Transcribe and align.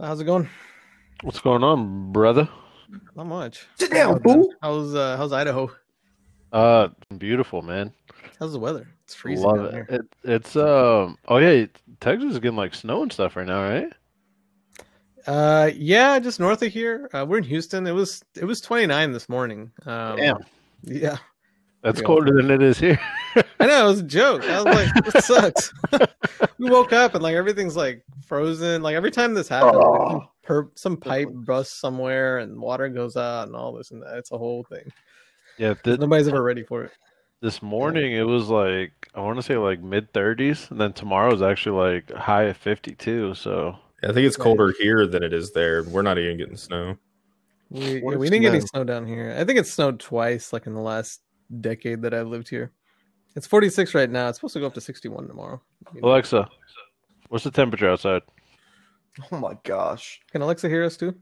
How's 0.00 0.20
it 0.20 0.24
going? 0.24 0.48
What's 1.22 1.40
going 1.40 1.64
on, 1.64 2.12
brother? 2.12 2.48
Not 3.16 3.26
much. 3.26 3.66
Sit 3.76 3.90
down, 3.90 4.20
How's, 4.24 4.34
fool. 4.34 4.54
How's 4.62 4.94
uh, 4.94 5.16
how's 5.16 5.32
Idaho? 5.32 5.70
Uh, 6.52 6.88
beautiful, 7.18 7.62
man. 7.62 7.92
How's 8.38 8.52
the 8.52 8.58
weather? 8.58 8.88
It's 9.04 9.14
freezing 9.14 9.44
Love 9.46 9.56
down 9.56 9.66
it. 9.66 9.72
here. 9.72 9.86
it. 9.90 10.02
It's 10.24 10.56
um. 10.56 11.18
Oh 11.26 11.38
yeah, 11.38 11.66
Texas 12.00 12.32
is 12.32 12.38
getting 12.38 12.56
like 12.56 12.74
snow 12.74 13.02
and 13.02 13.12
stuff 13.12 13.36
right 13.36 13.46
now, 13.46 13.62
right? 13.68 13.92
Uh, 15.26 15.70
yeah, 15.74 16.18
just 16.18 16.40
north 16.40 16.62
of 16.62 16.72
here. 16.72 17.10
Uh, 17.12 17.26
we're 17.28 17.38
in 17.38 17.44
Houston. 17.44 17.86
It 17.86 17.92
was 17.92 18.22
it 18.36 18.44
was 18.44 18.60
29 18.60 19.12
this 19.12 19.28
morning. 19.28 19.70
Um, 19.84 20.16
Damn, 20.16 20.38
Yeah, 20.84 21.18
that's 21.92 22.02
colder 22.06 22.34
than 22.40 22.50
it 22.50 22.62
is 22.62 22.78
here. 22.78 22.98
I 23.60 23.66
know 23.66 23.84
it 23.86 23.88
was 23.90 24.00
a 24.00 24.04
joke. 24.04 24.44
I 24.44 24.62
was 24.62 24.64
like, 24.74 25.04
this 25.12 25.26
sucks. 25.26 25.72
we 26.58 26.70
woke 26.70 26.92
up 26.92 27.14
and 27.14 27.22
like 27.22 27.34
everything's 27.34 27.76
like 27.76 28.04
frozen. 28.26 28.82
Like 28.82 28.94
every 28.96 29.10
time 29.10 29.34
this 29.34 29.48
happens, 29.48 29.76
like, 29.76 29.84
some, 29.84 30.16
Oh. 30.20 30.30
per- 30.42 30.70
some 30.74 30.96
pipe 30.96 31.28
busts 31.32 31.78
somewhere 31.80 32.38
and 32.38 32.58
water 32.60 32.88
goes 32.88 33.16
out 33.16 33.46
and 33.46 33.56
all 33.56 33.72
this 33.72 33.90
and 33.90 34.02
that. 34.02 34.16
It's 34.18 34.32
a 34.32 34.38
whole 34.38 34.64
thing. 34.64 34.90
yeah, 35.58 35.74
th- 35.74 35.98
Nobody's 36.00 36.28
ever 36.28 36.42
ready 36.42 36.62
for 36.62 36.84
it. 36.84 36.92
this 37.40 37.62
morning 37.62 38.12
it 38.12 38.26
was 38.26 38.48
like 38.48 38.92
I 39.14 39.20
want 39.20 39.36
to 39.38 39.42
say 39.42 39.56
like 39.56 39.80
mid 39.80 40.12
30s, 40.12 40.70
and 40.70 40.80
then 40.80 40.92
tomorrow 40.92 41.32
is 41.34 41.42
actually 41.42 41.94
like 41.96 42.12
high 42.12 42.44
of 42.44 42.56
52. 42.56 43.34
So 43.34 43.76
I 44.02 44.08
think 44.12 44.26
it's 44.26 44.36
colder 44.36 44.72
here 44.80 45.06
than 45.06 45.22
it 45.22 45.32
is 45.32 45.52
there. 45.52 45.82
We're 45.84 46.02
not 46.02 46.18
even 46.18 46.36
getting 46.38 46.56
snow. 46.56 46.96
We, 47.70 47.96
yeah, 47.96 48.16
we 48.16 48.30
didn't 48.30 48.42
get 48.42 48.52
any 48.52 48.60
snow? 48.60 48.68
snow 48.80 48.84
down 48.84 49.06
here. 49.06 49.36
I 49.38 49.44
think 49.44 49.58
it 49.58 49.66
snowed 49.66 50.00
twice, 50.00 50.52
like 50.54 50.66
in 50.66 50.72
the 50.74 50.80
last 50.80 51.20
decade 51.60 52.02
that 52.02 52.14
I've 52.14 52.26
lived 52.28 52.48
here. 52.48 52.72
It's 53.36 53.46
46 53.46 53.94
right 53.94 54.10
now. 54.10 54.28
It's 54.28 54.38
supposed 54.38 54.54
to 54.54 54.60
go 54.60 54.66
up 54.66 54.74
to 54.74 54.80
61 54.80 55.28
tomorrow. 55.28 55.60
Alexa, 56.02 56.48
what's 57.28 57.44
the 57.44 57.50
temperature 57.50 57.88
outside? 57.88 58.22
Oh 59.32 59.38
my 59.38 59.56
gosh. 59.64 60.20
Can 60.32 60.42
Alexa 60.42 60.68
hear 60.68 60.84
us 60.84 60.96
too? 60.96 61.14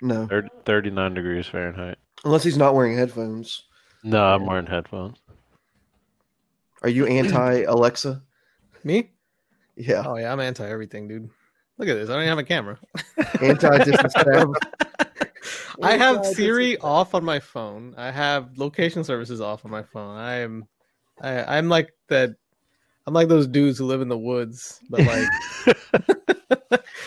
No. 0.00 0.26
Thir- 0.26 0.48
39 0.64 1.14
degrees 1.14 1.46
Fahrenheit. 1.46 1.98
Unless 2.24 2.44
he's 2.44 2.56
not 2.56 2.74
wearing 2.74 2.96
headphones. 2.96 3.64
No, 4.04 4.24
I'm 4.24 4.46
wearing 4.46 4.66
headphones. 4.66 5.18
Are 6.82 6.88
you 6.88 7.06
anti 7.06 7.62
Alexa? 7.62 8.22
Me? 8.82 9.10
Yeah. 9.76 10.02
Oh 10.04 10.16
yeah, 10.16 10.32
I'm 10.32 10.40
anti 10.40 10.68
everything, 10.68 11.06
dude. 11.06 11.30
Look 11.78 11.88
at 11.88 11.94
this. 11.94 12.08
I 12.10 12.14
don't 12.14 12.22
even 12.22 12.28
have 12.30 12.38
a 12.38 12.44
camera. 12.44 12.78
Anti 13.40 13.84
distance 13.84 14.12
travel. 14.18 14.54
I 15.82 15.96
have 15.96 16.26
Siri 16.26 16.78
off 16.78 17.14
on 17.14 17.24
my 17.24 17.40
phone. 17.40 17.94
I 17.96 18.10
have 18.10 18.58
location 18.58 19.04
services 19.04 19.40
off 19.40 19.64
on 19.64 19.70
my 19.70 19.82
phone. 19.82 20.16
I 20.16 20.36
am, 20.36 20.66
I, 21.20 21.58
I'm 21.58 21.68
like 21.68 21.92
that. 22.08 22.34
I'm 23.06 23.14
like 23.14 23.28
those 23.28 23.46
dudes 23.46 23.78
who 23.78 23.86
live 23.86 24.00
in 24.00 24.08
the 24.08 24.18
woods, 24.18 24.80
but 24.88 25.00
like, 25.00 25.76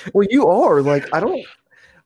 Well, 0.14 0.28
you 0.30 0.48
are. 0.48 0.82
Like, 0.82 1.14
I 1.14 1.20
don't. 1.20 1.46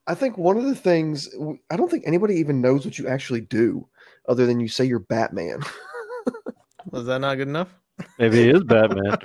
I 0.07 0.15
think 0.15 0.37
one 0.37 0.57
of 0.57 0.63
the 0.63 0.75
things. 0.75 1.29
I 1.69 1.75
don't 1.75 1.89
think 1.89 2.03
anybody 2.05 2.35
even 2.35 2.61
knows 2.61 2.85
what 2.85 2.97
you 2.97 3.07
actually 3.07 3.41
do 3.41 3.87
other 4.27 4.45
than 4.45 4.59
you 4.59 4.67
say 4.67 4.85
you're 4.85 4.99
Batman. 4.99 5.61
was 6.89 7.05
that 7.05 7.19
not 7.19 7.35
good 7.35 7.47
enough? 7.47 7.69
Maybe 8.17 8.37
he 8.43 8.49
is 8.49 8.63
Batman. 8.63 9.17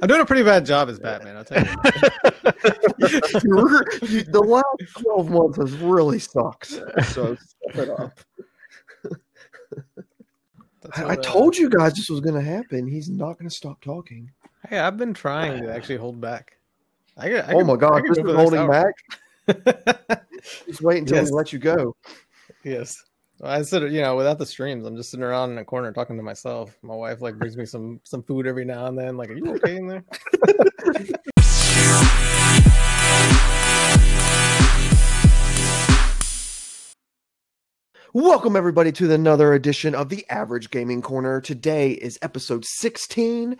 I'm 0.00 0.08
doing 0.08 0.20
a 0.20 0.26
pretty 0.26 0.42
bad 0.42 0.64
job 0.66 0.88
as 0.88 0.98
Batman. 0.98 1.36
I'll 1.36 1.44
tell 1.44 1.62
you. 1.62 1.74
You're- 3.44 3.86
you- 4.08 4.22
the 4.24 4.42
last 4.44 5.02
12 5.02 5.30
months 5.30 5.56
has 5.58 5.72
really 5.78 6.18
sucked. 6.18 6.66
So 7.06 7.36
step 7.36 7.76
it 7.76 7.90
up. 7.90 8.18
I, 10.96 11.10
I 11.10 11.16
told 11.16 11.56
you 11.56 11.70
guys 11.70 11.94
this 11.94 12.10
was 12.10 12.20
going 12.20 12.34
to 12.34 12.42
happen. 12.42 12.86
He's 12.88 13.08
not 13.08 13.34
going 13.38 13.48
to 13.48 13.54
stop 13.54 13.80
talking. 13.80 14.30
Hey, 14.68 14.78
I've 14.78 14.96
been 14.96 15.14
trying 15.14 15.62
to 15.62 15.72
actually 15.74 15.96
hold 15.96 16.20
back. 16.20 16.58
I 17.16 17.28
got, 17.30 17.48
I 17.48 17.52
oh 17.54 17.58
could- 17.58 17.66
my 17.66 17.76
God. 17.76 18.02
could 18.02 18.10
This 18.10 18.18
go 18.18 18.40
is 18.40 18.50
for 18.50 18.56
the 18.56 18.66
next 18.66 18.94
holding 19.46 19.58
hour. 19.58 20.04
back. 20.08 20.26
Just 20.66 20.82
wait 20.82 20.98
until 20.98 21.18
Yes. 21.18 21.28
he 21.28 21.34
lets 21.34 21.52
you 21.52 21.58
go. 21.58 21.96
yes. 22.64 23.02
I 23.42 23.62
sit, 23.62 23.90
you 23.90 24.02
know, 24.02 24.14
without 24.16 24.38
the 24.38 24.46
streams, 24.46 24.86
I'm 24.86 24.96
just 24.96 25.10
sitting 25.10 25.24
around 25.24 25.52
in 25.52 25.58
a 25.58 25.64
corner 25.64 25.92
talking 25.92 26.16
to 26.16 26.22
myself. 26.22 26.76
My 26.82 26.94
wife 26.94 27.20
like 27.20 27.38
brings 27.38 27.56
me 27.56 27.64
some 27.64 28.00
some 28.04 28.22
food 28.22 28.46
every 28.46 28.64
now 28.64 28.86
and 28.86 28.98
then. 28.98 29.16
Like, 29.16 29.30
are 29.30 29.36
you 29.36 29.54
okay 29.56 29.76
in 29.76 29.86
there? 29.88 30.04
Welcome, 38.14 38.56
everybody, 38.56 38.92
to 38.92 39.10
another 39.10 39.54
edition 39.54 39.94
of 39.94 40.10
the 40.10 40.28
Average 40.28 40.68
Gaming 40.68 41.00
Corner. 41.00 41.40
Today 41.40 41.92
is 41.92 42.18
episode 42.20 42.62
16, 42.66 43.56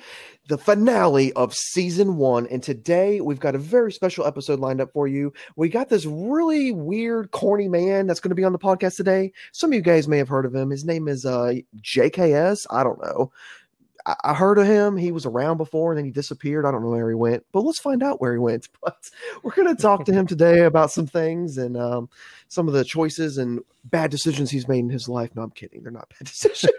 the 0.49 0.59
finale 0.59 1.33
of 1.33 1.55
season 1.55 2.19
one. 2.19 2.47
And 2.49 2.63
today 2.63 3.23
we've 3.23 3.41
got 3.41 3.55
a 3.55 3.59
very 3.59 3.91
special 3.91 4.27
episode 4.27 4.61
lined 4.61 4.83
up 4.83 4.93
for 4.93 5.09
you. 5.09 5.33
We 5.57 5.71
got 5.71 5.89
this 5.89 6.05
really 6.05 6.71
weird, 6.71 7.31
corny 7.31 7.67
man 7.67 8.07
that's 8.07 8.21
going 8.21 8.29
to 8.29 8.35
be 8.35 8.45
on 8.45 8.53
the 8.53 8.59
podcast 8.59 8.97
today. 8.97 9.33
Some 9.53 9.71
of 9.71 9.75
you 9.75 9.81
guys 9.81 10.07
may 10.07 10.19
have 10.19 10.29
heard 10.29 10.45
of 10.45 10.55
him. 10.55 10.69
His 10.69 10.85
name 10.85 11.09
is 11.09 11.25
uh, 11.25 11.55
JKS. 11.81 12.67
I 12.69 12.83
don't 12.83 13.01
know. 13.01 13.33
I-, 14.07 14.17
I 14.25 14.35
heard 14.35 14.59
of 14.59 14.67
him. 14.67 14.97
He 14.97 15.13
was 15.13 15.27
around 15.27 15.57
before 15.57 15.93
and 15.93 15.99
then 15.99 16.05
he 16.05 16.11
disappeared. 16.11 16.67
I 16.67 16.71
don't 16.71 16.83
know 16.83 16.91
where 16.91 17.09
he 17.09 17.15
went, 17.15 17.45
but 17.53 17.63
let's 17.63 17.79
find 17.79 18.03
out 18.03 18.21
where 18.21 18.33
he 18.33 18.39
went. 18.39 18.69
But 18.83 19.11
we're 19.45 19.55
going 19.55 19.75
to 19.75 19.81
talk 19.81 20.05
to 20.07 20.13
him 20.13 20.27
today 20.33 20.61
about 20.63 20.91
some 20.91 21.07
things 21.07 21.57
and 21.57 21.77
um, 21.77 22.11
some 22.49 22.67
of 22.67 22.75
the 22.75 22.85
choices 22.85 23.39
and 23.39 23.61
bad 23.85 24.11
decisions 24.11 24.51
he's 24.51 24.67
made 24.67 24.81
in 24.81 24.91
his 24.91 25.09
life. 25.09 25.31
No, 25.35 25.43
I'm 25.43 25.51
kidding. 25.51 25.83
They're 25.83 25.93
not 25.93 26.09
bad 26.11 26.27
decisions. 26.27 26.73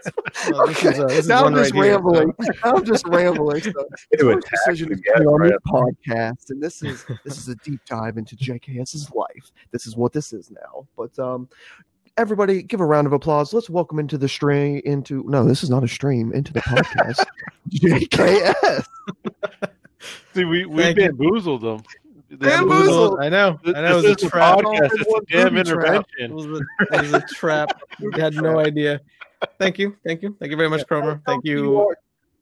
Well, 0.49 0.67
this 0.67 0.83
is, 0.83 0.99
uh, 0.99 1.21
now 1.27 1.45
I'm 1.45 1.55
just 1.55 1.73
right 1.73 1.91
rambling. 1.91 2.33
I'm 2.63 2.83
just 2.83 3.07
rambling. 3.07 3.61
So 3.61 3.87
it's 4.11 4.21
Into 4.21 4.41
decision 4.49 4.89
be 4.89 5.09
on 5.25 5.43
this 5.43 5.57
podcast, 5.67 6.49
and 6.49 6.61
this 6.61 6.83
is 6.83 7.05
this 7.23 7.37
is 7.37 7.47
a 7.47 7.55
deep 7.55 7.79
dive 7.85 8.17
into 8.17 8.35
JKS's 8.35 9.09
life. 9.11 9.51
This 9.71 9.87
is 9.87 9.95
what 9.95 10.11
this 10.11 10.33
is 10.33 10.51
now. 10.51 10.87
But 10.97 11.17
um, 11.19 11.47
everybody, 12.17 12.63
give 12.63 12.79
a 12.79 12.85
round 12.85 13.07
of 13.07 13.13
applause. 13.13 13.53
Let's 13.53 13.69
welcome 13.69 13.99
into 13.99 14.17
the 14.17 14.29
stream. 14.29 14.81
Into 14.85 15.23
no, 15.27 15.45
this 15.45 15.63
is 15.63 15.69
not 15.69 15.83
a 15.83 15.87
stream. 15.87 16.31
Into 16.33 16.53
the 16.53 16.61
podcast, 16.61 17.25
JKS. 17.69 18.85
See, 20.33 20.45
we 20.45 20.65
we 20.65 20.83
Thank 20.83 20.97
you. 20.97 21.11
bamboozled 21.11 21.61
them. 21.61 21.83
Bamboozled. 22.31 23.19
I 23.21 23.29
know. 23.29 23.59
I 23.67 23.71
know. 23.71 23.99
It 23.99 24.03
was 24.03 24.23
a 24.23 24.29
trap. 24.29 24.59
podcast. 24.59 24.89
It's 24.93 25.13
a 25.13 25.21
damn 25.31 25.53
Booby 25.53 25.63
trap. 25.69 26.05
It 26.17 26.23
intervention. 26.31 26.35
was 26.35 26.45
a, 26.45 26.95
it 26.95 27.01
was 27.01 27.13
a 27.13 27.21
trap. 27.33 27.81
We 27.99 28.19
had 28.19 28.33
no 28.33 28.59
idea. 28.59 29.01
Thank 29.59 29.77
you. 29.77 29.95
Thank 30.05 30.21
you. 30.23 30.35
Thank 30.39 30.51
you 30.51 30.57
very 30.57 30.69
much, 30.69 30.85
Chromer. 30.87 31.21
Thank 31.25 31.43
Tell 31.45 31.53
you. 31.53 31.95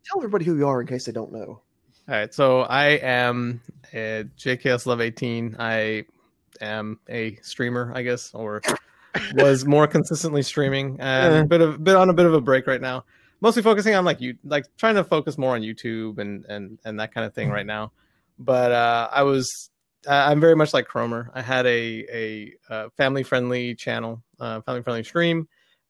Tell 0.06 0.18
everybody 0.18 0.46
who 0.46 0.58
you 0.58 0.68
are 0.68 0.82
in 0.82 0.88
case 0.88 1.06
they 1.06 1.12
don't 1.12 1.32
know. 1.32 1.62
All 2.09 2.16
right, 2.18 2.34
so 2.34 2.62
I 2.62 2.86
am 2.88 3.62
uh, 3.94 4.26
JKS 4.38 4.86
Love 4.86 5.02
18. 5.02 5.56
I 5.59 6.06
am 6.59 7.00
a 7.09 7.36
streamer, 7.42 7.92
I 7.96 8.02
guess, 8.02 8.34
or 8.34 8.62
was 9.36 9.66
more 9.66 9.88
consistently 9.88 10.42
streaming. 10.42 10.98
Yeah. 10.98 11.40
Um, 11.40 11.48
bit 11.48 11.62
of 11.62 11.84
bit 11.84 11.96
on 11.96 12.10
a 12.10 12.14
bit 12.14 12.26
of 12.26 12.34
a 12.34 12.42
break 12.42 12.68
right 12.68 12.82
now. 12.82 13.06
Mostly 13.42 13.64
focusing 13.64 13.96
on 13.96 14.06
like 14.06 14.22
you, 14.22 14.38
like 14.44 14.66
trying 14.78 14.96
to 14.96 15.04
focus 15.04 15.38
more 15.38 15.56
on 15.56 15.62
YouTube 15.62 16.20
and 16.20 16.46
and 16.46 16.78
and 16.86 17.00
that 17.00 17.14
kind 17.14 17.26
of 17.26 17.34
thing 17.34 17.50
right 17.50 17.66
now. 17.66 17.92
But 18.38 18.72
uh, 18.72 19.10
I 19.12 19.24
was, 19.24 19.70
I'm 20.08 20.40
very 20.40 20.56
much 20.56 20.74
like 20.74 20.88
Chromer. 20.88 21.30
I 21.34 21.42
had 21.42 21.66
a 21.66 22.06
a 22.12 22.54
uh, 22.70 22.90
family 22.98 23.24
friendly 23.24 23.76
channel, 23.76 24.22
uh, 24.40 24.62
family 24.62 24.84
friendly 24.84 25.04
stream, 25.04 25.48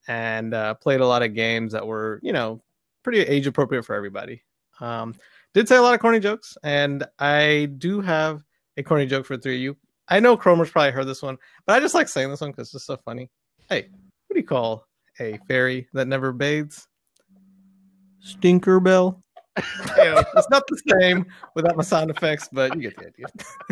and 0.07 0.53
uh, 0.53 0.73
played 0.75 1.01
a 1.01 1.07
lot 1.07 1.23
of 1.23 1.33
games 1.33 1.73
that 1.73 1.85
were 1.85 2.19
you 2.23 2.33
know 2.33 2.61
pretty 3.03 3.19
age 3.19 3.47
appropriate 3.47 3.83
for 3.83 3.95
everybody. 3.95 4.43
Um, 4.79 5.15
did 5.53 5.67
say 5.67 5.75
a 5.75 5.81
lot 5.81 5.93
of 5.93 5.99
corny 5.99 6.19
jokes, 6.19 6.57
and 6.63 7.05
I 7.19 7.69
do 7.77 8.01
have 8.01 8.43
a 8.77 8.83
corny 8.83 9.05
joke 9.05 9.25
for 9.25 9.37
three 9.37 9.55
of 9.55 9.61
you. 9.61 9.77
I 10.11 10.19
know 10.19 10.35
Chromer's 10.35 10.69
probably 10.69 10.91
heard 10.91 11.07
this 11.07 11.21
one, 11.21 11.37
but 11.65 11.73
I 11.73 11.79
just 11.79 11.95
like 11.95 12.09
saying 12.09 12.29
this 12.29 12.41
one 12.41 12.51
because 12.51 12.67
it's 12.67 12.73
just 12.73 12.85
so 12.85 12.97
funny. 13.05 13.29
Hey, 13.69 13.87
what 14.27 14.33
do 14.33 14.39
you 14.41 14.45
call 14.45 14.85
a 15.21 15.39
fairy 15.47 15.87
that 15.93 16.05
never 16.09 16.33
bathes? 16.33 16.85
Stinker 18.19 18.79
bell. 18.81 19.23
You 19.97 20.05
know, 20.05 20.23
it's 20.37 20.49
not 20.49 20.63
the 20.67 20.81
same 20.99 21.25
without 21.55 21.75
my 21.75 21.83
sound 21.83 22.09
effects, 22.09 22.47
but 22.53 22.73
you 22.73 22.81
get 22.81 22.95
the 22.95 23.07
idea. 23.07 23.25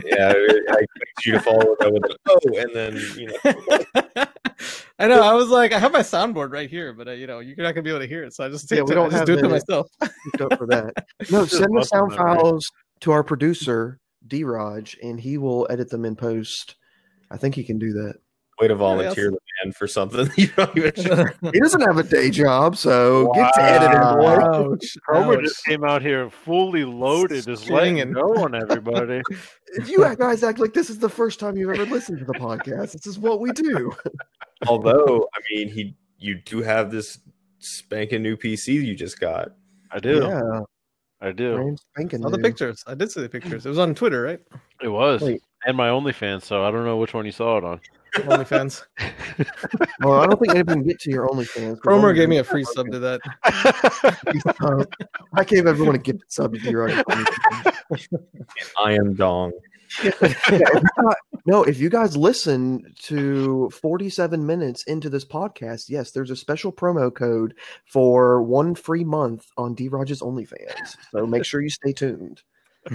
Yeah, 0.04 0.34
I 0.74 0.80
expect 0.82 1.26
you 1.26 1.32
to 1.32 1.40
follow 1.40 1.76
that 1.80 1.94
with 1.94 2.04
an 2.04 2.18
oh, 2.28 2.40
and 2.58 2.76
then 2.76 2.96
you 3.18 3.28
know. 3.28 4.26
I 5.00 5.08
know. 5.08 5.22
I 5.22 5.34
was 5.34 5.48
like, 5.48 5.72
I 5.72 5.80
have 5.80 5.94
my 5.94 6.02
soundboard 6.02 6.52
right 6.52 6.70
here, 6.70 6.92
but 6.92 7.08
uh, 7.08 7.12
you 7.12 7.26
know, 7.26 7.40
you're 7.40 7.56
not 7.58 7.74
gonna 7.74 7.84
be 7.84 7.90
able 7.90 8.02
to 8.02 8.08
hear 8.08 8.24
it, 8.26 8.34
so 8.34 8.46
I 8.46 8.50
just, 8.50 8.70
Yeah, 8.70 8.82
we 8.82 8.94
don't 8.94 9.10
just 9.10 9.20
have 9.20 9.26
do 9.26 9.38
it 9.38 9.42
to 9.42 9.50
myself. 9.50 9.88
Up 10.02 10.58
for 10.58 10.68
that. 10.68 10.94
No, 11.32 11.46
send 11.46 11.76
the 11.76 11.84
sound 11.84 12.14
files 12.14 12.70
to 13.00 13.12
our 13.12 13.24
producer, 13.24 14.00
Drogg, 14.28 14.96
and 15.02 15.20
he 15.20 15.38
will 15.38 15.68
edit 15.70 15.90
them 15.90 16.06
in 16.06 16.16
post. 16.16 16.76
I 17.32 17.38
think 17.38 17.56
he 17.56 17.64
can 17.64 17.78
do 17.80 17.94
that. 17.94 18.16
Way 18.60 18.68
to 18.68 18.76
volunteer 18.76 19.32
the 19.32 19.38
man 19.64 19.72
for 19.72 19.88
something 19.88 20.30
you 20.38 20.48
don't 20.48 20.78
even. 20.78 21.32
He 21.54 21.60
doesn't 21.62 21.80
have 21.80 21.98
a 21.98 22.04
day 22.04 22.30
job, 22.30 22.76
so 22.76 23.32
get 23.34 23.54
to 23.54 23.62
editing, 23.62 24.02
boy. 24.02 24.74
Ouch, 24.74 24.98
Chromer 25.08 25.38
ouch. 25.38 25.44
just 25.44 25.64
came 25.64 25.86
out 25.86 26.02
here 26.02 26.30
fully 26.30 26.84
loaded, 26.84 27.46
just 27.46 27.70
letting 27.70 27.96
Stinging. 27.98 28.14
go 28.14 28.44
on 28.44 28.56
everybody. 28.56 29.22
If 29.74 29.88
you 29.88 30.00
guys 30.16 30.44
act 30.44 30.58
like 30.58 30.74
this 30.74 30.90
is 30.90 30.98
the 30.98 31.10
first 31.10 31.40
time 31.40 31.56
you've 31.56 31.70
ever 31.70 31.86
listened 31.86 32.18
to 32.18 32.26
the 32.26 32.34
podcast, 32.34 32.94
this 32.94 33.06
is 33.06 33.20
what 33.20 33.40
we 33.40 33.52
do. 33.52 33.96
Although, 34.66 35.30
I 35.32 35.40
mean, 35.52 35.70
he 35.70 35.96
you 36.18 36.42
do 36.44 36.64
have 36.64 36.90
this 36.90 37.20
spanking 37.60 38.24
new 38.24 38.36
PC 38.36 38.74
you 38.84 38.96
just 38.96 39.20
got. 39.20 39.50
I 39.92 40.00
do. 40.00 40.24
Yeah. 40.24 40.62
I 41.22 41.32
do. 41.32 41.56
Brand 41.56 41.80
spanking 41.80 42.24
All 42.24 42.32
the 42.32 42.38
pictures. 42.40 42.84
I 42.88 42.96
did 42.96 43.12
see 43.12 43.22
the 43.22 43.28
pictures. 43.30 43.66
It 43.66 43.70
was 43.70 43.78
on 43.78 43.94
Twitter, 43.94 44.22
right? 44.22 44.40
It 44.82 44.88
was. 44.88 45.22
Wait. 45.22 45.42
And 45.66 45.76
my 45.76 45.90
OnlyFans, 45.90 46.44
so 46.44 46.64
I 46.64 46.72
don't 46.72 46.86
know 46.86 46.96
which 46.98 47.14
one 47.14 47.26
you 47.26 47.34
saw 47.34 47.58
it 47.58 47.64
on. 47.66 47.82
OnlyFans. 48.16 48.84
Well, 50.02 50.22
I 50.22 50.26
don't 50.28 50.40
think 50.40 50.52
anybody 50.52 50.80
can 50.80 50.88
get 50.88 51.00
to 51.02 51.10
your 51.12 51.28
OnlyFans. 51.28 51.72
'cause 51.76 51.80
Chromer 51.82 52.04
only- 52.04 52.14
gave 52.14 52.30
me 52.30 52.38
a 52.38 52.44
free 52.44 52.64
sub 52.64 52.90
to 52.92 53.00
that. 53.00 53.20
I 55.34 55.44
gave 55.44 55.68
everyone 55.68 55.96
a 55.96 56.00
gift 56.00 56.24
sub 56.32 56.54
to 56.54 56.72
your 56.72 56.88
OnlyFans. 56.90 58.08
I 58.78 58.94
am 58.94 59.14
dong. 59.16 59.52
No, 61.46 61.64
if 61.64 61.80
you 61.80 61.90
guys 61.90 62.16
listen 62.16 62.94
to 63.04 63.70
47 63.72 64.46
minutes 64.46 64.84
into 64.84 65.10
this 65.10 65.26
podcast, 65.26 65.90
yes, 65.90 66.12
there's 66.12 66.30
a 66.30 66.36
special 66.36 66.72
promo 66.72 67.12
code 67.14 67.56
for 67.86 68.44
one 68.44 68.76
free 68.76 69.04
month 69.04 69.48
on 69.58 69.74
Drogg's 69.74 70.22
OnlyFans. 70.22 70.96
So 71.12 71.26
make 71.26 71.46
sure 71.46 71.62
you 71.62 71.70
stay 71.70 71.94
tuned. 71.94 72.44
I 72.86 72.92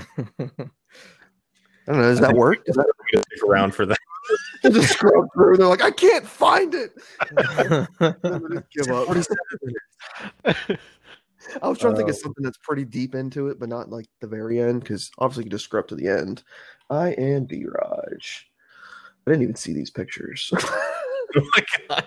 don't 1.86 2.00
know. 2.00 2.02
Does 2.02 2.20
that 2.20 2.34
work? 2.34 2.64
Does 2.64 2.76
that 2.76 2.86
I'm 2.86 3.22
stick 3.22 3.48
around 3.48 3.74
for 3.74 3.86
that. 3.86 3.98
just 4.62 4.92
scrub 4.92 5.26
through? 5.34 5.56
They're 5.56 5.66
like, 5.66 5.82
I 5.82 5.90
can't 5.90 6.26
find 6.26 6.74
it. 6.74 6.92
Just 8.00 8.70
give 8.70 8.88
up. 8.90 9.08
I 11.62 11.68
was 11.68 11.78
trying 11.78 11.94
to 11.94 11.98
think 11.98 12.08
of 12.10 12.16
Oh. 12.16 12.18
something 12.18 12.42
that's 12.44 12.58
pretty 12.58 12.84
deep 12.84 13.14
into 13.14 13.48
it, 13.48 13.58
but 13.60 13.68
not 13.68 13.90
like 13.90 14.06
the 14.20 14.26
very 14.26 14.60
end, 14.60 14.80
because 14.80 15.10
obviously 15.18 15.44
you 15.44 15.50
just 15.50 15.64
scrub 15.64 15.88
to 15.88 15.94
the 15.96 16.08
end. 16.08 16.42
I 16.90 17.10
am 17.10 17.46
Drogg. 17.46 18.42
I 19.26 19.30
didn't 19.30 19.42
even 19.42 19.54
see 19.56 19.72
these 19.72 19.90
pictures. 19.90 20.50
oh 21.36 21.48
my 21.56 21.64
god. 21.88 22.06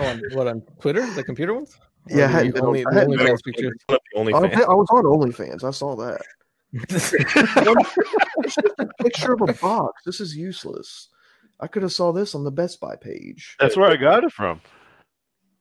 on, 0.00 0.22
what 0.32 0.48
on 0.48 0.62
Twitter? 0.80 1.06
The 1.14 1.22
computer 1.24 1.54
ones? 1.54 1.76
Yeah, 2.08 2.24
I 2.24 2.28
hadn't 2.28 2.48
the 2.48 2.52
been 2.54 2.62
on- 2.62 2.68
only, 2.68 2.86
I 2.86 2.94
hadn't 2.94 3.12
only 3.12 3.16
been 3.18 3.26
fans 3.54 3.72
I 3.88 3.92
was, 3.92 4.00
OnlyFans. 4.16 4.64
I 4.64 4.74
was 4.74 4.88
on 4.90 5.04
OnlyFans. 5.04 5.64
I 5.64 5.70
saw 5.70 5.94
that. 5.96 6.22
it's 6.72 8.54
just 8.54 8.66
a 8.78 8.86
picture 9.02 9.32
of 9.32 9.42
a 9.48 9.52
box. 9.54 10.02
This 10.04 10.20
is 10.20 10.36
useless. 10.36 11.08
I 11.60 11.66
could 11.66 11.82
have 11.82 11.92
saw 11.92 12.12
this 12.12 12.34
on 12.34 12.44
the 12.44 12.50
Best 12.50 12.80
Buy 12.80 12.96
page. 12.96 13.56
That's 13.58 13.76
where 13.76 13.90
I 13.90 13.96
got 13.96 14.24
it 14.24 14.32
from. 14.32 14.60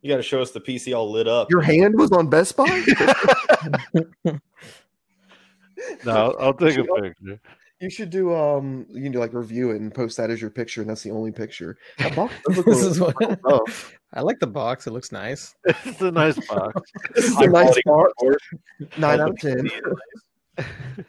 You 0.02 0.10
got 0.12 0.18
to 0.18 0.24
show 0.24 0.42
us 0.42 0.52
the 0.52 0.62
PC 0.62 0.96
all 0.96 1.12
lit 1.12 1.28
up. 1.28 1.50
Your 1.50 1.62
hand 1.62 1.96
was 1.98 2.12
on 2.12 2.30
Best 2.30 2.56
Buy. 2.56 2.84
No, 6.06 6.12
I'll, 6.12 6.36
I'll 6.40 6.54
take 6.54 6.78
a 6.78 6.84
picture. 6.84 7.40
You 7.80 7.90
should 7.92 8.10
do 8.10 8.34
um. 8.34 8.88
You 8.90 9.04
can 9.04 9.12
do 9.12 9.20
like 9.20 9.34
review 9.34 9.70
it 9.72 9.80
and 9.80 9.94
post 9.94 10.18
that 10.18 10.32
as 10.32 10.42
your 10.42 10.50
picture, 10.50 10.82
and 10.82 10.90
that's 10.90 11.04
the 11.04 11.12
only 11.12 11.32
picture. 11.32 11.78
That 12.00 12.16
box 12.16 12.34
does 12.48 12.56
this 12.56 12.66
really 12.66 12.88
is 12.88 13.00
what 13.00 13.16
cool. 13.44 13.64
I 14.14 14.22
like 14.22 14.40
the 14.40 14.48
box. 14.48 14.88
It 14.88 14.92
looks 14.92 15.12
nice. 15.12 15.54
It's 15.86 16.02
a 16.02 16.10
nice 16.12 16.36
box. 16.48 16.92
This 17.14 17.26
is 17.26 17.38
a 17.38 17.48
nice 17.48 17.68
box. 17.68 17.80
cardboard. 17.88 18.40
Nine 18.98 19.20
Oh, 19.20 19.24
out 19.26 19.30
of 19.30 19.38
ten. 19.38 19.70
PC. 20.58 21.06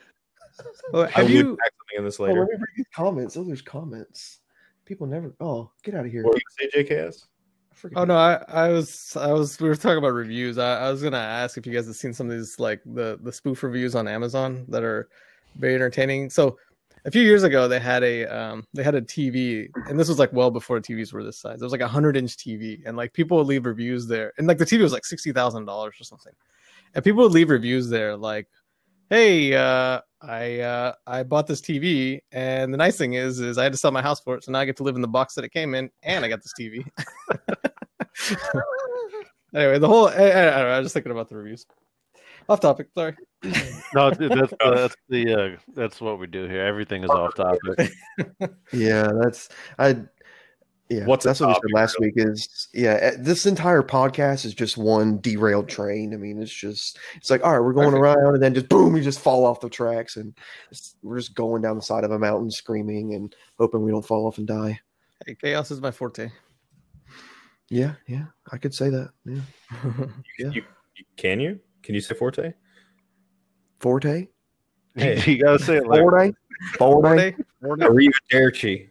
Oh, 0.92 1.02
I 1.04 1.08
have 1.10 1.30
you? 1.30 1.56
pack 1.56 1.72
something 1.78 1.98
in 1.98 2.04
this 2.04 2.20
Oh, 2.20 2.24
later. 2.24 2.40
let 2.40 2.48
me 2.50 2.56
read 2.56 2.66
these 2.76 2.86
comments. 2.94 3.36
Oh, 3.38 3.44
there's 3.44 3.62
comments. 3.62 4.40
People 4.84 5.06
never. 5.06 5.34
Oh, 5.40 5.70
get 5.82 5.94
out 5.94 6.04
of 6.04 6.12
here. 6.12 6.24
What 6.24 6.34
were 6.34 6.40
you 6.62 6.70
say, 6.70 6.82
JKS? 6.84 7.24
Oh 7.94 8.04
no, 8.04 8.16
I, 8.16 8.42
I 8.48 8.68
was 8.68 9.16
I 9.16 9.32
was 9.32 9.60
we 9.60 9.68
were 9.68 9.76
talking 9.76 9.98
about 9.98 10.12
reviews. 10.12 10.58
I, 10.58 10.86
I 10.86 10.90
was 10.90 11.02
gonna 11.02 11.16
ask 11.16 11.56
if 11.56 11.66
you 11.66 11.72
guys 11.72 11.86
have 11.86 11.96
seen 11.96 12.12
some 12.12 12.30
of 12.30 12.36
these 12.36 12.58
like 12.58 12.80
the 12.84 13.18
the 13.22 13.32
spoof 13.32 13.62
reviews 13.62 13.94
on 13.94 14.08
Amazon 14.08 14.64
that 14.68 14.82
are 14.82 15.08
very 15.56 15.74
entertaining. 15.74 16.30
So 16.30 16.58
a 17.04 17.10
few 17.10 17.22
years 17.22 17.42
ago 17.42 17.68
they 17.68 17.78
had 17.78 18.02
a 18.02 18.26
um 18.26 18.64
they 18.74 18.82
had 18.82 18.94
a 18.94 19.02
TV 19.02 19.68
and 19.88 19.98
this 19.98 20.08
was 20.08 20.18
like 20.18 20.32
well 20.32 20.50
before 20.50 20.80
TVs 20.80 21.12
were 21.12 21.22
this 21.22 21.38
size. 21.38 21.60
It 21.60 21.64
was 21.64 21.72
like 21.72 21.80
a 21.80 21.88
hundred 21.88 22.16
inch 22.16 22.36
TV 22.36 22.80
and 22.84 22.96
like 22.96 23.12
people 23.12 23.36
would 23.38 23.46
leave 23.46 23.66
reviews 23.66 24.06
there 24.06 24.32
and 24.38 24.46
like 24.46 24.58
the 24.58 24.66
TV 24.66 24.82
was 24.82 24.92
like 24.92 25.04
sixty 25.04 25.32
thousand 25.32 25.64
dollars 25.64 25.94
or 26.00 26.04
something. 26.04 26.32
And 26.94 27.04
people 27.04 27.22
would 27.22 27.32
leave 27.32 27.50
reviews 27.50 27.88
there 27.88 28.16
like, 28.16 28.48
hey, 29.10 29.54
uh 29.54 30.00
I 30.20 30.60
uh 30.60 30.92
I 31.06 31.22
bought 31.22 31.46
this 31.46 31.60
TV 31.60 32.20
and 32.32 32.72
the 32.72 32.78
nice 32.78 32.96
thing 32.96 33.14
is 33.14 33.40
is 33.40 33.56
I 33.56 33.62
had 33.62 33.72
to 33.72 33.78
sell 33.78 33.92
my 33.92 34.02
house 34.02 34.20
for 34.20 34.34
it, 34.36 34.44
so 34.44 34.52
now 34.52 34.58
I 34.58 34.64
get 34.64 34.76
to 34.78 34.82
live 34.82 34.96
in 34.96 35.02
the 35.02 35.08
box 35.08 35.34
that 35.34 35.44
it 35.44 35.52
came 35.52 35.74
in 35.74 35.90
and 36.02 36.24
I 36.24 36.28
got 36.28 36.42
this 36.42 36.54
TV. 36.58 36.84
Anyway, 39.54 39.78
the 39.78 39.88
whole 39.88 40.08
I, 40.08 40.12
I, 40.12 40.26
I 40.26 40.30
don't 40.30 40.34
know, 40.34 40.68
I 40.68 40.78
was 40.78 40.84
just 40.86 40.94
thinking 40.94 41.12
about 41.12 41.28
the 41.28 41.36
reviews. 41.36 41.66
Off 42.48 42.60
topic, 42.60 42.88
sorry. 42.94 43.16
No, 43.94 44.10
dude, 44.10 44.32
that's 44.32 44.52
that's 44.60 44.96
the 45.08 45.34
uh, 45.34 45.56
that's 45.74 46.00
what 46.00 46.18
we 46.18 46.26
do 46.26 46.46
here. 46.46 46.60
Everything 46.60 47.04
is 47.04 47.10
off 47.10 47.34
topic. 47.34 47.90
Yeah, 48.72 49.10
that's 49.22 49.48
I. 49.78 49.96
Yeah, 50.90 51.04
What's 51.04 51.22
that's 51.22 51.40
what 51.40 51.48
we 51.50 51.54
said 51.54 51.74
last 51.74 52.00
week. 52.00 52.14
Is 52.16 52.68
yeah, 52.72 52.98
eh, 53.00 53.10
this 53.18 53.44
entire 53.44 53.82
podcast 53.82 54.46
is 54.46 54.54
just 54.54 54.78
one 54.78 55.20
derailed 55.20 55.68
train. 55.68 56.14
I 56.14 56.16
mean, 56.16 56.40
it's 56.40 56.50
just 56.50 56.98
it's 57.16 57.28
like 57.28 57.44
all 57.44 57.52
right, 57.52 57.60
we're 57.60 57.74
going 57.74 57.90
Perfect. 57.90 58.02
around, 58.02 58.34
and 58.34 58.42
then 58.42 58.54
just 58.54 58.70
boom, 58.70 58.94
we 58.94 59.02
just 59.02 59.20
fall 59.20 59.44
off 59.44 59.60
the 59.60 59.68
tracks, 59.68 60.16
and 60.16 60.34
it's, 60.70 60.96
we're 61.02 61.18
just 61.18 61.34
going 61.34 61.60
down 61.60 61.76
the 61.76 61.82
side 61.82 62.04
of 62.04 62.10
a 62.10 62.18
mountain, 62.18 62.50
screaming 62.50 63.12
and 63.14 63.36
hoping 63.58 63.82
we 63.82 63.90
don't 63.90 64.04
fall 64.06 64.26
off 64.26 64.38
and 64.38 64.46
die. 64.46 64.80
Hey, 65.26 65.34
chaos 65.34 65.70
is 65.70 65.82
my 65.82 65.90
forte. 65.90 66.30
Yeah, 67.68 67.94
yeah, 68.06 68.24
I 68.50 68.56
could 68.56 68.72
say 68.72 68.88
that. 68.88 69.10
Yeah, 69.26 69.40
Yeah. 70.38 70.50
You, 70.52 70.62
you- 70.94 71.04
can 71.18 71.38
you? 71.38 71.60
Can 71.82 71.94
you 71.94 72.00
say 72.00 72.14
forte? 72.14 72.54
forte, 73.78 74.26
Hey. 74.96 75.22
you 75.32 75.42
gotta 75.42 75.58
say 75.58 75.76
it 75.76 75.86
like 75.86 76.00
forte, 76.00 76.32
forte. 76.78 77.34
Forte, 77.60 78.88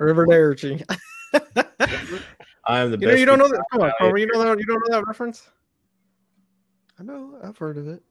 Arrivederci. 0.00 0.84
Riverdale. 1.32 1.64
I 2.66 2.80
am 2.80 2.90
the 2.90 2.98
You 2.98 3.06
know, 3.06 3.12
best. 3.12 3.20
you 3.20 3.26
don't 3.26 3.38
know 3.38 3.48
that. 3.48 3.64
Come 3.72 3.82
on, 3.82 3.90
I- 3.90 3.92
Chromer, 4.04 4.20
you 4.20 4.26
know 4.26 4.42
that. 4.42 4.58
You 4.58 4.66
don't 4.66 4.80
know 4.88 4.96
that 4.98 5.06
reference. 5.06 5.48
I 6.98 7.02
know, 7.02 7.38
I've 7.42 7.58
heard 7.58 7.76
of 7.76 7.88
it. 7.88 8.02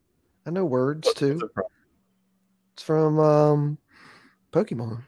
I 0.45 0.49
know 0.51 0.65
words 0.65 1.07
What's 1.07 1.19
too. 1.19 1.49
It's 2.73 2.83
from 2.83 3.17
um, 3.19 3.77
Pokemon. 4.51 5.03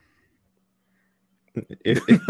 If, 1.84 2.02
if, 2.08 2.22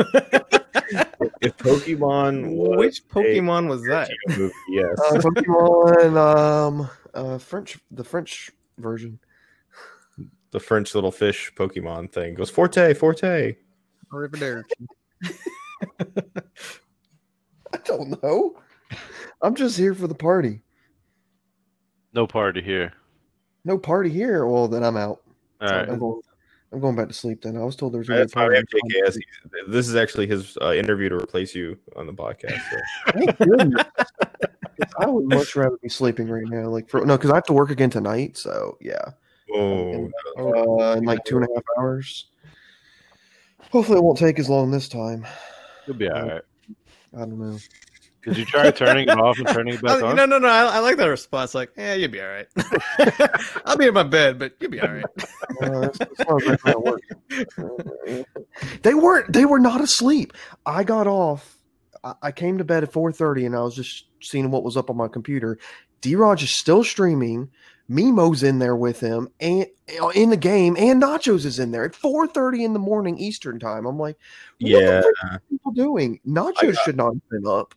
if 1.42 1.58
Pokemon 1.58 2.56
was 2.56 2.78
Which 2.78 3.00
a 3.00 3.04
Pokemon 3.04 3.68
was 3.70 3.84
that? 3.84 4.10
Movie, 4.30 4.54
yes. 4.70 5.00
Uh, 5.00 5.18
Pokemon, 5.20 6.18
um, 6.18 6.90
uh, 7.14 7.38
French, 7.38 7.78
the 7.92 8.04
French 8.04 8.52
version. 8.78 9.20
the 10.52 10.60
French 10.60 10.94
little 10.96 11.12
fish 11.12 11.52
Pokemon 11.56 12.12
thing 12.12 12.34
goes 12.34 12.50
forte, 12.50 12.94
forte. 12.94 13.56
Riverdale. 14.16 14.64
I 17.74 17.78
don't 17.84 18.22
know. 18.24 18.56
I'm 19.42 19.56
just 19.56 19.78
here 19.78 19.94
for 19.94 20.08
the 20.08 20.16
party. 20.16 20.62
no 22.14 22.26
party 22.28 22.62
here. 22.62 22.94
No 23.66 23.78
party 23.78 24.10
here. 24.10 24.46
Well, 24.46 24.68
then 24.68 24.84
I'm 24.84 24.98
out. 24.98 25.22
All 25.62 25.68
right. 25.70 25.90
I'm 25.90 26.00
going. 26.00 26.22
I'm 26.72 26.80
going 26.82 26.96
back 26.96 27.08
to 27.08 27.14
sleep. 27.14 27.42
Then 27.44 27.56
I 27.58 27.64
was 27.64 27.76
told 27.76 27.94
there 27.94 28.00
was. 28.00 28.08
gonna 28.08 28.18
be 28.20 28.22
a 28.22 28.26
That's 28.26 28.36
why 28.36 28.48
we 28.50 28.56
have 28.56 28.66
party. 28.70 29.22
This 29.68 29.88
is 29.88 29.96
actually 29.96 30.28
his 30.28 30.58
uh, 30.62 30.74
interview 30.74 31.10
to 31.10 31.16
replace 31.16 31.56
you 31.56 31.78
on 31.96 32.06
the 32.08 32.14
podcast. 32.14 32.60
So. 32.70 32.78
Thank 33.14 33.38
goodness. 33.38 33.84
'Cause 34.78 34.92
I 35.00 35.06
would 35.08 35.24
much 35.26 35.56
rather 35.56 35.78
be 35.82 35.88
sleeping 35.88 36.28
right 36.28 36.44
now. 36.48 36.68
Like 36.68 36.90
for 36.90 37.06
no, 37.06 37.16
because 37.16 37.32
I 37.32 37.36
have 37.36 37.46
to 37.46 37.54
work 37.54 37.70
again 37.70 37.90
tonight. 37.90 38.36
So 38.38 38.78
yeah, 38.82 39.12
Oh, 39.54 40.10
uh, 40.38 40.96
in 40.98 41.06
like 41.06 41.24
two 41.24 41.38
and 41.38 41.46
a 41.46 41.50
half 41.56 41.64
hours. 41.80 42.28
Hopefully, 43.76 43.98
it 43.98 44.04
won't 44.06 44.18
take 44.18 44.40
as 44.40 44.50
long 44.50 44.72
this 44.72 44.88
time. 44.88 45.28
You'll 45.86 45.98
be 45.98 46.08
all 46.08 46.26
right. 46.26 46.42
I 47.14 47.20
don't 47.20 47.38
know. 47.38 47.58
Did 48.24 48.38
you 48.38 48.46
try 48.46 48.72
turning 48.72 49.10
it 49.10 49.20
off 49.20 49.38
and 49.38 49.50
turning 49.50 49.74
it 49.74 49.82
back 49.82 50.02
on? 50.04 50.16
no, 50.16 50.26
no, 50.26 50.38
no. 50.38 50.48
I, 50.48 50.78
I 50.78 50.80
like 50.80 50.96
that 50.96 51.08
response. 51.08 51.54
Like, 51.54 51.72
yeah, 51.78 51.94
you'll 51.94 52.10
be 52.10 52.22
all 52.22 52.30
right. 52.30 52.48
I'll 53.66 53.76
be 53.76 53.88
in 53.88 53.94
my 53.94 54.04
bed, 54.04 54.40
but 54.40 54.54
you'll 54.62 54.72
be 54.72 54.80
all 54.80 54.94
right. 54.94 55.04
Uh, 55.62 55.80
that's, 55.82 55.98
that's 55.98 56.20
not 56.20 56.42
exactly 56.42 56.72
how 56.72 56.80
it 56.80 56.86
works. 57.58 58.30
they 58.82 58.94
weren't. 58.94 59.34
They 59.34 59.44
were 59.44 59.60
not 59.60 59.82
asleep. 59.82 60.32
I 60.66 60.86
got 60.86 61.06
off. 61.06 61.58
I, 62.02 62.14
I 62.24 62.32
came 62.32 62.58
to 62.60 62.64
bed 62.64 62.84
at 62.84 62.94
four 62.94 63.12
thirty, 63.12 63.46
and 63.46 63.58
I 63.58 63.62
was 63.62 63.76
just 63.76 64.06
seeing 64.22 64.52
what 64.52 64.64
was 64.64 64.78
up 64.78 64.90
on 64.90 64.96
my 64.96 65.10
computer. 65.10 65.58
Drogg 66.02 66.42
is 66.44 66.58
still 66.58 66.86
streaming. 66.86 67.50
Mimo's 67.88 68.44
in 68.44 68.60
there 68.60 68.76
with 68.76 69.00
him, 69.00 69.30
and 69.40 69.68
in 70.16 70.30
the 70.32 70.38
game, 70.38 70.76
and 70.78 71.02
Nachos 71.02 71.46
is 71.46 71.60
in 71.60 71.72
there 71.72 71.86
at 71.86 71.96
four 71.96 72.28
thirty 72.28 72.64
in 72.64 72.74
the 72.74 72.80
morning 72.80 73.18
Eastern 73.18 73.60
time. 73.60 73.86
I'm 73.86 74.00
like, 74.00 74.18
what 74.60 74.70
yeah. 74.72 75.02
are 75.24 75.42
people 75.50 75.72
doing? 75.72 76.20
Nachos 76.28 76.78
should 76.84 76.98
not 76.98 77.14
have 77.14 77.30
been 77.30 77.46
up. 77.48 77.76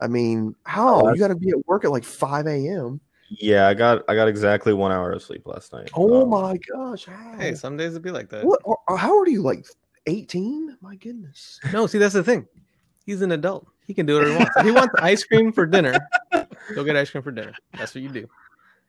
I 0.00 0.06
mean, 0.06 0.54
how 0.62 1.06
Oh, 1.06 1.12
you 1.12 1.18
got 1.18 1.28
to 1.28 1.34
be 1.34 1.50
at 1.50 1.66
work 1.66 1.84
at 1.84 1.90
like 1.90 2.04
five 2.04 2.46
a.m. 2.46 3.00
Yeah, 3.30 3.66
I 3.66 3.74
got 3.74 4.04
I 4.08 4.14
got 4.14 4.28
exactly 4.28 4.72
one 4.72 4.92
hour 4.92 5.10
of 5.10 5.22
sleep 5.22 5.46
last 5.46 5.72
night. 5.72 5.90
Oh 5.94 6.22
Um, 6.22 6.30
my 6.30 6.56
gosh! 6.72 7.04
How? 7.06 7.34
Hey, 7.36 7.54
some 7.54 7.76
days 7.76 7.90
it'd 7.90 8.02
be 8.02 8.10
like 8.12 8.28
that. 8.30 8.44
What? 8.44 8.60
or- 8.64 8.78
or 8.86 8.96
How 8.96 9.12
old 9.12 9.26
are 9.26 9.30
you? 9.30 9.42
Like 9.42 9.66
eighteen? 10.06 10.76
My 10.80 10.94
goodness. 10.94 11.58
No, 11.72 11.86
see, 11.88 11.98
that's 11.98 12.14
the 12.14 12.22
thing. 12.22 12.46
He's 13.04 13.22
an 13.22 13.32
adult. 13.32 13.66
He 13.86 13.92
can 13.94 14.06
do 14.06 14.14
whatever 14.14 14.32
he 14.32 14.38
wants. 14.38 14.56
If 14.56 14.64
he 14.66 14.70
wants 14.70 14.94
ice 14.98 15.24
cream 15.24 15.50
for 15.50 15.66
dinner, 15.66 15.98
go 16.74 16.84
get 16.84 16.94
ice 16.94 17.10
cream 17.10 17.22
for 17.22 17.32
dinner. 17.32 17.54
That's 17.76 17.94
what 17.94 18.02
you 18.02 18.10
do. 18.10 18.28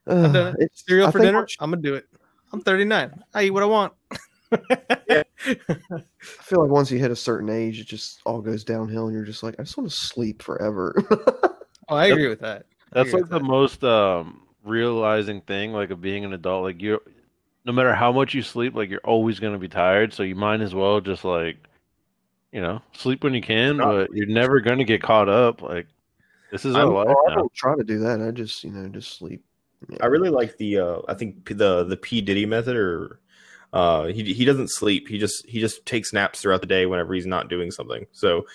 I've 0.10 0.34
done 0.34 0.36
Uh, 0.48 0.50
it. 0.52 0.56
it's 0.60 0.86
Cereal 0.86 1.08
I 1.08 1.12
for 1.12 1.20
think 1.20 1.28
dinner. 1.28 1.40
what- 1.42 1.52
I'm 1.60 1.70
gonna 1.72 1.82
do 1.82 1.96
it. 1.96 2.06
I'm 2.52 2.62
39. 2.62 3.24
I 3.34 3.44
eat 3.44 3.52
what 3.52 3.64
I 3.64 3.66
want. 3.68 3.94
I 4.52 5.24
feel 6.20 6.62
like 6.64 6.72
once 6.72 6.92
you 6.92 6.98
hit 7.00 7.12
a 7.12 7.16
certain 7.16 7.50
age, 7.50 7.80
it 7.80 7.86
just 7.88 8.20
all 8.26 8.42
goes 8.42 8.64
downhill, 8.64 9.06
and 9.08 9.16
you're 9.16 9.24
just 9.26 9.44
like, 9.44 9.56
I 9.60 9.64
just 9.64 9.78
want 9.78 9.90
to 9.90 9.96
sleep 9.96 10.42
forever. 10.42 10.96
Oh, 11.92 11.96
I 11.96 12.06
agree 12.06 12.28
with 12.28 12.42
that. 12.42 12.68
I 12.94 13.02
That's 13.02 13.14
like 13.14 13.30
the 13.30 13.40
that. 13.40 13.44
most 13.44 13.84
um, 13.84 14.44
realizing 14.64 15.42
thing 15.42 15.74
like 15.74 15.90
of 15.90 16.00
being 16.00 16.24
an 16.24 16.34
adult. 16.34 16.62
Like 16.64 16.80
you, 16.84 17.00
no 17.66 17.72
matter 17.74 17.96
how 17.96 18.12
much 18.12 18.36
you 18.36 18.44
sleep, 18.44 18.76
like 18.76 18.92
you're 18.92 19.00
always 19.04 19.40
gonna 19.40 19.58
be 19.58 19.70
tired. 19.70 20.14
So 20.14 20.22
you 20.22 20.36
might 20.36 20.62
as 20.62 20.76
well 20.76 21.02
just 21.02 21.26
like, 21.26 21.58
you 22.52 22.62
know, 22.62 22.84
sleep 22.94 23.24
when 23.24 23.34
you 23.34 23.42
can, 23.42 23.78
Not- 23.78 23.88
but 23.92 24.10
you're 24.14 24.28
never 24.28 24.60
gonna 24.60 24.84
get 24.84 25.02
caught 25.02 25.30
up. 25.30 25.64
Like 25.64 25.88
this 26.52 26.64
is 26.64 26.76
our 26.76 26.82
I'm- 26.84 26.94
life 26.94 27.18
I 27.28 27.34
don't 27.34 27.52
try 27.56 27.76
to 27.76 27.84
do 27.84 27.98
that. 28.02 28.22
I 28.22 28.30
just, 28.30 28.64
you 28.64 28.70
know, 28.70 28.88
just 28.90 29.18
sleep. 29.18 29.44
I 30.02 30.06
really 30.08 30.30
like 30.30 30.58
the 30.58 30.80
uh 30.80 31.02
I 31.08 31.14
think 31.14 31.48
the 31.48 31.84
the 31.84 31.98
P 31.98 32.22
Diddy 32.22 32.46
method 32.46 32.76
or 32.76 33.20
uh 33.74 34.06
he 34.06 34.34
he 34.34 34.46
doesn't 34.46 34.70
sleep. 34.70 35.08
He 35.08 35.18
just 35.18 35.48
he 35.48 35.60
just 35.60 35.86
takes 35.86 36.14
naps 36.14 36.42
throughout 36.42 36.62
the 36.62 36.68
day 36.68 36.86
whenever 36.86 37.14
he's 37.14 37.26
not 37.26 37.50
doing 37.50 37.72
something. 37.72 38.06
So 38.12 38.46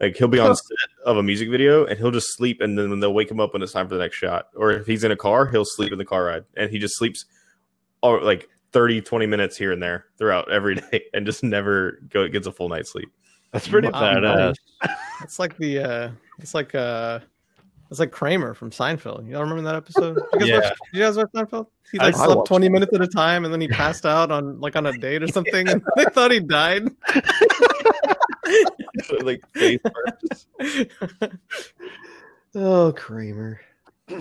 like 0.00 0.16
he'll 0.16 0.28
be 0.28 0.40
on 0.40 0.56
set 0.56 0.76
of 1.04 1.16
a 1.16 1.22
music 1.22 1.48
video 1.48 1.84
and 1.86 1.98
he'll 1.98 2.10
just 2.10 2.34
sleep 2.36 2.60
and 2.60 2.76
then 2.76 2.98
they'll 2.98 3.14
wake 3.14 3.30
him 3.30 3.40
up 3.40 3.52
when 3.52 3.62
it's 3.62 3.72
time 3.72 3.88
for 3.88 3.94
the 3.94 4.00
next 4.00 4.16
shot. 4.16 4.48
Or 4.56 4.72
if 4.72 4.86
he's 4.86 5.04
in 5.04 5.12
a 5.12 5.16
car, 5.16 5.46
he'll 5.46 5.64
sleep 5.64 5.92
in 5.92 5.98
the 5.98 6.04
car 6.04 6.24
ride 6.24 6.44
and 6.56 6.70
he 6.70 6.78
just 6.78 6.96
sleeps 6.96 7.24
or 8.02 8.20
like 8.20 8.48
30 8.72 9.02
20 9.02 9.26
minutes 9.26 9.56
here 9.56 9.70
and 9.70 9.82
there 9.82 10.06
throughout 10.18 10.50
every 10.50 10.74
day 10.90 11.04
and 11.14 11.24
just 11.24 11.44
never 11.44 12.00
go 12.08 12.26
gets 12.28 12.46
a 12.46 12.52
full 12.52 12.68
night's 12.68 12.90
sleep. 12.90 13.10
That's 13.52 13.68
pretty 13.68 13.88
Wow, 13.88 14.00
badass. 14.00 14.56
It's 15.22 15.38
like 15.38 15.56
the 15.58 15.78
uh 15.78 16.10
it's 16.38 16.54
like 16.54 16.74
uh 16.74 17.20
it's 17.92 18.00
like 18.00 18.10
Kramer 18.10 18.54
from 18.54 18.70
Seinfeld. 18.70 19.28
You 19.28 19.36
all 19.36 19.42
remember 19.42 19.62
that 19.62 19.76
episode? 19.76 20.18
You 20.32 20.38
guys 20.40 20.48
Yeah. 20.48 20.54
watch, 20.60 20.68
did 20.92 20.98
you 20.98 21.02
guys 21.02 21.16
watch 21.16 21.28
Seinfeld? 21.34 21.66
He 21.92 21.98
like 21.98 22.14
I 22.14 22.16
slept 22.16 22.36
watched 22.36 22.48
twenty 22.48 22.66
it. 22.66 22.72
minutes 22.72 22.92
at 22.94 23.02
a 23.02 23.06
time 23.06 23.44
and 23.44 23.52
then 23.52 23.60
he 23.60 23.68
passed 23.68 24.06
out 24.06 24.30
on 24.30 24.58
like 24.60 24.76
on 24.76 24.86
a 24.86 24.96
date 24.96 25.22
or 25.22 25.28
something 25.32 25.68
and 25.68 25.82
they 25.96 26.04
thought 26.06 26.30
he 26.30 26.40
died. 26.40 26.84
like 29.22 29.42
face. 29.54 29.78
Oh, 32.54 32.92
Kramer. 32.92 33.60
All 34.10 34.18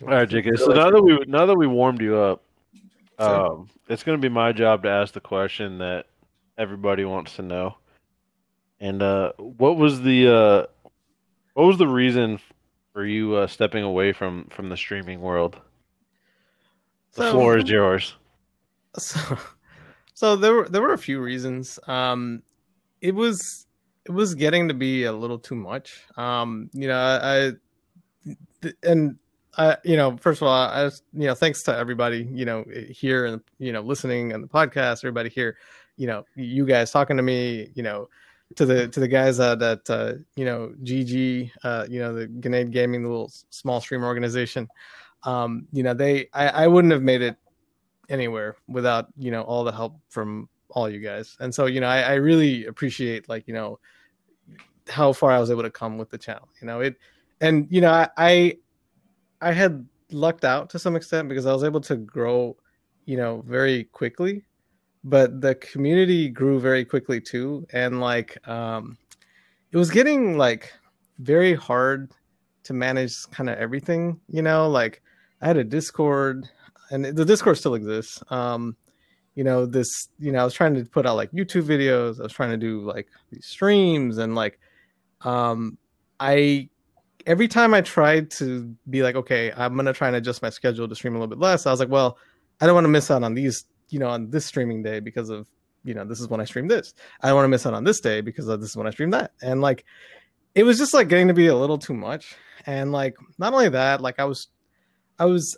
right, 0.00 0.26
JK. 0.28 0.58
So 0.58 0.72
now 0.72 0.90
that 0.90 1.02
we 1.02 1.18
now 1.26 1.44
that 1.44 1.54
we 1.56 1.66
warmed 1.66 2.00
you 2.00 2.16
up, 2.16 2.42
um, 3.18 3.68
it's 3.88 4.02
gonna 4.02 4.16
be 4.16 4.30
my 4.30 4.50
job 4.52 4.82
to 4.84 4.88
ask 4.88 5.12
the 5.12 5.20
question 5.20 5.76
that 5.78 6.06
everybody 6.56 7.04
wants 7.04 7.36
to 7.36 7.42
know. 7.42 7.76
And 8.80 9.02
uh, 9.02 9.32
what 9.36 9.76
was 9.76 10.00
the 10.00 10.34
uh, 10.34 10.66
what 11.52 11.66
was 11.66 11.76
the 11.76 11.86
reason 11.86 12.40
for 12.94 13.04
you 13.04 13.34
uh, 13.34 13.46
stepping 13.46 13.82
away 13.82 14.12
from 14.12 14.46
from 14.50 14.70
the 14.70 14.76
streaming 14.76 15.20
world? 15.20 15.60
The 17.12 17.24
So- 17.24 17.32
floor 17.32 17.58
is 17.58 17.68
yours. 17.68 18.14
so, 18.98 19.18
so 20.14 20.36
there 20.36 20.54
were 20.54 20.68
there 20.68 20.80
were 20.80 20.92
a 20.94 20.98
few 20.98 21.20
reasons. 21.20 21.78
Um, 21.88 22.42
it 23.00 23.14
was 23.14 23.66
it 24.06 24.12
was 24.12 24.34
getting 24.34 24.68
to 24.68 24.74
be 24.74 25.04
a 25.04 25.12
little 25.12 25.38
too 25.38 25.56
much. 25.56 26.00
Um, 26.16 26.70
you 26.72 26.86
know, 26.86 26.96
I, 26.96 27.48
I 27.48 28.72
and 28.84 29.18
I, 29.58 29.76
you 29.84 29.96
know, 29.96 30.16
first 30.16 30.40
of 30.42 30.48
all, 30.48 30.54
I 30.54 30.84
was, 30.84 31.02
you 31.12 31.26
know, 31.26 31.34
thanks 31.34 31.62
to 31.64 31.76
everybody, 31.76 32.28
you 32.32 32.44
know, 32.44 32.64
here 32.90 33.26
and 33.26 33.40
you 33.58 33.72
know, 33.72 33.80
listening 33.80 34.32
on 34.32 34.40
the 34.40 34.48
podcast, 34.48 34.98
everybody 34.98 35.28
here, 35.28 35.56
you 35.96 36.06
know, 36.06 36.24
you 36.36 36.64
guys 36.66 36.92
talking 36.92 37.16
to 37.16 37.22
me, 37.24 37.70
you 37.74 37.82
know, 37.82 38.08
to 38.56 38.66
the 38.66 38.88
to 38.88 39.00
the 39.00 39.08
guys 39.08 39.40
at 39.40 39.58
that 39.58 39.90
uh, 39.90 40.14
you 40.36 40.44
know 40.44 40.72
GG, 40.82 41.50
uh, 41.62 41.86
you 41.88 42.00
know, 42.00 42.14
the 42.14 42.26
Grenade 42.26 42.70
Gaming, 42.70 43.02
the 43.02 43.08
little 43.08 43.32
small 43.50 43.80
stream 43.80 44.04
organization. 44.04 44.68
Um, 45.24 45.66
you 45.72 45.82
know, 45.82 45.94
they 45.94 46.28
I, 46.32 46.48
I 46.48 46.66
wouldn't 46.66 46.92
have 46.92 47.02
made 47.02 47.22
it 47.22 47.36
anywhere 48.08 48.56
without 48.68 49.08
you 49.18 49.30
know 49.30 49.42
all 49.42 49.64
the 49.64 49.72
help 49.72 49.96
from 50.08 50.48
all 50.68 50.88
you 50.88 51.00
guys 51.00 51.36
and 51.40 51.54
so 51.54 51.66
you 51.66 51.80
know 51.80 51.86
I, 51.86 52.00
I 52.00 52.14
really 52.14 52.66
appreciate 52.66 53.28
like 53.28 53.46
you 53.46 53.54
know 53.54 53.78
how 54.88 55.12
far 55.12 55.30
i 55.30 55.38
was 55.38 55.50
able 55.50 55.62
to 55.62 55.70
come 55.70 55.98
with 55.98 56.10
the 56.10 56.18
channel 56.18 56.48
you 56.60 56.66
know 56.66 56.80
it 56.80 56.96
and 57.40 57.66
you 57.70 57.80
know 57.80 57.90
i 57.90 58.08
i, 58.16 58.56
I 59.40 59.52
had 59.52 59.86
lucked 60.10 60.44
out 60.44 60.70
to 60.70 60.78
some 60.78 60.96
extent 60.96 61.28
because 61.28 61.46
i 61.46 61.52
was 61.52 61.64
able 61.64 61.80
to 61.82 61.96
grow 61.96 62.56
you 63.06 63.16
know 63.16 63.42
very 63.46 63.84
quickly 63.84 64.44
but 65.04 65.40
the 65.40 65.54
community 65.54 66.28
grew 66.28 66.58
very 66.58 66.84
quickly 66.84 67.20
too 67.20 67.66
and 67.72 68.00
like 68.00 68.36
um 68.48 68.96
it 69.70 69.76
was 69.76 69.90
getting 69.90 70.38
like 70.38 70.72
very 71.18 71.54
hard 71.54 72.10
to 72.62 72.72
manage 72.72 73.14
kind 73.30 73.50
of 73.50 73.58
everything 73.58 74.18
you 74.28 74.42
know? 74.42 74.68
Like 74.68 75.02
i 75.40 75.46
had 75.46 75.56
a 75.56 75.64
discord 75.64 76.48
and 76.90 77.04
the 77.04 77.24
discord 77.24 77.58
still 77.58 77.74
exists 77.74 78.22
um 78.30 78.76
you 79.34 79.44
know 79.44 79.66
this 79.66 80.08
you 80.18 80.32
know 80.32 80.40
i 80.40 80.44
was 80.44 80.54
trying 80.54 80.74
to 80.74 80.84
put 80.84 81.06
out 81.06 81.16
like 81.16 81.30
youtube 81.32 81.64
videos 81.64 82.20
i 82.20 82.22
was 82.22 82.32
trying 82.32 82.50
to 82.50 82.56
do 82.56 82.80
like 82.80 83.08
these 83.30 83.46
streams 83.46 84.18
and 84.18 84.34
like 84.34 84.58
um 85.22 85.76
i 86.20 86.68
every 87.26 87.48
time 87.48 87.74
i 87.74 87.80
tried 87.80 88.30
to 88.30 88.74
be 88.90 89.02
like 89.02 89.16
okay 89.16 89.52
i'm 89.56 89.76
gonna 89.76 89.92
try 89.92 90.06
and 90.06 90.16
adjust 90.16 90.40
my 90.40 90.50
schedule 90.50 90.88
to 90.88 90.94
stream 90.94 91.14
a 91.14 91.18
little 91.18 91.28
bit 91.28 91.38
less 91.38 91.66
i 91.66 91.70
was 91.70 91.80
like 91.80 91.88
well 91.88 92.16
i 92.60 92.66
don't 92.66 92.74
want 92.74 92.84
to 92.84 92.88
miss 92.88 93.10
out 93.10 93.22
on 93.22 93.34
these 93.34 93.64
you 93.88 93.98
know 93.98 94.08
on 94.08 94.30
this 94.30 94.46
streaming 94.46 94.82
day 94.82 95.00
because 95.00 95.30
of 95.30 95.48
you 95.84 95.94
know 95.94 96.04
this 96.04 96.20
is 96.20 96.28
when 96.28 96.40
i 96.40 96.44
stream 96.44 96.66
this 96.66 96.94
i 97.20 97.28
don't 97.28 97.36
want 97.36 97.44
to 97.44 97.48
miss 97.48 97.66
out 97.66 97.74
on 97.74 97.84
this 97.84 98.00
day 98.00 98.20
because 98.20 98.46
this 98.46 98.70
is 98.70 98.76
when 98.76 98.86
i 98.86 98.90
stream 98.90 99.10
that 99.10 99.32
and 99.42 99.60
like 99.60 99.84
it 100.54 100.62
was 100.62 100.78
just 100.78 100.94
like 100.94 101.08
getting 101.08 101.28
to 101.28 101.34
be 101.34 101.48
a 101.48 101.56
little 101.56 101.78
too 101.78 101.94
much 101.94 102.36
and 102.66 102.92
like 102.92 103.16
not 103.38 103.52
only 103.52 103.68
that 103.68 104.00
like 104.00 104.18
i 104.18 104.24
was 104.24 104.48
i 105.18 105.24
was 105.24 105.56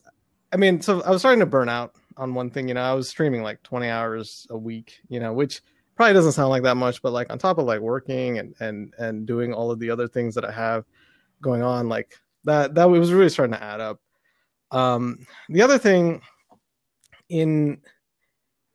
I 0.52 0.56
mean, 0.56 0.80
so 0.80 1.02
I 1.02 1.10
was 1.10 1.22
starting 1.22 1.40
to 1.40 1.46
burn 1.46 1.68
out 1.68 1.94
on 2.16 2.34
one 2.34 2.50
thing. 2.50 2.68
You 2.68 2.74
know, 2.74 2.82
I 2.82 2.94
was 2.94 3.08
streaming 3.08 3.42
like 3.42 3.62
20 3.62 3.88
hours 3.88 4.46
a 4.50 4.56
week. 4.56 5.00
You 5.08 5.20
know, 5.20 5.32
which 5.32 5.62
probably 5.96 6.14
doesn't 6.14 6.32
sound 6.32 6.50
like 6.50 6.62
that 6.62 6.76
much, 6.76 7.02
but 7.02 7.12
like 7.12 7.30
on 7.30 7.38
top 7.38 7.58
of 7.58 7.66
like 7.66 7.80
working 7.80 8.38
and 8.38 8.54
and 8.60 8.94
and 8.98 9.26
doing 9.26 9.52
all 9.52 9.70
of 9.70 9.78
the 9.78 9.90
other 9.90 10.08
things 10.08 10.34
that 10.34 10.44
I 10.44 10.52
have 10.52 10.84
going 11.42 11.62
on, 11.62 11.88
like 11.88 12.18
that 12.44 12.74
that 12.74 12.88
was 12.88 13.12
really 13.12 13.28
starting 13.28 13.54
to 13.54 13.62
add 13.62 13.80
up. 13.80 14.00
Um, 14.70 15.26
the 15.48 15.62
other 15.62 15.78
thing 15.78 16.22
in 17.28 17.82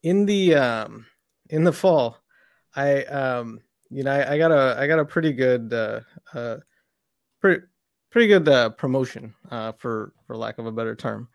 in 0.03 0.25
the 0.25 0.55
um 0.55 1.05
in 1.50 1.63
the 1.63 1.74
fall, 1.74 2.17
I 2.75 3.03
um 3.05 3.60
you 3.89 4.03
know 4.03 4.12
I, 4.12 4.34
I 4.34 4.38
got 4.38 4.51
a 4.51 4.75
I 4.79 4.88
got 4.88 5.00
a 5.00 5.05
pretty 5.05 5.34
good 5.34 5.74
uh 5.74 6.01
uh 6.34 6.58
pretty 7.39 7.63
pretty 8.12 8.27
good 8.27 8.48
uh, 8.50 8.70
promotion 8.72 9.34
uh 9.50 9.72
for 9.74 10.13
for 10.27 10.36
lack 10.36 10.58
of 10.58 10.65
a 10.65 10.72
better 10.72 10.96
term 10.96 11.29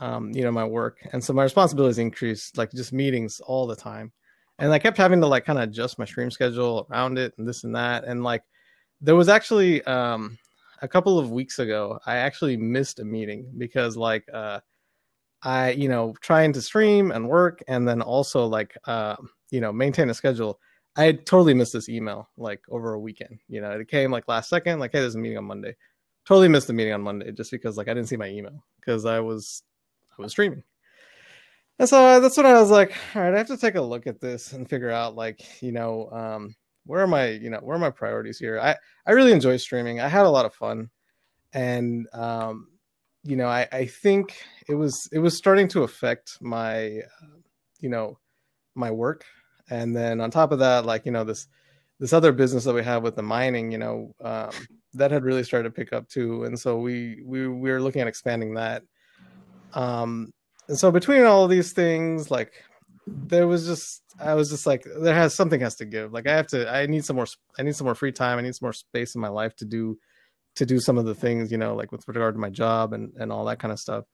um, 0.00 0.32
you 0.32 0.42
know, 0.42 0.50
my 0.52 0.64
work. 0.64 0.98
And 1.12 1.22
so 1.22 1.32
my 1.32 1.42
responsibilities 1.42 1.98
increased, 1.98 2.56
like 2.56 2.72
just 2.72 2.92
meetings 2.92 3.40
all 3.40 3.66
the 3.66 3.76
time. 3.76 4.12
And 4.58 4.72
I 4.72 4.78
kept 4.78 4.96
having 4.96 5.20
to 5.20 5.26
like 5.26 5.44
kind 5.44 5.58
of 5.58 5.68
adjust 5.68 5.98
my 5.98 6.04
stream 6.04 6.30
schedule 6.30 6.86
around 6.90 7.18
it 7.18 7.34
and 7.38 7.46
this 7.46 7.64
and 7.64 7.74
that. 7.74 8.04
And 8.04 8.22
like 8.22 8.42
there 9.00 9.16
was 9.16 9.28
actually 9.28 9.82
um 9.84 10.38
a 10.82 10.88
couple 10.88 11.18
of 11.18 11.30
weeks 11.30 11.58
ago, 11.58 11.98
I 12.06 12.16
actually 12.16 12.56
missed 12.56 12.98
a 12.98 13.04
meeting 13.04 13.52
because 13.58 13.96
like 13.96 14.24
uh 14.32 14.60
I, 15.42 15.70
you 15.70 15.88
know, 15.88 16.14
trying 16.20 16.52
to 16.52 16.62
stream 16.62 17.10
and 17.10 17.28
work 17.28 17.62
and 17.68 17.86
then 17.86 18.00
also 18.02 18.46
like 18.46 18.76
uh, 18.86 19.16
you 19.50 19.60
know, 19.60 19.72
maintain 19.72 20.10
a 20.10 20.14
schedule. 20.14 20.58
I 20.96 21.12
totally 21.12 21.54
missed 21.54 21.72
this 21.72 21.88
email 21.88 22.28
like 22.36 22.60
over 22.68 22.94
a 22.94 23.00
weekend. 23.00 23.38
You 23.48 23.60
know, 23.60 23.70
it 23.72 23.88
came 23.88 24.10
like 24.10 24.28
last 24.28 24.48
second, 24.48 24.78
like, 24.78 24.92
hey, 24.92 25.00
there's 25.00 25.14
a 25.14 25.18
meeting 25.18 25.38
on 25.38 25.44
Monday. 25.44 25.76
Totally 26.24 26.48
missed 26.48 26.66
the 26.66 26.72
meeting 26.72 26.92
on 26.92 27.02
Monday 27.02 27.32
just 27.32 27.50
because 27.50 27.76
like 27.76 27.88
I 27.88 27.94
didn't 27.94 28.08
see 28.08 28.16
my 28.16 28.28
email 28.28 28.64
because 28.80 29.04
I 29.04 29.20
was 29.20 29.62
I 30.18 30.22
was 30.22 30.32
streaming. 30.32 30.62
And 31.78 31.88
so 31.88 32.04
uh, 32.04 32.20
that's 32.20 32.36
when 32.36 32.46
I 32.46 32.60
was 32.60 32.70
like, 32.70 32.94
all 33.14 33.22
right, 33.22 33.34
I 33.34 33.38
have 33.38 33.46
to 33.48 33.56
take 33.56 33.74
a 33.74 33.80
look 33.80 34.06
at 34.06 34.20
this 34.20 34.52
and 34.52 34.68
figure 34.68 34.90
out 34.90 35.16
like, 35.16 35.62
you 35.62 35.72
know, 35.72 36.10
um, 36.10 36.54
where 36.86 37.00
are 37.00 37.06
my, 37.06 37.30
you 37.30 37.50
know, 37.50 37.58
where 37.58 37.76
are 37.76 37.80
my 37.80 37.90
priorities 37.90 38.38
here? 38.38 38.60
I, 38.60 38.76
I 39.06 39.12
really 39.12 39.32
enjoy 39.32 39.56
streaming. 39.56 40.00
I 40.00 40.08
had 40.08 40.26
a 40.26 40.30
lot 40.30 40.46
of 40.46 40.54
fun. 40.54 40.90
And, 41.54 42.06
um, 42.12 42.68
you 43.24 43.36
know, 43.36 43.46
I, 43.46 43.68
I 43.72 43.86
think 43.86 44.42
it 44.68 44.74
was, 44.74 45.08
it 45.12 45.18
was 45.18 45.36
starting 45.36 45.68
to 45.68 45.82
affect 45.82 46.38
my, 46.40 46.98
uh, 46.98 47.38
you 47.80 47.88
know, 47.88 48.18
my 48.74 48.90
work. 48.90 49.24
And 49.70 49.94
then 49.94 50.20
on 50.20 50.30
top 50.30 50.52
of 50.52 50.58
that, 50.58 50.84
like, 50.84 51.06
you 51.06 51.12
know, 51.12 51.24
this, 51.24 51.46
this 52.00 52.12
other 52.12 52.32
business 52.32 52.64
that 52.64 52.74
we 52.74 52.82
have 52.82 53.02
with 53.02 53.16
the 53.16 53.22
mining, 53.22 53.70
you 53.70 53.78
know, 53.78 54.14
um, 54.20 54.50
that 54.94 55.10
had 55.10 55.24
really 55.24 55.44
started 55.44 55.68
to 55.68 55.74
pick 55.74 55.92
up 55.92 56.08
too. 56.08 56.44
And 56.44 56.58
so 56.58 56.78
we, 56.78 57.22
we, 57.24 57.46
we 57.48 57.70
were 57.70 57.80
looking 57.80 58.02
at 58.02 58.08
expanding 58.08 58.54
that 58.54 58.82
um 59.74 60.32
and 60.68 60.78
so 60.78 60.90
between 60.90 61.22
all 61.22 61.44
of 61.44 61.50
these 61.50 61.72
things 61.72 62.30
like 62.30 62.52
there 63.06 63.46
was 63.46 63.66
just 63.66 64.02
i 64.20 64.34
was 64.34 64.50
just 64.50 64.66
like 64.66 64.84
there 65.00 65.14
has 65.14 65.34
something 65.34 65.60
has 65.60 65.74
to 65.74 65.84
give 65.84 66.12
like 66.12 66.26
i 66.26 66.34
have 66.34 66.46
to 66.46 66.70
i 66.72 66.86
need 66.86 67.04
some 67.04 67.16
more 67.16 67.26
i 67.58 67.62
need 67.62 67.74
some 67.74 67.84
more 67.84 67.94
free 67.94 68.12
time 68.12 68.38
i 68.38 68.42
need 68.42 68.54
some 68.54 68.66
more 68.66 68.72
space 68.72 69.14
in 69.14 69.20
my 69.20 69.28
life 69.28 69.54
to 69.56 69.64
do 69.64 69.98
to 70.54 70.66
do 70.66 70.78
some 70.78 70.98
of 70.98 71.04
the 71.04 71.14
things 71.14 71.50
you 71.50 71.58
know 71.58 71.74
like 71.74 71.92
with 71.92 72.06
regard 72.08 72.34
to 72.34 72.40
my 72.40 72.50
job 72.50 72.92
and 72.92 73.12
and 73.18 73.32
all 73.32 73.44
that 73.44 73.58
kind 73.58 73.72
of 73.72 73.80
stuff 73.80 74.04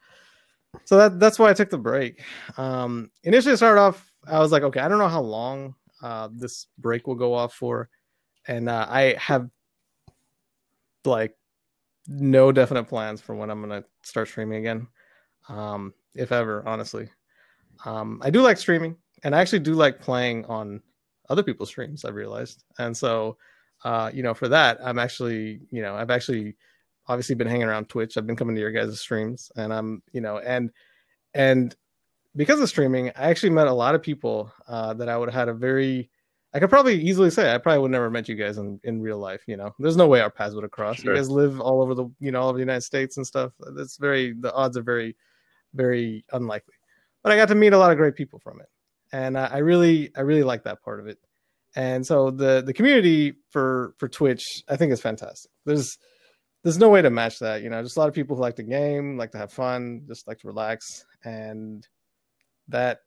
so 0.85 0.97
that 0.97 1.19
that's 1.19 1.39
why 1.39 1.51
i 1.51 1.55
took 1.55 1.71
the 1.71 1.79
break 1.79 2.23
um 2.57 3.11
initially 3.25 3.53
to 3.53 3.57
start 3.57 3.79
off 3.79 4.13
i 4.27 4.39
was 4.39 4.53
like 4.53 4.63
okay 4.63 4.81
i 4.81 4.89
don't 4.89 4.99
know 4.99 5.09
how 5.09 5.21
long 5.21 5.75
uh 6.03 6.29
this 6.33 6.67
break 6.79 7.07
will 7.07 7.15
go 7.15 7.35
off 7.35 7.55
for 7.55 7.89
and 8.47 8.69
uh, 8.69 8.87
i 8.89 9.15
have 9.19 9.49
like 11.05 11.35
no 12.07 12.53
definite 12.53 12.85
plans 12.85 13.21
for 13.21 13.35
when 13.35 13.51
i'm 13.51 13.61
gonna 13.61 13.85
start 14.03 14.29
streaming 14.29 14.59
again 14.59 14.87
um, 15.49 15.95
if 16.15 16.33
ever, 16.33 16.63
honestly. 16.67 17.09
Um, 17.85 18.21
I 18.23 18.31
do 18.31 18.43
like 18.43 18.59
streaming, 18.59 18.97
and 19.25 19.35
I 19.35 19.41
actually 19.41 19.61
do 19.61 19.75
like 19.75 20.01
playing 20.01 20.45
on 20.47 20.83
other 21.29 21.43
people's 21.43 21.69
streams. 21.69 22.05
I've 22.05 22.15
realized, 22.15 22.65
and 22.79 22.97
so 22.97 23.37
uh, 23.85 24.11
you 24.13 24.23
know, 24.23 24.35
for 24.35 24.49
that, 24.49 24.79
I'm 24.83 24.99
actually, 24.99 25.61
you 25.71 25.83
know, 25.83 25.95
I've 25.95 26.11
actually 26.11 26.57
obviously 27.07 27.35
been 27.35 27.47
hanging 27.47 27.67
around 27.69 27.89
Twitch. 27.89 28.17
I've 28.17 28.27
been 28.27 28.37
coming 28.37 28.55
to 28.55 28.61
your 28.61 28.73
guys' 28.73 29.01
streams, 29.01 29.51
and 29.57 29.73
I'm 29.73 30.03
you 30.13 30.21
know 30.21 30.39
and 30.39 30.71
and 31.35 31.75
because 32.37 32.61
of 32.61 32.69
streaming, 32.69 33.09
I 33.11 33.31
actually 33.31 33.51
met 33.51 33.67
a 33.67 33.73
lot 33.73 33.95
of 33.95 34.03
people 34.03 34.53
uh, 34.69 34.95
that 34.95 35.09
I 35.09 35.17
would 35.17 35.29
have 35.29 35.35
had 35.35 35.49
a 35.49 35.55
very 35.55 36.11
I 36.55 36.61
could 36.61 36.71
probably 36.71 37.01
easily 37.01 37.31
say 37.31 37.53
I 37.53 37.59
probably 37.59 37.81
would 37.81 37.91
never 37.91 38.11
met 38.11 38.29
you 38.29 38.35
guys 38.35 38.57
in, 38.57 38.81
in 38.83 39.03
real 39.03 39.19
life. 39.19 39.43
You 39.47 39.57
know, 39.57 39.75
there's 39.79 39.97
no 39.97 40.07
way 40.07 40.21
our 40.21 40.31
paths 40.31 40.55
would 40.55 40.65
have 40.65 40.71
crossed. 40.71 41.01
Sure. 41.01 41.13
You 41.13 41.19
guys 41.19 41.31
live 41.31 41.61
all 41.61 41.83
over 41.83 41.95
the 41.95 42.09
you 42.21 42.33
know 42.33 42.41
all 42.41 42.49
over 42.49 42.59
the 42.59 42.63
United 42.63 42.83
States 42.83 43.17
and 43.17 43.27
stuff. 43.27 43.53
That's 43.77 43.97
very 43.97 44.33
the 44.33 44.53
odds 44.55 44.77
are 44.77 44.83
very 44.83 45.17
very 45.75 46.25
unlikely. 46.33 46.75
But 47.23 47.33
I 47.33 47.37
got 47.37 47.49
to 47.49 47.55
meet 47.55 47.73
a 47.73 47.79
lot 47.79 47.91
of 47.91 47.99
great 47.99 48.15
people 48.15 48.39
from 48.39 48.61
it, 48.61 48.69
and 49.13 49.37
I, 49.37 49.47
I 49.47 49.59
really 49.59 50.11
I 50.17 50.21
really 50.23 50.43
like 50.43 50.65
that 50.65 50.83
part 50.83 51.01
of 51.01 51.07
it. 51.07 51.19
And 51.79 52.05
so 52.05 52.33
the 52.33 52.61
the 52.67 52.73
community 52.73 53.35
for 53.51 53.95
for 53.99 54.09
Twitch 54.09 54.65
I 54.69 54.75
think 54.75 54.93
is 54.93 55.01
fantastic. 55.01 55.53
There's 55.65 55.97
there's 56.65 56.77
no 56.77 56.89
way 56.89 57.03
to 57.03 57.09
match 57.09 57.39
that. 57.39 57.63
You 57.63 57.71
know, 57.71 57.81
just 57.85 57.97
a 57.97 58.01
lot 58.01 58.09
of 58.09 58.15
people 58.15 58.35
who 58.35 58.43
like 58.43 58.57
to 58.57 58.65
game, 58.65 59.17
like 59.17 59.31
to 59.31 59.39
have 59.39 59.53
fun, 59.53 60.03
just 60.09 60.27
like 60.27 60.39
to 60.41 60.49
relax, 60.49 61.07
and 61.25 61.87
that 62.67 62.99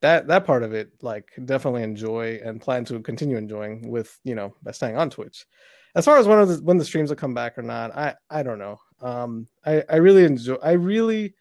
that 0.00 0.26
that 0.26 0.44
part 0.44 0.64
of 0.64 0.72
it 0.72 0.90
like 1.02 1.28
definitely 1.44 1.84
enjoy 1.84 2.40
and 2.44 2.60
plan 2.60 2.84
to 2.86 2.98
continue 3.00 3.36
enjoying 3.36 3.88
with 3.88 4.18
you 4.24 4.34
know 4.34 4.54
by 4.62 4.70
staying 4.70 4.96
on 4.96 5.10
twitch 5.10 5.46
as 5.94 6.04
far 6.04 6.16
as 6.16 6.26
when 6.26 6.46
the 6.48 6.56
when 6.64 6.78
the 6.78 6.84
streams 6.84 7.10
will 7.10 7.16
come 7.16 7.34
back 7.34 7.58
or 7.58 7.62
not 7.62 7.94
i 7.94 8.14
i 8.30 8.42
don't 8.42 8.58
know 8.58 8.78
um 9.02 9.46
i 9.66 9.84
i 9.90 9.96
really 9.96 10.24
enjoy 10.24 10.56
i 10.62 10.72
really 10.72 11.34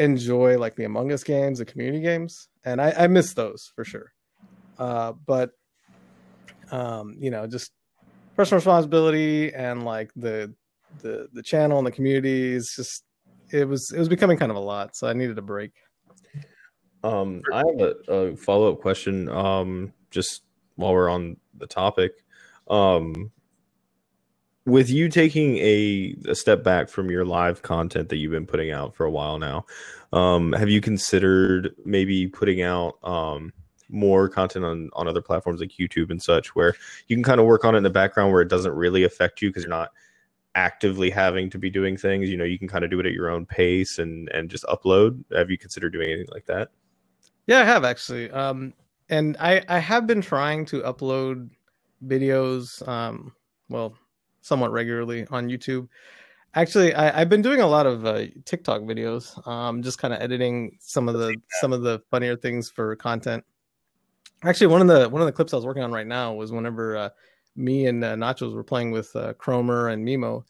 enjoy 0.00 0.58
like 0.58 0.74
the 0.74 0.84
among 0.84 1.12
us 1.12 1.22
games 1.22 1.58
the 1.58 1.64
community 1.64 2.00
games 2.00 2.48
and 2.64 2.80
i 2.80 2.92
i 2.98 3.06
miss 3.06 3.32
those 3.34 3.70
for 3.76 3.84
sure 3.84 4.12
uh 4.78 5.12
but 5.24 5.52
um 6.70 7.16
you 7.18 7.30
know 7.30 7.46
just 7.46 7.72
personal 8.36 8.58
responsibility 8.58 9.52
and 9.54 9.84
like 9.84 10.10
the 10.16 10.52
the 11.02 11.28
the 11.32 11.42
channel 11.42 11.78
and 11.78 11.86
the 11.86 11.92
community 11.92 12.52
is 12.52 12.72
just 12.76 13.04
it 13.52 13.66
was 13.66 13.92
it 13.92 13.98
was 13.98 14.08
becoming 14.08 14.36
kind 14.36 14.50
of 14.50 14.56
a 14.56 14.60
lot 14.60 14.94
so 14.96 15.08
i 15.08 15.12
needed 15.12 15.38
a 15.38 15.42
break 15.42 15.72
Um, 17.04 17.42
I 17.52 17.58
have 17.58 17.80
a, 17.80 18.12
a 18.12 18.36
follow 18.36 18.72
up 18.72 18.80
question. 18.80 19.28
Um, 19.28 19.92
just 20.10 20.42
while 20.76 20.92
we're 20.92 21.08
on 21.08 21.36
the 21.56 21.66
topic, 21.66 22.12
um, 22.68 23.30
with 24.66 24.90
you 24.90 25.08
taking 25.08 25.56
a, 25.58 26.14
a 26.26 26.34
step 26.34 26.62
back 26.62 26.88
from 26.88 27.10
your 27.10 27.24
live 27.24 27.62
content 27.62 28.08
that 28.10 28.16
you've 28.16 28.32
been 28.32 28.46
putting 28.46 28.70
out 28.70 28.94
for 28.94 29.06
a 29.06 29.10
while 29.10 29.38
now, 29.38 29.64
um, 30.12 30.52
have 30.52 30.68
you 30.68 30.80
considered 30.80 31.74
maybe 31.84 32.26
putting 32.26 32.62
out 32.62 32.98
um 33.02 33.52
more 33.88 34.28
content 34.28 34.64
on 34.64 34.90
on 34.94 35.08
other 35.08 35.22
platforms 35.22 35.60
like 35.60 35.70
YouTube 35.70 36.10
and 36.10 36.22
such, 36.22 36.54
where 36.54 36.74
you 37.06 37.16
can 37.16 37.22
kind 37.22 37.40
of 37.40 37.46
work 37.46 37.64
on 37.64 37.74
it 37.74 37.78
in 37.78 37.84
the 37.84 37.90
background 37.90 38.32
where 38.32 38.42
it 38.42 38.48
doesn't 38.48 38.72
really 38.72 39.04
affect 39.04 39.42
you 39.42 39.50
because 39.50 39.62
you're 39.62 39.70
not 39.70 39.92
actively 40.54 41.10
having 41.10 41.48
to 41.48 41.58
be 41.58 41.70
doing 41.70 41.96
things 41.96 42.28
you 42.28 42.36
know 42.36 42.42
you 42.42 42.58
can 42.58 42.66
kind 42.66 42.82
of 42.82 42.90
do 42.90 42.98
it 42.98 43.06
at 43.06 43.12
your 43.12 43.30
own 43.30 43.46
pace 43.46 44.00
and 44.00 44.28
and 44.30 44.50
just 44.50 44.64
upload 44.64 45.22
have 45.30 45.50
you 45.50 45.58
considered 45.58 45.92
doing 45.92 46.08
anything 46.10 46.26
like 46.32 46.46
that 46.46 46.70
Yeah, 47.48 47.60
I 47.60 47.64
have 47.64 47.82
actually. 47.82 48.30
Um, 48.30 48.74
and 49.08 49.36
I 49.40 49.64
I 49.68 49.78
have 49.78 50.06
been 50.06 50.20
trying 50.20 50.66
to 50.66 50.82
upload 50.82 51.48
videos, 52.06 52.86
um, 52.86 53.32
well, 53.70 53.94
somewhat 54.42 54.70
regularly 54.70 55.26
on 55.30 55.48
YouTube. 55.48 55.88
Actually, 56.54 56.94
I, 56.94 57.20
I've 57.20 57.30
been 57.30 57.42
doing 57.42 57.60
a 57.60 57.66
lot 57.66 57.86
of 57.86 58.04
uh, 58.04 58.26
TikTok 58.44 58.82
videos, 58.82 59.46
um, 59.48 59.82
just 59.82 59.98
kind 59.98 60.12
of 60.12 60.20
editing 60.20 60.76
some 60.78 61.08
of 61.08 61.14
the 61.14 61.36
some 61.60 61.72
of 61.72 61.82
the 61.82 62.02
funnier 62.10 62.36
things 62.36 62.70
for 62.70 62.94
content. 62.96 63.42
Actually, 64.44 64.68
one 64.68 64.80
of 64.80 64.86
the 64.86 65.08
one 65.08 65.20
of 65.20 65.26
the 65.26 65.32
clips 65.32 65.52
I 65.52 65.56
was 65.56 65.66
working 65.66 65.82
on 65.82 65.92
right 65.92 66.06
now 66.06 66.32
was 66.32 66.52
whenever 66.52 66.96
uh, 66.96 67.08
me 67.56 67.86
and 67.86 68.04
uh, 68.04 68.14
Nachos 68.14 68.54
were 68.54 68.62
playing 68.62 68.92
with 68.92 69.14
uh, 69.16 69.34
Chromer 69.34 69.92
and 69.92 70.06
Mimo, 70.06 70.44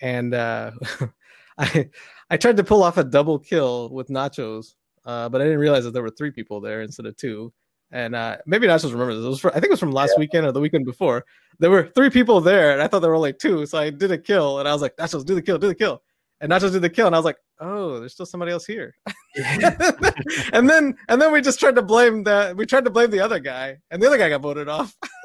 and 0.00 0.34
uh, 0.34 0.70
I 1.58 1.90
I 2.30 2.36
tried 2.36 2.56
to 2.56 2.64
pull 2.64 2.82
off 2.82 2.98
a 2.98 3.04
double 3.04 3.38
kill 3.38 3.90
with 3.90 4.08
Nachos, 4.08 4.74
uh, 5.04 5.28
but 5.28 5.40
I 5.40 5.44
didn't 5.44 5.58
realize 5.58 5.84
that 5.84 5.92
there 5.92 6.02
were 6.02 6.10
three 6.10 6.30
people 6.30 6.60
there 6.60 6.82
instead 6.82 7.06
of 7.06 7.16
two. 7.16 7.52
And 7.90 8.14
uh, 8.14 8.38
maybe 8.46 8.66
Nachos 8.66 8.92
remembers 8.92 9.16
this. 9.16 9.24
It 9.24 9.28
was 9.28 9.40
for, 9.40 9.50
I 9.50 9.54
think 9.54 9.66
it 9.66 9.70
was 9.72 9.80
from 9.80 9.92
last 9.92 10.18
weekend 10.18 10.46
or 10.46 10.52
the 10.52 10.60
weekend 10.60 10.86
before. 10.86 11.26
There 11.58 11.70
were 11.70 11.88
three 11.94 12.08
people 12.08 12.40
there, 12.40 12.72
and 12.72 12.80
I 12.80 12.88
thought 12.88 13.00
there 13.00 13.10
were 13.10 13.16
only 13.16 13.34
two. 13.34 13.66
So 13.66 13.76
I 13.76 13.90
did 13.90 14.10
a 14.10 14.16
kill, 14.16 14.60
and 14.60 14.68
I 14.68 14.72
was 14.72 14.80
like, 14.80 14.96
Nachos, 14.96 15.26
do 15.26 15.34
the 15.34 15.42
kill, 15.42 15.58
do 15.58 15.68
the 15.68 15.74
kill. 15.74 16.02
And 16.40 16.50
Nachos 16.50 16.72
did 16.72 16.80
the 16.80 16.88
kill, 16.88 17.06
and 17.06 17.14
I 17.14 17.18
was 17.18 17.26
like, 17.26 17.36
oh, 17.62 18.00
there's 18.00 18.12
still 18.12 18.26
somebody 18.26 18.52
else 18.52 18.66
here. 18.66 18.94
and 20.52 20.68
then 20.68 20.96
and 21.08 21.22
then 21.22 21.32
we 21.32 21.40
just 21.40 21.60
tried 21.60 21.76
to 21.76 21.82
blame 21.82 22.24
the 22.24 22.54
we 22.56 22.66
tried 22.66 22.84
to 22.84 22.90
blame 22.90 23.10
the 23.10 23.20
other 23.20 23.38
guy, 23.38 23.78
and 23.90 24.02
the 24.02 24.06
other 24.06 24.18
guy 24.18 24.28
got 24.28 24.42
voted 24.42 24.68
off. 24.68 24.94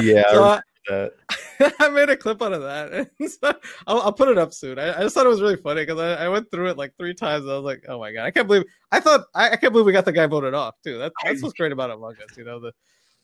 yeah 0.00 0.30
So 0.30 0.44
I, 0.44 0.60
that. 0.88 1.12
I 1.80 1.88
made 1.88 2.08
a 2.08 2.16
clip 2.16 2.42
out 2.42 2.52
of 2.52 2.62
that. 2.62 3.10
So 3.28 3.52
I'll, 3.86 4.00
I'll 4.00 4.12
put 4.12 4.28
it 4.28 4.38
up 4.38 4.52
soon. 4.52 4.78
I, 4.78 4.98
I 4.98 5.02
just 5.02 5.14
thought 5.14 5.26
it 5.26 5.30
was 5.30 5.42
really 5.42 5.56
funny 5.56 5.82
because 5.82 5.98
I, 5.98 6.24
I 6.24 6.28
went 6.28 6.50
through 6.50 6.68
it 6.68 6.78
like 6.78 6.94
three 6.96 7.14
times. 7.14 7.44
And 7.44 7.52
I 7.52 7.56
was 7.56 7.64
like, 7.64 7.84
oh 7.88 7.98
my 7.98 8.12
god, 8.12 8.24
I 8.24 8.30
can't 8.30 8.46
believe. 8.46 8.64
I 8.90 9.00
thought 9.00 9.24
I, 9.34 9.50
I 9.50 9.56
can't 9.56 9.72
believe 9.72 9.86
we 9.86 9.92
got 9.92 10.04
the 10.04 10.12
guy 10.12 10.26
voted 10.26 10.54
off 10.54 10.74
too. 10.82 10.98
That, 10.98 11.12
that's 11.24 11.42
what's 11.42 11.54
great 11.54 11.72
about 11.72 11.90
Among 11.90 12.12
Us. 12.14 12.36
You 12.36 12.44
know, 12.44 12.60
the 12.60 12.72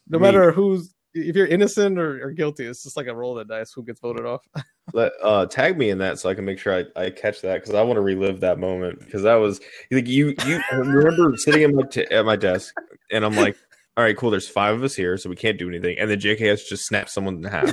no 0.08 0.18
matter 0.18 0.52
who's 0.52 0.94
if 1.14 1.36
you're 1.36 1.46
innocent 1.46 1.98
or, 1.98 2.26
or 2.26 2.30
guilty, 2.32 2.66
it's 2.66 2.82
just 2.82 2.96
like 2.96 3.06
a 3.06 3.14
roll 3.14 3.38
of 3.38 3.46
the 3.46 3.54
dice 3.54 3.72
who 3.72 3.82
gets 3.82 4.00
voted 4.00 4.26
off. 4.26 4.46
Let 4.92 5.12
uh 5.22 5.46
tag 5.46 5.78
me 5.78 5.90
in 5.90 5.98
that 5.98 6.18
so 6.18 6.28
I 6.28 6.34
can 6.34 6.44
make 6.44 6.58
sure 6.58 6.74
I, 6.74 7.04
I 7.04 7.10
catch 7.10 7.40
that 7.40 7.60
because 7.60 7.74
I 7.74 7.82
want 7.82 7.96
to 7.96 8.02
relive 8.02 8.40
that 8.40 8.58
moment 8.58 9.00
because 9.00 9.22
that 9.22 9.36
was 9.36 9.60
like 9.90 10.06
you 10.06 10.34
you 10.46 10.62
remember 10.72 11.34
sitting 11.36 11.62
at 11.62 11.72
my 11.72 11.82
t- 11.84 12.10
at 12.10 12.24
my 12.26 12.36
desk 12.36 12.74
and 13.10 13.24
I'm 13.24 13.34
like, 13.34 13.56
all 13.96 14.04
right, 14.04 14.16
cool. 14.16 14.30
There's 14.30 14.48
five 14.48 14.74
of 14.74 14.82
us 14.82 14.94
here, 14.94 15.16
so 15.16 15.30
we 15.30 15.36
can't 15.36 15.58
do 15.58 15.68
anything. 15.68 15.98
And 15.98 16.10
then 16.10 16.20
JKS 16.20 16.66
just 16.68 16.86
snaps 16.86 17.12
someone 17.12 17.36
in 17.36 17.44
half, 17.44 17.72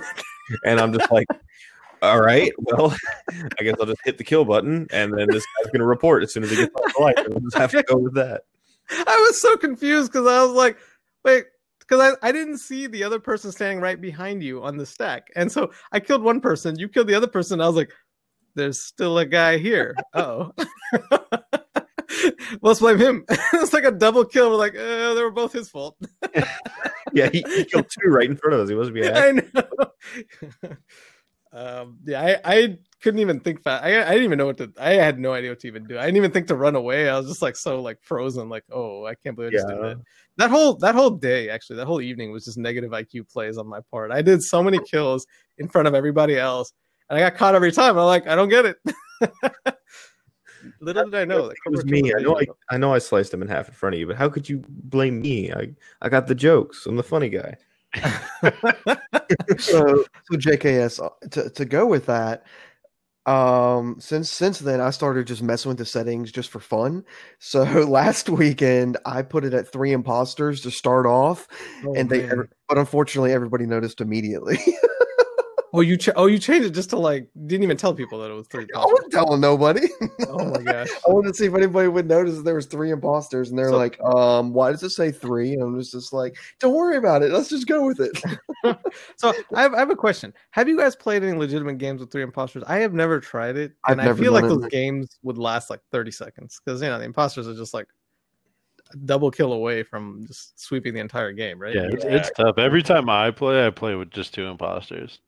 and 0.65 0.79
I'm 0.79 0.93
just 0.93 1.11
like, 1.11 1.27
all 2.01 2.21
right, 2.21 2.51
well, 2.57 2.95
I 3.59 3.63
guess 3.63 3.75
I'll 3.79 3.87
just 3.87 4.01
hit 4.05 4.17
the 4.17 4.23
kill 4.23 4.45
button, 4.45 4.87
and 4.91 5.17
then 5.17 5.27
this 5.29 5.45
guy's 5.57 5.71
gonna 5.71 5.85
report 5.85 6.23
as 6.23 6.33
soon 6.33 6.43
as 6.43 6.51
he 6.51 6.57
gets 6.57 6.75
off 6.75 6.93
the 6.93 7.01
light. 7.01 7.29
We'll 7.29 7.39
just 7.39 7.57
have 7.57 7.71
to 7.71 7.83
go 7.83 7.97
with 7.97 8.15
that. 8.15 8.43
I 8.89 9.25
was 9.27 9.41
so 9.41 9.57
confused 9.57 10.11
because 10.11 10.27
I 10.27 10.43
was 10.43 10.53
like, 10.53 10.77
wait, 11.23 11.45
because 11.91 12.15
I, 12.23 12.29
I 12.29 12.31
didn't 12.31 12.59
see 12.59 12.87
the 12.87 13.03
other 13.03 13.19
person 13.19 13.51
standing 13.51 13.81
right 13.81 13.99
behind 13.99 14.41
you 14.41 14.63
on 14.63 14.77
the 14.77 14.85
stack. 14.85 15.27
And 15.35 15.51
so 15.51 15.71
I 15.91 15.99
killed 15.99 16.23
one 16.23 16.39
person, 16.39 16.79
you 16.79 16.87
killed 16.87 17.07
the 17.07 17.15
other 17.15 17.27
person. 17.27 17.59
I 17.59 17.67
was 17.67 17.75
like, 17.75 17.91
there's 18.55 18.79
still 18.79 19.17
a 19.17 19.25
guy 19.25 19.57
here. 19.57 19.93
Oh. 20.13 20.53
Let's 22.61 22.79
blame 22.79 22.97
him. 22.97 23.25
it's 23.29 23.73
like 23.73 23.83
a 23.83 23.91
double 23.91 24.23
kill. 24.23 24.51
We're 24.51 24.55
like, 24.55 24.75
uh, 24.75 25.13
they 25.15 25.21
were 25.21 25.31
both 25.31 25.51
his 25.51 25.69
fault. 25.69 25.97
Yeah, 27.13 27.27
he, 27.29 27.43
he 27.45 27.65
killed 27.65 27.87
two 27.89 28.09
right 28.09 28.29
in 28.29 28.37
front 28.37 28.53
of 28.53 28.61
us. 28.61 28.69
He 28.69 28.75
must 28.75 28.93
be. 28.93 29.05
an 29.05 29.17
I 29.17 29.31
know. 29.31 30.71
um, 31.53 31.97
yeah, 32.05 32.21
I, 32.21 32.55
I 32.55 32.77
couldn't 33.01 33.19
even 33.19 33.39
think 33.39 33.61
fast. 33.61 33.83
I, 33.83 34.01
I 34.01 34.09
didn't 34.11 34.23
even 34.23 34.37
know 34.37 34.45
what 34.45 34.57
to. 34.57 34.71
I 34.79 34.93
had 34.93 35.19
no 35.19 35.33
idea 35.33 35.51
what 35.51 35.59
to 35.61 35.67
even 35.67 35.85
do. 35.85 35.97
I 35.97 36.05
didn't 36.05 36.17
even 36.17 36.31
think 36.31 36.47
to 36.47 36.55
run 36.55 36.75
away. 36.75 37.09
I 37.09 37.17
was 37.17 37.27
just 37.27 37.41
like 37.41 37.55
so 37.55 37.81
like 37.81 37.97
frozen. 38.01 38.47
Like, 38.47 38.63
oh, 38.71 39.05
I 39.05 39.15
can't 39.15 39.35
believe 39.35 39.49
I 39.49 39.53
just 39.53 39.67
did 39.67 39.77
that. 39.77 39.97
That 40.37 40.49
whole 40.49 40.75
that 40.75 40.95
whole 40.95 41.09
day, 41.09 41.49
actually, 41.49 41.75
that 41.77 41.87
whole 41.87 42.01
evening 42.01 42.31
was 42.31 42.45
just 42.45 42.57
negative 42.57 42.91
IQ 42.91 43.29
plays 43.29 43.57
on 43.57 43.67
my 43.67 43.79
part. 43.91 44.11
I 44.11 44.21
did 44.21 44.41
so 44.41 44.63
many 44.63 44.79
kills 44.79 45.27
in 45.57 45.67
front 45.67 45.87
of 45.87 45.93
everybody 45.93 46.37
else, 46.37 46.71
and 47.09 47.19
I 47.19 47.21
got 47.21 47.35
caught 47.35 47.55
every 47.55 47.71
time. 47.71 47.97
I'm 47.97 48.05
like, 48.05 48.27
I 48.27 48.35
don't 48.35 48.49
get 48.49 48.65
it. 48.65 48.77
Little 50.79 51.05
did 51.05 51.15
I 51.15 51.25
know 51.25 51.47
that 51.47 51.57
It 51.65 51.69
was 51.69 51.83
me. 51.85 52.13
I 52.13 52.21
know. 52.21 52.39
I. 52.39 52.45
I 52.69 52.77
know. 52.77 52.93
I 52.93 52.99
sliced 52.99 53.33
him 53.33 53.41
in 53.41 53.47
half 53.47 53.67
in 53.67 53.73
front 53.73 53.95
of 53.95 53.99
you, 53.99 54.07
but 54.07 54.15
how 54.15 54.29
could 54.29 54.47
you 54.47 54.63
blame 54.67 55.21
me? 55.21 55.51
I 55.51 55.71
I 56.01 56.07
got 56.07 56.27
the 56.27 56.35
jokes. 56.35 56.85
I'm 56.85 56.95
the 56.95 57.03
funny 57.03 57.29
guy. 57.29 57.55
So, 59.59 60.03
so 60.03 60.03
JKS 60.31 61.03
uh, 61.03 61.09
to, 61.31 61.49
to 61.51 61.65
go 61.65 61.85
with 61.85 62.05
that. 62.07 62.45
Um, 63.27 63.97
since 63.99 64.31
since 64.31 64.59
then, 64.59 64.81
I 64.81 64.89
started 64.89 65.27
just 65.27 65.43
messing 65.43 65.69
with 65.69 65.77
the 65.77 65.85
settings 65.85 66.31
just 66.31 66.49
for 66.49 66.59
fun. 66.59 67.03
So 67.39 67.61
last 67.87 68.29
weekend, 68.29 68.97
I 69.05 69.21
put 69.21 69.45
it 69.45 69.53
at 69.53 69.71
three 69.71 69.91
imposters 69.91 70.61
to 70.61 70.71
start 70.71 71.05
off, 71.05 71.47
Oh, 71.85 71.93
and 71.93 72.09
they, 72.09 72.25
man. 72.25 72.47
but 72.67 72.77
unfortunately, 72.77 73.31
everybody 73.31 73.65
noticed 73.65 74.01
immediately. 74.01 74.57
oh, 75.73 75.81
you 75.81 75.97
ch- 75.97 76.09
oh 76.15 76.25
you 76.25 76.37
changed 76.39 76.67
it 76.67 76.71
just 76.71 76.89
to 76.91 76.97
like 76.97 77.27
didn't 77.47 77.63
even 77.63 77.77
tell 77.77 77.93
people 77.93 78.19
that 78.19 78.29
it 78.31 78.33
was 78.33 78.47
three. 78.47 78.65
I 78.75 78.85
wasn't 78.85 79.11
telling 79.11 79.39
nobody. 79.41 79.87
Oh 80.27 80.45
my 80.45 80.61
gosh. 80.71 80.89
I 81.07 81.11
wanted 81.11 81.29
to 81.29 81.33
see 81.35 81.45
if 81.45 81.53
anybody 81.55 81.87
would 81.87 82.07
notice 82.07 82.35
that 82.37 82.43
there 82.43 82.55
was 82.55 82.65
three 82.65 82.91
imposters, 82.91 83.49
and 83.49 83.57
they're 83.59 83.69
So- 83.69 83.77
like, 83.77 83.99
"Um, 84.01 84.53
why 84.53 84.71
does 84.71 84.83
it 84.83 84.89
say 84.91 85.11
three? 85.11 85.53
And 85.53 85.63
I'm 85.63 85.79
just, 85.79 85.91
just 85.93 86.13
like, 86.13 86.35
"Don't 86.59 86.73
worry 86.73 86.97
about 86.97 87.23
it. 87.23 87.31
Let's 87.31 87.49
just 87.49 87.67
go 87.67 87.85
with 87.85 87.99
it." 87.99 88.11
So 89.17 89.33
I 89.55 89.61
have, 89.63 89.73
I 89.73 89.79
have 89.79 89.89
a 89.89 89.95
question. 89.95 90.33
Have 90.51 90.67
you 90.67 90.77
guys 90.77 90.95
played 90.95 91.23
any 91.23 91.35
legitimate 91.37 91.77
games 91.79 91.99
with 92.01 92.11
three 92.11 92.21
imposters? 92.21 92.63
I 92.67 92.77
have 92.77 92.93
never 92.93 93.19
tried 93.19 93.57
it, 93.57 93.73
I've 93.85 93.97
and 93.97 94.01
I 94.09 94.13
feel 94.13 94.31
like 94.33 94.43
done 94.43 94.51
it. 94.51 94.61
those 94.61 94.69
games 94.69 95.17
would 95.23 95.37
last 95.39 95.69
like 95.71 95.79
thirty 95.91 96.11
seconds 96.11 96.61
because 96.63 96.81
you 96.81 96.87
know 96.87 96.99
the 96.99 97.05
imposters 97.05 97.47
are 97.47 97.55
just 97.55 97.73
like 97.73 97.87
a 98.93 98.97
double 98.97 99.31
kill 99.31 99.53
away 99.53 99.81
from 99.83 100.25
just 100.27 100.59
sweeping 100.59 100.93
the 100.93 100.99
entire 100.99 101.31
game, 101.31 101.57
right? 101.59 101.73
Yeah, 101.73 101.87
it's, 101.91 102.05
it's 102.05 102.31
tough. 102.37 102.57
Every 102.57 102.83
time 102.83 103.09
I 103.09 103.31
play, 103.31 103.65
I 103.65 103.69
play 103.71 103.95
with 103.95 104.11
just 104.11 104.33
two 104.33 104.45
imposters. 104.45 105.19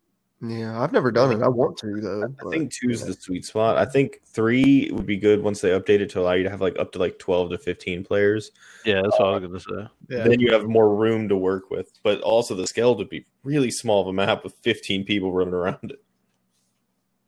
Yeah, 0.46 0.82
I've 0.82 0.92
never 0.92 1.10
done 1.10 1.32
it. 1.32 1.42
I 1.42 1.48
want 1.48 1.78
to 1.78 2.02
though. 2.02 2.24
I 2.24 2.28
but- 2.28 2.52
think 2.52 2.74
two 2.74 2.90
is 2.90 3.06
the 3.06 3.14
sweet 3.14 3.46
spot. 3.46 3.78
I 3.78 3.86
think 3.86 4.20
three 4.26 4.90
would 4.92 5.06
be 5.06 5.16
good 5.16 5.42
once 5.42 5.62
they 5.62 5.70
update 5.70 6.02
it 6.02 6.10
to 6.12 6.20
allow 6.20 6.34
you 6.34 6.44
to 6.44 6.50
have 6.50 6.60
like 6.60 6.78
up 6.78 6.92
to 6.92 7.00
like 7.00 7.18
twelve 7.18 7.50
to 7.52 7.58
fifteen 7.58 8.04
players. 8.04 8.52
Yeah, 8.86 9.02
that's 9.02 9.18
what 9.18 9.30
I 9.30 9.36
uh, 9.36 9.40
was 9.40 9.66
gonna 9.66 9.82
say. 9.82 9.90
Yeah. 10.10 10.28
Then 10.28 10.42
you 10.42 10.52
have 10.52 10.66
more 10.66 10.94
room 10.94 11.30
to 11.30 11.38
work 11.38 11.72
with, 11.72 11.98
but 12.04 12.20
also 12.22 12.56
the 12.56 12.68
scale 12.68 12.96
would 12.98 13.10
be 13.10 13.26
really 13.44 13.72
small 13.72 14.02
of 14.02 14.08
a 14.08 14.14
map 14.14 14.44
with 14.44 14.54
fifteen 14.62 15.06
people 15.06 15.32
running 15.32 15.54
around 15.54 15.92
it. 15.92 16.04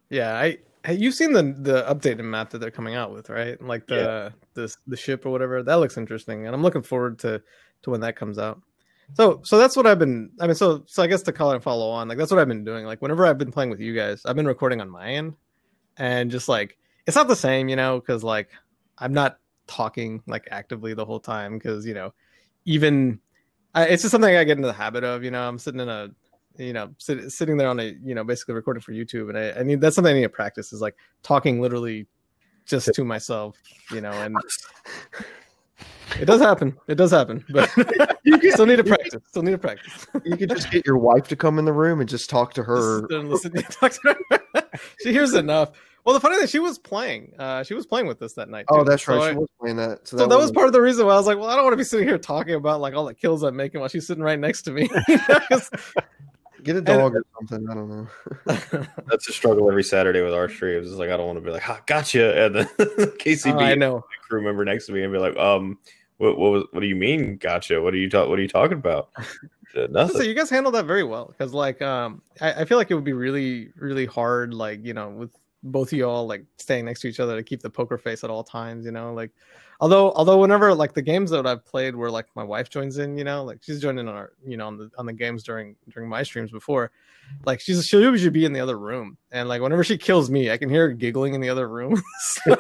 Yeah, 0.10 0.36
I 0.36 0.58
hey, 0.86 0.95
you've 0.95 1.15
seen 1.15 1.32
the 1.32 1.43
the 1.43 1.84
updated 1.84 2.25
map 2.25 2.49
that 2.49 2.60
they're 2.60 2.69
coming 2.69 2.95
out 2.95 3.13
with, 3.13 3.30
right? 3.30 3.60
Like 3.62 3.88
the 3.88 3.95
Yeah. 3.95 4.30
this 4.56 4.78
the 4.88 4.97
ship 4.97 5.25
or 5.25 5.30
whatever. 5.30 5.63
That 5.63 5.75
looks 5.75 5.97
interesting, 5.97 6.45
and 6.45 6.54
I'm 6.54 6.62
looking 6.62 6.84
forward 6.84 7.19
to 7.19 7.41
to 7.84 7.89
when 7.89 8.01
that 8.01 8.15
comes 8.17 8.38
out. 8.38 8.62
So 9.13 9.41
so 9.44 9.58
that's 9.58 9.78
what 9.78 9.86
I've 9.86 10.00
been. 10.00 10.32
I 10.39 10.48
mean, 10.48 10.56
so 10.56 10.84
so 10.88 11.04
I 11.04 11.08
guess 11.08 11.22
to 11.24 11.32
call 11.32 11.52
it 11.52 11.56
and 11.56 11.63
follow 11.63 11.89
on, 11.89 12.08
like 12.08 12.18
that's 12.18 12.32
what 12.32 12.39
I've 12.39 12.48
been 12.48 12.65
doing. 12.65 12.86
Like 12.86 13.02
whenever 13.02 13.26
I've 13.26 13.38
been 13.38 13.52
playing 13.52 13.70
with 13.70 13.80
you 13.80 13.94
guys, 13.96 14.26
I've 14.26 14.36
been 14.36 14.48
recording 14.48 14.82
on 14.82 14.89
my 14.89 15.12
end, 15.12 15.36
and 15.98 16.32
just 16.32 16.50
like 16.50 16.78
it's 17.06 17.15
not 17.15 17.28
the 17.28 17.36
same, 17.36 17.70
you 17.70 17.76
know, 17.76 18.00
because 18.00 18.24
like 18.24 18.50
I'm 18.98 19.13
not 19.13 19.39
talking 19.68 20.22
like 20.28 20.48
actively 20.52 20.94
the 20.94 21.06
whole 21.06 21.20
time 21.20 21.58
because 21.58 21.86
you 21.86 21.94
know 21.94 22.13
even 22.65 23.20
I, 23.74 23.86
it's 23.86 24.04
just 24.04 24.12
something 24.12 24.36
I 24.36 24.44
get 24.44 24.58
into 24.58 24.68
the 24.68 24.74
habit 24.74 25.04
of. 25.04 25.24
You 25.24 25.32
know, 25.32 25.48
I'm 25.48 25.60
sitting 25.60 25.80
in 25.80 25.89
a 25.89 26.10
you 26.58 26.74
know 26.74 26.89
sit, 26.98 27.32
sitting 27.32 27.58
there 27.58 27.70
on 27.70 27.80
a 27.80 27.96
you 28.04 28.15
know 28.15 28.24
basically 28.24 28.56
recording 28.56 28.82
for 28.82 28.91
YouTube, 28.91 29.30
and 29.30 29.38
I, 29.38 29.60
I 29.60 29.63
need 29.63 29.82
that's 29.82 29.96
something 29.96 30.12
I 30.12 30.15
need 30.15 30.24
to 30.24 30.30
practice 30.30 30.74
is 30.74 30.82
like 30.82 30.96
talking 31.24 31.62
literally 31.62 32.08
just 32.65 32.91
to 32.94 33.04
myself, 33.04 33.58
you 33.91 34.02
know, 34.02 34.12
and 34.12 34.36
it 36.19 36.25
does 36.25 36.41
happen. 36.41 36.78
It 36.88 36.95
does 36.95 37.12
happen, 37.12 37.43
but 37.49 37.69
still 38.51 38.65
need 38.65 38.78
to 38.78 38.84
practice. 38.84 39.21
Still 39.28 39.43
need 39.43 39.51
to 39.51 39.58
practice. 39.58 40.08
You 40.23 40.38
could 40.38 40.49
just 40.49 40.71
get 40.71 40.86
your 40.86 40.97
wife 40.97 41.28
to 41.30 41.36
come 41.36 41.60
in 41.60 41.65
the 41.65 41.73
room 41.73 41.99
and 41.99 42.10
just 42.10 42.30
talk 42.30 42.54
to 42.56 42.63
her. 42.63 43.08
Just 43.10 43.25
listen 43.25 43.51
to 43.54 43.62
talk 43.63 43.91
to 43.91 44.15
her. 44.54 44.63
she 45.04 45.12
hears 45.12 45.34
enough. 45.34 45.71
Well, 46.04 46.13
the 46.13 46.19
funny 46.19 46.38
thing, 46.38 46.45
she 46.47 46.60
was 46.60 46.78
playing. 46.78 47.34
Uh, 47.39 47.63
she 47.63 47.73
was 47.73 47.88
playing 47.88 48.06
with 48.06 48.21
us 48.21 48.34
that 48.34 48.47
night. 48.47 48.65
Oh, 48.69 48.80
too. 48.84 48.89
that's 48.89 49.04
So 49.04 49.15
right. 49.17 49.30
I- 49.30 49.32
She 49.32 49.38
was 49.38 49.49
playing 49.60 49.78
that. 49.78 50.08
So 50.08 50.17
so 50.17 50.28
that 50.28 50.30
was 50.30 50.38
wasn't- 50.43 50.56
part 50.58 50.67
of 50.67 50.73
the 50.73 50.82
reason 50.82 51.06
why 51.08 51.13
I 51.13 51.17
was 51.17 51.25
like, 51.25 51.38
well, 51.39 51.49
I 51.49 51.56
don't 51.56 51.63
want 51.63 51.73
to 51.73 51.78
be 51.78 51.84
sitting 51.84 52.08
here 52.08 52.19
talking 52.19 52.54
about 52.54 52.80
like 52.80 52.93
all 52.93 53.06
the 53.06 53.13
kills 53.15 53.41
I'm 53.43 53.56
making 53.56 53.80
while 53.80 53.89
she's 53.89 54.06
sitting 54.06 54.23
right 54.23 54.38
next 54.39 54.62
to 54.63 54.71
me. 54.71 54.88
You 55.08 55.17
know, 55.28 55.39
'cause- 55.49 55.69
Get 56.63 56.75
a 56.78 56.82
dog 56.82 57.15
or 57.15 57.23
something. 57.38 57.67
I 57.69 57.73
don't 57.75 57.89
know. 57.89 58.08
That's 59.08 59.30
a 59.30 59.32
struggle 59.34 59.69
every 59.69 59.84
Saturday 59.84 60.21
with 60.23 60.34
our 60.34 60.49
streams. 60.49 60.88
It's 60.88 60.95
like 60.97 61.12
I 61.12 61.17
don't 61.17 61.28
want 61.28 61.38
to 61.38 61.41
be 61.45 61.51
like, 61.51 61.62
"Ha, 61.62 61.80
gotcha," 61.86 62.43
and 62.45 62.56
then 62.56 62.65
KCB 63.19 63.54
Oh, 63.54 63.60
I 63.60 63.75
know. 63.75 64.04
crew 64.28 64.41
member 64.43 64.65
next 64.65 64.88
to 64.88 64.91
me 64.91 65.04
and 65.04 65.13
be 65.13 65.19
like, 65.19 65.38
"Um, 65.38 65.78
what 66.17 66.38
what, 66.38 66.51
was, 66.51 66.63
what 66.71 66.80
do 66.82 66.88
you 66.88 66.95
mean, 66.95 67.38
gotcha? 67.38 67.82
What 67.82 67.93
are 67.93 67.97
you 67.97 68.10
talk? 68.10 68.30
What 68.30 68.39
are 68.39 68.41
you 68.41 68.47
talking 68.47 68.78
about?" 68.78 69.10
Uh, 69.75 69.82
So 69.82 69.88
Nothing. 69.91 70.21
you 70.30 70.34
guys 70.34 70.49
handled 70.49 70.75
that 70.75 70.86
very 70.86 71.04
well 71.04 71.25
because 71.25 71.54
like 71.54 71.82
um 71.82 72.21
I, 72.39 72.62
I 72.62 72.65
feel 72.65 72.78
like 72.78 72.91
it 72.91 72.95
would 72.95 73.04
be 73.04 73.12
really 73.12 73.71
really 73.75 74.06
hard 74.06 74.54
like 74.54 74.86
you 74.86 74.93
know 74.93 75.10
with 75.10 75.32
both 75.63 75.91
of 75.91 75.97
y'all 75.97 76.25
like 76.25 76.45
staying 76.58 76.86
next 76.86 77.01
to 77.01 77.08
each 77.10 77.19
other 77.19 77.36
to 77.36 77.43
keep 77.43 77.62
the 77.62 77.69
poker 77.69 77.97
face 77.97 78.23
at 78.23 78.30
all 78.30 78.43
times 78.43 78.86
you 78.86 78.91
know 78.91 79.13
like 79.13 79.32
although 79.82 80.13
although 80.13 80.38
whenever 80.38 80.73
like 80.73 80.93
the 80.93 81.01
games 81.01 81.30
that 81.32 81.45
I've 81.45 81.65
played 81.65 81.93
where 81.93 82.10
like 82.10 82.28
my 82.36 82.43
wife 82.43 82.69
joins 82.69 82.99
in 82.99 83.17
you 83.17 83.25
know 83.25 83.43
like 83.43 83.63
she's 83.63 83.82
joined 83.82 83.99
in 83.99 84.08
on 84.08 84.15
our 84.15 84.32
you 84.45 84.56
know 84.56 84.67
on 84.67 84.78
the 84.78 84.89
on 84.97 85.06
the 85.08 85.13
games 85.13 85.43
during 85.43 85.75
during 85.89 86.08
my 86.08 86.23
streams 86.23 86.51
before 86.51 86.91
like 87.45 87.60
she's 87.60 87.86
she'll 87.86 87.99
usually 88.01 88.30
be 88.30 88.45
in 88.45 88.54
the 88.54 88.62
other 88.62 88.80
room 88.80 89.17
and 89.32 89.49
like 89.49 89.62
whenever 89.62 89.84
she 89.84 89.97
kills 89.97 90.30
me 90.30 90.51
I 90.51 90.58
can 90.58 90.69
hear 90.69 90.88
her 90.88 90.93
giggling 90.93 91.34
in 91.34 91.41
the 91.41 91.49
other 91.49 91.67
room 91.67 92.01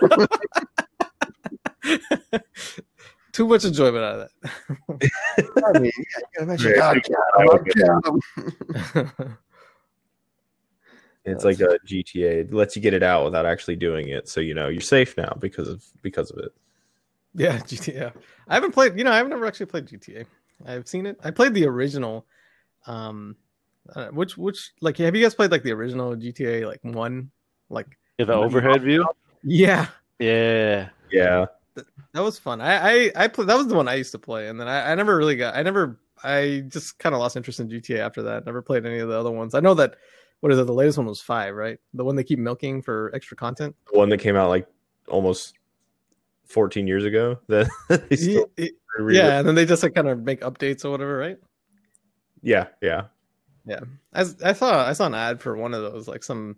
too 3.35 3.47
much 3.47 3.65
enjoyment 3.65 4.03
out 4.03 4.19
of 4.19 4.29
I 5.67 5.79
mean, 5.79 5.91
yeah, 5.97 6.19
you 6.19 6.25
can 6.33 6.43
imagine. 6.43 6.71
Yeah, 6.71 6.77
God, 6.77 7.01
I 7.37 7.45
God, 7.45 7.53
would 7.53 7.75
God. 7.75 8.21
that 9.03 9.37
It's 11.25 11.43
like 11.43 11.59
a 11.59 11.77
GTA. 11.85 12.41
It 12.41 12.53
lets 12.53 12.75
you 12.75 12.81
get 12.81 12.93
it 12.93 13.03
out 13.03 13.25
without 13.25 13.45
actually 13.45 13.75
doing 13.75 14.07
it, 14.07 14.29
so 14.29 14.39
you 14.39 14.53
know 14.53 14.69
you're 14.69 14.79
safe 14.79 15.17
now 15.17 15.35
because 15.39 15.67
of 15.67 15.83
because 16.01 16.31
of 16.31 16.39
it. 16.39 16.53
Yeah, 17.33 17.57
GTA. 17.67 18.13
I 18.47 18.53
haven't 18.53 18.71
played. 18.71 18.97
You 18.97 19.03
know, 19.03 19.11
I've 19.11 19.27
never 19.27 19.45
actually 19.45 19.65
played 19.65 19.87
GTA. 19.87 20.25
I've 20.65 20.87
seen 20.87 21.05
it. 21.05 21.19
I 21.23 21.31
played 21.31 21.53
the 21.53 21.65
original. 21.65 22.25
Um, 22.87 23.35
uh, 23.93 24.07
which 24.09 24.37
which 24.37 24.71
like 24.81 24.97
have 24.97 25.15
you 25.15 25.23
guys 25.23 25.35
played 25.35 25.51
like 25.51 25.63
the 25.63 25.73
original 25.73 26.15
GTA 26.15 26.65
like 26.67 26.79
one? 26.83 27.31
Like 27.69 27.97
Yeah, 28.17 28.25
the 28.25 28.33
overhead 28.33 28.83
view. 28.83 29.05
yeah, 29.43 29.87
Yeah, 30.19 30.89
Yeah, 31.11 31.47
that 32.13 32.21
was 32.23 32.39
fun. 32.39 32.61
I 32.61 33.07
I 33.07 33.11
I 33.15 33.27
played, 33.27 33.47
that 33.49 33.57
was 33.57 33.67
the 33.67 33.75
one 33.75 33.87
I 33.87 33.95
used 33.95 34.11
to 34.13 34.19
play, 34.19 34.47
and 34.47 34.59
then 34.59 34.67
I, 34.67 34.91
I 34.91 34.95
never 34.95 35.15
really 35.15 35.35
got. 35.35 35.55
I 35.55 35.63
never. 35.63 35.99
I 36.23 36.63
just 36.69 36.97
kind 36.97 37.13
of 37.13 37.19
lost 37.19 37.35
interest 37.35 37.59
in 37.59 37.69
GTA 37.69 37.99
after 37.99 38.23
that. 38.23 38.45
Never 38.45 38.61
played 38.61 38.85
any 38.85 38.99
of 38.99 39.09
the 39.09 39.19
other 39.19 39.31
ones. 39.31 39.53
I 39.53 39.59
know 39.59 39.73
that. 39.75 39.95
What 40.41 40.51
is 40.51 40.59
it? 40.59 40.65
The 40.67 40.73
latest 40.73 40.97
one 40.97 41.07
was 41.07 41.21
five, 41.21 41.55
right? 41.55 41.79
The 41.93 42.03
one 42.03 42.15
they 42.15 42.23
keep 42.23 42.39
milking 42.39 42.81
for 42.81 43.11
extra 43.15 43.35
content. 43.37 43.75
the 43.91 43.97
one 43.97 44.09
that 44.09 44.19
came 44.19 44.35
out 44.35 44.49
like 44.49 44.67
almost 45.07 45.55
14 46.45 46.87
years 46.87 47.05
ago. 47.05 47.39
That 47.47 47.67
still 48.17 48.49
yeah, 48.57 48.67
yeah, 49.09 49.39
and 49.39 49.47
then 49.47 49.55
they 49.55 49.65
just 49.65 49.83
like 49.83 49.95
kind 49.95 50.07
of 50.07 50.23
make 50.23 50.41
updates 50.41 50.85
or 50.85 50.91
whatever, 50.91 51.17
right? 51.17 51.37
Yeah, 52.41 52.67
yeah, 52.81 53.05
yeah. 53.65 53.79
I, 54.13 54.25
I 54.43 54.53
saw 54.53 54.87
I 54.87 54.93
saw 54.93 55.07
an 55.07 55.15
ad 55.15 55.41
for 55.41 55.55
one 55.57 55.73
of 55.73 55.81
those, 55.81 56.07
like 56.07 56.23
some 56.23 56.57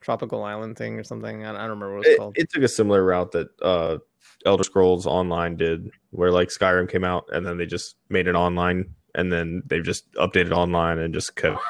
tropical 0.00 0.42
island 0.42 0.76
thing 0.76 0.98
or 0.98 1.04
something. 1.04 1.44
I, 1.44 1.50
I 1.50 1.52
don't 1.52 1.70
remember 1.70 1.96
what 1.96 2.06
it's 2.06 2.14
It, 2.14 2.18
called. 2.18 2.38
it 2.38 2.50
took 2.50 2.62
a 2.62 2.68
similar 2.68 3.04
route 3.04 3.32
that 3.32 3.48
uh, 3.60 3.98
Elder 4.44 4.64
Scrolls 4.64 5.06
Online 5.06 5.56
did, 5.56 5.90
where 6.10 6.32
like 6.32 6.48
Skyrim 6.48 6.90
came 6.90 7.04
out 7.04 7.24
and 7.32 7.46
then 7.46 7.56
they 7.58 7.66
just 7.66 7.96
made 8.08 8.26
it 8.26 8.34
online, 8.34 8.94
and 9.14 9.32
then 9.32 9.62
they've 9.66 9.84
just 9.84 10.12
updated 10.14 10.52
online 10.52 10.98
and 10.98 11.14
just 11.14 11.36
kept 11.36 11.60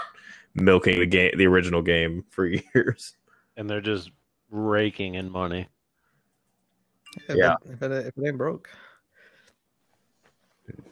milking 0.55 0.99
the 0.99 1.07
game, 1.07 1.33
the 1.37 1.47
original 1.47 1.83
game 1.83 2.25
for 2.31 2.47
years. 2.47 3.17
and 3.57 3.69
they're 3.69 3.81
just 3.81 4.11
raking 4.51 5.15
in 5.15 5.31
money. 5.31 5.69
if 7.29 7.37
yeah. 7.37 7.57
if, 7.71 7.83
it, 7.83 7.93
if 7.93 8.19
it 8.19 8.27
ain't 8.27 8.39
broke. 8.39 8.69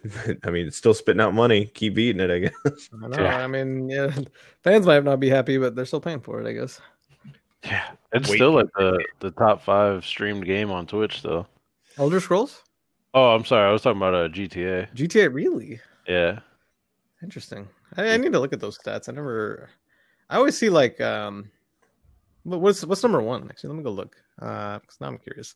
I 0.44 0.50
mean, 0.50 0.66
it's 0.66 0.76
still 0.76 0.94
spitting 0.94 1.20
out 1.20 1.34
money. 1.34 1.66
Keep 1.66 1.98
eating 1.98 2.20
it, 2.20 2.30
I 2.30 2.38
guess. 2.40 2.88
I 3.02 3.08
know. 3.08 3.22
Yeah. 3.22 3.44
I 3.44 3.46
mean, 3.46 3.88
yeah, 3.88 4.16
fans 4.62 4.86
might 4.86 5.04
not 5.04 5.20
be 5.20 5.28
happy, 5.28 5.58
but 5.58 5.74
they're 5.74 5.84
still 5.84 6.00
paying 6.00 6.20
for 6.20 6.40
it. 6.40 6.48
I 6.48 6.52
guess. 6.52 6.80
Yeah, 7.64 7.92
it's 8.12 8.28
Wait. 8.28 8.36
still 8.36 8.52
like 8.52 8.70
the 8.76 9.04
the 9.20 9.30
top 9.32 9.62
five 9.62 10.04
streamed 10.04 10.44
game 10.46 10.70
on 10.70 10.86
Twitch 10.86 11.22
though. 11.22 11.46
Elder 11.96 12.18
Scrolls, 12.18 12.64
Oh, 13.14 13.34
I'm 13.34 13.44
sorry, 13.44 13.68
I 13.68 13.72
was 13.72 13.82
talking 13.82 13.98
about 13.98 14.14
uh, 14.14 14.28
GTA. 14.28 14.88
GTA, 14.94 15.28
really 15.28 15.80
Yeah, 16.06 16.40
interesting. 17.22 17.68
I, 17.96 18.10
I 18.14 18.16
need 18.16 18.32
to 18.32 18.40
look 18.40 18.52
at 18.52 18.60
those 18.60 18.78
stats. 18.78 19.08
I 19.08 19.12
never. 19.12 19.70
I 20.28 20.36
always 20.36 20.56
see 20.56 20.70
like 20.70 21.00
um, 21.00 21.50
what's 22.44 22.84
what's 22.84 23.02
number 23.02 23.22
one? 23.22 23.48
Actually, 23.50 23.70
let 23.70 23.78
me 23.78 23.84
go 23.84 23.92
look. 23.92 24.16
Uh, 24.40 24.78
because 24.80 25.00
now 25.00 25.08
I'm 25.08 25.18
curious. 25.18 25.54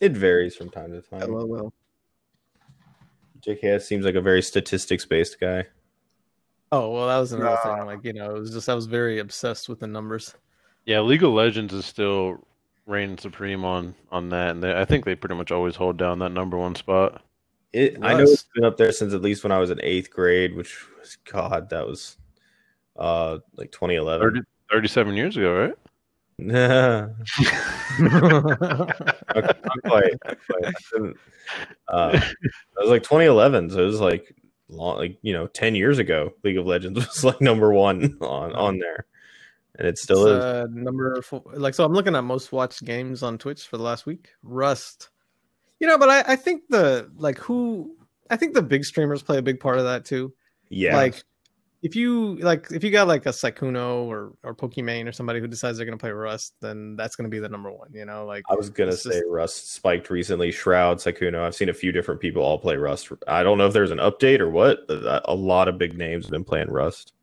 It 0.00 0.12
varies 0.12 0.56
from 0.56 0.68
time 0.70 0.92
to 0.92 1.00
time. 1.00 1.20
LOL. 1.32 1.72
JKS 3.40 3.86
seems 3.86 4.04
like 4.04 4.16
a 4.16 4.20
very 4.20 4.42
statistics 4.42 5.04
based 5.06 5.38
guy. 5.38 5.66
Oh 6.72 6.90
well, 6.92 7.08
that 7.08 7.18
was 7.18 7.32
another 7.32 7.56
Nah. 7.56 7.56
thing. 7.56 7.84
Like 7.84 8.04
you 8.04 8.12
know, 8.12 8.34
it 8.36 8.38
was 8.40 8.52
just 8.52 8.68
I 8.68 8.74
was 8.74 8.86
very 8.86 9.18
obsessed 9.18 9.68
with 9.68 9.80
the 9.80 9.86
numbers. 9.86 10.34
Yeah. 10.84 11.00
League 11.00 11.22
of 11.22 11.32
Legends 11.32 11.72
is 11.72 11.84
still 11.86 12.44
reigning 12.86 13.18
supreme 13.18 13.64
on 13.64 13.94
on 14.10 14.28
that, 14.30 14.50
and 14.50 14.62
they, 14.62 14.78
I 14.78 14.84
think 14.84 15.04
they 15.04 15.14
pretty 15.14 15.34
much 15.34 15.50
always 15.50 15.76
hold 15.76 15.96
down 15.96 16.18
that 16.20 16.32
number 16.32 16.56
one 16.56 16.74
spot. 16.74 17.22
It, 17.72 17.96
I 18.02 18.14
know 18.14 18.20
Russ. 18.20 18.32
it's 18.32 18.46
been 18.54 18.64
up 18.64 18.76
there 18.76 18.90
since 18.92 19.14
at 19.14 19.22
least 19.22 19.44
when 19.44 19.52
I 19.52 19.58
was 19.58 19.70
in 19.70 19.80
eighth 19.82 20.10
grade, 20.10 20.56
which 20.56 20.76
was 20.98 21.16
God, 21.24 21.70
that 21.70 21.86
was 21.86 22.16
uh 22.96 23.38
like 23.56 23.70
2011. 23.72 24.26
30, 24.26 24.40
37 24.72 25.14
years 25.14 25.36
ago, 25.36 25.54
right? 25.56 25.74
not, 26.40 27.10
not 28.00 29.82
quite. 29.84 30.14
not 30.24 30.38
quite. 30.46 30.64
I 30.64 31.12
Uh, 31.88 32.20
it 32.22 32.80
was 32.80 32.88
like 32.88 33.02
2011, 33.02 33.70
so 33.70 33.82
it 33.82 33.86
was 33.86 34.00
like 34.00 34.34
long, 34.68 34.96
like 34.96 35.18
you 35.22 35.32
know, 35.32 35.46
10 35.48 35.74
years 35.74 35.98
ago. 35.98 36.32
League 36.42 36.56
of 36.58 36.66
Legends 36.66 36.98
was 37.06 37.24
like 37.24 37.40
number 37.40 37.72
one 37.72 38.16
on 38.20 38.52
on 38.54 38.78
there, 38.78 39.04
and 39.80 39.88
it 39.88 39.98
still 39.98 40.26
It's, 40.28 40.36
is. 40.36 40.44
uh, 40.44 40.66
number 40.70 41.20
four. 41.22 41.42
Like 41.54 41.74
so, 41.74 41.84
I'm 41.84 41.92
looking 41.92 42.14
at 42.14 42.20
most 42.22 42.52
watched 42.52 42.84
games 42.84 43.22
on 43.24 43.38
Twitch 43.38 43.66
for 43.66 43.76
the 43.78 43.82
last 43.82 44.06
week. 44.06 44.28
Rust, 44.44 45.08
you 45.80 45.86
know, 45.88 45.98
but 45.98 46.08
I, 46.08 46.32
I 46.32 46.36
think 46.36 46.62
the 46.68 47.10
like 47.16 47.38
who 47.38 47.96
I 48.30 48.36
think 48.36 48.54
the 48.54 48.62
big 48.62 48.84
streamers 48.84 49.22
play 49.22 49.38
a 49.38 49.42
big 49.42 49.58
part 49.58 49.78
of 49.78 49.84
that 49.84 50.04
too. 50.04 50.32
yeah, 50.68 50.94
Like 50.96 51.24
if 51.82 51.96
you 51.96 52.36
like 52.36 52.66
if 52.70 52.84
you 52.84 52.90
got 52.90 53.08
like 53.08 53.24
a 53.24 53.30
Sykkuno 53.30 54.04
or 54.04 54.34
or 54.44 54.54
Pokimane 54.54 55.08
or 55.08 55.12
somebody 55.12 55.40
who 55.40 55.48
decides 55.48 55.78
they're 55.78 55.86
gonna 55.86 55.96
play 55.96 56.10
Rust, 56.10 56.52
then 56.60 56.94
that's 56.94 57.16
gonna 57.16 57.30
be 57.30 57.38
the 57.38 57.48
number 57.48 57.72
one. 57.72 57.88
You 57.94 58.04
know, 58.04 58.26
like 58.26 58.44
I 58.50 58.54
was 58.54 58.68
gonna 58.68 58.92
say 58.92 59.10
just- 59.12 59.24
Rust 59.28 59.72
spiked 59.72 60.10
recently. 60.10 60.50
Shroud, 60.50 60.98
Sykkuno. 60.98 61.40
I've 61.42 61.54
seen 61.54 61.70
a 61.70 61.74
few 61.74 61.90
different 61.90 62.20
people 62.20 62.42
all 62.42 62.58
play 62.58 62.76
Rust. 62.76 63.10
I 63.26 63.42
don't 63.42 63.56
know 63.56 63.66
if 63.66 63.72
there's 63.72 63.90
an 63.92 63.98
update 63.98 64.40
or 64.40 64.50
what. 64.50 64.80
A- 64.90 65.22
a 65.30 65.34
lot 65.34 65.68
of 65.68 65.78
big 65.78 65.96
names 65.96 66.26
have 66.26 66.32
been 66.32 66.44
playing 66.44 66.68
Rust. 66.70 67.14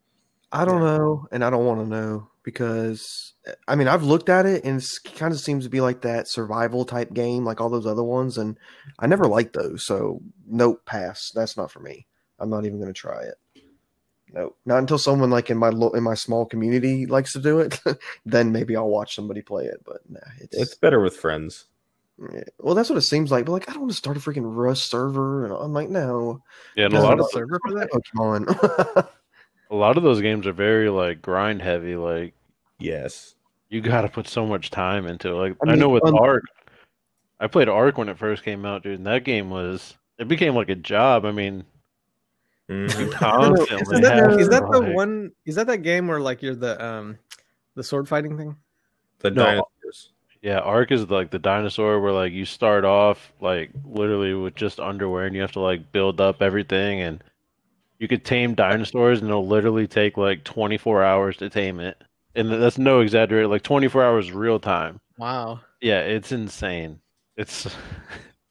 I 0.51 0.65
don't 0.65 0.81
know, 0.81 1.27
and 1.31 1.43
I 1.43 1.49
don't 1.51 1.65
want 1.65 1.81
to 1.81 1.87
know 1.89 2.27
because 2.47 3.33
I 3.67 3.75
mean 3.75 3.89
I've 3.89 4.03
looked 4.03 4.29
at 4.29 4.45
it 4.45 4.63
and 4.63 4.79
it 4.79 5.13
kind 5.15 5.33
of 5.33 5.39
seems 5.41 5.65
to 5.65 5.69
be 5.69 5.81
like 5.81 5.99
that 6.03 6.29
survival 6.29 6.85
type 6.85 7.11
game, 7.13 7.43
like 7.43 7.59
all 7.59 7.69
those 7.69 7.85
other 7.85 8.05
ones, 8.05 8.37
and 8.37 8.57
I 8.99 9.05
never 9.05 9.27
liked 9.27 9.51
those. 9.51 9.85
So 9.85 10.21
nope, 10.47 10.85
pass. 10.85 11.29
That's 11.35 11.57
not 11.57 11.71
for 11.71 11.81
me. 11.81 12.07
I'm 12.39 12.49
not 12.49 12.65
even 12.65 12.79
going 12.79 12.93
to 12.93 12.97
try 12.97 13.21
it. 13.21 13.35
Nope, 14.31 14.57
not 14.65 14.77
until 14.77 14.97
someone 14.97 15.29
like 15.29 15.49
in 15.49 15.57
my 15.57 15.67
lo- 15.67 15.89
in 15.89 16.03
my 16.03 16.13
small 16.13 16.45
community 16.45 17.05
likes 17.05 17.33
to 17.33 17.39
do 17.39 17.59
it. 17.59 17.81
then 18.25 18.53
maybe 18.53 18.77
I'll 18.77 18.87
watch 18.87 19.13
somebody 19.13 19.41
play 19.41 19.65
it. 19.65 19.81
But 19.85 20.09
nah, 20.09 20.19
it's, 20.39 20.55
It's 20.55 20.75
better 20.75 21.01
with 21.01 21.17
friends. 21.17 21.65
yeah. 22.33 22.43
well, 22.59 22.75
that's 22.75 22.89
what 22.89 22.97
it 22.97 23.01
seems 23.01 23.29
like. 23.29 23.43
But 23.43 23.51
like, 23.51 23.67
I 23.69 23.73
don't 23.73 23.81
want 23.81 23.91
to 23.91 23.97
start 23.97 24.15
a 24.15 24.21
freaking 24.21 24.55
Rust 24.55 24.89
server, 24.89 25.43
and 25.43 25.53
I'm 25.53 25.73
like, 25.73 25.89
no, 25.89 26.43
Yeah, 26.77 26.85
and 26.85 26.93
a 26.93 27.01
lot 27.01 27.19
of 27.19 27.29
server 27.31 27.59
for 27.61 27.73
that. 27.73 27.89
Pokemon. 27.91 29.07
a 29.69 29.75
lot 29.75 29.97
of 29.97 30.03
those 30.03 30.21
games 30.21 30.47
are 30.47 30.53
very 30.53 30.89
like 30.89 31.21
grind 31.21 31.61
heavy. 31.61 31.97
Like 31.97 32.33
Yes. 32.79 33.35
you 33.69 33.81
got 33.81 34.01
to 34.01 34.09
put 34.09 34.27
so 34.27 34.45
much 34.45 34.69
time 34.71 35.07
into 35.07 35.29
it. 35.29 35.33
Like 35.33 35.57
I 35.67 35.71
I, 35.71 35.75
know 35.75 35.85
mean, 35.87 35.93
with 35.95 36.05
um, 36.05 36.15
Ark, 36.15 36.43
I 37.39 37.47
played 37.47 37.69
Ark 37.69 37.97
when 37.97 38.09
it 38.09 38.17
first 38.17 38.43
came 38.43 38.65
out, 38.65 38.83
dude. 38.83 38.97
And 38.99 39.05
that 39.07 39.23
game 39.23 39.49
was 39.49 39.95
it 40.17 40.27
became 40.27 40.55
like 40.55 40.69
a 40.69 40.75
job. 40.75 41.25
I 41.25 41.31
mean, 41.31 41.63
Mhm. 42.69 43.11
constantly 43.13 43.95
Is 43.97 44.01
that, 44.01 44.15
have 44.17 44.39
is 44.39 44.49
that 44.49 44.63
the 44.71 44.79
like- 44.81 44.93
one? 44.95 45.31
Is 45.45 45.55
that 45.55 45.67
that 45.67 45.77
game 45.83 46.07
where 46.07 46.19
like 46.19 46.41
you're 46.41 46.55
the 46.55 46.83
um 46.83 47.17
the 47.75 47.83
sword 47.83 48.07
fighting 48.09 48.37
thing? 48.37 48.55
The 49.19 49.31
No. 49.31 49.43
dinosaurs. 49.43 50.11
Yeah, 50.41 50.59
Ark 50.59 50.91
is 50.91 51.09
like 51.09 51.31
the 51.31 51.39
dinosaur 51.39 51.99
where 51.99 52.11
like 52.11 52.31
you 52.33 52.45
start 52.45 52.85
off 52.85 53.31
like 53.41 53.71
literally 53.85 54.33
with 54.33 54.55
just 54.55 54.79
underwear 54.79 55.25
and 55.25 55.35
you 55.35 55.41
have 55.41 55.51
to 55.53 55.59
like 55.59 55.91
build 55.91 56.21
up 56.21 56.41
everything 56.41 57.01
and 57.01 57.23
you 57.99 58.07
could 58.07 58.23
tame 58.23 58.53
dinosaurs 58.53 59.21
and 59.21 59.29
it'll 59.29 59.47
literally 59.47 59.87
take 59.87 60.15
like 60.17 60.43
24 60.43 61.03
hours 61.03 61.37
to 61.37 61.49
tame 61.49 61.79
it. 61.79 62.01
And 62.37 62.51
that's 62.51 62.77
no 62.77 62.99
exaggerate, 63.01 63.49
like 63.49 63.63
24 63.63 64.03
hours 64.03 64.31
real 64.31 64.59
time. 64.59 65.01
Wow. 65.17 65.59
Yeah, 65.81 65.99
it's 65.99 66.31
insane. 66.31 67.01
It's 67.35 67.67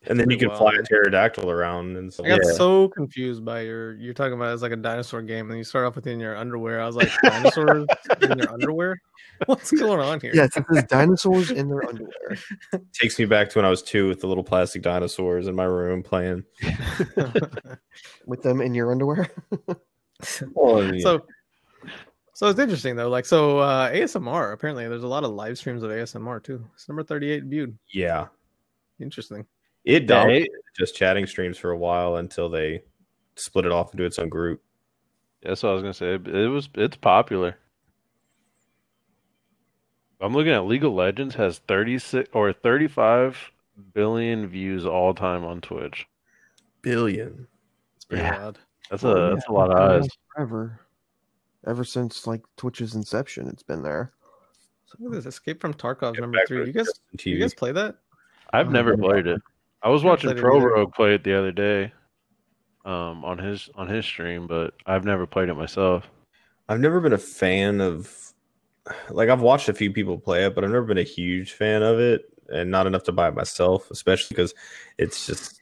And 0.08 0.20
then 0.20 0.30
you 0.30 0.36
Pretty 0.36 0.50
can 0.50 0.56
fly 0.56 0.72
a 0.78 0.82
pterodactyl 0.82 1.50
around 1.50 1.96
and 1.96 2.12
stuff. 2.12 2.26
I 2.26 2.30
got 2.30 2.40
Yeah. 2.44 2.52
so 2.52 2.88
confused 2.88 3.44
by 3.44 3.62
your 3.62 3.94
you're 3.94 4.14
talking 4.14 4.34
about 4.34 4.50
it 4.50 4.54
as 4.54 4.62
like 4.62 4.72
a 4.72 4.76
dinosaur 4.76 5.20
game, 5.22 5.48
and 5.50 5.58
you 5.58 5.64
start 5.64 5.84
off 5.84 5.96
with 5.96 6.06
in 6.06 6.20
your 6.20 6.36
underwear. 6.36 6.80
I 6.80 6.86
was 6.86 6.94
like, 6.94 7.10
dinosaurs 7.22 7.86
in 8.20 8.38
your 8.38 8.52
underwear? 8.52 9.00
What's 9.46 9.72
going 9.72 10.00
on 10.00 10.20
here? 10.20 10.30
Yes, 10.32 10.56
it 10.56 10.64
says 10.72 10.84
dinosaurs 10.84 11.50
in 11.50 11.68
their 11.68 11.84
underwear. 11.88 12.38
Takes 12.92 13.18
me 13.18 13.24
back 13.24 13.48
to 13.50 13.58
when 13.58 13.64
I 13.64 13.70
was 13.70 13.82
two 13.82 14.08
with 14.08 14.20
the 14.20 14.28
little 14.28 14.44
plastic 14.44 14.82
dinosaurs 14.82 15.48
in 15.48 15.56
my 15.56 15.64
room 15.64 16.02
playing. 16.02 16.44
With 18.26 18.42
them 18.42 18.60
in 18.60 18.74
your 18.74 18.92
underwear. 18.92 19.28
so 20.22 21.26
so 22.36 22.48
it's 22.48 22.60
interesting 22.60 22.96
though. 22.96 23.08
Like 23.08 23.24
so 23.24 23.58
uh 23.60 23.90
ASMR, 23.90 24.52
apparently 24.52 24.86
there's 24.86 25.02
a 25.04 25.08
lot 25.08 25.24
of 25.24 25.30
live 25.30 25.56
streams 25.56 25.82
of 25.82 25.90
ASMR 25.90 26.42
too. 26.42 26.62
It's 26.74 26.86
number 26.86 27.02
38 27.02 27.44
viewed. 27.44 27.78
yeah, 27.92 28.26
Interesting. 29.00 29.46
it 29.84 30.02
Yeah, 30.02 30.06
dominated 30.08 30.50
just 30.76 30.94
chatting 30.94 31.26
streams 31.26 31.56
for 31.56 31.70
a 31.70 31.76
while 31.78 32.16
until 32.16 32.50
they 32.50 32.82
split 33.36 33.64
it 33.64 33.72
off 33.72 33.92
into 33.94 34.04
its 34.04 34.18
own 34.18 34.28
group. 34.28 34.60
that's 35.42 35.62
what 35.62 35.70
I 35.70 35.72
was 35.72 35.82
gonna 35.82 35.94
say. 35.94 36.14
It 36.14 36.28
it 36.28 36.48
was 36.48 36.68
it's 36.74 36.96
popular. 36.98 37.56
I'm 40.20 40.32
looking 40.32 40.52
at 40.52 40.64
League 40.64 40.84
of 40.84 40.92
Legends 40.92 41.34
has 41.34 41.58
36 41.60 42.30
or 42.32 42.52
35 42.52 43.50
billion 43.92 44.46
views 44.46 44.86
all 44.86 45.12
time 45.14 45.44
on 45.44 45.60
Twitch. 45.60 46.06
Billion. 46.82 47.46
It's 47.96 48.04
pretty 48.06 48.22
Yeah. 48.24 48.38
wild. 48.38 48.58
That's 48.90 49.04
a 49.04 49.08
Oh, 49.08 49.34
that's 49.34 49.46
a 49.48 49.52
lot 49.52 49.70
of 49.72 49.78
eyes. 49.78 50.08
Forever. 50.34 50.80
Ever 51.66 51.84
since 51.84 52.26
like 52.26 52.42
Twitch's 52.56 52.94
inception, 52.94 53.48
it's 53.48 53.62
been 53.62 53.82
there. 53.82 54.12
So 54.86 54.96
look 55.00 55.12
at 55.12 55.16
this 55.24 55.26
Escape 55.34 55.60
from 55.60 55.74
Tarkov 55.74 56.14
Get 56.14 56.20
number 56.20 56.38
three. 56.46 56.66
You 56.66 56.72
guys 56.72 56.86
Justin 57.12 57.32
you 57.32 57.38
guys 57.40 57.54
play 57.54 57.72
that? 57.72 57.96
I've 58.52 58.68
Oh, 58.68 58.70
never 58.70 58.90
yeah. 58.92 59.00
played 59.00 59.26
it. 59.26 59.42
I 59.82 59.88
was 59.88 60.02
Never 60.02 60.10
watching 60.12 60.36
Pro 60.36 60.58
either. 60.58 60.68
Rogue 60.68 60.92
play 60.94 61.14
it 61.14 61.24
the 61.24 61.36
other 61.36 61.52
day, 61.52 61.92
um, 62.84 63.24
on 63.24 63.38
his 63.38 63.68
on 63.74 63.88
his 63.88 64.04
stream, 64.06 64.46
but 64.46 64.74
I've 64.86 65.04
never 65.04 65.26
played 65.26 65.48
it 65.48 65.54
myself. 65.54 66.08
I've 66.68 66.80
never 66.80 67.00
been 67.00 67.12
a 67.12 67.18
fan 67.18 67.80
of 67.80 68.32
like 69.10 69.28
I've 69.28 69.42
watched 69.42 69.68
a 69.68 69.74
few 69.74 69.92
people 69.92 70.18
play 70.18 70.44
it, 70.46 70.54
but 70.54 70.62
I've 70.62 70.70
never 70.70 70.86
been 70.86 70.98
a 70.98 71.02
huge 71.02 71.52
fan 71.52 71.82
of 71.82 71.98
it 71.98 72.32
and 72.48 72.70
not 72.70 72.86
enough 72.86 73.02
to 73.04 73.12
buy 73.12 73.26
it 73.28 73.34
myself, 73.34 73.90
especially 73.90 74.36
because 74.36 74.54
it's 74.98 75.26
just 75.26 75.60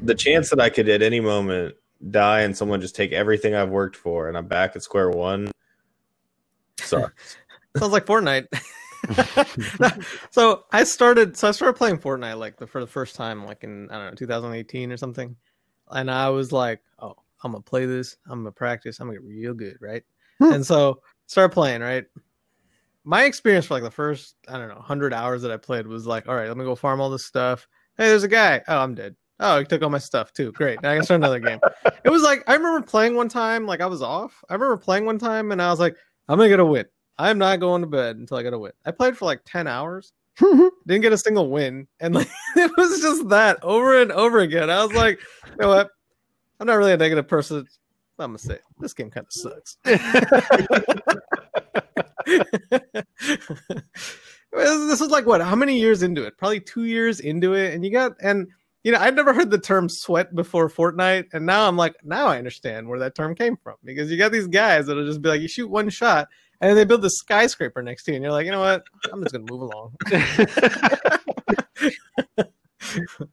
the 0.00 0.14
chance 0.14 0.48
that 0.50 0.60
I 0.60 0.70
could 0.70 0.88
at 0.88 1.02
any 1.02 1.20
moment 1.20 1.74
die 2.10 2.40
and 2.40 2.56
someone 2.56 2.80
just 2.80 2.96
take 2.96 3.12
everything 3.12 3.54
I've 3.54 3.70
worked 3.70 3.96
for 3.96 4.28
and 4.28 4.36
I'm 4.36 4.46
back 4.46 4.74
at 4.76 4.82
square 4.82 5.10
one. 5.10 5.50
Sucks. 6.80 7.36
Sounds 7.76 7.92
like 7.92 8.06
Fortnite. 8.06 8.46
so 10.30 10.64
I 10.72 10.84
started 10.84 11.36
so 11.36 11.48
I 11.48 11.50
started 11.52 11.74
playing 11.74 11.98
Fortnite 11.98 12.38
like 12.38 12.56
the 12.56 12.66
for 12.66 12.80
the 12.80 12.86
first 12.86 13.16
time 13.16 13.44
like 13.44 13.64
in 13.64 13.90
I 13.90 13.94
don't 13.94 14.10
know 14.10 14.14
2018 14.14 14.92
or 14.92 14.96
something. 14.96 15.36
And 15.90 16.10
I 16.10 16.28
was 16.30 16.52
like, 16.52 16.80
"Oh, 17.00 17.16
I'm 17.42 17.52
going 17.52 17.62
to 17.62 17.68
play 17.68 17.86
this. 17.86 18.16
I'm 18.26 18.42
going 18.42 18.44
to 18.46 18.52
practice. 18.52 19.00
I'm 19.00 19.08
going 19.08 19.18
to 19.18 19.22
get 19.22 19.28
real 19.28 19.54
good, 19.54 19.76
right?" 19.80 20.02
Hmm. 20.38 20.52
and 20.52 20.66
so 20.66 21.02
start 21.26 21.52
playing, 21.52 21.82
right? 21.82 22.04
My 23.04 23.24
experience 23.24 23.66
for 23.66 23.74
like 23.74 23.82
the 23.82 23.90
first, 23.90 24.36
I 24.48 24.58
don't 24.58 24.68
know, 24.68 24.76
100 24.76 25.12
hours 25.12 25.42
that 25.42 25.50
I 25.50 25.56
played 25.56 25.86
was 25.86 26.06
like, 26.06 26.28
"All 26.28 26.34
right, 26.34 26.48
let 26.48 26.56
me 26.56 26.64
go 26.64 26.74
farm 26.74 27.00
all 27.00 27.10
this 27.10 27.26
stuff. 27.26 27.66
Hey, 27.98 28.08
there's 28.08 28.22
a 28.22 28.28
guy. 28.28 28.62
Oh, 28.68 28.78
I'm 28.78 28.94
dead. 28.94 29.16
Oh, 29.44 29.58
he 29.58 29.64
took 29.64 29.82
all 29.82 29.90
my 29.90 29.98
stuff 29.98 30.32
too. 30.32 30.52
Great. 30.52 30.80
Now 30.82 30.92
I 30.92 30.94
can 30.94 31.04
start 31.04 31.20
another 31.20 31.40
game. 31.40 31.58
It 32.04 32.10
was 32.10 32.22
like 32.22 32.44
I 32.46 32.54
remember 32.54 32.80
playing 32.80 33.16
one 33.16 33.28
time, 33.28 33.66
like 33.66 33.80
I 33.80 33.86
was 33.86 34.00
off. 34.00 34.42
I 34.48 34.54
remember 34.54 34.76
playing 34.76 35.04
one 35.04 35.18
time 35.18 35.50
and 35.50 35.60
I 35.60 35.68
was 35.68 35.80
like, 35.80 35.96
I'm 36.28 36.38
gonna 36.38 36.48
get 36.48 36.60
a 36.60 36.64
win. 36.64 36.86
I'm 37.18 37.38
not 37.38 37.60
going 37.60 37.82
to 37.82 37.86
bed 37.86 38.16
until 38.16 38.36
I 38.36 38.42
get 38.42 38.54
a 38.54 38.58
win. 38.58 38.72
I 38.86 38.90
played 38.90 39.16
for 39.16 39.26
like 39.26 39.40
10 39.44 39.66
hours, 39.66 40.12
didn't 40.40 41.02
get 41.02 41.12
a 41.12 41.18
single 41.18 41.50
win, 41.50 41.86
and 42.00 42.14
like 42.14 42.28
it 42.56 42.70
was 42.76 43.00
just 43.00 43.28
that 43.28 43.62
over 43.62 44.00
and 44.00 44.12
over 44.12 44.38
again. 44.38 44.70
I 44.70 44.84
was 44.84 44.94
like, 44.94 45.20
you 45.46 45.56
know 45.58 45.68
what? 45.68 45.90
I'm 46.60 46.66
not 46.66 46.74
really 46.74 46.92
a 46.92 46.96
negative 46.96 47.28
person. 47.28 47.66
I'm 48.18 48.30
gonna 48.30 48.38
say 48.38 48.58
this 48.78 48.94
game 48.94 49.10
kind 49.10 49.26
of 49.26 49.32
sucks. 49.32 49.76
this 54.52 55.00
was 55.00 55.10
like 55.10 55.26
what? 55.26 55.40
How 55.40 55.56
many 55.56 55.78
years 55.78 56.04
into 56.04 56.22
it? 56.24 56.38
Probably 56.38 56.60
two 56.60 56.84
years 56.84 57.18
into 57.18 57.54
it, 57.54 57.74
and 57.74 57.84
you 57.84 57.90
got 57.90 58.12
and 58.22 58.46
you 58.84 58.92
know 58.92 58.98
I'd 58.98 59.16
never 59.16 59.32
heard 59.32 59.50
the 59.50 59.58
term 59.58 59.88
sweat 59.88 60.34
before 60.34 60.68
Fortnite, 60.68 61.28
and 61.32 61.46
now 61.46 61.68
I'm 61.68 61.76
like, 61.76 61.94
now 62.04 62.26
I 62.26 62.38
understand 62.38 62.88
where 62.88 62.98
that 62.98 63.14
term 63.14 63.34
came 63.34 63.56
from 63.56 63.76
because 63.84 64.10
you 64.10 64.18
got 64.18 64.32
these 64.32 64.48
guys 64.48 64.86
that'll 64.86 65.06
just 65.06 65.22
be 65.22 65.28
like, 65.28 65.40
you 65.40 65.48
shoot 65.48 65.68
one 65.68 65.88
shot, 65.88 66.28
and 66.60 66.68
then 66.68 66.76
they 66.76 66.84
build 66.84 67.02
this 67.02 67.16
skyscraper 67.16 67.82
next 67.82 68.04
to 68.04 68.12
you, 68.12 68.16
and 68.16 68.24
you're 68.24 68.32
like, 68.32 68.46
you 68.46 68.52
know 68.52 68.60
what? 68.60 68.84
I'm 69.12 69.22
just 69.22 69.32
gonna 69.32 69.46
move 69.50 69.62
along. 69.62 69.94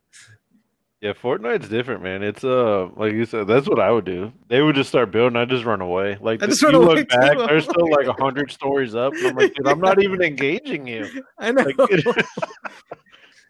Yeah, 1.01 1.13
Fortnite's 1.13 1.69
different, 1.69 2.03
man. 2.03 2.23
It's 2.23 2.43
uh, 2.43 2.89
like 2.97 3.13
you 3.13 3.25
said, 3.25 3.47
that's 3.47 3.69
what 3.69 3.79
I 3.79 3.89
would 3.89 4.03
do. 4.03 4.33
They 4.49 4.61
would 4.61 4.75
just 4.75 4.89
start 4.89 5.11
building. 5.11 5.37
I 5.37 5.45
just 5.45 5.63
run 5.63 5.79
away. 5.79 6.17
Like 6.19 6.43
I 6.43 6.47
just 6.47 6.61
you 6.61 6.67
away 6.69 6.95
look 6.95 7.09
back, 7.09 7.37
too. 7.37 7.47
there's 7.47 7.63
still 7.63 7.89
like 7.89 8.07
a 8.07 8.21
hundred 8.21 8.51
stories 8.51 8.95
up. 8.95 9.13
And 9.13 9.27
I'm 9.27 9.35
like, 9.37 9.53
dude, 9.53 9.65
I'm 9.65 9.79
not 9.79 9.99
even 10.03 10.21
engaging 10.21 10.87
you. 10.87 11.07
I 11.37 11.53
know. 11.53 11.63
Like, 11.63 12.25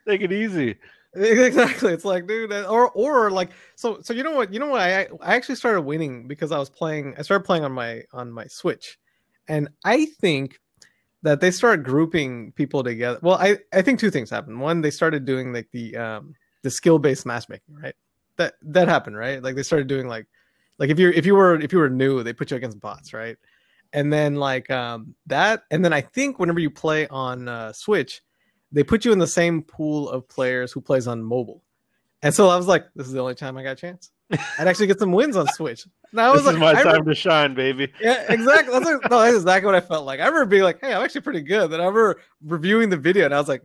take 0.08 0.22
it 0.22 0.32
easy. 0.32 0.76
exactly 1.16 1.92
it's 1.92 2.06
like 2.06 2.28
dude 2.28 2.52
or 2.52 2.92
or 2.92 3.32
like 3.32 3.50
so 3.76 4.00
so 4.02 4.14
you 4.14 4.22
know 4.22 4.32
what 4.32 4.54
you 4.54 4.60
know 4.60 4.68
what 4.68 4.82
I 4.82 5.08
I 5.22 5.36
actually 5.36 5.56
started 5.56 5.82
winning 5.82 6.28
because 6.28 6.52
I 6.52 6.60
was 6.60 6.70
playing 6.70 7.16
I 7.18 7.24
started 7.24 7.46
playing 7.46 7.64
on 7.64 7.72
my 7.72 8.04
on 8.14 8.32
my 8.32 8.46
Switch. 8.46 9.00
And 9.48 9.70
I 9.84 10.06
think 10.06 10.60
that 11.24 11.42
they 11.42 11.50
started 11.50 11.84
grouping 11.84 12.52
people 12.52 12.84
together 12.84 13.18
well 13.24 13.38
I 13.40 13.58
I 13.74 13.82
think 13.82 14.00
two 14.00 14.12
things 14.12 14.30
happened. 14.30 14.60
One 14.62 14.82
they 14.82 14.92
started 14.92 15.26
doing 15.26 15.52
like 15.52 15.68
the 15.72 15.98
um 15.98 16.36
the 16.62 16.70
skill 16.70 17.00
based 17.00 17.26
matchmaking 17.26 17.76
right? 17.82 17.96
That 18.38 18.54
that 18.62 18.88
happened 18.88 19.18
right? 19.18 19.42
Like 19.42 19.56
they 19.56 19.64
started 19.64 19.88
doing 19.88 20.08
like 20.08 20.28
like 20.78 20.92
if 20.92 21.00
you're 21.00 21.12
if 21.12 21.26
you 21.26 21.34
were 21.34 21.60
if 21.60 21.74
you 21.74 21.80
were 21.80 21.90
new 21.90 22.22
they 22.22 22.34
put 22.34 22.52
you 22.52 22.58
against 22.58 22.80
bots 22.80 23.14
right? 23.14 23.38
And 23.94 24.14
then 24.14 24.36
like 24.36 24.70
um 24.70 25.16
that 25.26 25.64
and 25.72 25.84
then 25.84 25.92
I 25.92 26.02
think 26.02 26.38
whenever 26.38 26.60
you 26.60 26.70
play 26.70 27.08
on 27.08 27.48
uh, 27.48 27.74
Switch 27.74 28.22
they 28.72 28.84
put 28.84 29.06
you 29.06 29.12
in 29.12 29.20
the 29.20 29.28
same 29.28 29.62
pool 29.64 30.10
of 30.10 30.28
players 30.28 30.72
who 30.72 30.82
plays 30.82 31.08
on 31.08 31.24
mobile. 31.24 31.64
And 32.22 32.34
so 32.36 32.50
I 32.50 32.58
was 32.58 32.68
like, 32.68 32.86
this 32.96 33.08
is 33.08 33.14
the 33.14 33.20
only 33.22 33.36
time 33.36 33.58
I 33.58 33.64
got 33.64 33.72
a 33.72 33.76
chance. 33.76 34.12
I'd 34.32 34.68
actually 34.68 34.88
get 34.88 35.00
some 35.00 35.12
wins 35.12 35.36
on 35.36 35.48
Switch. 35.54 35.86
And 36.12 36.20
I 36.22 36.30
was 36.32 36.42
This 36.42 36.48
like, 36.48 36.56
is 36.56 36.60
my 36.60 36.70
I 36.72 36.74
time 36.76 36.86
remember- 36.88 37.12
to 37.12 37.16
shine, 37.16 37.54
baby. 37.56 37.92
yeah, 38.02 38.26
exactly. 38.32 38.74
That's, 38.74 38.86
like, 38.86 39.10
no, 39.10 39.20
that's 39.22 39.38
exactly 39.38 39.66
what 39.68 39.76
I 39.76 39.80
felt 39.82 40.06
like. 40.06 40.20
I 40.20 40.26
remember 40.28 40.46
being 40.46 40.64
like, 40.64 40.80
hey, 40.82 40.94
I'm 40.94 41.04
actually 41.04 41.22
pretty 41.22 41.42
good. 41.42 41.72
Then 41.72 41.80
I 41.80 41.86
remember 41.86 42.20
reviewing 42.46 42.90
the 42.90 42.98
video 42.98 43.26
and 43.26 43.34
I 43.34 43.40
was 43.40 43.48
like, 43.48 43.64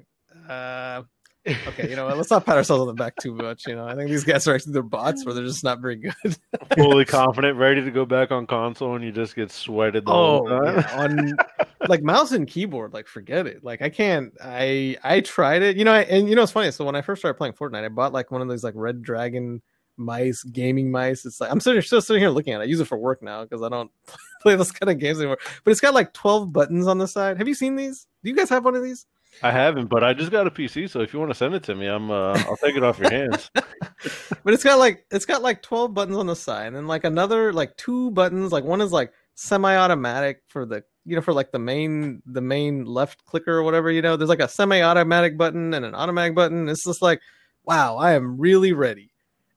uh, 0.49 1.03
okay, 1.47 1.89
you 1.91 1.97
know 1.97 2.07
what? 2.07 2.17
Let's 2.17 2.31
not 2.31 2.47
pat 2.47 2.57
ourselves 2.57 2.81
on 2.81 2.87
the 2.87 2.93
back 2.95 3.17
too 3.17 3.35
much. 3.35 3.67
You 3.67 3.77
know, 3.77 3.87
I 3.87 3.95
think 3.95 4.11
these 4.11 4.25
guys 4.25 4.47
are 4.49 4.55
actually 4.55 4.73
they're 4.73 4.83
bots 4.83 5.25
where 5.25 5.35
they're 5.35 5.45
just 5.45 5.65
not 5.65 5.81
very 5.81 5.97
good. 5.97 6.37
Fully 6.77 7.05
confident, 7.05 7.59
ready 7.59 7.83
to 7.85 7.91
go 7.91 8.05
back 8.05 8.31
on 8.31 8.47
console, 8.47 8.95
and 8.95 9.05
you 9.05 9.13
just 9.13 9.35
get 9.37 9.51
sweated 9.51 10.07
the 10.07 10.11
Oh, 10.13 10.39
whole 10.39 10.49
time. 10.49 10.77
yeah, 10.77 11.01
on 11.01 11.37
like 11.89 12.03
mouse 12.03 12.33
and 12.33 12.47
keyboard, 12.47 12.93
like 12.95 13.07
forget 13.07 13.47
it. 13.47 13.63
Like 13.63 13.83
I 13.83 13.91
can't. 13.91 14.33
I 14.43 14.97
I 15.05 15.21
tried 15.21 15.63
it, 15.63 15.77
you 15.77 15.85
know, 15.85 15.93
and 15.95 16.29
you 16.29 16.35
know 16.37 16.43
it's 16.43 16.53
funny. 16.53 16.71
So 16.71 16.85
when 16.85 16.97
I 16.97 17.03
first 17.03 17.21
started 17.21 17.37
playing 17.39 17.55
Fortnite, 17.55 17.85
I 17.85 17.89
bought 17.89 18.13
like 18.13 18.31
one 18.31 18.41
of 18.43 18.49
those 18.49 18.65
like 18.65 18.75
Redragon 18.75 19.61
mice, 19.97 20.43
gaming 20.43 20.91
mice. 20.91 21.25
It's 21.25 21.41
like 21.41 21.51
I'm 21.51 21.61
sitting 21.61 21.81
still 21.83 22.01
sitting 22.01 22.21
here 22.23 22.31
looking 22.31 22.53
at 22.53 22.61
it. 22.61 22.65
I 22.65 22.67
use 22.67 22.81
it 22.81 22.87
for 22.87 22.99
work 22.99 23.23
now 23.23 23.45
because 23.45 23.63
I 23.63 23.69
don't 23.69 23.91
play 24.43 24.57
those 24.57 24.73
kind 24.73 24.91
of 24.91 24.99
games 24.99 25.19
anymore. 25.19 25.39
But 25.63 25.71
it's 25.71 25.81
got 25.81 25.95
like 25.95 26.13
12 26.15 26.53
buttons 26.53 26.87
on 26.87 26.99
the 26.99 27.07
side. 27.07 27.39
Have 27.39 27.47
you 27.49 27.55
seen 27.55 27.77
these? 27.77 28.07
Do 28.23 28.31
you 28.31 28.37
guys 28.37 28.49
have 28.49 28.65
one 28.65 28.75
of 28.75 28.83
these? 28.83 29.07
I 29.43 29.51
haven't, 29.51 29.87
but 29.87 30.03
I 30.03 30.15
just 30.15 30.31
got 30.31 30.47
a 30.47 30.51
PC, 30.51 30.89
so 30.89 31.01
if 31.01 31.13
you 31.13 31.19
want 31.19 31.31
to 31.31 31.35
send 31.35 31.55
it 31.55 31.63
to 31.65 31.75
me, 31.75 31.87
I'm 31.87 32.11
uh, 32.11 32.43
I'll 32.49 32.57
take 32.57 32.77
it 32.77 32.83
off 32.83 32.99
your 32.99 33.11
hands. 33.11 33.51
but 33.55 34.55
it's 34.55 34.65
got 34.65 34.79
like 34.79 35.05
it's 35.11 35.27
got 35.27 35.43
like 35.43 35.63
12 35.63 35.95
buttons 35.95 36.17
on 36.17 36.27
the 36.27 36.37
side 36.37 36.69
and 36.69 36.77
then 36.77 36.87
like 36.87 37.05
another 37.05 37.53
like 37.53 37.77
two 37.77 38.11
buttons 38.11 38.53
like 38.53 38.65
one 38.65 38.81
is 38.81 38.93
like 38.93 39.13
semi-automatic 39.35 40.43
for 40.47 40.65
the 40.65 40.85
you 41.05 41.17
know 41.17 41.23
for 41.23 41.33
like 41.33 41.51
the 41.53 41.59
main 41.59 42.23
the 42.27 42.41
main 42.41 42.85
left 42.85 43.25
clicker 43.25 43.59
or 43.59 43.63
whatever 43.63 43.91
you 43.91 44.03
know 44.03 44.17
there's 44.17 44.31
like 44.31 44.41
a 44.41 44.49
semi-automatic 44.49 45.37
button 45.37 45.75
and 45.75 45.85
an 45.85 45.95
automatic 45.95 46.35
button 46.35 46.69
it's 46.69 46.85
just 46.85 47.03
like 47.03 47.21
wow 47.65 47.97
i 47.97 48.13
am 48.13 48.39
really 48.39 48.73
ready 48.73 49.11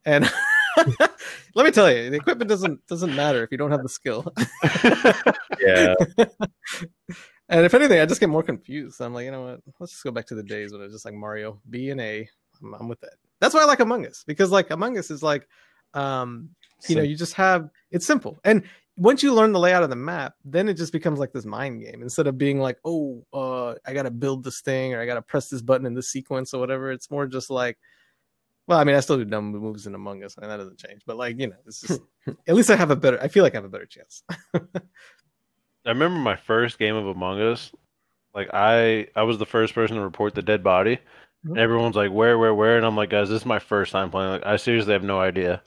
and 0.05 0.31
let 1.55 1.65
me 1.65 1.71
tell 1.71 1.91
you 1.91 2.09
the 2.09 2.17
equipment 2.17 2.49
doesn't 2.49 2.85
doesn't 2.87 3.15
matter 3.15 3.43
if 3.43 3.51
you 3.51 3.57
don't 3.57 3.71
have 3.71 3.83
the 3.83 3.89
skill 3.89 4.33
Yeah. 5.59 5.95
And 7.49 7.65
if 7.65 7.73
anything, 7.73 7.99
I 7.99 8.05
just 8.05 8.19
get 8.19 8.29
more 8.29 8.43
confused. 8.43 9.01
I'm 9.01 9.13
like, 9.13 9.25
you 9.25 9.31
know 9.31 9.43
what? 9.43 9.61
Let's 9.79 9.93
just 9.93 10.03
go 10.03 10.11
back 10.11 10.25
to 10.27 10.35
the 10.35 10.43
days 10.43 10.71
when 10.71 10.81
it 10.81 10.85
was 10.85 10.93
just 10.93 11.05
like 11.05 11.13
Mario 11.13 11.61
B 11.69 11.89
and 11.91 12.01
A. 12.01 12.27
I'm, 12.61 12.73
I'm 12.73 12.87
with 12.87 12.99
that. 13.01 13.13
That's 13.39 13.53
why 13.53 13.61
I 13.61 13.65
like 13.65 13.79
Among 13.79 14.05
Us 14.05 14.23
because 14.27 14.51
like 14.51 14.69
Among 14.71 14.97
Us 14.97 15.11
is 15.11 15.23
like, 15.23 15.47
um, 15.93 16.49
you 16.87 16.95
know, 16.95 17.03
you 17.03 17.15
just 17.15 17.33
have 17.33 17.69
it's 17.91 18.05
simple. 18.05 18.37
And 18.43 18.63
once 18.97 19.21
you 19.21 19.33
learn 19.33 19.51
the 19.51 19.59
layout 19.59 19.83
of 19.83 19.89
the 19.89 19.95
map, 19.95 20.33
then 20.43 20.67
it 20.67 20.73
just 20.73 20.91
becomes 20.91 21.19
like 21.19 21.31
this 21.31 21.45
mind 21.45 21.81
game 21.81 22.01
instead 22.01 22.27
of 22.27 22.37
being 22.37 22.59
like, 22.59 22.77
oh, 22.83 23.23
uh, 23.31 23.75
I 23.85 23.93
gotta 23.93 24.11
build 24.11 24.43
this 24.43 24.61
thing 24.61 24.93
or 24.93 25.01
I 25.01 25.05
gotta 25.05 25.21
press 25.21 25.49
this 25.49 25.61
button 25.61 25.85
in 25.85 25.93
this 25.93 26.11
sequence 26.11 26.53
or 26.53 26.59
whatever. 26.59 26.91
It's 26.91 27.09
more 27.11 27.27
just 27.27 27.49
like, 27.49 27.77
well, 28.67 28.79
I 28.79 28.83
mean, 28.83 28.95
I 28.95 28.99
still 28.99 29.17
do 29.17 29.23
dumb 29.23 29.51
moves 29.51 29.87
in 29.87 29.95
Among 29.95 30.23
Us, 30.23 30.35
and 30.35 30.51
that 30.51 30.57
doesn't 30.57 30.77
change. 30.77 31.03
But 31.05 31.15
like, 31.15 31.39
you 31.39 31.47
know, 31.47 31.55
it's 31.65 31.81
just 31.81 32.01
at 32.47 32.55
least 32.55 32.69
I 32.69 32.75
have 32.75 32.91
a 32.91 32.95
better. 32.95 33.21
I 33.21 33.29
feel 33.29 33.43
like 33.43 33.53
I 33.53 33.57
have 33.57 33.65
a 33.65 33.69
better 33.69 33.85
chance. 33.85 34.23
I 35.87 35.91
remember 35.91 36.19
my 36.19 36.35
first 36.35 36.77
game 36.77 36.95
of 36.95 37.07
Among 37.07 37.39
Us. 37.41 37.71
Like 38.35 38.49
I, 38.53 39.07
I 39.15 39.23
was 39.23 39.37
the 39.39 39.45
first 39.45 39.73
person 39.73 39.95
to 39.97 40.03
report 40.03 40.35
the 40.35 40.41
dead 40.41 40.63
body. 40.63 40.97
Mhm. 41.45 41.51
And 41.51 41.57
everyone's 41.59 41.95
like, 41.95 42.11
"Where, 42.11 42.37
where, 42.37 42.53
where?" 42.53 42.77
And 42.77 42.85
I'm 42.85 42.95
like, 42.95 43.09
"Guys, 43.09 43.29
this 43.29 43.41
is 43.41 43.45
my 43.45 43.59
first 43.59 43.91
time 43.91 44.11
playing. 44.11 44.31
Like, 44.31 44.45
I 44.45 44.57
seriously 44.57 44.93
have 44.93 45.03
no 45.03 45.19
idea." 45.19 45.61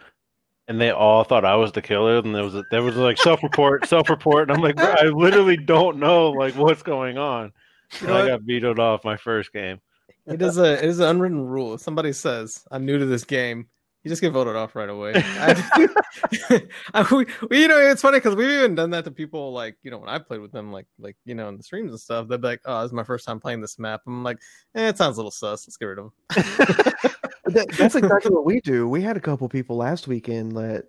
And 0.69 0.81
they 0.81 0.91
all 0.91 1.25
thought 1.25 1.45
I 1.45 1.57
was 1.57 1.73
the 1.73 1.83
killer. 1.83 2.19
And 2.19 2.35
there 2.35 2.45
was 2.45 2.55
there 2.71 2.83
was 2.83 2.97
like 2.97 3.19
self-report, 3.19 3.87
self-report. 3.89 4.49
And 4.49 4.57
I'm 4.57 4.63
like, 4.63 4.79
I 4.79 5.07
literally 5.07 5.57
don't 5.57 5.99
know 5.99 6.31
like 6.31 6.55
what's 6.55 6.83
going 6.83 7.19
on. 7.19 7.53
You 8.01 8.07
And 8.07 8.09
know 8.09 8.23
I 8.23 8.27
got 8.29 8.43
vetoed 8.43 8.79
off 8.79 9.05
my 9.05 9.17
first 9.17 9.53
game. 9.53 9.81
It 10.27 10.43
is 10.43 10.59
a 10.59 10.75
it 10.75 10.85
is 10.85 11.01
an 11.01 11.07
unwritten 11.09 11.45
rule. 11.47 11.75
If 11.75 11.81
somebody 11.81 12.13
says 12.13 12.65
I'm 12.71 12.85
new 12.85 12.99
to 12.99 13.07
this 13.07 13.25
game, 13.25 13.69
you 14.03 14.09
just 14.09 14.23
get 14.23 14.33
voted 14.33 14.57
off 14.57 14.75
right 14.75 14.89
away. 14.89 15.13
I, 15.17 15.91
I- 16.95 17.07
we, 17.15 17.27
we- 17.49 17.61
you 17.63 17.69
know, 17.69 17.79
it's 17.79 18.03
funny 18.03 18.19
because 18.19 18.35
we've 18.37 18.49
even 18.51 18.75
done 18.75 18.91
that 18.91 19.05
to 19.05 19.11
people 19.11 19.53
like 19.53 19.77
you 19.83 19.91
know 19.91 19.99
when 19.99 20.09
I 20.09 20.19
played 20.19 20.41
with 20.41 20.53
them, 20.53 20.73
like 20.73 20.87
like 20.99 21.17
you 21.25 21.35
know 21.35 21.49
in 21.49 21.57
the 21.57 21.63
streams 21.63 21.91
and 21.91 22.01
stuff. 22.01 22.29
They'd 22.29 22.41
be 22.41 22.49
like, 22.49 22.61
"Oh, 22.65 22.83
this 22.83 22.89
is 22.89 22.93
my 22.95 23.05
first 23.05 23.27
time 23.27 23.41
playing 23.41 23.61
this 23.61 23.79
map." 23.79 24.01
I'm 24.07 24.23
like, 24.25 24.39
eh, 24.75 24.89
"It 24.89 24.99
sounds 24.99 25.17
a 25.17 25.21
little 25.21 25.31
sus. 25.31 25.67
Let's 25.67 25.77
get 25.77 25.87
rid 25.87 25.99
of 25.99 26.11
them." 26.35 26.95
That, 27.47 27.69
that's 27.71 27.97
exactly 27.97 28.31
what 28.31 28.45
we 28.45 28.61
do. 28.61 28.89
We 28.89 29.03
had 29.03 29.17
a 29.17 29.21
couple 29.21 29.49
people 29.49 29.75
last 29.77 30.07
weekend 30.07 30.53
that 30.53 30.85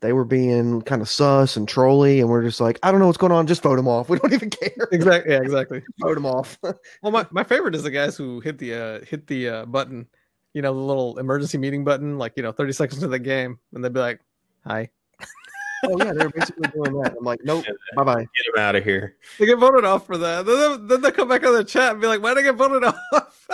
they 0.00 0.12
were 0.12 0.24
being 0.24 0.82
kind 0.82 1.00
of 1.00 1.08
sus 1.08 1.56
and 1.56 1.68
trolly, 1.68 2.18
and 2.18 2.28
we're 2.28 2.42
just 2.42 2.60
like, 2.60 2.76
I 2.82 2.90
don't 2.90 2.98
know 2.98 3.06
what's 3.06 3.18
going 3.18 3.30
on. 3.30 3.46
Just 3.46 3.62
vote 3.62 3.76
them 3.76 3.86
off. 3.86 4.08
We 4.08 4.18
don't 4.18 4.32
even 4.32 4.50
care. 4.50 4.88
exactly. 4.90 5.32
Yeah, 5.32 5.38
exactly. 5.42 5.80
vote 6.00 6.14
them 6.14 6.26
off. 6.26 6.58
Well, 6.62 7.12
my, 7.12 7.24
my 7.30 7.44
favorite 7.44 7.76
is 7.76 7.84
the 7.84 7.90
guys 7.92 8.16
who 8.16 8.40
hit 8.40 8.58
the 8.58 8.74
uh, 8.74 9.04
hit 9.04 9.28
the 9.28 9.48
uh, 9.48 9.66
button, 9.66 10.08
you 10.54 10.62
know, 10.62 10.72
the 10.74 10.80
little 10.80 11.18
emergency 11.18 11.58
meeting 11.58 11.84
button, 11.84 12.18
like 12.18 12.32
you 12.36 12.42
know, 12.42 12.52
30 12.52 12.72
seconds 12.72 13.02
into 13.02 13.08
the 13.10 13.18
game, 13.18 13.58
and 13.74 13.84
they'd 13.84 13.92
be 13.92 14.00
like, 14.00 14.20
"Hi." 14.66 14.90
oh 15.84 15.96
yeah, 15.98 16.12
they're 16.12 16.30
basically 16.30 16.68
doing 16.70 16.92
that. 17.02 17.14
I'm 17.18 17.24
like, 17.24 17.40
nope, 17.44 17.64
bye 17.96 18.04
bye. 18.04 18.20
Get 18.22 18.54
them 18.54 18.62
out 18.62 18.76
of 18.76 18.84
here. 18.84 19.16
They 19.38 19.46
get 19.46 19.58
voted 19.58 19.84
off 19.84 20.06
for 20.06 20.16
that. 20.18 20.46
Then, 20.46 20.86
then 20.88 21.00
they 21.02 21.10
come 21.10 21.28
back 21.28 21.44
on 21.44 21.54
the 21.54 21.64
chat 21.64 21.92
and 21.92 22.00
be 22.00 22.06
like, 22.06 22.22
"Why 22.22 22.34
did 22.34 22.40
I 22.40 22.42
get 22.42 22.56
voted 22.56 22.84
off?" 23.12 23.48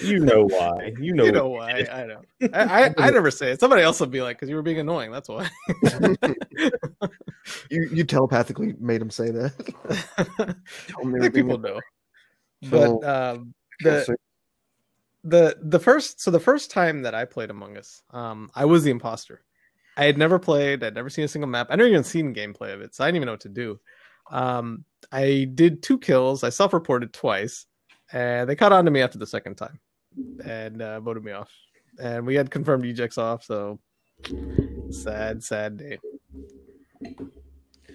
You 0.00 0.20
know 0.20 0.44
why. 0.46 0.92
You 1.00 1.12
know, 1.12 1.24
you 1.24 1.32
know 1.32 1.48
why? 1.48 1.84
I 1.90 2.06
know. 2.06 2.20
I, 2.54 2.84
I, 2.86 2.94
I 2.98 3.10
never 3.10 3.32
say 3.32 3.50
it. 3.50 3.58
Somebody 3.58 3.82
else 3.82 3.98
will 3.98 4.06
be 4.06 4.22
like, 4.22 4.36
"Because 4.36 4.48
you 4.48 4.54
were 4.54 4.62
being 4.62 4.78
annoying." 4.78 5.10
That's 5.10 5.28
why. 5.28 5.48
You 7.70 7.88
you 7.92 8.04
telepathically 8.04 8.74
made 8.78 9.00
him 9.00 9.10
say 9.10 9.30
that. 9.30 9.52
Tell 10.88 11.02
him 11.02 11.12
they 11.12 11.18
I 11.18 11.22
think 11.22 11.34
being- 11.34 11.46
people 11.46 11.58
know. 11.58 11.80
Well, 12.70 12.98
But 13.00 13.08
um, 13.36 13.54
the 13.80 14.16
the 15.24 15.56
the 15.60 15.78
first 15.80 16.20
so 16.20 16.30
the 16.30 16.40
first 16.40 16.70
time 16.70 17.02
that 17.02 17.14
I 17.14 17.24
played 17.24 17.50
Among 17.50 17.76
Us, 17.76 18.02
um, 18.10 18.50
I 18.54 18.64
was 18.64 18.84
the 18.84 18.90
imposter. 18.90 19.42
I 19.96 20.04
had 20.04 20.16
never 20.16 20.38
played. 20.38 20.84
I'd 20.84 20.94
never 20.94 21.10
seen 21.10 21.24
a 21.24 21.28
single 21.28 21.48
map. 21.48 21.66
I 21.70 21.76
never 21.76 21.88
even 21.88 22.04
seen 22.04 22.34
gameplay 22.34 22.72
of 22.72 22.80
it, 22.80 22.94
so 22.94 23.02
I 23.02 23.08
didn't 23.08 23.16
even 23.16 23.26
know 23.26 23.32
what 23.32 23.40
to 23.40 23.48
do. 23.48 23.80
Um, 24.30 24.84
I 25.10 25.50
did 25.54 25.82
two 25.82 25.98
kills. 25.98 26.44
I 26.44 26.50
self-reported 26.50 27.12
twice, 27.12 27.66
and 28.12 28.48
they 28.48 28.54
caught 28.54 28.72
on 28.72 28.84
to 28.84 28.90
me 28.92 29.00
after 29.02 29.18
the 29.18 29.26
second 29.26 29.56
time, 29.56 29.80
and 30.44 30.80
uh, 30.82 31.00
voted 31.00 31.24
me 31.24 31.32
off. 31.32 31.50
And 32.00 32.24
we 32.26 32.36
had 32.36 32.48
confirmed 32.50 32.84
ejects 32.84 33.18
off, 33.18 33.42
so 33.42 33.80
sad, 34.90 35.42
sad 35.42 35.78
day. 35.78 35.98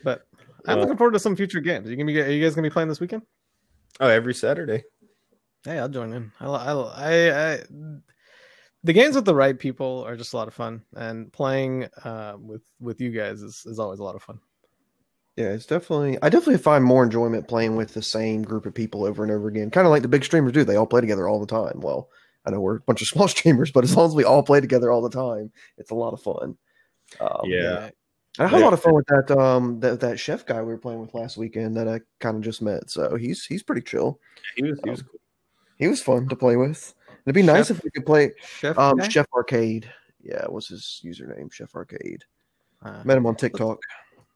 But 0.04 0.28
I'm 0.66 0.78
Well- 0.78 0.80
looking 0.80 0.98
forward 0.98 1.14
to 1.14 1.20
some 1.20 1.36
future 1.38 1.62
games. 1.62 1.90
You 1.90 1.96
gonna 1.96 2.08
be? 2.12 2.20
Are 2.22 2.30
you 2.30 2.44
guys 2.44 2.56
gonna 2.56 2.68
be 2.68 2.74
playing 2.74 2.90
this 2.90 3.00
weekend? 3.00 3.22
Oh, 4.00 4.08
every 4.10 4.34
Saturday. 4.34 4.84
Hey, 5.66 5.80
I'll 5.80 5.90
join 5.90 6.14
in. 6.14 6.32
I, 6.40 6.46
I, 6.46 6.74
I, 6.74 7.54
I, 7.54 7.60
the 8.84 8.94
games 8.94 9.16
with 9.16 9.26
the 9.26 9.36
right 9.36 9.58
people 9.58 10.04
are 10.06 10.18
just 10.18 10.34
a 10.34 10.38
lot 10.38 10.48
of 10.50 10.54
fun, 10.54 10.84
and 10.96 11.32
playing 11.32 11.88
uh, 12.04 12.36
with 12.38 12.62
with 12.82 13.00
you 13.00 13.12
guys 13.12 13.42
is, 13.42 13.64
is 13.66 13.80
always 13.80 14.00
a 14.00 14.04
lot 14.04 14.16
of 14.16 14.24
fun. 14.24 14.40
Yeah, 15.38 15.50
it's 15.50 15.66
definitely. 15.66 16.18
I 16.22 16.30
definitely 16.30 16.62
find 16.62 16.84
more 16.84 17.04
enjoyment 17.04 17.48
playing 17.48 17.76
with 17.76 17.94
the 17.94 18.02
same 18.02 18.44
group 18.44 18.66
of 18.66 18.74
people 18.74 19.06
over 19.06 19.24
and 19.24 19.32
over 19.32 19.48
again. 19.48 19.72
Kind 19.72 19.88
of 19.88 19.92
like 19.92 20.02
the 20.02 20.08
big 20.08 20.26
streamers 20.26 20.52
do. 20.52 20.64
They 20.64 20.76
all 20.76 20.86
play 20.86 21.02
together 21.02 21.28
all 21.28 21.40
the 21.40 21.48
time. 21.48 21.80
Well, 21.80 22.10
I 22.46 22.52
know 22.52 22.60
we're 22.60 22.78
a 22.78 22.82
bunch 22.82 23.02
of 23.02 23.08
small 23.08 23.28
streamers, 23.30 23.72
but 23.72 23.84
as 23.84 23.96
long 23.96 24.08
as 24.08 24.16
we 24.16 24.26
all 24.26 24.44
play 24.44 24.62
together 24.62 24.92
all 24.92 25.02
the 25.02 25.10
time, 25.10 25.52
it's 25.78 25.92
a 25.92 25.96
lot 25.96 26.14
of 26.14 26.22
fun. 26.22 26.58
Um, 27.20 27.42
Yeah. 27.46 27.90
I 28.40 28.48
had 28.48 28.62
a 28.62 28.64
lot 28.64 28.74
of 28.74 28.82
fun 28.82 28.96
with 28.96 29.06
that. 29.08 29.30
Um, 29.38 29.80
that 29.82 30.00
that 30.00 30.20
chef 30.20 30.44
guy 30.44 30.60
we 30.60 30.74
were 30.74 30.78
playing 30.80 31.00
with 31.00 31.14
last 31.14 31.38
weekend 31.38 31.78
that 31.78 31.88
I 31.88 32.02
kind 32.20 32.36
of 32.36 32.42
just 32.42 32.64
met. 32.64 32.90
So 32.90 33.16
he's 33.16 33.46
he's 33.46 33.62
pretty 33.62 33.84
chill. 33.84 34.20
He 34.56 34.64
was, 34.64 34.80
he 34.84 34.90
was 34.90 35.04
cool. 35.04 35.20
He 35.78 35.88
was 35.88 36.02
fun 36.02 36.28
to 36.30 36.36
play 36.36 36.56
with. 36.56 36.94
It'd 37.26 37.36
be 37.36 37.42
nice 37.42 37.70
if 37.70 37.84
we 37.84 37.90
could 37.90 38.06
play. 38.06 38.32
Chef, 38.60 38.78
Um, 38.78 38.98
guy? 38.98 39.08
Chef 39.10 39.26
Arcade. 39.34 39.90
Yeah, 40.22 40.46
what's 40.48 40.68
his 40.70 41.02
username? 41.04 41.52
Chef 41.52 41.74
Arcade. 41.76 42.24
Uh, 42.82 43.02
Met 43.04 43.18
him 43.18 43.26
on 43.26 43.36
TikTok. 43.36 43.80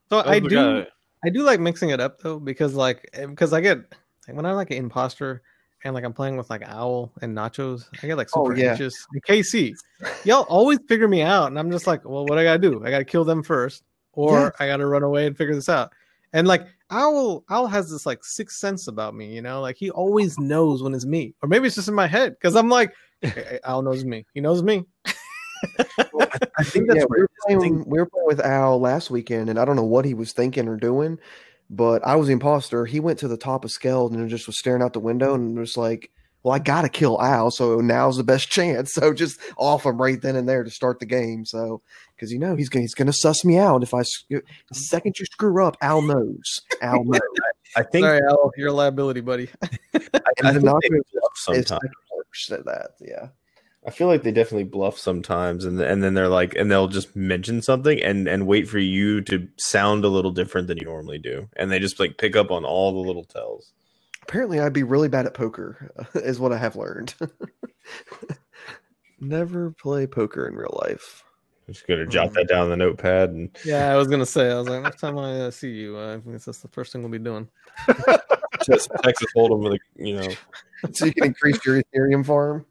so 0.09 0.19
I 0.19 0.39
That 0.39 0.43
was 0.43 0.43
the 0.43 0.49
do. 0.49 0.55
guy- 0.83 0.87
I 1.25 1.29
do 1.29 1.41
like 1.43 1.59
mixing 1.59 1.89
it 1.89 1.99
up 1.99 2.19
though, 2.21 2.39
because 2.39 2.75
like 2.75 3.09
because 3.13 3.51
I 3.51 3.59
get 3.61 3.79
like, 4.27 4.35
when 4.37 4.45
I'm 4.45 4.55
like 4.55 4.69
an 4.71 4.77
imposter 4.77 5.41
and 5.83 5.93
like 5.93 6.03
I'm 6.03 6.13
playing 6.13 6.37
with 6.37 6.49
like 6.49 6.61
Owl 6.67 7.11
and 7.21 7.35
Nachos, 7.35 7.85
I 8.03 8.07
get 8.07 8.17
like 8.17 8.29
Oh, 8.35 8.45
super 8.49 8.55
yeah. 8.57 8.71
anxious. 8.71 9.05
And 9.11 9.23
KC, 9.23 9.73
y'all 10.25 10.43
always 10.43 10.79
figure 10.87 11.07
me 11.07 11.23
out, 11.23 11.47
and 11.47 11.57
I'm 11.59 11.71
just 11.71 11.87
like, 11.87 12.05
well, 12.05 12.23
what 12.25 12.35
do 12.35 12.39
I 12.39 12.43
gotta 12.43 12.59
do? 12.59 12.83
I 12.85 12.91
gotta 12.91 13.03
kill 13.05 13.25
them 13.25 13.41
first, 13.43 13.83
or 14.13 14.39
Yeah. 14.39 14.49
I 14.59 14.67
gotta 14.67 14.85
run 14.85 15.03
away 15.03 15.25
and 15.27 15.35
figure 15.35 15.55
this 15.55 15.69
out. 15.69 15.91
And 16.33 16.47
like 16.47 16.67
Owl, 16.89 17.43
Owl 17.49 17.67
has 17.67 17.89
this 17.89 18.05
like 18.05 18.23
sixth 18.23 18.57
sense 18.57 18.87
about 18.87 19.15
me, 19.15 19.33
you 19.33 19.41
know, 19.41 19.61
like 19.61 19.77
he 19.77 19.89
always 19.91 20.37
knows 20.37 20.81
when 20.81 20.93
it's 20.93 21.05
me, 21.05 21.33
or 21.41 21.49
maybe 21.49 21.67
it's 21.67 21.75
just 21.75 21.87
in 21.87 21.93
my 21.93 22.07
head 22.07 22.33
because 22.33 22.55
I'm 22.55 22.69
like, 22.69 22.93
"Hey, 23.21 23.59
Owl 23.63 23.81
knows 23.81 24.05
me, 24.05 24.25
he 24.33 24.41
knows 24.41 24.63
me. 24.63 24.85
I 25.79 26.63
think 26.63 26.87
that's 26.87 26.99
yeah, 26.99 27.05
we 27.09 27.21
were 27.21 27.29
playing. 27.45 27.83
We 27.87 27.99
were 27.99 28.05
playing 28.05 28.27
with 28.27 28.39
Al 28.39 28.79
last 28.79 29.09
weekend, 29.09 29.49
and 29.49 29.59
I 29.59 29.65
don't 29.65 29.75
know 29.75 29.83
what 29.83 30.05
he 30.05 30.13
was 30.13 30.33
thinking 30.33 30.67
or 30.67 30.77
doing, 30.77 31.19
but 31.69 32.05
I 32.05 32.15
was 32.15 32.27
the 32.27 32.33
imposter. 32.33 32.85
He 32.85 32.99
went 32.99 33.19
to 33.19 33.27
the 33.27 33.37
top 33.37 33.65
of 33.65 33.71
Skeld 33.71 34.13
and 34.13 34.29
just 34.29 34.47
was 34.47 34.59
staring 34.59 34.81
out 34.81 34.93
the 34.93 34.99
window 34.99 35.33
and 35.33 35.57
was 35.57 35.77
like, 35.77 36.11
"Well, 36.47 36.55
I 36.55 36.59
gotta 36.59 36.89
kill 36.89 37.21
Al, 37.21 37.51
so 37.51 37.79
now's 37.81 38.17
the 38.17 38.23
best 38.23 38.49
chance." 38.51 38.93
So 38.93 39.13
just 39.13 39.39
off 39.57 39.85
him 39.85 40.01
right 40.01 40.21
then 40.21 40.35
and 40.35 40.47
there 40.47 40.63
to 40.63 40.69
start 40.71 40.99
the 40.99 41.05
game. 41.05 41.45
So 41.45 41.81
because 42.15 42.31
you 42.31 42.39
know 42.39 42.55
he's 42.55 42.69
gonna 42.69 42.83
he's 42.83 42.95
gonna 42.95 43.13
suss 43.13 43.45
me 43.45 43.57
out 43.57 43.83
if 43.83 43.93
I 43.93 44.03
the 44.29 44.41
second 44.71 45.19
you 45.19 45.25
screw 45.25 45.63
up, 45.63 45.77
Al 45.81 46.01
knows. 46.01 46.59
Al 46.81 47.03
knows. 47.05 47.21
I 47.75 47.83
think 47.83 48.05
Sorry, 48.05 48.21
Owl, 48.29 48.51
you're 48.57 48.69
a 48.69 48.73
liability, 48.73 49.21
buddy. 49.21 49.49
I, 49.63 49.99
And 50.37 50.47
I 50.47 50.51
the 50.53 50.59
think 50.61 50.81
they 50.81 50.89
bluff 50.89 51.31
is 51.33 51.43
sometimes. 51.43 51.67
second 51.67 51.91
said 52.33 52.65
that. 52.65 52.91
Yeah. 53.01 53.29
I 53.85 53.91
feel 53.91 54.07
like 54.07 54.23
they 54.23 54.31
definitely 54.31 54.65
bluff 54.65 54.97
sometimes, 54.97 55.63
and 55.63 55.79
and 55.79 56.03
then 56.03 56.13
they're 56.13 56.27
like, 56.27 56.55
and 56.55 56.69
they'll 56.69 56.89
just 56.89 57.15
mention 57.15 57.61
something 57.61 58.01
and 58.01 58.27
and 58.27 58.45
wait 58.45 58.67
for 58.67 58.79
you 58.79 59.21
to 59.21 59.47
sound 59.57 60.03
a 60.03 60.09
little 60.09 60.31
different 60.31 60.67
than 60.67 60.77
you 60.77 60.85
normally 60.85 61.19
do, 61.19 61.47
and 61.55 61.71
they 61.71 61.79
just 61.79 61.97
like 61.99 62.17
pick 62.17 62.35
up 62.35 62.51
on 62.51 62.65
all 62.65 62.91
the 62.91 63.07
little 63.07 63.23
tells. 63.23 63.71
Apparently, 64.27 64.59
I'd 64.59 64.73
be 64.73 64.83
really 64.83 65.07
bad 65.07 65.25
at 65.25 65.33
poker, 65.33 65.91
is 66.15 66.39
what 66.39 66.51
I 66.51 66.57
have 66.57 66.75
learned. 66.75 67.15
Never 69.19 69.71
play 69.71 70.05
poker 70.05 70.47
in 70.47 70.55
real 70.55 70.77
life. 70.83 71.23
I'm 71.67 71.73
just 71.73 71.87
gonna 71.87 72.05
jot 72.05 72.33
that 72.33 72.47
down 72.47 72.63
on 72.63 72.69
the 72.69 72.77
notepad 72.77 73.29
and 73.29 73.49
Yeah, 73.65 73.91
I 73.91 73.95
was 73.95 74.07
gonna 74.07 74.25
say. 74.25 74.51
I 74.51 74.55
was 74.55 74.67
like, 74.67 74.83
next 74.83 74.99
time 74.99 75.17
I 75.17 75.41
uh, 75.41 75.51
see 75.51 75.71
you, 75.71 75.97
uh, 75.97 76.15
I 76.15 76.19
think 76.19 76.43
that's 76.43 76.59
the 76.59 76.67
first 76.67 76.91
thing 76.91 77.01
we'll 77.01 77.11
be 77.11 77.19
doing. 77.19 77.47
just 78.65 78.89
Texas 79.03 79.27
Hold'em 79.35 79.63
with 79.63 79.73
a, 79.73 79.79
you 79.95 80.15
know. 80.15 80.29
So 80.91 81.05
you 81.05 81.13
can 81.13 81.25
increase 81.25 81.65
your 81.65 81.81
Ethereum 81.81 82.25
farm. 82.25 82.65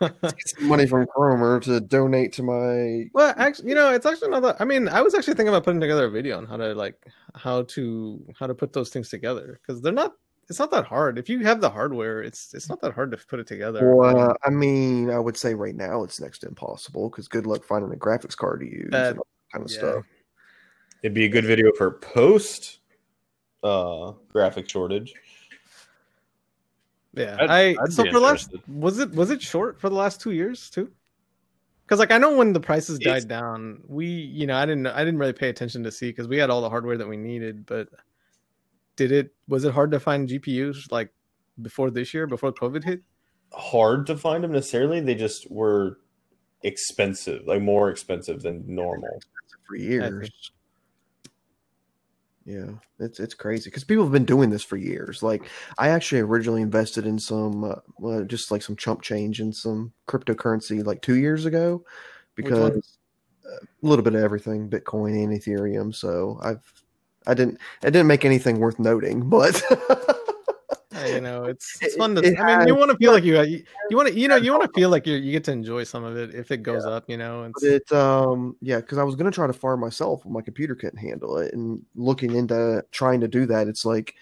Get 0.00 0.34
some 0.56 0.66
money 0.66 0.86
from 0.86 1.06
Chromer 1.06 1.62
to 1.62 1.80
donate 1.80 2.32
to 2.34 2.42
my. 2.42 3.08
well, 3.12 3.34
actually, 3.36 3.68
you 3.68 3.74
know, 3.74 3.92
it's 3.92 4.06
actually 4.06 4.30
not 4.30 4.42
that. 4.42 4.56
I 4.60 4.64
mean, 4.64 4.88
I 4.88 5.02
was 5.02 5.14
actually 5.14 5.34
thinking 5.34 5.48
about 5.48 5.64
putting 5.64 5.80
together 5.80 6.06
a 6.06 6.10
video 6.10 6.38
on 6.38 6.46
how 6.46 6.56
to 6.56 6.74
like 6.74 6.96
how 7.34 7.62
to 7.62 8.26
how 8.38 8.46
to 8.46 8.54
put 8.54 8.72
those 8.72 8.90
things 8.90 9.08
together 9.10 9.60
because 9.60 9.80
they're 9.80 9.92
not. 9.92 10.14
It's 10.48 10.58
not 10.58 10.70
that 10.70 10.86
hard. 10.86 11.18
If 11.18 11.28
you 11.28 11.40
have 11.40 11.60
the 11.60 11.68
hardware, 11.68 12.22
it's 12.22 12.54
it's 12.54 12.68
not 12.70 12.80
that 12.80 12.94
hard 12.94 13.10
to 13.10 13.18
put 13.18 13.38
it 13.38 13.46
together. 13.46 13.94
Well, 13.94 14.30
uh, 14.30 14.34
I 14.42 14.48
mean, 14.50 15.10
I 15.10 15.18
would 15.18 15.36
say 15.36 15.54
right 15.54 15.74
now 15.76 16.04
it's 16.04 16.20
next 16.20 16.38
to 16.38 16.48
impossible 16.48 17.10
because 17.10 17.28
good 17.28 17.46
luck 17.46 17.64
finding 17.64 17.92
a 17.92 17.96
graphics 17.96 18.34
card 18.36 18.60
to 18.60 18.66
use 18.66 18.88
Uh, 18.92 18.96
and 18.96 19.18
all 19.18 19.26
that 19.26 19.52
kind 19.52 19.64
of 19.66 19.70
yeah. 19.70 19.78
stuff. 19.78 20.04
It'd 21.02 21.14
be 21.14 21.26
a 21.26 21.28
good 21.28 21.44
video 21.44 21.70
for 21.76 21.90
post 21.92 22.78
uh 23.62 24.12
graphic 24.32 24.68
shortage. 24.70 25.12
Yeah, 27.14 27.36
I'd- 27.40 27.52
I 27.52 27.82
I'd 27.82 27.92
so 27.92 28.04
for 28.10 28.20
last 28.20 28.50
was 28.68 28.98
it 28.98 29.10
was 29.12 29.30
it 29.30 29.42
short 29.42 29.80
for 29.80 29.88
the 29.88 29.96
last 29.96 30.20
two 30.20 30.30
years 30.30 30.70
too? 30.70 30.90
Because 31.84 31.98
like 31.98 32.10
I 32.10 32.18
know 32.18 32.36
when 32.36 32.52
the 32.52 32.60
prices 32.60 32.98
It's- 33.00 33.22
died 33.22 33.28
down, 33.28 33.82
we 33.86 34.06
you 34.06 34.46
know 34.46 34.56
I 34.56 34.64
didn't 34.66 34.86
I 34.86 35.04
didn't 35.04 35.18
really 35.18 35.32
pay 35.32 35.48
attention 35.50 35.82
to 35.84 35.90
see 35.90 36.08
because 36.08 36.28
we 36.28 36.38
had 36.38 36.48
all 36.50 36.62
the 36.62 36.70
hardware 36.70 36.96
that 36.96 37.08
we 37.08 37.16
needed, 37.16 37.66
but 37.66 37.88
did 38.98 39.12
it 39.12 39.30
was 39.46 39.64
it 39.64 39.72
hard 39.72 39.92
to 39.92 40.00
find 40.00 40.28
GPUs 40.28 40.90
like 40.90 41.10
before 41.62 41.90
this 41.90 42.12
year, 42.12 42.26
before 42.26 42.52
COVID 42.52 42.84
hit? 42.84 43.00
Hard 43.52 44.06
to 44.08 44.16
find 44.16 44.44
them 44.44 44.52
necessarily. 44.52 45.00
They 45.00 45.14
just 45.14 45.50
were 45.50 46.00
expensive, 46.62 47.46
like 47.46 47.62
more 47.62 47.88
expensive 47.88 48.42
than 48.42 48.64
normal. 48.66 49.20
for 49.66 49.76
years. 49.76 50.50
Yeah, 52.44 52.70
it's 52.98 53.20
it's 53.20 53.34
crazy 53.34 53.70
because 53.70 53.84
people 53.84 54.04
have 54.04 54.12
been 54.12 54.24
doing 54.24 54.50
this 54.50 54.64
for 54.64 54.76
years. 54.76 55.22
Like 55.22 55.48
I 55.78 55.90
actually 55.90 56.22
originally 56.22 56.62
invested 56.62 57.06
in 57.06 57.18
some, 57.18 57.62
uh, 57.62 57.76
well, 57.98 58.24
just 58.24 58.50
like 58.50 58.62
some 58.62 58.74
chump 58.74 59.02
change 59.02 59.40
in 59.40 59.52
some 59.52 59.92
cryptocurrency 60.08 60.84
like 60.84 61.02
two 61.02 61.16
years 61.16 61.44
ago, 61.44 61.84
because 62.34 62.96
uh, 63.46 63.58
a 63.64 63.86
little 63.86 64.02
bit 64.02 64.14
of 64.14 64.22
everything, 64.22 64.68
Bitcoin 64.68 65.22
and 65.22 65.38
Ethereum. 65.38 65.94
So 65.94 66.40
I've 66.42 66.64
I 67.28 67.34
didn't 67.34 67.58
I 67.82 67.90
didn't 67.90 68.08
make 68.08 68.24
anything 68.24 68.58
worth 68.58 68.78
noting, 68.78 69.28
but 69.28 69.62
Uh, 70.98 71.06
you 71.06 71.20
know, 71.20 71.44
it's 71.44 71.78
it's 71.82 71.96
fun 71.96 72.14
to. 72.14 72.22
it 72.22 72.38
I 72.38 72.58
mean, 72.58 72.68
you 72.68 72.74
want 72.74 72.90
to 72.90 72.96
feel 72.96 73.12
like 73.12 73.24
you 73.24 73.40
you, 73.42 73.62
you 73.90 73.96
want 73.96 74.08
to 74.08 74.18
you 74.18 74.26
know 74.26 74.36
you 74.36 74.52
want 74.52 74.64
to 74.64 74.78
feel 74.78 74.90
like 74.90 75.06
you 75.06 75.16
you 75.16 75.32
get 75.32 75.44
to 75.44 75.52
enjoy 75.52 75.84
some 75.84 76.04
of 76.04 76.16
it 76.16 76.34
if 76.34 76.50
it 76.50 76.62
goes 76.62 76.84
up. 76.84 77.04
You 77.08 77.16
know, 77.16 77.44
it's, 77.44 77.62
it 77.62 77.92
um 77.92 78.56
yeah 78.60 78.76
because 78.76 78.98
i 78.98 79.02
was 79.02 79.14
going 79.14 79.30
to 79.30 79.34
try 79.34 79.46
to 79.46 79.52
farm 79.52 79.80
myself 79.80 80.22
but 80.22 80.32
my 80.32 80.40
computer 80.40 80.74
couldn't 80.74 80.98
handle 80.98 81.38
it 81.38 81.52
and 81.54 81.82
looking 81.94 82.34
into 82.34 82.82
trying 82.90 83.20
to 83.20 83.28
do 83.28 83.46
that 83.46 83.68
it's 83.68 83.84
like 83.84 84.14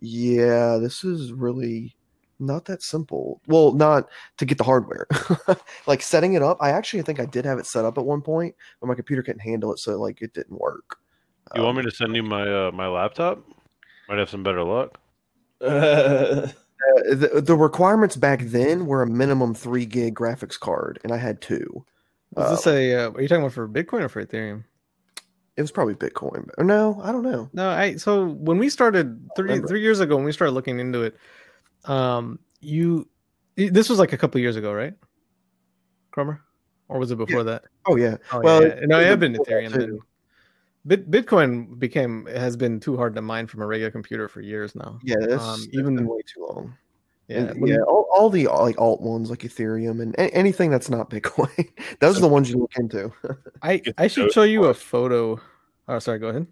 yeah 0.00 0.78
this 0.80 1.04
is 1.04 1.32
really 1.32 1.94
not 2.38 2.64
that 2.64 2.82
simple 2.82 3.40
well 3.46 3.72
not 3.72 4.08
to 4.38 4.44
get 4.44 4.58
the 4.58 4.64
hardware 4.64 5.06
like 5.86 6.02
setting 6.02 6.34
it 6.34 6.42
up 6.42 6.56
i 6.60 6.70
actually 6.70 7.02
think 7.02 7.20
i 7.20 7.26
did 7.26 7.44
have 7.44 7.58
it 7.58 7.66
set 7.66 7.84
up 7.84 7.98
at 7.98 8.04
one 8.04 8.22
point 8.22 8.54
but 8.80 8.86
my 8.86 8.94
computer 8.94 9.22
couldn't 9.22 9.40
handle 9.40 9.72
it 9.72 9.78
so 9.78 10.00
like 10.00 10.22
it 10.22 10.32
didn't 10.32 10.58
work 10.58 10.99
You 11.54 11.62
want 11.62 11.78
Um, 11.78 11.84
me 11.84 11.90
to 11.90 11.96
send 11.96 12.14
you 12.16 12.22
my 12.22 12.42
uh, 12.42 12.70
my 12.72 12.86
laptop? 12.88 13.44
Might 14.08 14.18
have 14.18 14.30
some 14.30 14.42
better 14.42 14.62
luck. 14.62 14.98
uh, 15.60 16.48
the, 17.10 17.42
the 17.44 17.56
requirements 17.56 18.16
back 18.16 18.40
then 18.44 18.86
were 18.86 19.02
a 19.02 19.06
minimum 19.06 19.54
three 19.54 19.84
gig 19.84 20.14
graphics 20.14 20.58
card 20.58 20.98
and 21.04 21.12
i 21.12 21.18
had 21.18 21.42
two 21.42 21.84
is 22.38 22.48
this 22.50 22.66
a? 22.66 22.94
Uh, 22.94 23.10
are 23.10 23.20
you 23.20 23.28
talking 23.28 23.42
about 23.42 23.52
for 23.52 23.68
Bitcoin 23.68 24.00
or 24.00 24.08
for 24.08 24.24
Ethereum? 24.24 24.64
it 25.58 25.60
was 25.60 25.70
probably 25.70 25.94
bitcoin 25.94 26.48
or 26.56 26.64
no 26.64 26.98
i 27.02 27.12
don't 27.12 27.22
know 27.24 27.50
No, 27.52 27.68
I 27.68 27.96
so 27.96 28.24
when 28.28 28.56
we 28.56 28.70
started 28.70 29.28
three 29.36 29.60
three 29.60 29.82
years 29.82 30.00
ago 30.00 30.16
when 30.16 30.24
we 30.24 30.32
started 30.32 30.52
looking 30.52 30.80
into 30.80 31.02
it, 31.02 31.16
um, 31.84 32.38
you 32.60 33.06
this 33.56 33.90
was 33.90 33.98
like 33.98 34.14
a 34.14 34.16
couple 34.16 34.40
years 34.40 34.56
ago, 34.56 34.72
right? 34.72 34.94
Chromer, 36.16 36.38
or 36.88 36.98
was 36.98 37.10
it 37.10 37.16
before 37.18 37.44
that? 37.44 37.64
oh 37.86 37.96
yeah 37.96 38.16
Oh, 38.32 38.40
Well, 38.40 38.62
yeah, 38.62 38.76
yeah. 38.80 38.86
no, 38.86 38.98
it 38.98 39.02
it 39.02 39.06
had 39.08 39.20
been 39.20 39.32
was 39.32 39.40
before 39.40 39.58
Ethereum. 39.60 39.70
Then. 39.72 39.88
too. 39.88 40.02
Bit 40.86 41.10
Bitcoin 41.10 41.78
became 41.78 42.26
has 42.26 42.56
been 42.56 42.80
too 42.80 42.96
hard 42.96 43.14
to 43.14 43.22
mine 43.22 43.46
from 43.46 43.60
a 43.62 43.66
regular 43.66 43.90
computer 43.90 44.28
for 44.28 44.40
years 44.40 44.74
now. 44.74 44.98
yeah 45.02 45.16
that's, 45.20 45.42
Um, 45.42 45.60
that's 45.60 45.68
even- 45.72 45.96
been 45.96 46.06
way 46.08 46.20
too 46.26 46.46
long 46.48 46.74
Yeah, 47.28 47.38
And, 47.50 47.60
when- 47.60 47.70
yeah, 47.72 47.80
all, 47.82 48.08
all 48.14 48.30
the 48.30 48.46
like 48.48 48.78
alt 48.80 49.00
ones 49.02 49.28
like 49.30 49.40
Ethereum 49.40 50.00
and 50.02 50.14
a- 50.14 50.34
anything 50.34 50.70
that's 50.70 50.88
not 50.90 51.10
Bitcoin. 51.14 51.68
Those 52.00 52.16
are 52.18 52.22
the 52.22 52.28
ones 52.28 52.50
you 52.50 52.56
look 52.58 52.72
into. 52.78 53.12
I 53.62 53.82
I 53.98 54.06
should 54.08 54.24
those 54.26 54.32
show 54.32 54.42
you 54.42 54.64
a 54.64 54.74
photo. 54.74 55.40
Oh, 55.86 55.98
sorry. 55.98 56.18
Go 56.18 56.28
ahead. 56.28 56.46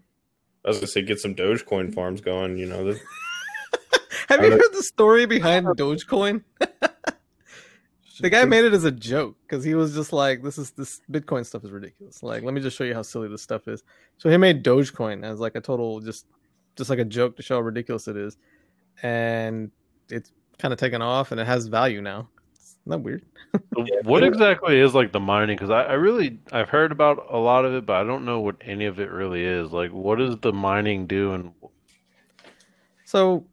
I 0.63 0.67
was 0.69 0.77
gonna 0.77 0.87
say 0.87 1.01
get 1.01 1.19
some 1.19 1.33
Dogecoin 1.35 1.93
farms 1.93 2.21
going. 2.21 2.57
You 2.57 2.65
know, 2.67 2.83
the, 2.83 2.99
Have 4.29 4.43
you 4.43 4.51
heard 4.51 4.73
the 4.73 4.83
story 4.83 5.25
behind 5.25 5.65
Dogecoin? 5.65 6.43
The 8.23 8.29
guy 8.29 8.45
made 8.45 8.65
it 8.65 8.73
as 8.73 8.83
a 8.83 8.91
joke 8.91 9.37
because 9.43 9.63
he 9.63 9.75
was 9.75 9.93
just 9.93 10.11
like, 10.13 10.43
"This 10.43 10.57
is 10.57 10.71
this 10.71 11.01
Bitcoin 11.11 11.45
stuff 11.45 11.63
is 11.63 11.71
ridiculous." 11.71 12.23
Like, 12.23 12.43
let 12.43 12.53
me 12.53 12.61
just 12.61 12.77
show 12.77 12.83
you 12.83 12.93
how 12.93 13.01
silly 13.01 13.27
this 13.27 13.41
stuff 13.41 13.67
is. 13.67 13.83
So 14.17 14.29
he 14.29 14.37
made 14.37 14.63
Dogecoin 14.63 15.23
as 15.23 15.39
like 15.39 15.55
a 15.55 15.61
total 15.61 15.99
just 15.99 16.25
just 16.75 16.89
like 16.89 16.99
a 16.99 17.05
joke 17.05 17.35
to 17.37 17.43
show 17.43 17.55
how 17.55 17.61
ridiculous 17.61 18.07
it 18.07 18.17
is, 18.17 18.37
and 19.03 19.71
it's 20.09 20.31
kind 20.57 20.73
of 20.73 20.79
taken 20.79 21.01
off 21.01 21.31
and 21.31 21.39
it 21.39 21.47
has 21.47 21.67
value 21.67 22.01
now. 22.01 22.29
Isn't 22.53 22.89
that 22.91 22.99
weird? 22.99 23.25
What 24.03 24.23
exactly 24.23 24.79
is 24.79 24.93
like 24.93 25.11
the 25.11 25.19
mining? 25.19 25.55
Because 25.55 25.69
I, 25.71 25.83
I 25.83 25.93
really 25.93 26.39
I've 26.51 26.69
heard 26.69 26.91
about 26.91 27.25
a 27.29 27.37
lot 27.37 27.65
of 27.65 27.73
it, 27.73 27.85
but 27.85 27.95
I 27.95 28.03
don't 28.03 28.25
know 28.25 28.41
what 28.41 28.57
any 28.61 28.85
of 28.85 28.99
it 28.99 29.09
really 29.09 29.43
is. 29.43 29.71
Like, 29.71 29.91
what 29.91 30.19
does 30.19 30.37
the 30.37 30.53
mining 30.53 31.07
do? 31.07 31.33
And 31.33 31.51
So, 33.05 33.45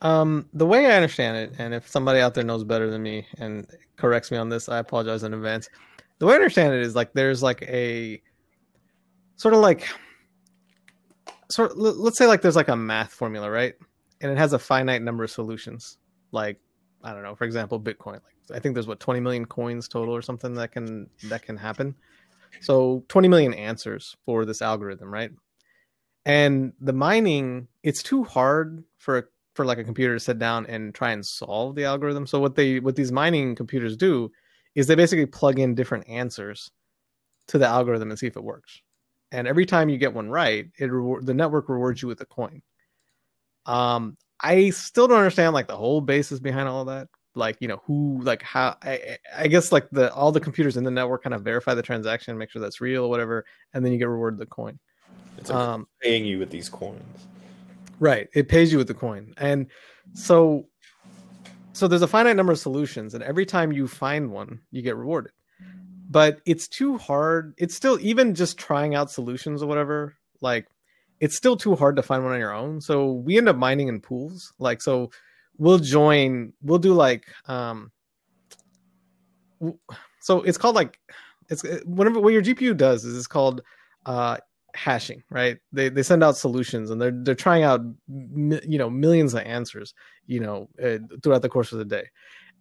um, 0.00 0.48
the 0.52 0.66
way 0.66 0.86
I 0.86 0.92
understand 0.96 1.36
it, 1.36 1.52
and 1.58 1.74
if 1.74 1.88
somebody 1.88 2.20
out 2.20 2.34
there 2.34 2.44
knows 2.44 2.64
better 2.64 2.90
than 2.90 3.02
me 3.02 3.26
and 3.38 3.66
corrects 3.96 4.30
me 4.30 4.38
on 4.38 4.48
this, 4.48 4.68
I 4.68 4.78
apologize 4.78 5.22
in 5.22 5.34
advance. 5.34 5.68
The 6.18 6.26
way 6.26 6.32
I 6.32 6.36
understand 6.36 6.74
it 6.74 6.82
is 6.82 6.94
like 6.94 7.12
there's 7.12 7.42
like 7.42 7.62
a 7.62 8.20
sort 9.36 9.54
of 9.54 9.60
like 9.60 9.88
sort 11.50 11.76
let- 11.76 11.96
let's 11.96 12.18
say 12.18 12.26
like 12.26 12.42
there's 12.42 12.56
like 12.56 12.68
a 12.68 12.76
math 12.76 13.12
formula, 13.12 13.50
right? 13.50 13.74
And 14.20 14.30
it 14.30 14.38
has 14.38 14.52
a 14.52 14.58
finite 14.58 15.02
number 15.02 15.24
of 15.24 15.30
solutions. 15.30 15.98
Like 16.32 16.58
I 17.02 17.12
don't 17.12 17.22
know, 17.22 17.34
for 17.34 17.44
example, 17.44 17.80
Bitcoin. 17.80 18.14
Like 18.14 18.56
I 18.56 18.58
think 18.58 18.74
there's 18.74 18.86
what 18.86 19.00
20 19.00 19.20
million 19.20 19.44
coins 19.44 19.88
total 19.88 20.14
or 20.14 20.22
something 20.22 20.54
that 20.54 20.72
can 20.72 21.08
that 21.24 21.42
can 21.42 21.56
happen. 21.56 21.94
So 22.60 23.04
20 23.08 23.28
million 23.28 23.54
answers 23.54 24.16
for 24.24 24.44
this 24.44 24.62
algorithm, 24.62 25.12
right? 25.12 25.30
and 26.28 26.72
the 26.80 26.92
mining 26.92 27.66
it's 27.82 28.02
too 28.02 28.22
hard 28.22 28.84
for 28.98 29.30
for 29.58 29.64
like 29.64 29.78
a 29.78 29.84
computer 29.84 30.14
to 30.14 30.20
sit 30.20 30.38
down 30.38 30.64
and 30.66 30.94
try 30.94 31.10
and 31.10 31.26
solve 31.26 31.74
the 31.74 31.82
algorithm. 31.82 32.28
So 32.28 32.38
what 32.38 32.54
they 32.54 32.78
what 32.78 32.94
these 32.94 33.10
mining 33.10 33.56
computers 33.56 33.96
do 33.96 34.30
is 34.76 34.86
they 34.86 34.94
basically 34.94 35.26
plug 35.26 35.58
in 35.58 35.74
different 35.74 36.08
answers 36.08 36.70
to 37.48 37.58
the 37.58 37.66
algorithm 37.66 38.10
and 38.10 38.16
see 38.16 38.28
if 38.28 38.36
it 38.36 38.44
works. 38.44 38.80
And 39.32 39.48
every 39.48 39.66
time 39.66 39.88
you 39.88 39.98
get 39.98 40.14
one 40.14 40.30
right 40.30 40.68
it 40.78 40.92
reward, 40.92 41.26
the 41.26 41.34
network 41.34 41.68
rewards 41.68 42.00
you 42.00 42.06
with 42.06 42.20
a 42.20 42.24
coin. 42.24 42.62
Um 43.66 44.16
i 44.40 44.70
still 44.70 45.08
don't 45.08 45.18
understand 45.18 45.54
like 45.54 45.66
the 45.66 45.76
whole 45.76 46.00
basis 46.00 46.38
behind 46.38 46.68
all 46.68 46.82
of 46.82 46.86
that. 46.86 47.08
Like 47.34 47.56
you 47.58 47.66
know 47.66 47.82
who 47.84 48.20
like 48.22 48.42
how 48.42 48.76
I, 48.80 49.18
I 49.36 49.48
guess 49.48 49.72
like 49.72 49.90
the 49.90 50.14
all 50.14 50.30
the 50.30 50.38
computers 50.38 50.76
in 50.76 50.84
the 50.84 50.92
network 50.92 51.24
kind 51.24 51.34
of 51.34 51.42
verify 51.42 51.74
the 51.74 51.82
transaction 51.82 52.38
make 52.38 52.52
sure 52.52 52.62
that's 52.62 52.80
real 52.80 53.06
or 53.06 53.10
whatever 53.10 53.44
and 53.74 53.84
then 53.84 53.90
you 53.90 53.98
get 53.98 54.06
rewarded 54.08 54.38
the 54.38 54.46
coin. 54.46 54.78
It's 55.36 55.50
like 55.50 55.58
um 55.58 55.88
paying 56.00 56.24
you 56.24 56.38
with 56.38 56.50
these 56.50 56.68
coins. 56.68 57.26
Right. 58.00 58.28
It 58.34 58.48
pays 58.48 58.70
you 58.72 58.78
with 58.78 58.88
the 58.88 58.94
coin. 58.94 59.34
And 59.36 59.66
so 60.14 60.66
so 61.72 61.86
there's 61.86 62.02
a 62.02 62.08
finite 62.08 62.36
number 62.36 62.52
of 62.52 62.58
solutions 62.58 63.14
and 63.14 63.22
every 63.22 63.46
time 63.46 63.72
you 63.72 63.86
find 63.86 64.30
one, 64.30 64.60
you 64.70 64.82
get 64.82 64.96
rewarded. 64.96 65.32
But 66.10 66.40
it's 66.46 66.66
too 66.66 66.96
hard. 66.98 67.54
It's 67.58 67.74
still 67.74 67.98
even 68.00 68.34
just 68.34 68.58
trying 68.58 68.94
out 68.94 69.10
solutions 69.10 69.62
or 69.62 69.66
whatever, 69.66 70.16
like 70.40 70.66
it's 71.20 71.36
still 71.36 71.56
too 71.56 71.74
hard 71.74 71.96
to 71.96 72.02
find 72.02 72.24
one 72.24 72.32
on 72.32 72.40
your 72.40 72.54
own. 72.54 72.80
So 72.80 73.12
we 73.12 73.36
end 73.36 73.48
up 73.48 73.56
mining 73.56 73.88
in 73.88 74.00
pools. 74.00 74.52
Like 74.58 74.80
so 74.80 75.10
we'll 75.58 75.78
join, 75.78 76.52
we'll 76.62 76.78
do 76.78 76.94
like 76.94 77.26
um 77.46 77.90
so 80.20 80.42
it's 80.42 80.58
called 80.58 80.76
like 80.76 80.98
it's 81.48 81.64
whatever 81.84 82.20
what 82.20 82.32
your 82.32 82.42
GPU 82.42 82.76
does 82.76 83.04
is 83.04 83.16
it's 83.16 83.26
called 83.26 83.62
uh 84.06 84.38
hashing 84.78 85.22
right? 85.28 85.58
They 85.72 85.88
they 85.88 86.02
send 86.02 86.22
out 86.22 86.36
solutions 86.36 86.90
and 86.90 87.00
they're 87.00 87.12
they're 87.12 87.34
trying 87.34 87.64
out 87.64 87.80
you 88.08 88.78
know 88.78 88.88
millions 88.88 89.34
of 89.34 89.42
answers 89.42 89.92
you 90.26 90.40
know 90.40 90.68
uh, 90.82 90.98
throughout 91.22 91.42
the 91.42 91.48
course 91.48 91.72
of 91.72 91.78
the 91.78 91.84
day. 91.84 92.06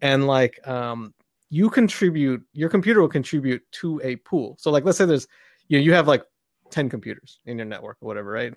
And 0.01 0.25
like 0.25 0.65
um 0.67 1.13
you 1.49 1.69
contribute 1.69 2.43
your 2.53 2.69
computer 2.69 3.01
will 3.01 3.07
contribute 3.07 3.61
to 3.73 4.01
a 4.03 4.15
pool. 4.17 4.57
So 4.59 4.71
like 4.71 4.83
let's 4.83 4.97
say 4.97 5.05
there's 5.05 5.27
you 5.67 5.77
know, 5.77 5.83
you 5.83 5.93
have 5.93 6.07
like 6.07 6.23
10 6.71 6.89
computers 6.89 7.39
in 7.45 7.57
your 7.57 7.65
network 7.65 7.97
or 8.01 8.07
whatever 8.07 8.31
right? 8.31 8.53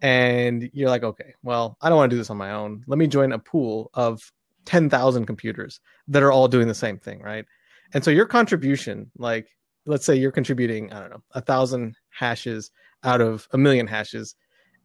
And 0.00 0.70
you're 0.72 0.88
like 0.88 1.04
okay 1.04 1.34
well 1.42 1.76
i 1.82 1.88
don't 1.88 1.98
want 1.98 2.10
to 2.10 2.14
do 2.16 2.18
this 2.18 2.30
on 2.30 2.38
my 2.38 2.52
own. 2.52 2.82
Let 2.86 2.98
me 2.98 3.06
join 3.06 3.32
a 3.32 3.38
pool 3.38 3.90
of 3.94 4.32
10,000 4.64 5.26
computers 5.26 5.80
that 6.08 6.22
are 6.22 6.32
all 6.32 6.48
doing 6.48 6.68
the 6.68 6.74
same 6.74 6.98
thing 6.98 7.20
right? 7.20 7.44
And 7.92 8.02
so 8.02 8.10
your 8.10 8.26
contribution 8.26 9.10
like 9.18 9.48
let's 9.86 10.06
say 10.06 10.14
you're 10.14 10.32
contributing 10.32 10.92
i 10.92 11.00
don't 11.00 11.10
know 11.10 11.22
a 11.32 11.40
thousand 11.40 11.96
hashes 12.10 12.70
out 13.04 13.20
of 13.20 13.48
a 13.52 13.58
million 13.58 13.86
hashes. 13.86 14.34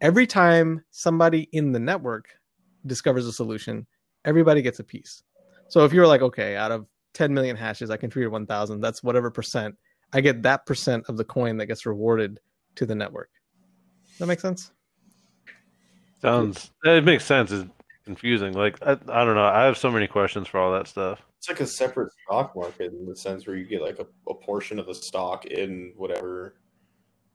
Every 0.02 0.28
time 0.28 0.84
somebody 0.92 1.50
in 1.52 1.72
the 1.72 1.80
network 1.80 2.30
discovers 2.86 3.26
a 3.26 3.34
solution, 3.34 3.88
everybody 4.26 4.62
gets 4.62 4.80
a 4.80 4.84
piece. 4.84 5.24
So 5.70 5.84
if 5.86 5.94
you're 5.94 6.08
like, 6.08 6.22
okay, 6.22 6.56
out 6.56 6.72
of 6.72 6.86
10 7.14 7.34
million 7.34 7.56
hashes, 7.56 7.90
I 7.90 7.98
contributed 7.98 8.32
1,000, 8.32 8.80
that's 8.80 9.04
whatever 9.04 9.32
percent. 9.32 9.76
I 10.14 10.22
get 10.22 10.44
that 10.44 10.66
percent 10.66 11.06
of 11.10 11.18
the 11.18 11.26
coin 11.26 11.58
that 11.58 11.66
gets 11.66 11.86
rewarded 11.86 12.40
to 12.76 12.86
the 12.86 12.96
network. 12.96 13.30
Does 14.10 14.20
that 14.20 14.28
make 14.28 14.40
sense? 14.40 14.72
sounds 16.22 16.72
it 16.84 17.04
makes 17.04 17.26
sense. 17.26 17.52
It's 17.52 17.70
confusing. 18.06 18.54
Like 18.54 18.82
I, 18.82 18.92
I 18.92 19.26
don't 19.26 19.36
know. 19.36 19.46
I 19.46 19.66
have 19.66 19.78
so 19.78 19.92
many 19.92 20.08
questions 20.08 20.48
for 20.48 20.60
all 20.60 20.72
that 20.74 20.88
stuff. 20.88 21.22
It's 21.38 21.50
like 21.50 21.60
a 21.60 21.68
separate 21.68 22.12
stock 22.24 22.56
market 22.56 22.94
in 22.94 23.06
the 23.06 23.16
sense 23.16 23.46
where 23.46 23.56
you 23.56 23.66
get 23.66 23.82
like 23.82 24.00
a, 24.00 24.08
a 24.30 24.34
portion 24.34 24.80
of 24.80 24.88
the 24.88 24.96
stock 24.96 25.46
in 25.46 25.94
whatever. 25.96 26.56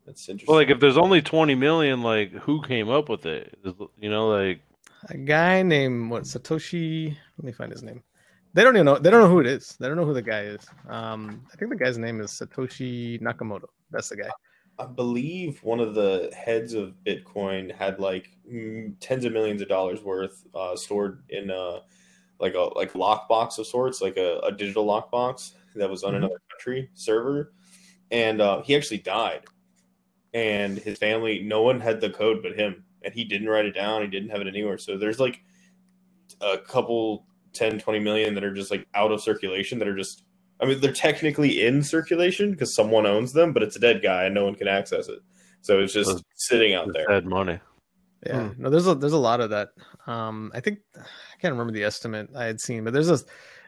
That's 0.06 0.28
interesting. 0.28 0.52
Well, 0.52 0.60
like 0.60 0.70
if 0.70 0.80
there's 0.80 0.98
only 0.98 1.22
20 1.22 1.54
million, 1.54 2.02
like 2.02 2.32
who 2.32 2.62
came 2.62 2.88
up 2.88 3.08
with 3.08 3.26
it? 3.26 3.56
You 3.98 4.10
know, 4.10 4.28
like 4.28 4.60
A 5.08 5.16
guy 5.16 5.62
named 5.62 6.10
what 6.10 6.24
Satoshi. 6.24 7.16
Let 7.38 7.44
me 7.44 7.52
find 7.52 7.70
his 7.72 7.82
name. 7.82 8.02
They 8.54 8.62
don't 8.64 8.76
even 8.76 8.84
know. 8.86 8.98
They 8.98 9.10
don't 9.10 9.20
know 9.22 9.28
who 9.30 9.40
it 9.40 9.46
is. 9.46 9.76
They 9.80 9.88
don't 9.88 9.96
know 9.96 10.04
who 10.04 10.12
the 10.12 10.20
guy 10.22 10.42
is. 10.42 10.66
Um, 10.88 11.46
I 11.52 11.56
think 11.56 11.70
the 11.70 11.76
guy's 11.76 11.96
name 11.98 12.20
is 12.20 12.30
Satoshi 12.32 13.20
Nakamoto. 13.22 13.66
That's 13.90 14.10
the 14.10 14.16
guy. 14.16 14.30
I 14.78 14.86
believe 14.86 15.62
one 15.62 15.80
of 15.80 15.94
the 15.94 16.30
heads 16.36 16.74
of 16.74 16.94
Bitcoin 17.06 17.74
had 17.74 17.98
like 18.00 18.30
tens 19.00 19.24
of 19.24 19.32
millions 19.32 19.62
of 19.62 19.68
dollars 19.68 20.02
worth 20.02 20.44
uh, 20.54 20.76
stored 20.76 21.22
in 21.28 21.50
a 21.50 21.80
like 22.40 22.54
a 22.54 22.70
like 22.74 22.92
lockbox 22.94 23.58
of 23.58 23.66
sorts, 23.66 24.02
like 24.02 24.16
a, 24.16 24.38
a 24.40 24.50
digital 24.52 24.84
lockbox 24.86 25.52
that 25.76 25.88
was 25.88 26.02
on 26.04 26.12
Mhm. 26.14 26.16
another 26.16 26.40
country 26.50 26.90
server, 26.94 27.52
and 28.10 28.40
uh, 28.40 28.60
he 28.62 28.74
actually 28.74 28.98
died. 28.98 29.44
And 30.34 30.78
his 30.78 30.98
family, 30.98 31.42
no 31.42 31.62
one 31.62 31.80
had 31.80 32.00
the 32.00 32.10
code 32.10 32.42
but 32.42 32.58
him, 32.58 32.84
and 33.04 33.12
he 33.12 33.24
didn't 33.24 33.48
write 33.48 33.66
it 33.66 33.74
down. 33.74 34.00
He 34.02 34.08
didn't 34.08 34.30
have 34.30 34.40
it 34.40 34.46
anywhere. 34.46 34.78
So 34.78 34.96
there's 34.96 35.20
like 35.20 35.40
a 36.40 36.58
couple 36.58 37.26
10, 37.52 37.78
20 37.80 37.98
million 37.98 38.34
that 38.34 38.44
are 38.44 38.54
just 38.54 38.70
like 38.70 38.86
out 38.94 39.12
of 39.12 39.22
circulation 39.22 39.78
that 39.78 39.88
are 39.88 39.96
just 39.96 40.24
I 40.60 40.64
mean, 40.64 40.80
they're 40.80 40.92
technically 40.92 41.66
in 41.66 41.82
circulation 41.82 42.52
because 42.52 42.72
someone 42.74 43.04
owns 43.04 43.32
them, 43.32 43.52
but 43.52 43.64
it's 43.64 43.74
a 43.74 43.80
dead 43.80 44.00
guy 44.00 44.24
and 44.24 44.34
no 44.34 44.44
one 44.44 44.54
can 44.54 44.68
access 44.68 45.08
it. 45.08 45.18
So 45.60 45.80
it's 45.80 45.92
just 45.92 46.08
Those- 46.10 46.22
sitting 46.36 46.74
out 46.74 46.88
there. 46.94 47.06
dead 47.08 47.26
money. 47.26 47.58
Yeah, 48.24 48.50
no, 48.56 48.70
there's 48.70 48.86
a 48.86 48.94
there's 48.94 49.12
a 49.14 49.18
lot 49.18 49.40
of 49.40 49.50
that. 49.50 49.70
Um, 50.06 50.52
I 50.54 50.60
think 50.60 50.78
I 50.96 51.00
can't 51.40 51.50
remember 51.52 51.72
the 51.72 51.82
estimate 51.82 52.30
I 52.36 52.44
had 52.44 52.60
seen, 52.60 52.84
but 52.84 52.92
there's 52.92 53.10
a 53.10 53.18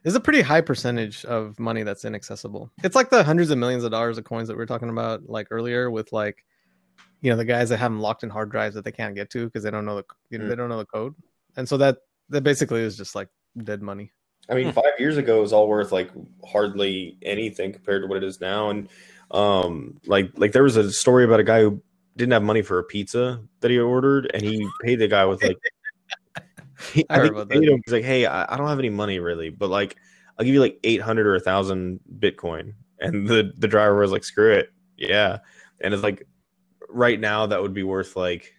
there's 0.05 0.15
a 0.15 0.21
pretty 0.21 0.43
high 0.43 0.61
percentage 0.61 1.25
of 1.25 1.59
money 1.59 1.83
that's 1.83 2.05
inaccessible. 2.05 2.71
It's 2.85 2.95
like 2.95 3.11
the 3.11 3.25
hundreds 3.25 3.51
of 3.51 3.59
millions 3.59 3.83
of 3.83 3.91
dollars 3.91 4.17
of 4.17 4.23
coins 4.25 4.47
that 4.47 4.55
we 4.55 4.59
were 4.59 4.67
talking 4.67 4.91
about 4.91 5.29
like 5.29 5.49
earlier 5.51 5.91
with 5.91 6.13
like, 6.13 6.45
you 7.25 7.31
know, 7.31 7.37
the 7.37 7.45
guys 7.47 7.71
that 7.71 7.79
have 7.79 7.91
them 7.91 8.01
locked 8.01 8.23
in 8.23 8.29
hard 8.29 8.51
drives 8.51 8.75
that 8.75 8.85
they 8.85 8.93
can't 8.93 9.15
get 9.15 9.31
to 9.31 9.47
because 9.47 9.63
they 9.63 9.71
don't 9.71 9.87
know 9.87 9.97
the 9.97 10.05
you 10.29 10.37
know, 10.39 10.45
Mm. 10.45 10.49
they 10.51 10.57
don't 10.57 10.69
know 10.69 10.77
the 10.79 10.85
code, 10.85 11.15
and 11.57 11.67
so 11.67 11.79
that 11.79 11.99
that 12.29 12.43
basically 12.43 12.83
is 12.83 12.99
just 12.99 13.15
like 13.15 13.29
dead 13.63 13.81
money. 13.81 14.13
I 14.51 14.55
mean, 14.55 14.73
five 14.73 14.93
years 14.99 15.17
ago 15.17 15.39
it 15.39 15.41
was 15.41 15.55
all 15.55 15.67
worth 15.69 15.91
like 15.91 16.11
hardly 16.47 17.17
anything 17.23 17.73
compared 17.73 18.03
to 18.03 18.09
what 18.09 18.19
it 18.19 18.25
is 18.25 18.43
now. 18.43 18.69
And 18.69 18.91
um, 19.31 19.99
like 20.07 20.33
like 20.37 20.53
there 20.53 20.63
was 20.63 20.77
a 20.77 20.93
story 20.93 21.25
about 21.25 21.41
a 21.41 21.45
guy 21.45 21.61
who 21.63 21.83
didn't 22.17 22.33
have 22.35 22.43
money 22.43 22.61
for 22.61 22.79
a 22.79 22.85
pizza 22.85 23.41
that 23.61 23.71
he 23.71 23.79
ordered, 23.79 24.31
and 24.35 24.43
he 24.43 24.69
paid 24.83 24.97
the 24.97 25.09
guy 25.09 25.25
with 25.25 25.43
like 25.43 25.57
he, 26.93 27.07
I 27.09 27.17
heard 27.17 27.23
think 27.23 27.35
about 27.37 27.53
he 27.53 27.59
paid 27.61 27.69
that. 27.69 27.73
him. 27.73 27.83
He's 27.87 27.93
like, 27.95 28.05
hey, 28.05 28.27
I, 28.27 28.53
I 28.53 28.57
don't 28.59 28.69
have 28.69 28.79
any 28.79 28.91
money 28.91 29.19
really, 29.19 29.49
but 29.49 29.71
like 29.71 29.97
I'll 30.39 30.45
give 30.45 30.53
you 30.55 30.61
like 30.61 30.79
eight 30.85 31.01
hundred 31.01 31.27
or 31.27 31.37
a 31.37 31.41
thousand 31.41 32.01
Bitcoin. 32.19 32.75
And 33.01 33.27
the 33.27 33.53
the 33.57 33.69
driver 33.69 33.97
was 33.97 34.13
like, 34.13 34.25
screw 34.25 34.53
it, 34.53 34.71
yeah. 34.99 35.39
And 35.81 35.95
it's 35.95 36.03
like 36.03 36.27
right 36.95 37.19
now 37.21 37.47
that 37.47 37.61
would 37.61 37.75
be 37.75 37.83
worth 37.83 38.17
like 38.17 38.55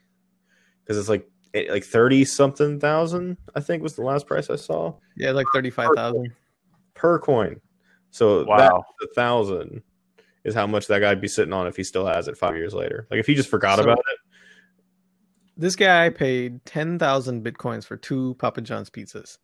because 0.84 0.98
it's 0.98 1.10
like 1.10 1.28
eh, 1.54 1.66
like 1.70 1.84
thirty 1.84 2.26
something 2.26 2.80
thousand. 2.80 3.38
I 3.56 3.60
think 3.62 3.82
was 3.82 3.96
the 3.96 4.04
last 4.04 4.28
price 4.28 4.50
I 4.50 4.56
saw 4.58 4.94
Yeah, 5.16 5.32
like 5.32 5.48
thirty 5.54 5.70
five 5.70 5.90
thousand. 5.96 6.32
per 6.94 7.20
coin. 7.20 7.60
So 8.12 8.46
Wow. 8.46 8.58
that 8.58 8.72
a 9.10 9.14
thousand 9.14 9.82
is 10.44 10.54
how 10.54 10.68
much 10.68 10.88
that 10.88 11.00
guy'd 11.00 11.20
be 11.22 11.28
sitting 11.28 11.54
on 11.54 11.66
if 11.68 11.76
he 11.76 11.84
still 11.84 12.06
has 12.06 12.28
it 12.28 12.38
five 12.38 12.56
years 12.56 12.74
later. 12.74 13.08
Like 13.10 13.20
if 13.20 13.26
he 13.28 13.34
just 13.36 13.50
forgot 13.50 13.78
So- 13.78 13.84
about 13.84 13.98
it. 14.00 14.20
This 15.58 15.76
guy 15.78 16.10
paid 16.10 16.64
ten 16.66 17.00
thousand 17.00 17.44
bitcoins 17.46 17.86
for 17.86 17.96
two 17.98 18.36
Papa 18.40 18.62
John's 18.62 18.90
pizzas. 18.90 19.38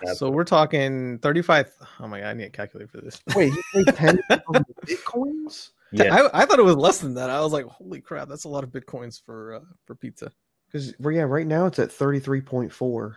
That's- 0.00 0.18
So 0.18 0.30
we're 0.30 0.44
talking 0.44 1.18
thirty 1.18 1.42
five. 1.42 1.70
Oh 2.00 2.06
my 2.08 2.20
god, 2.20 2.26
I 2.28 2.32
need 2.34 2.44
a 2.44 2.50
calculator 2.50 2.88
for 2.88 3.00
this. 3.00 3.20
Wait, 3.34 3.52
he 3.72 3.84
paid 3.84 3.94
ten 3.96 4.18
thousand 4.28 4.64
bitcoins? 4.86 5.70
Yeah, 5.92 6.14
I, 6.14 6.42
I 6.42 6.44
thought 6.46 6.58
it 6.58 6.64
was 6.64 6.76
less 6.76 6.98
than 6.98 7.14
that. 7.14 7.30
I 7.30 7.40
was 7.40 7.52
like, 7.52 7.64
holy 7.66 8.00
crap, 8.00 8.28
that's 8.28 8.44
a 8.44 8.48
lot 8.48 8.64
of 8.64 8.70
bitcoins 8.70 9.22
for 9.24 9.54
uh, 9.54 9.60
for 9.86 9.94
pizza. 9.94 10.30
Because 10.66 10.94
well, 10.98 11.14
yeah, 11.14 11.22
right 11.22 11.46
now 11.46 11.66
it's 11.66 11.78
at 11.78 11.90
thirty 11.90 12.18
three 12.20 12.40
point 12.42 12.72
four. 12.72 13.16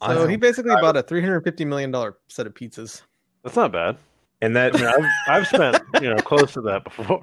I 0.00 0.14
So 0.14 0.22
know. 0.22 0.26
he 0.28 0.36
basically 0.36 0.74
bought 0.80 0.96
a 0.96 1.02
three 1.02 1.20
hundred 1.20 1.42
fifty 1.44 1.64
million 1.64 1.90
dollar 1.92 2.16
set 2.28 2.46
of 2.46 2.54
pizzas. 2.54 3.02
That's 3.44 3.54
not 3.56 3.70
bad. 3.72 3.96
and 4.40 4.56
that 4.56 4.74
I 4.74 4.78
mean, 4.78 4.86
I've, 4.88 5.10
I've 5.42 5.46
spent 5.46 5.78
you 6.02 6.10
know 6.10 6.16
close 6.16 6.52
to 6.54 6.60
that 6.62 6.82
before. 6.82 7.20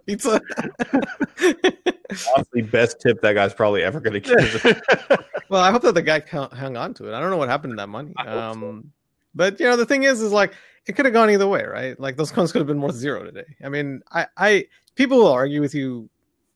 Pizza. 0.06 0.40
honestly 2.36 2.62
best 2.62 3.00
tip 3.00 3.20
that 3.20 3.34
guy's 3.34 3.52
probably 3.54 3.82
ever 3.82 4.00
going 4.00 4.20
to 4.20 4.20
give. 4.20 4.64
well, 5.48 5.62
I 5.62 5.70
hope 5.70 5.82
that 5.82 5.94
the 5.94 6.02
guy 6.02 6.20
ca- 6.20 6.48
hung 6.50 6.76
on 6.76 6.94
to 6.94 7.08
it. 7.08 7.14
I 7.14 7.20
don't 7.20 7.30
know 7.30 7.36
what 7.36 7.48
happened 7.48 7.72
to 7.72 7.76
that 7.76 7.88
money. 7.88 8.12
I 8.16 8.24
hope 8.24 8.54
so. 8.54 8.68
Um, 8.68 8.92
but 9.36 9.60
you 9.60 9.66
know, 9.66 9.76
the 9.76 9.86
thing 9.86 10.02
is, 10.02 10.20
is 10.20 10.32
like 10.32 10.54
it 10.86 10.94
could 10.96 11.04
have 11.04 11.14
gone 11.14 11.30
either 11.30 11.46
way, 11.46 11.64
right? 11.64 11.98
Like 12.00 12.16
those 12.16 12.32
coins 12.32 12.50
could 12.50 12.60
have 12.60 12.66
been 12.66 12.80
worth 12.80 12.94
zero 12.94 13.24
today. 13.24 13.44
I 13.62 13.68
mean, 13.68 14.02
I, 14.10 14.26
I 14.36 14.66
people 14.94 15.18
will 15.18 15.32
argue 15.32 15.60
with 15.60 15.74
you 15.74 16.08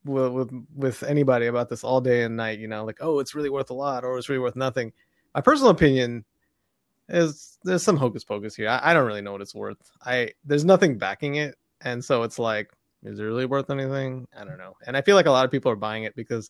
with, 0.03 0.31
with 0.31 0.65
with 0.75 1.03
anybody 1.03 1.45
about 1.45 1.69
this 1.69 1.83
all 1.83 2.01
day 2.01 2.23
and 2.23 2.35
night. 2.35 2.59
You 2.59 2.67
know, 2.67 2.83
like 2.83 2.97
oh, 3.01 3.19
it's 3.19 3.35
really 3.35 3.49
worth 3.49 3.69
a 3.69 3.75
lot 3.75 4.03
or 4.03 4.17
it's 4.17 4.27
really 4.27 4.39
worth 4.39 4.55
nothing. 4.55 4.91
My 5.35 5.41
personal 5.41 5.71
opinion 5.71 6.25
is 7.07 7.59
there's 7.63 7.83
some 7.83 7.97
hocus 7.97 8.23
pocus 8.23 8.55
here. 8.55 8.67
I, 8.67 8.91
I 8.91 8.93
don't 8.93 9.05
really 9.05 9.21
know 9.21 9.33
what 9.33 9.41
it's 9.41 9.55
worth. 9.55 9.91
I 10.03 10.31
there's 10.43 10.65
nothing 10.65 10.97
backing 10.97 11.35
it, 11.35 11.55
and 11.81 12.03
so 12.03 12.23
it's 12.23 12.39
like, 12.39 12.71
is 13.03 13.19
it 13.19 13.23
really 13.23 13.45
worth 13.45 13.69
anything? 13.69 14.27
I 14.35 14.43
don't 14.43 14.57
know. 14.57 14.75
And 14.87 14.97
I 14.97 15.01
feel 15.01 15.15
like 15.15 15.27
a 15.27 15.31
lot 15.31 15.45
of 15.45 15.51
people 15.51 15.71
are 15.71 15.75
buying 15.77 16.03
it 16.03 16.15
because 16.15 16.49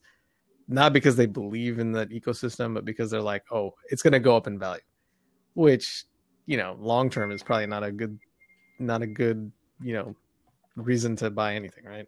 not 0.67 0.93
because 0.93 1.15
they 1.17 1.25
believe 1.25 1.79
in 1.79 1.91
that 1.93 2.09
ecosystem, 2.09 2.73
but 2.73 2.85
because 2.85 3.11
they're 3.11 3.21
like, 3.21 3.43
oh, 3.51 3.73
it's 3.89 4.01
going 4.01 4.13
to 4.13 4.19
go 4.19 4.37
up 4.37 4.47
in 4.47 4.57
value, 4.57 4.81
which 5.53 6.05
you 6.45 6.57
know, 6.57 6.75
long 6.79 7.09
term 7.09 7.31
is 7.31 7.43
probably 7.43 7.67
not 7.67 7.83
a 7.83 7.91
good, 7.91 8.17
not 8.79 9.01
a 9.01 9.07
good, 9.07 9.51
you 9.81 9.93
know, 9.93 10.15
reason 10.75 11.15
to 11.17 11.29
buy 11.29 11.55
anything, 11.55 11.85
right? 11.85 12.07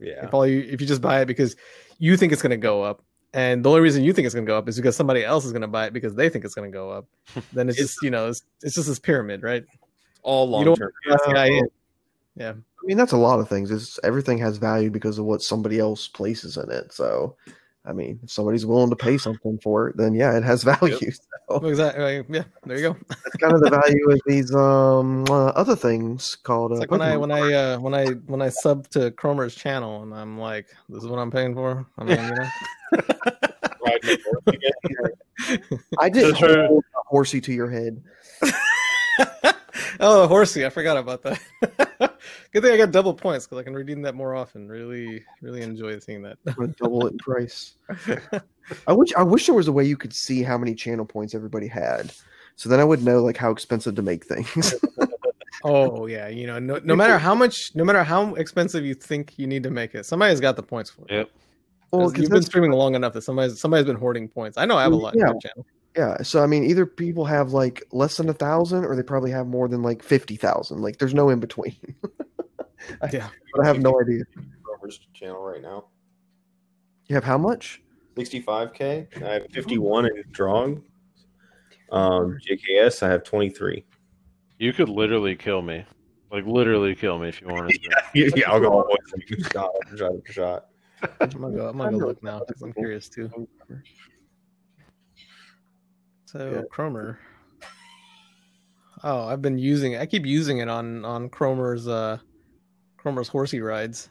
yeah. 0.00 0.24
If 0.26 0.34
all 0.34 0.46
you 0.46 0.60
if 0.60 0.80
you 0.80 0.86
just 0.86 1.00
buy 1.00 1.20
it 1.20 1.26
because 1.26 1.56
you 1.98 2.16
think 2.16 2.32
it's 2.32 2.42
going 2.42 2.50
to 2.50 2.56
go 2.56 2.82
up, 2.82 3.02
and 3.32 3.64
the 3.64 3.68
only 3.70 3.80
reason 3.80 4.02
you 4.04 4.12
think 4.12 4.26
it's 4.26 4.34
going 4.34 4.46
to 4.46 4.50
go 4.50 4.58
up 4.58 4.68
is 4.68 4.76
because 4.76 4.96
somebody 4.96 5.24
else 5.24 5.44
is 5.44 5.52
going 5.52 5.62
to 5.62 5.68
buy 5.68 5.86
it 5.86 5.92
because 5.92 6.14
they 6.14 6.28
think 6.28 6.44
it's 6.44 6.54
going 6.54 6.70
to 6.70 6.76
go 6.76 6.90
up, 6.90 7.06
then 7.52 7.68
it's, 7.68 7.78
It's- 7.78 7.94
just 7.94 8.02
you 8.02 8.10
know, 8.10 8.28
it's, 8.28 8.42
it's 8.62 8.74
just 8.74 8.88
this 8.88 8.98
pyramid, 8.98 9.42
right? 9.42 9.64
All 10.22 10.46
You 10.46 10.66
long 10.66 10.76
term. 10.76 10.92
That's 11.08 11.26
the 11.26 11.32
guy 11.32 11.46
in. 11.46 11.68
Yeah. 12.36 12.50
I 12.52 12.86
mean, 12.86 12.96
that's 12.96 13.12
a 13.12 13.16
lot 13.16 13.38
of 13.40 13.48
things. 13.48 13.70
It's 13.70 13.98
everything 14.02 14.38
has 14.38 14.56
value 14.56 14.90
because 14.90 15.18
of 15.18 15.24
what 15.24 15.42
somebody 15.42 15.78
else 15.78 16.08
places 16.08 16.56
in 16.56 16.70
it. 16.70 16.92
So, 16.92 17.36
I 17.86 17.92
mean, 17.92 18.20
if 18.22 18.30
somebody's 18.30 18.64
willing 18.64 18.90
to 18.90 18.96
pay 18.96 19.18
something 19.18 19.58
for 19.62 19.88
it, 19.88 19.96
then 19.96 20.14
yeah, 20.14 20.36
it 20.36 20.44
has 20.44 20.62
value. 20.62 20.98
So 21.46 21.56
exactly. 21.66 22.24
Yeah. 22.30 22.44
There 22.64 22.78
you 22.78 22.82
go. 22.94 22.96
that's 23.06 23.36
kind 23.36 23.52
of 23.52 23.60
the 23.60 23.68
value 23.68 24.10
of 24.10 24.18
these 24.26 24.54
um 24.54 25.26
uh, 25.28 25.48
other 25.48 25.76
things 25.76 26.36
called. 26.36 26.72
Uh, 26.72 26.76
like 26.76 26.90
when 26.90 27.02
I 27.02 27.18
when 27.18 27.30
I 27.30 27.52
uh, 27.52 27.78
when 27.78 27.92
I 27.92 28.06
when 28.06 28.40
I 28.40 28.48
sub 28.48 28.88
to 28.92 29.10
Chromer's 29.10 29.54
channel 29.54 30.02
and 30.02 30.14
I'm 30.14 30.38
like, 30.38 30.68
this 30.88 31.02
is 31.02 31.08
what 31.10 31.18
I'm 31.18 31.30
paying 31.30 31.54
for. 31.54 31.86
I 31.98 32.04
mean, 32.04 32.16
you 32.16 32.30
know. 32.30 32.48
Riding 33.84 34.00
the 34.02 34.18
horse 34.24 34.42
again. 34.46 34.70
I 35.98 36.08
did 36.08 36.34
That's 36.34 36.40
hold 36.40 36.84
a 36.96 37.08
horsey 37.08 37.42
to 37.42 37.52
your 37.52 37.68
head. 37.68 38.02
oh, 40.00 40.24
a 40.24 40.26
horsey! 40.26 40.64
I 40.64 40.70
forgot 40.70 40.96
about 40.96 41.22
that. 41.22 41.40
Good 42.54 42.62
thing 42.62 42.72
I 42.72 42.76
got 42.76 42.92
double 42.92 43.12
points 43.12 43.46
because 43.46 43.58
I 43.58 43.64
can 43.64 43.74
redeem 43.74 44.00
that 44.02 44.14
more 44.14 44.34
often. 44.34 44.68
Really, 44.68 45.24
really 45.42 45.60
enjoy 45.62 45.98
seeing 45.98 46.22
that. 46.22 46.38
I'm 46.46 46.54
gonna 46.54 46.68
double 46.80 47.04
it 47.06 47.12
in 47.12 47.18
price. 47.18 47.74
I 48.86 48.92
wish 48.92 49.12
I 49.16 49.22
wish 49.22 49.46
there 49.46 49.54
was 49.56 49.66
a 49.68 49.72
way 49.72 49.84
you 49.84 49.96
could 49.96 50.14
see 50.14 50.42
how 50.44 50.56
many 50.56 50.74
channel 50.74 51.04
points 51.04 51.34
everybody 51.34 51.66
had, 51.66 52.12
so 52.54 52.68
then 52.68 52.78
I 52.78 52.84
would 52.84 53.02
know 53.04 53.22
like 53.24 53.36
how 53.36 53.50
expensive 53.50 53.96
to 53.96 54.02
make 54.02 54.24
things. 54.24 54.72
oh 55.64 56.06
yeah, 56.06 56.28
you 56.28 56.46
know, 56.46 56.58
no, 56.60 56.80
no 56.84 56.94
matter 56.94 57.18
how 57.18 57.34
much, 57.34 57.74
no 57.74 57.84
matter 57.84 58.04
how 58.04 58.34
expensive 58.36 58.84
you 58.84 58.94
think 58.94 59.34
you 59.36 59.46
need 59.48 59.64
to 59.64 59.70
make 59.70 59.94
it, 59.96 60.06
somebody's 60.06 60.40
got 60.40 60.54
the 60.54 60.62
points 60.62 60.90
for 60.90 61.02
it. 61.08 61.10
Yep. 61.12 61.30
well, 61.90 62.02
'Cause 62.02 62.12
'cause 62.12 62.20
you've 62.20 62.30
been 62.30 62.34
that's- 62.36 62.46
streaming 62.46 62.70
long 62.70 62.94
enough 62.94 63.12
that 63.14 63.22
somebody's 63.22 63.58
somebody's 63.60 63.86
been 63.86 63.96
hoarding 63.96 64.28
points. 64.28 64.56
I 64.58 64.64
know 64.64 64.76
I 64.76 64.84
have 64.84 64.92
a 64.92 64.96
mm, 64.96 65.02
lot 65.02 65.14
Yeah. 65.16 65.26
in 65.26 65.32
my 65.34 65.38
channel. 65.40 65.66
yeah. 65.96 66.22
So 66.22 66.40
I 66.42 66.46
mean, 66.46 66.62
either 66.62 66.86
people 66.86 67.24
have 67.24 67.52
like 67.52 67.82
less 67.90 68.16
than 68.16 68.28
a 68.28 68.32
thousand, 68.34 68.84
or 68.84 68.94
they 68.94 69.02
probably 69.02 69.32
have 69.32 69.48
more 69.48 69.66
than 69.66 69.82
like 69.82 70.04
fifty 70.04 70.36
thousand. 70.36 70.82
Like, 70.82 70.98
there's 70.98 71.14
no 71.14 71.30
in 71.30 71.40
between. 71.40 71.74
Yeah. 73.12 73.28
but 73.52 73.64
I 73.64 73.66
have 73.66 73.80
no 73.80 74.00
idea. 74.00 74.24
Rover's 74.68 75.00
channel 75.12 75.42
right 75.42 75.62
now. 75.62 75.86
You 77.06 77.14
have 77.14 77.24
how 77.24 77.38
much? 77.38 77.82
65k. 78.16 79.22
I 79.22 79.32
have 79.34 79.46
51 79.52 80.06
in 80.06 80.12
drawing. 80.30 80.82
Um, 81.92 82.38
JKS, 82.48 83.02
I 83.02 83.10
have 83.10 83.24
23. 83.24 83.84
You 84.58 84.72
could 84.72 84.88
literally 84.88 85.36
kill 85.36 85.62
me, 85.62 85.84
like 86.30 86.46
literally 86.46 86.94
kill 86.94 87.18
me 87.18 87.28
if 87.28 87.40
you 87.40 87.48
wanted 87.48 87.74
to. 87.74 87.90
yeah, 88.14 88.28
yeah, 88.34 88.50
I'll 88.50 88.60
go 88.60 88.72
all 88.72 88.84
the 88.84 88.90
way 88.90 89.48
shot 89.52 89.70
shot 89.96 90.12
shot. 90.26 90.66
I'm 91.20 91.30
gonna 91.30 91.56
go. 91.56 91.68
I'm 91.68 91.76
gonna 91.76 91.98
go 91.98 92.06
look 92.06 92.22
now 92.22 92.40
because 92.46 92.62
I'm 92.62 92.72
curious 92.78 93.08
too. 93.08 93.30
So 96.26 96.50
Yeah. 96.50 96.62
Chromer. 96.72 97.18
Oh, 99.02 99.24
I've 99.24 99.42
been 99.42 99.58
using. 99.58 99.96
I 99.96 100.06
keep 100.06 100.24
using 100.24 100.58
it 100.58 100.68
on 100.68 101.04
on 101.04 101.28
Chromer's 101.28 101.86
uh 101.88 102.18
Chromer's 103.04 103.28
horsey 103.28 103.60
rides. 103.60 104.08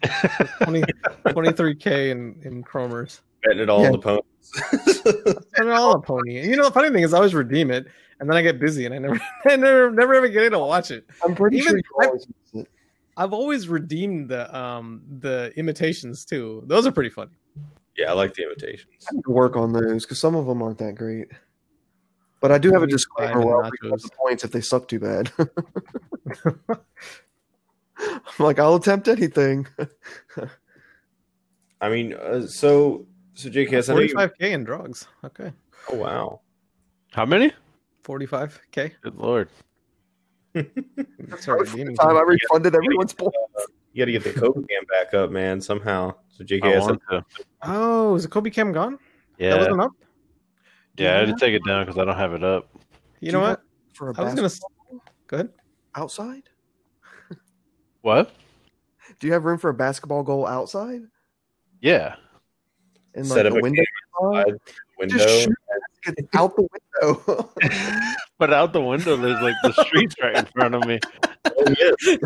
20, 0.61 0.83
23k 1.25 2.11
in 2.11 2.39
in 2.43 2.61
Chromer's. 2.61 3.21
Betting 3.43 3.61
it 3.63 3.67
all 3.69 3.81
Yeah. 3.81 3.87
on 3.87 3.91
the 3.93 3.97
ponies. 3.97 5.41
And 5.57 5.71
all 5.71 5.93
a 5.93 5.99
pony. 5.99 6.47
You 6.47 6.55
know, 6.55 6.65
the 6.65 6.71
funny 6.71 6.91
thing 6.91 7.01
is, 7.01 7.11
I 7.11 7.17
always 7.17 7.33
redeem 7.33 7.71
it, 7.71 7.87
and 8.19 8.29
then 8.29 8.37
I 8.37 8.43
get 8.43 8.59
busy, 8.59 8.85
and 8.85 8.93
I 8.93 8.99
never, 8.99 9.19
I 9.47 9.55
never, 9.55 9.89
never 9.89 10.13
ever 10.13 10.27
get 10.27 10.43
in 10.43 10.51
to 10.51 10.59
watch 10.59 10.91
it. 10.91 11.07
I'm 11.25 11.33
pretty 11.33 11.57
Even- 11.57 11.69
sure 11.69 11.77
you 11.77 11.83
I- 12.01 12.05
always 12.05 12.27
use 12.27 12.61
it. 12.65 12.69
I've 13.17 13.33
always 13.33 13.67
redeemed 13.67 14.29
the 14.29 14.55
um 14.55 15.01
the 15.21 15.51
imitations 15.55 16.23
too. 16.23 16.61
Those 16.67 16.85
are 16.85 16.91
pretty 16.91 17.09
funny. 17.09 17.31
yeah, 17.97 18.11
I 18.11 18.13
like 18.13 18.35
the 18.35 18.43
imitations. 18.43 19.07
I 19.09 19.15
need 19.15 19.23
to 19.23 19.31
work 19.31 19.55
on 19.55 19.73
those 19.73 20.05
because 20.05 20.19
some 20.19 20.35
of 20.35 20.45
them 20.45 20.61
aren't 20.61 20.77
that 20.77 20.93
great. 20.93 21.29
But 22.41 22.51
I 22.51 22.59
do 22.59 22.69
have 22.71 22.83
a 22.83 22.85
Maybe 22.85 22.91
disclaimer 22.91 23.33
five 23.33 23.43
where 23.43 23.63
I'll 23.63 23.71
nachos. 23.71 23.81
recut 23.81 24.01
the 24.03 24.09
points 24.15 24.43
if 24.43 24.51
they 24.51 24.61
suck 24.61 24.87
too 24.87 24.99
bad. 24.99 25.31
I'm 28.39 28.45
like, 28.45 28.59
I'll 28.59 28.75
attempt 28.75 29.07
anything. 29.07 29.67
I 31.81 31.89
mean, 31.89 32.13
uh, 32.13 32.47
so 32.47 33.05
so 33.33 33.49
JKS, 33.49 33.89
I 33.89 33.95
know 33.95 34.01
you, 34.01 34.15
45k 34.15 34.41
in 34.51 34.63
Drogg's. 34.63 35.07
Okay. 35.23 35.51
oh 35.89 35.95
wow, 35.95 36.41
How 37.11 37.25
many? 37.25 37.51
45k. 38.03 38.91
Good 39.01 39.15
lord. 39.15 39.49
That's 40.53 41.47
our 41.47 41.59
redeeming. 41.59 41.95
time 41.95 42.15
I 42.15 42.21
refunded 42.21 42.75
everyone's 42.75 43.13
points. 43.13 43.35
you 43.93 44.01
got 44.01 44.05
to 44.05 44.11
get 44.11 44.23
the 44.23 44.33
Kobe 44.39 44.61
cam 44.67 44.83
back 44.87 45.13
up, 45.13 45.31
man, 45.31 45.59
somehow. 45.59 46.13
So 46.29 46.43
I 46.43 46.45
JKS, 46.45 46.99
to. 47.09 47.25
Oh, 47.63 48.15
is 48.15 48.23
the 48.23 48.29
Kobe 48.29 48.49
Cam 48.51 48.71
gone? 48.71 48.99
That 49.39 49.45
Yeah, 49.45 49.57
wasn't 49.57 49.81
up. 49.81 49.91
yeah. 50.97 51.15
I 51.15 51.19
had 51.19 51.27
to 51.29 51.35
take 51.39 51.53
it 51.55 51.63
down 51.65 51.85
because 51.85 51.99
I 51.99 52.05
don't 52.05 52.15
have 52.17 52.33
it 52.33 52.43
up. 52.43 52.69
You 53.19 53.31
Do 53.31 53.37
know 53.37 53.43
you 53.43 53.49
what? 53.49 53.61
For 53.93 54.09
a 54.09 54.13
I 54.19 54.23
was 54.23 54.33
gonna. 54.35 54.41
basketball 54.47 55.01
Go 55.27 55.37
ahead. 55.37 55.49
outside? 55.95 56.43
What? 58.03 58.31
Do 59.19 59.27
you 59.27 59.33
have 59.33 59.45
room 59.45 59.57
for 59.57 59.69
a 59.69 59.73
basketball 59.73 60.23
goal 60.23 60.45
outside? 60.45 61.01
Yeah. 61.81 62.15
In 63.15 63.23
Set 63.23 63.45
up 63.45 63.53
the 63.53 63.59
a 63.59 63.61
window? 63.61 63.81
outside 64.21 64.53
window. 64.99 65.17
Just 65.17 65.43
shoot 65.43 65.55
it 66.17 66.27
out 66.35 66.53
the 66.55 66.67
window. 67.01 67.49
But 68.39 68.51
out 68.51 68.73
the 68.73 68.81
window, 68.81 69.15
there's 69.15 69.39
like 69.41 69.55
the 69.63 69.71
streets 69.85 70.15
right 70.21 70.35
in 70.35 70.45
front 70.47 70.75
of 70.75 70.85
me. 70.85 70.99
Oh, 71.45 71.73
yes. 71.79 72.17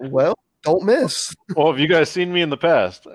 well, 0.00 0.34
don't 0.62 0.84
miss. 0.84 1.34
Well, 1.56 1.70
have 1.70 1.80
you 1.80 1.86
guys 1.88 2.10
seen 2.10 2.30
me 2.32 2.42
in 2.42 2.50
the 2.50 2.56
past? 2.58 3.06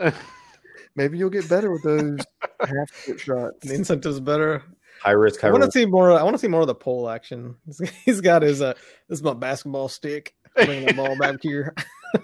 Maybe 0.95 1.19
you'll 1.19 1.29
get 1.29 1.47
better 1.47 1.71
with 1.71 1.83
those 1.83 2.19
half 2.61 2.89
foot 2.89 3.19
shots. 3.19 3.67
The 3.67 3.75
incentive's 3.75 4.19
better. 4.19 4.63
High 5.01 5.11
risk, 5.11 5.41
high 5.41 5.49
I 5.49 5.51
want 5.51 5.63
to 5.65 5.71
see 5.71 5.85
more. 5.85 6.11
I 6.11 6.23
want 6.23 6.33
to 6.33 6.39
see 6.39 6.47
more 6.47 6.61
of 6.61 6.67
the 6.67 6.73
pole 6.73 7.07
action. 7.07 7.55
He's- 7.65 7.91
He's 8.03 8.21
got 8.21 8.41
his. 8.41 8.61
Uh, 8.61 8.73
this 9.09 9.19
is 9.19 9.23
my 9.23 9.33
basketball 9.33 9.89
stick. 9.89 10.33
Bring 10.55 10.85
the 10.85 10.93
ball 10.93 11.17
back 11.17 11.41
here. 11.41 11.73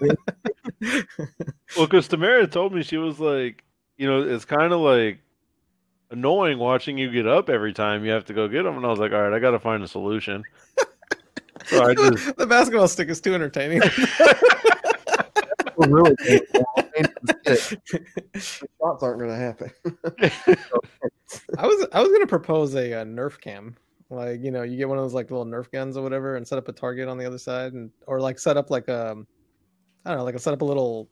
well, 1.76 1.86
because 1.86 2.08
Tamara 2.08 2.46
told 2.46 2.72
me 2.72 2.82
she 2.82 2.96
was 2.96 3.18
like, 3.18 3.64
you 3.96 4.08
know, 4.08 4.22
it's 4.22 4.44
kind 4.44 4.72
of 4.72 4.80
like 4.80 5.20
annoying 6.10 6.58
watching 6.58 6.98
you 6.98 7.10
get 7.10 7.26
up 7.26 7.48
every 7.48 7.72
time 7.72 8.04
you 8.04 8.10
have 8.10 8.24
to 8.26 8.34
go 8.34 8.48
get 8.48 8.62
them, 8.64 8.76
and 8.76 8.84
I 8.84 8.88
was 8.88 8.98
like, 8.98 9.12
all 9.12 9.22
right, 9.22 9.32
I 9.32 9.38
got 9.38 9.52
to 9.52 9.58
find 9.58 9.82
a 9.82 9.88
solution. 9.88 10.44
So 11.66 11.84
I 11.84 11.94
just 11.94 12.36
the 12.36 12.46
basketball 12.46 12.88
stick 12.88 13.10
is 13.10 13.20
too 13.20 13.34
entertaining. 13.34 13.82
really 15.76 16.16
shots 18.34 19.02
aren't 19.02 19.18
going 19.18 19.28
to 19.28 19.36
happen. 19.36 19.70
I 21.58 21.66
was 21.66 21.86
I 21.92 22.00
was 22.00 22.10
gonna 22.10 22.26
propose 22.26 22.74
a, 22.74 22.94
uh 22.94 23.04
Nerf 23.04 23.40
cam. 23.40 23.76
Like 24.10 24.42
you 24.42 24.50
know, 24.50 24.62
you 24.62 24.76
get 24.76 24.88
one 24.88 24.98
of 24.98 25.04
those 25.04 25.14
like 25.14 25.30
little 25.30 25.46
Nerf 25.46 25.70
guns 25.70 25.96
or 25.96 26.02
whatever, 26.02 26.36
and 26.36 26.46
set 26.46 26.58
up 26.58 26.66
a 26.68 26.72
target 26.72 27.08
on 27.08 27.16
the 27.16 27.24
other 27.24 27.38
side, 27.38 27.72
and 27.74 27.90
or 28.06 28.20
like 28.20 28.38
set 28.38 28.56
up 28.56 28.68
like 28.70 28.88
um, 28.88 29.26
I 30.04 30.10
don't 30.10 30.18
know, 30.18 30.24
like 30.24 30.34
a 30.34 30.38
set 30.40 30.52
up 30.52 30.62
a 30.62 30.64
little 30.64 31.08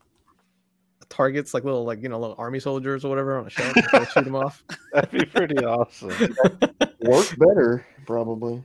targets, 1.09 1.55
like 1.55 1.63
little 1.65 1.85
like 1.85 2.03
you 2.03 2.09
know 2.09 2.19
little 2.19 2.35
army 2.39 2.59
soldiers 2.59 3.05
or 3.05 3.09
whatever 3.09 3.39
on 3.39 3.47
a 3.47 3.51
shelf, 3.51 3.73
and 3.93 4.09
shoot 4.09 4.25
them 4.25 4.35
off. 4.35 4.65
that'd 4.93 5.11
be 5.11 5.25
pretty 5.25 5.57
awesome. 5.65 6.09
Work 7.03 7.37
better, 7.39 7.87
probably. 8.05 8.65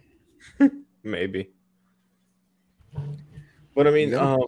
Maybe. 1.03 1.51
But 3.75 3.87
I 3.87 3.91
mean, 3.91 4.09
Yeah. 4.09 4.33
um, 4.33 4.45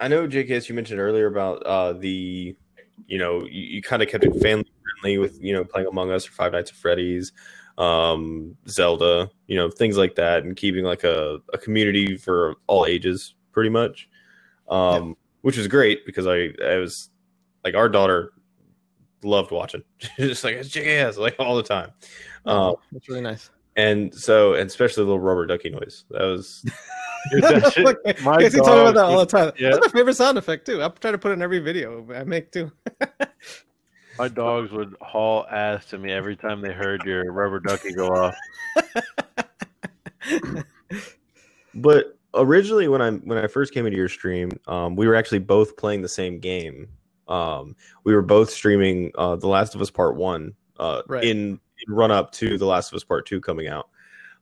I 0.00 0.08
know 0.08 0.26
JKS. 0.26 0.68
You 0.68 0.74
mentioned 0.74 0.98
earlier 1.00 1.26
about 1.26 1.62
uh, 1.64 1.92
the, 1.92 2.56
you 3.06 3.18
know, 3.18 3.40
you, 3.44 3.62
you 3.62 3.82
kind 3.82 4.02
of 4.02 4.08
kept 4.08 4.24
it 4.24 4.32
family 4.40 4.64
friendly 5.02 5.18
with 5.18 5.38
you 5.42 5.52
know 5.52 5.64
playing 5.64 5.88
Among 5.88 6.10
Us 6.10 6.26
or 6.26 6.32
Five 6.32 6.52
Nights 6.52 6.70
at 6.70 6.76
Freddy's, 6.76 7.32
um, 7.80 8.54
Zelda, 8.68 9.30
you 9.46 9.56
know, 9.56 9.70
things 9.70 9.96
like 9.96 10.14
that, 10.16 10.42
and 10.44 10.54
keeping 10.54 10.84
like 10.84 11.02
a, 11.02 11.38
a 11.54 11.58
community 11.58 12.16
for 12.16 12.56
all 12.66 12.84
ages, 12.84 13.34
pretty 13.52 13.70
much, 13.70 14.08
um, 14.68 15.16
which 15.40 15.56
was 15.56 15.66
great 15.66 16.04
because 16.04 16.26
I 16.26 16.50
I 16.62 16.76
was 16.76 17.08
like 17.64 17.74
our 17.74 17.88
daughter 17.88 18.32
loved 19.22 19.50
watching, 19.50 19.82
just 20.18 20.44
like 20.44 20.56
it's 20.56 20.68
JKS 20.68 21.16
like 21.16 21.36
all 21.38 21.56
the 21.56 21.62
time. 21.62 21.90
Um, 22.44 22.76
That's 22.92 23.08
really 23.08 23.22
nice. 23.22 23.50
and 23.76 24.14
so 24.14 24.54
and 24.54 24.68
especially 24.68 25.04
the 25.04 25.08
little 25.10 25.20
rubber 25.20 25.46
ducky 25.46 25.70
noise 25.70 26.04
that 26.10 26.22
was 26.22 26.62
Dude, 27.30 27.42
that 27.44 27.72
shit- 27.72 27.84
Look, 27.84 27.98
my 28.22 28.38
Casey 28.38 28.58
talk 28.58 28.68
about 28.68 28.94
that 28.94 29.04
all 29.04 29.18
the 29.20 29.26
time. 29.26 29.52
yeah. 29.58 29.70
That's 29.70 29.92
my 29.94 30.00
favorite 30.00 30.16
sound 30.16 30.36
effect 30.36 30.66
too. 30.66 30.82
I 30.82 30.88
try 30.88 31.12
to 31.12 31.18
put 31.18 31.30
it 31.30 31.34
in 31.34 31.42
every 31.42 31.60
video 31.60 32.06
I 32.14 32.24
make 32.24 32.52
too. 32.52 32.70
My 34.20 34.28
dogs 34.28 34.70
would 34.70 34.94
haul 35.00 35.46
ass 35.50 35.86
to 35.86 35.98
me 35.98 36.12
every 36.12 36.36
time 36.36 36.60
they 36.60 36.72
heard 36.74 37.02
your 37.06 37.32
rubber 37.32 37.58
ducky 37.58 37.94
go 37.94 38.06
off. 38.08 38.34
but 41.74 42.18
originally 42.34 42.86
when 42.86 43.00
i 43.00 43.12
when 43.12 43.38
i 43.38 43.46
first 43.46 43.72
came 43.72 43.86
into 43.86 43.96
your 43.96 44.10
stream 44.10 44.50
um 44.66 44.94
we 44.94 45.06
were 45.06 45.14
actually 45.14 45.38
both 45.38 45.74
playing 45.78 46.02
the 46.02 46.08
same 46.08 46.38
game 46.38 46.86
um 47.28 47.74
we 48.04 48.14
were 48.14 48.20
both 48.20 48.50
streaming 48.50 49.10
uh 49.16 49.36
the 49.36 49.48
last 49.48 49.74
of 49.74 49.80
us 49.80 49.90
part 49.90 50.16
one 50.16 50.52
uh 50.78 51.00
Right. 51.08 51.24
in, 51.24 51.52
in 51.52 51.94
run 51.94 52.10
up 52.10 52.30
to 52.32 52.58
the 52.58 52.66
last 52.66 52.92
of 52.92 52.96
us 52.96 53.04
part 53.04 53.24
two 53.24 53.40
coming 53.40 53.68
out 53.68 53.88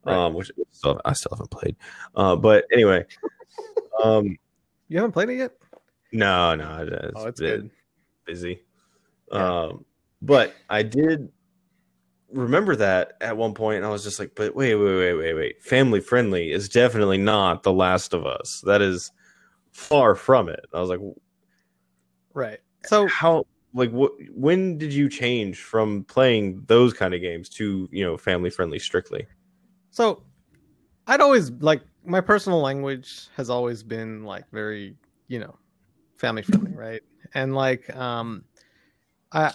Right. 0.02 0.16
um 0.16 0.34
which 0.34 0.50
still, 0.72 1.00
i 1.04 1.12
still 1.12 1.30
haven't 1.34 1.52
played 1.52 1.76
uh 2.16 2.34
but 2.34 2.64
anyway 2.72 3.06
um 4.02 4.36
You 4.88 4.96
haven't 4.96 5.12
played 5.12 5.28
it 5.28 5.36
yet? 5.36 5.52
no 6.10 6.56
no 6.56 6.84
it's, 6.90 7.12
Oh, 7.14 7.26
it's 7.28 7.38
good. 7.40 7.70
busy 8.26 8.62
Yeah. 9.32 9.64
um 9.66 9.84
but 10.22 10.54
i 10.70 10.82
did 10.82 11.30
remember 12.30 12.76
that 12.76 13.12
at 13.20 13.36
one 13.36 13.54
point 13.54 13.78
and 13.78 13.86
i 13.86 13.88
was 13.88 14.04
just 14.04 14.18
like 14.18 14.34
but 14.34 14.54
wait 14.54 14.74
wait 14.74 14.96
wait 14.96 15.14
wait 15.14 15.34
wait 15.34 15.62
family 15.62 16.00
friendly 16.00 16.52
is 16.52 16.68
definitely 16.68 17.18
not 17.18 17.62
the 17.62 17.72
last 17.72 18.12
of 18.12 18.26
us 18.26 18.62
that 18.66 18.82
is 18.82 19.10
far 19.72 20.14
from 20.14 20.48
it 20.48 20.66
i 20.74 20.80
was 20.80 20.90
like 20.90 21.00
Right. 22.34 22.60
So 22.84 23.08
how 23.08 23.46
like 23.74 23.90
what 23.90 24.12
when 24.32 24.78
did 24.78 24.92
you 24.92 25.08
change 25.08 25.60
from 25.60 26.04
playing 26.04 26.62
those 26.66 26.94
kind 26.94 27.14
of 27.14 27.20
games 27.20 27.48
to 27.48 27.88
you 27.92 28.04
know 28.04 28.16
family 28.16 28.50
friendly 28.50 28.78
strictly 28.78 29.26
So 29.90 30.22
I'd 31.06 31.20
always 31.20 31.50
like 31.50 31.82
my 32.04 32.20
personal 32.20 32.60
language 32.60 33.28
has 33.36 33.50
always 33.50 33.82
been 33.82 34.24
like 34.24 34.48
very, 34.50 34.96
you 35.26 35.38
know, 35.40 35.58
family 36.16 36.42
friendly, 36.42 36.72
right? 36.72 37.02
And 37.34 37.54
like 37.54 37.94
um 37.96 38.44
I 39.32 39.52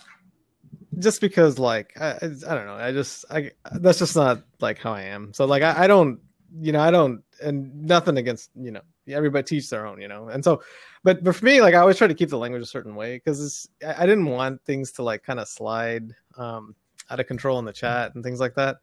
just 0.99 1.21
because 1.21 1.59
like 1.59 1.99
I, 1.99 2.17
I 2.21 2.55
don't 2.55 2.65
know, 2.65 2.75
I 2.75 2.91
just 2.91 3.25
I 3.29 3.51
that's 3.73 3.99
just 3.99 4.15
not 4.15 4.43
like 4.59 4.79
how 4.79 4.93
I 4.93 5.03
am. 5.03 5.33
So 5.33 5.45
like 5.45 5.63
I, 5.63 5.83
I 5.83 5.87
don't 5.87 6.19
you 6.59 6.71
know, 6.71 6.81
I 6.81 6.91
don't 6.91 7.23
and 7.41 7.83
nothing 7.83 8.17
against, 8.17 8.51
you 8.55 8.71
know, 8.71 8.81
everybody 9.07 9.43
teach 9.43 9.69
their 9.69 9.87
own, 9.87 9.99
you 10.01 10.07
know. 10.07 10.29
And 10.29 10.43
so 10.43 10.61
but 11.03 11.23
but 11.23 11.35
for 11.35 11.45
me 11.45 11.61
like 11.61 11.73
I 11.73 11.79
always 11.79 11.97
try 11.97 12.07
to 12.07 12.13
keep 12.13 12.29
the 12.29 12.37
language 12.37 12.61
a 12.61 12.67
certain 12.67 12.95
way 12.95 13.17
because 13.17 13.67
I, 13.85 14.03
I 14.03 14.05
didn't 14.05 14.25
want 14.25 14.63
things 14.65 14.91
to 14.93 15.03
like 15.03 15.23
kind 15.23 15.39
of 15.39 15.47
slide 15.47 16.11
um 16.37 16.75
out 17.09 17.19
of 17.19 17.27
control 17.27 17.59
in 17.59 17.65
the 17.65 17.73
chat 17.73 18.15
and 18.15 18.23
things 18.23 18.39
like 18.39 18.55
that 18.55 18.77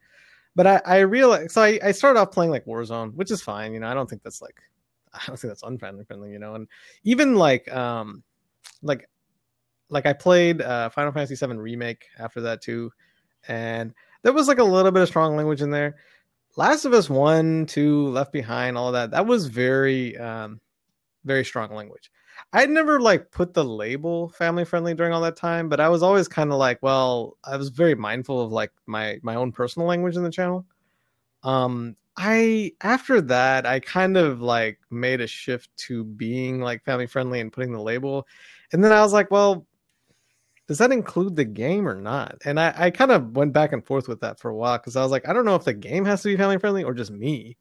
but 0.56 0.66
I, 0.66 0.82
I 0.84 0.98
realized 1.00 1.52
so 1.52 1.62
I, 1.62 1.78
I 1.82 1.92
started 1.92 2.18
off 2.20 2.32
playing 2.32 2.50
like 2.50 2.64
Warzone, 2.64 3.14
which 3.14 3.30
is 3.30 3.42
fine, 3.42 3.72
you 3.72 3.80
know. 3.80 3.88
I 3.88 3.94
don't 3.94 4.08
think 4.08 4.22
that's 4.22 4.42
like 4.42 4.60
I 5.12 5.20
don't 5.26 5.38
think 5.38 5.50
that's 5.50 5.62
unfriendly 5.62 6.04
friendly, 6.04 6.32
you 6.32 6.38
know. 6.38 6.54
And 6.54 6.68
even 7.04 7.34
like 7.34 7.72
um 7.72 8.22
like 8.82 9.08
like 9.90 10.06
I 10.06 10.12
played 10.12 10.62
uh 10.62 10.88
Final 10.90 11.12
Fantasy 11.12 11.34
VII 11.34 11.56
remake 11.56 12.06
after 12.18 12.40
that 12.42 12.62
too, 12.62 12.90
and 13.48 13.92
there 14.22 14.32
was 14.32 14.48
like 14.48 14.58
a 14.58 14.64
little 14.64 14.90
bit 14.90 15.02
of 15.02 15.08
strong 15.08 15.36
language 15.36 15.62
in 15.62 15.70
there. 15.70 15.96
Last 16.56 16.84
of 16.84 16.92
Us 16.92 17.08
One, 17.08 17.66
Two, 17.66 18.08
Left 18.08 18.32
Behind, 18.32 18.76
all 18.76 18.92
that 18.92 19.10
that 19.12 19.26
was 19.26 19.46
very 19.46 20.16
um 20.16 20.60
very 21.24 21.44
strong 21.44 21.74
language. 21.74 22.10
I'd 22.52 22.70
never 22.70 23.00
like 23.00 23.30
put 23.30 23.54
the 23.54 23.64
label 23.64 24.30
family 24.30 24.64
friendly 24.64 24.94
during 24.94 25.12
all 25.12 25.20
that 25.22 25.36
time, 25.36 25.68
but 25.68 25.80
I 25.80 25.88
was 25.88 26.02
always 26.02 26.28
kind 26.28 26.50
of 26.50 26.58
like, 26.58 26.82
well, 26.82 27.36
I 27.44 27.56
was 27.56 27.68
very 27.68 27.94
mindful 27.94 28.40
of 28.40 28.52
like 28.52 28.72
my 28.86 29.18
my 29.22 29.34
own 29.34 29.52
personal 29.52 29.86
language 29.88 30.16
in 30.16 30.22
the 30.22 30.30
channel. 30.30 30.66
Um, 31.42 31.96
I 32.16 32.72
after 32.82 33.20
that, 33.22 33.66
I 33.66 33.80
kind 33.80 34.16
of 34.16 34.40
like 34.40 34.78
made 34.90 35.20
a 35.20 35.26
shift 35.26 35.74
to 35.88 36.04
being 36.04 36.60
like 36.60 36.84
family 36.84 37.06
friendly 37.06 37.40
and 37.40 37.52
putting 37.52 37.72
the 37.72 37.80
label, 37.80 38.26
and 38.72 38.82
then 38.82 38.92
I 38.92 39.02
was 39.02 39.12
like, 39.12 39.30
well, 39.30 39.66
does 40.70 40.78
that 40.78 40.92
include 40.92 41.34
the 41.34 41.44
game 41.44 41.88
or 41.88 41.96
not? 41.96 42.36
And 42.44 42.60
I 42.60 42.72
I 42.76 42.90
kind 42.92 43.10
of 43.10 43.34
went 43.34 43.52
back 43.52 43.72
and 43.72 43.84
forth 43.84 44.06
with 44.06 44.20
that 44.20 44.38
for 44.38 44.50
a 44.52 44.54
while 44.54 44.78
because 44.78 44.94
I 44.94 45.02
was 45.02 45.10
like, 45.10 45.28
I 45.28 45.32
don't 45.32 45.44
know 45.44 45.56
if 45.56 45.64
the 45.64 45.74
game 45.74 46.04
has 46.04 46.22
to 46.22 46.28
be 46.28 46.36
family 46.36 46.58
friendly 46.58 46.84
or 46.84 46.94
just 46.94 47.10
me. 47.10 47.56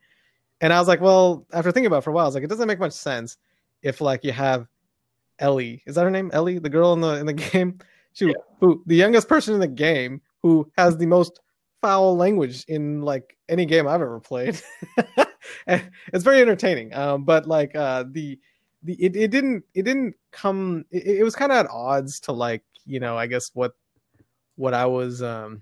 And 0.61 0.71
I 0.71 0.77
was 0.77 0.87
like, 0.87 1.01
well, 1.01 1.47
after 1.51 1.71
thinking 1.71 1.87
about 1.87 1.97
it 1.97 2.03
for 2.03 2.11
a 2.11 2.13
while, 2.13 2.25
I 2.25 2.27
was 2.27 2.35
like, 2.35 2.43
it 2.43 2.51
doesn't 2.51 2.67
make 2.67 2.77
much 2.77 2.91
sense 2.91 3.37
if 3.81 3.99
like 3.99 4.23
you 4.23 4.31
have 4.31 4.67
Ellie, 5.39 5.81
is 5.87 5.95
that 5.95 6.03
her 6.03 6.11
name? 6.11 6.29
Ellie, 6.33 6.59
the 6.59 6.69
girl 6.69 6.93
in 6.93 7.01
the 7.01 7.15
in 7.15 7.25
the 7.25 7.33
game, 7.51 7.79
she 8.13 8.27
Yeah. 8.27 8.33
who 8.59 8.83
the 8.85 8.95
youngest 8.95 9.27
person 9.27 9.55
in 9.55 9.59
the 9.59 9.67
game 9.67 10.21
who 10.43 10.71
has 10.77 10.95
the 10.95 11.07
most 11.07 11.39
foul 11.81 12.15
language 12.15 12.63
in 12.67 13.01
like 13.01 13.35
any 13.49 13.65
game 13.65 13.87
I've 13.87 14.03
ever 14.03 14.19
played. 14.19 14.61
it's 15.67 16.23
very 16.23 16.41
entertaining. 16.41 16.93
Um, 16.93 17.23
but 17.23 17.47
like 17.47 17.75
uh 17.75 18.03
the 18.11 18.37
the 18.83 18.93
it, 19.03 19.15
it 19.15 19.31
didn't 19.31 19.63
it 19.73 19.81
didn't 19.81 20.13
come 20.31 20.85
it, 20.91 21.07
it 21.07 21.23
was 21.23 21.35
kind 21.35 21.51
of 21.51 21.57
at 21.57 21.71
odds 21.71 22.19
to 22.21 22.33
like, 22.33 22.63
you 22.89 22.99
know, 22.99 23.17
I 23.17 23.27
guess 23.27 23.51
what 23.53 23.73
what 24.55 24.73
I 24.73 24.85
was 24.85 25.21
um 25.21 25.61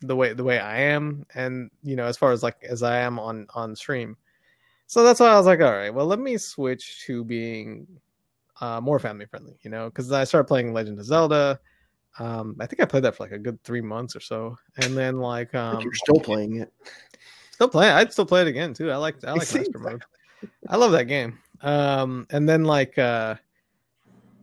the 0.00 0.14
way 0.14 0.34
the 0.34 0.44
way 0.44 0.58
I 0.58 0.80
am 0.80 1.24
and 1.34 1.70
you 1.82 1.96
know 1.96 2.04
as 2.04 2.18
far 2.18 2.32
as 2.32 2.42
like 2.42 2.62
as 2.68 2.82
I 2.82 2.98
am 2.98 3.18
on 3.18 3.46
on 3.54 3.74
stream. 3.74 4.16
so 4.86 5.02
that's 5.02 5.20
why 5.20 5.28
I 5.28 5.36
was 5.36 5.46
like, 5.46 5.60
all 5.60 5.72
right, 5.72 5.94
well, 5.94 6.06
let 6.06 6.18
me 6.18 6.36
switch 6.36 7.04
to 7.06 7.24
being 7.24 7.86
uh, 8.60 8.80
more 8.80 8.98
family 8.98 9.26
friendly, 9.26 9.58
you 9.62 9.70
know, 9.70 9.88
because 9.88 10.10
I 10.12 10.24
started 10.24 10.48
playing 10.48 10.72
Legend 10.72 10.98
of 10.98 11.06
Zelda. 11.06 11.60
Um, 12.18 12.56
I 12.60 12.66
think 12.66 12.80
I 12.80 12.86
played 12.86 13.04
that 13.04 13.14
for 13.14 13.24
like 13.24 13.32
a 13.32 13.38
good 13.38 13.62
three 13.62 13.82
months 13.82 14.16
or 14.16 14.20
so, 14.20 14.58
and 14.78 14.96
then 14.96 15.18
like 15.18 15.54
um, 15.54 15.80
you're 15.82 15.94
still 15.94 16.20
playing 16.20 16.56
it. 16.56 16.72
Still 17.52 17.68
playing. 17.68 17.94
I'd 17.94 18.12
still 18.12 18.26
play 18.26 18.42
it 18.42 18.48
again 18.48 18.74
too. 18.74 18.90
I 18.90 18.96
like 18.96 19.22
I 19.24 19.32
like 19.32 19.54
Master 19.54 19.78
Mode. 19.78 20.02
I 20.68 20.76
love 20.76 20.92
that 20.92 21.04
game. 21.04 21.38
Um, 21.62 22.26
and 22.30 22.48
then 22.48 22.64
like 22.64 22.98
uh, 22.98 23.36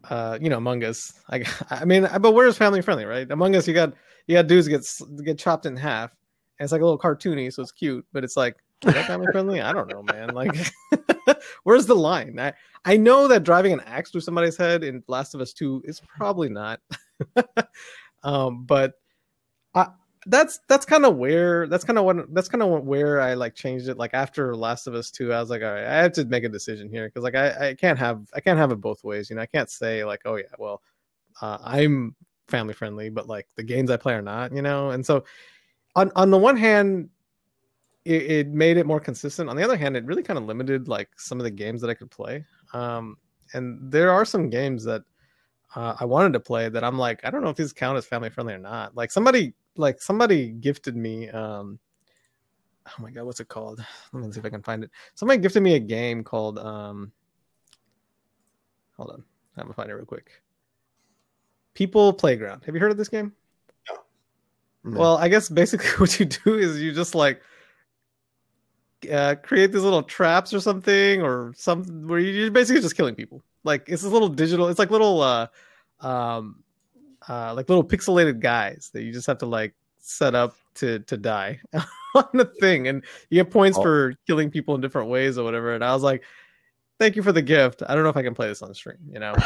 uh, 0.09 0.37
you 0.41 0.49
know, 0.49 0.57
Among 0.57 0.83
Us. 0.83 1.13
I 1.29 1.43
I 1.69 1.85
mean, 1.85 2.07
but 2.21 2.33
where's 2.33 2.57
family 2.57 2.81
friendly, 2.81 3.05
right? 3.05 3.29
Among 3.31 3.55
Us, 3.55 3.67
you 3.67 3.73
got 3.73 3.93
you 4.27 4.35
got 4.35 4.47
dudes 4.47 4.67
get 4.67 4.85
get 5.23 5.37
chopped 5.37 5.65
in 5.65 5.75
half, 5.75 6.11
and 6.59 6.65
it's 6.65 6.71
like 6.71 6.81
a 6.81 6.85
little 6.85 6.99
cartoony, 6.99 7.51
so 7.51 7.61
it's 7.61 7.71
cute, 7.71 8.05
but 8.13 8.23
it's 8.23 8.37
like 8.37 8.57
is 8.85 8.93
that 8.93 9.07
family 9.07 9.27
friendly? 9.31 9.61
I 9.61 9.71
don't 9.73 9.89
know, 9.89 10.03
man. 10.03 10.29
Like, 10.33 10.73
where's 11.63 11.85
the 11.85 11.95
line? 11.95 12.39
I 12.39 12.53
I 12.85 12.97
know 12.97 13.27
that 13.27 13.43
driving 13.43 13.71
an 13.71 13.81
axe 13.81 14.11
through 14.11 14.21
somebody's 14.21 14.57
head 14.57 14.83
in 14.83 15.03
Last 15.07 15.35
of 15.35 15.41
Us 15.41 15.53
Two 15.53 15.81
is 15.85 16.01
probably 16.01 16.49
not. 16.49 16.79
um, 18.23 18.65
but 18.65 18.93
I 19.75 19.87
that's 20.25 20.59
that's 20.67 20.85
kind 20.85 21.05
of 21.05 21.17
where 21.17 21.67
that's 21.67 21.83
kind 21.83 21.99
of 21.99 22.05
what 22.05 22.33
that's 22.33 22.47
kind 22.47 22.63
of 22.63 22.83
where 22.83 23.19
I 23.21 23.33
like 23.33 23.55
changed 23.55 23.87
it. 23.87 23.97
Like 23.97 24.13
after 24.13 24.55
Last 24.55 24.87
of 24.87 24.95
Us 24.95 25.11
Two, 25.11 25.33
I 25.33 25.39
was 25.39 25.49
like, 25.49 25.61
all 25.61 25.73
right, 25.73 25.85
I 25.85 25.97
have 26.01 26.13
to 26.13 26.25
make 26.25 26.43
a 26.43 26.49
decision 26.49 26.89
here 26.89 27.07
because 27.07 27.23
like 27.23 27.35
I 27.35 27.69
I 27.69 27.73
can't 27.73 27.99
have 27.99 28.27
I 28.33 28.39
can't 28.39 28.57
have 28.57 28.71
it 28.71 28.81
both 28.81 29.03
ways. 29.03 29.29
You 29.29 29.35
know, 29.35 29.41
I 29.41 29.47
can't 29.47 29.69
say 29.69 30.03
like, 30.05 30.21
oh 30.25 30.35
yeah, 30.35 30.45
well, 30.57 30.81
uh, 31.41 31.57
I'm 31.63 32.15
family 32.47 32.73
friendly, 32.73 33.09
but 33.09 33.27
like 33.27 33.47
the 33.55 33.63
games 33.63 33.89
I 33.91 33.97
play 33.97 34.13
are 34.13 34.21
not. 34.21 34.53
You 34.53 34.61
know, 34.61 34.91
and 34.91 35.05
so 35.05 35.25
on 35.95 36.11
on 36.15 36.31
the 36.31 36.37
one 36.37 36.57
hand 36.57 37.09
it, 38.05 38.47
made 38.49 38.77
it 38.77 38.85
more 38.85 38.99
consistent. 38.99 39.49
On 39.49 39.55
the 39.55 39.63
other 39.63 39.77
hand, 39.77 39.95
it 39.95 40.05
really 40.05 40.23
kind 40.23 40.37
of 40.37 40.45
limited 40.45 40.87
like 40.87 41.09
some 41.17 41.39
of 41.39 41.43
the 41.43 41.51
games 41.51 41.81
that 41.81 41.89
I 41.89 41.93
could 41.93 42.11
play. 42.11 42.45
Um, 42.73 43.17
and 43.53 43.79
there 43.91 44.11
are 44.11 44.25
some 44.25 44.49
games 44.49 44.83
that 44.83 45.03
uh, 45.75 45.95
I 45.99 46.05
wanted 46.05 46.33
to 46.33 46.39
play 46.39 46.69
that 46.69 46.83
I'm 46.83 46.97
like, 46.97 47.21
I 47.23 47.31
don't 47.31 47.43
know 47.43 47.49
if 47.49 47.55
these 47.55 47.73
count 47.73 47.97
as 47.97 48.05
family 48.05 48.29
friendly 48.29 48.53
or 48.53 48.59
not. 48.59 48.95
Like 48.95 49.11
somebody, 49.11 49.53
like 49.77 50.01
somebody 50.01 50.49
gifted 50.49 50.95
me. 50.95 51.29
Um, 51.29 51.79
oh 52.87 53.01
my 53.01 53.11
god, 53.11 53.25
what's 53.25 53.39
it 53.39 53.47
called? 53.47 53.83
Let 54.13 54.23
me 54.23 54.31
see 54.31 54.39
if 54.39 54.45
I 54.45 54.49
can 54.49 54.63
find 54.63 54.83
it. 54.83 54.91
Somebody 55.15 55.39
gifted 55.41 55.63
me 55.63 55.75
a 55.75 55.79
game 55.79 56.23
called. 56.23 56.59
Um, 56.59 57.11
hold 58.97 59.11
on, 59.11 59.23
I'm 59.57 59.63
gonna 59.63 59.73
find 59.73 59.89
it 59.89 59.93
real 59.93 60.05
quick. 60.05 60.29
People 61.73 62.13
Playground. 62.13 62.63
Have 62.65 62.75
you 62.75 62.81
heard 62.81 62.91
of 62.91 62.97
this 62.97 63.09
game? 63.09 63.33
No. 64.83 64.99
Well, 64.99 65.17
I 65.17 65.27
guess 65.27 65.49
basically 65.49 65.89
what 65.97 66.19
you 66.19 66.25
do 66.25 66.57
is 66.57 66.81
you 66.81 66.91
just 66.91 67.15
like 67.15 67.41
uh, 69.11 69.35
create 69.41 69.71
these 69.71 69.81
little 69.81 70.03
traps 70.03 70.53
or 70.53 70.59
something, 70.59 71.21
or 71.21 71.53
some 71.55 72.07
where 72.07 72.19
you're 72.19 72.51
basically 72.51 72.81
just 72.81 72.95
killing 72.95 73.15
people. 73.15 73.43
Like 73.63 73.83
it's 73.87 74.03
this 74.03 74.11
little 74.11 74.29
digital. 74.29 74.67
It's 74.67 74.79
like 74.79 74.91
little, 74.91 75.21
uh, 75.21 75.47
um, 76.01 76.63
uh, 77.29 77.53
like 77.53 77.69
little 77.69 77.83
pixelated 77.83 78.39
guys 78.39 78.89
that 78.93 79.03
you 79.03 79.11
just 79.11 79.27
have 79.27 79.37
to 79.39 79.45
like 79.45 79.73
set 79.99 80.35
up 80.35 80.55
to 80.75 80.99
to 80.99 81.17
die 81.17 81.59
on 82.15 82.27
the 82.33 82.45
thing, 82.59 82.87
and 82.87 83.03
you 83.29 83.41
get 83.43 83.51
points 83.51 83.77
Oh. 83.77 83.81
for 83.83 84.13
killing 84.27 84.49
people 84.49 84.75
in 84.75 84.81
different 84.81 85.09
ways 85.09 85.37
or 85.37 85.43
whatever. 85.43 85.73
And 85.73 85.83
I 85.83 85.93
was 85.93 86.03
like, 86.03 86.23
thank 86.99 87.15
you 87.15 87.23
for 87.23 87.31
the 87.31 87.41
gift. 87.41 87.83
I 87.87 87.95
don't 87.95 88.03
know 88.03 88.09
if 88.09 88.17
I 88.17 88.23
can 88.23 88.33
play 88.35 88.47
this 88.47 88.61
on 88.61 88.73
stream. 88.73 88.97
You 89.11 89.19
know. 89.19 89.35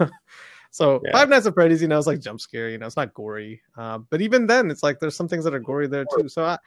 So 0.70 1.00
Yeah. 1.04 1.12
Five 1.12 1.28
Nights 1.28 1.46
at 1.46 1.54
Freddy's, 1.54 1.80
you 1.80 1.86
know, 1.86 1.96
it's 1.96 2.08
like 2.08 2.18
jump 2.20 2.40
scare, 2.40 2.68
you 2.68 2.78
know, 2.78 2.86
it's 2.86 2.96
not 2.96 3.14
gory. 3.14 3.62
Uh, 3.76 3.98
but 3.98 4.20
even 4.20 4.48
then, 4.48 4.72
it's 4.72 4.82
like 4.82 4.98
there's 4.98 5.14
some 5.14 5.28
things 5.28 5.44
that 5.44 5.54
are 5.54 5.60
gory 5.60 5.86
there 5.86 6.04
too. 6.18 6.28
So 6.28 6.44
I, 6.44 6.58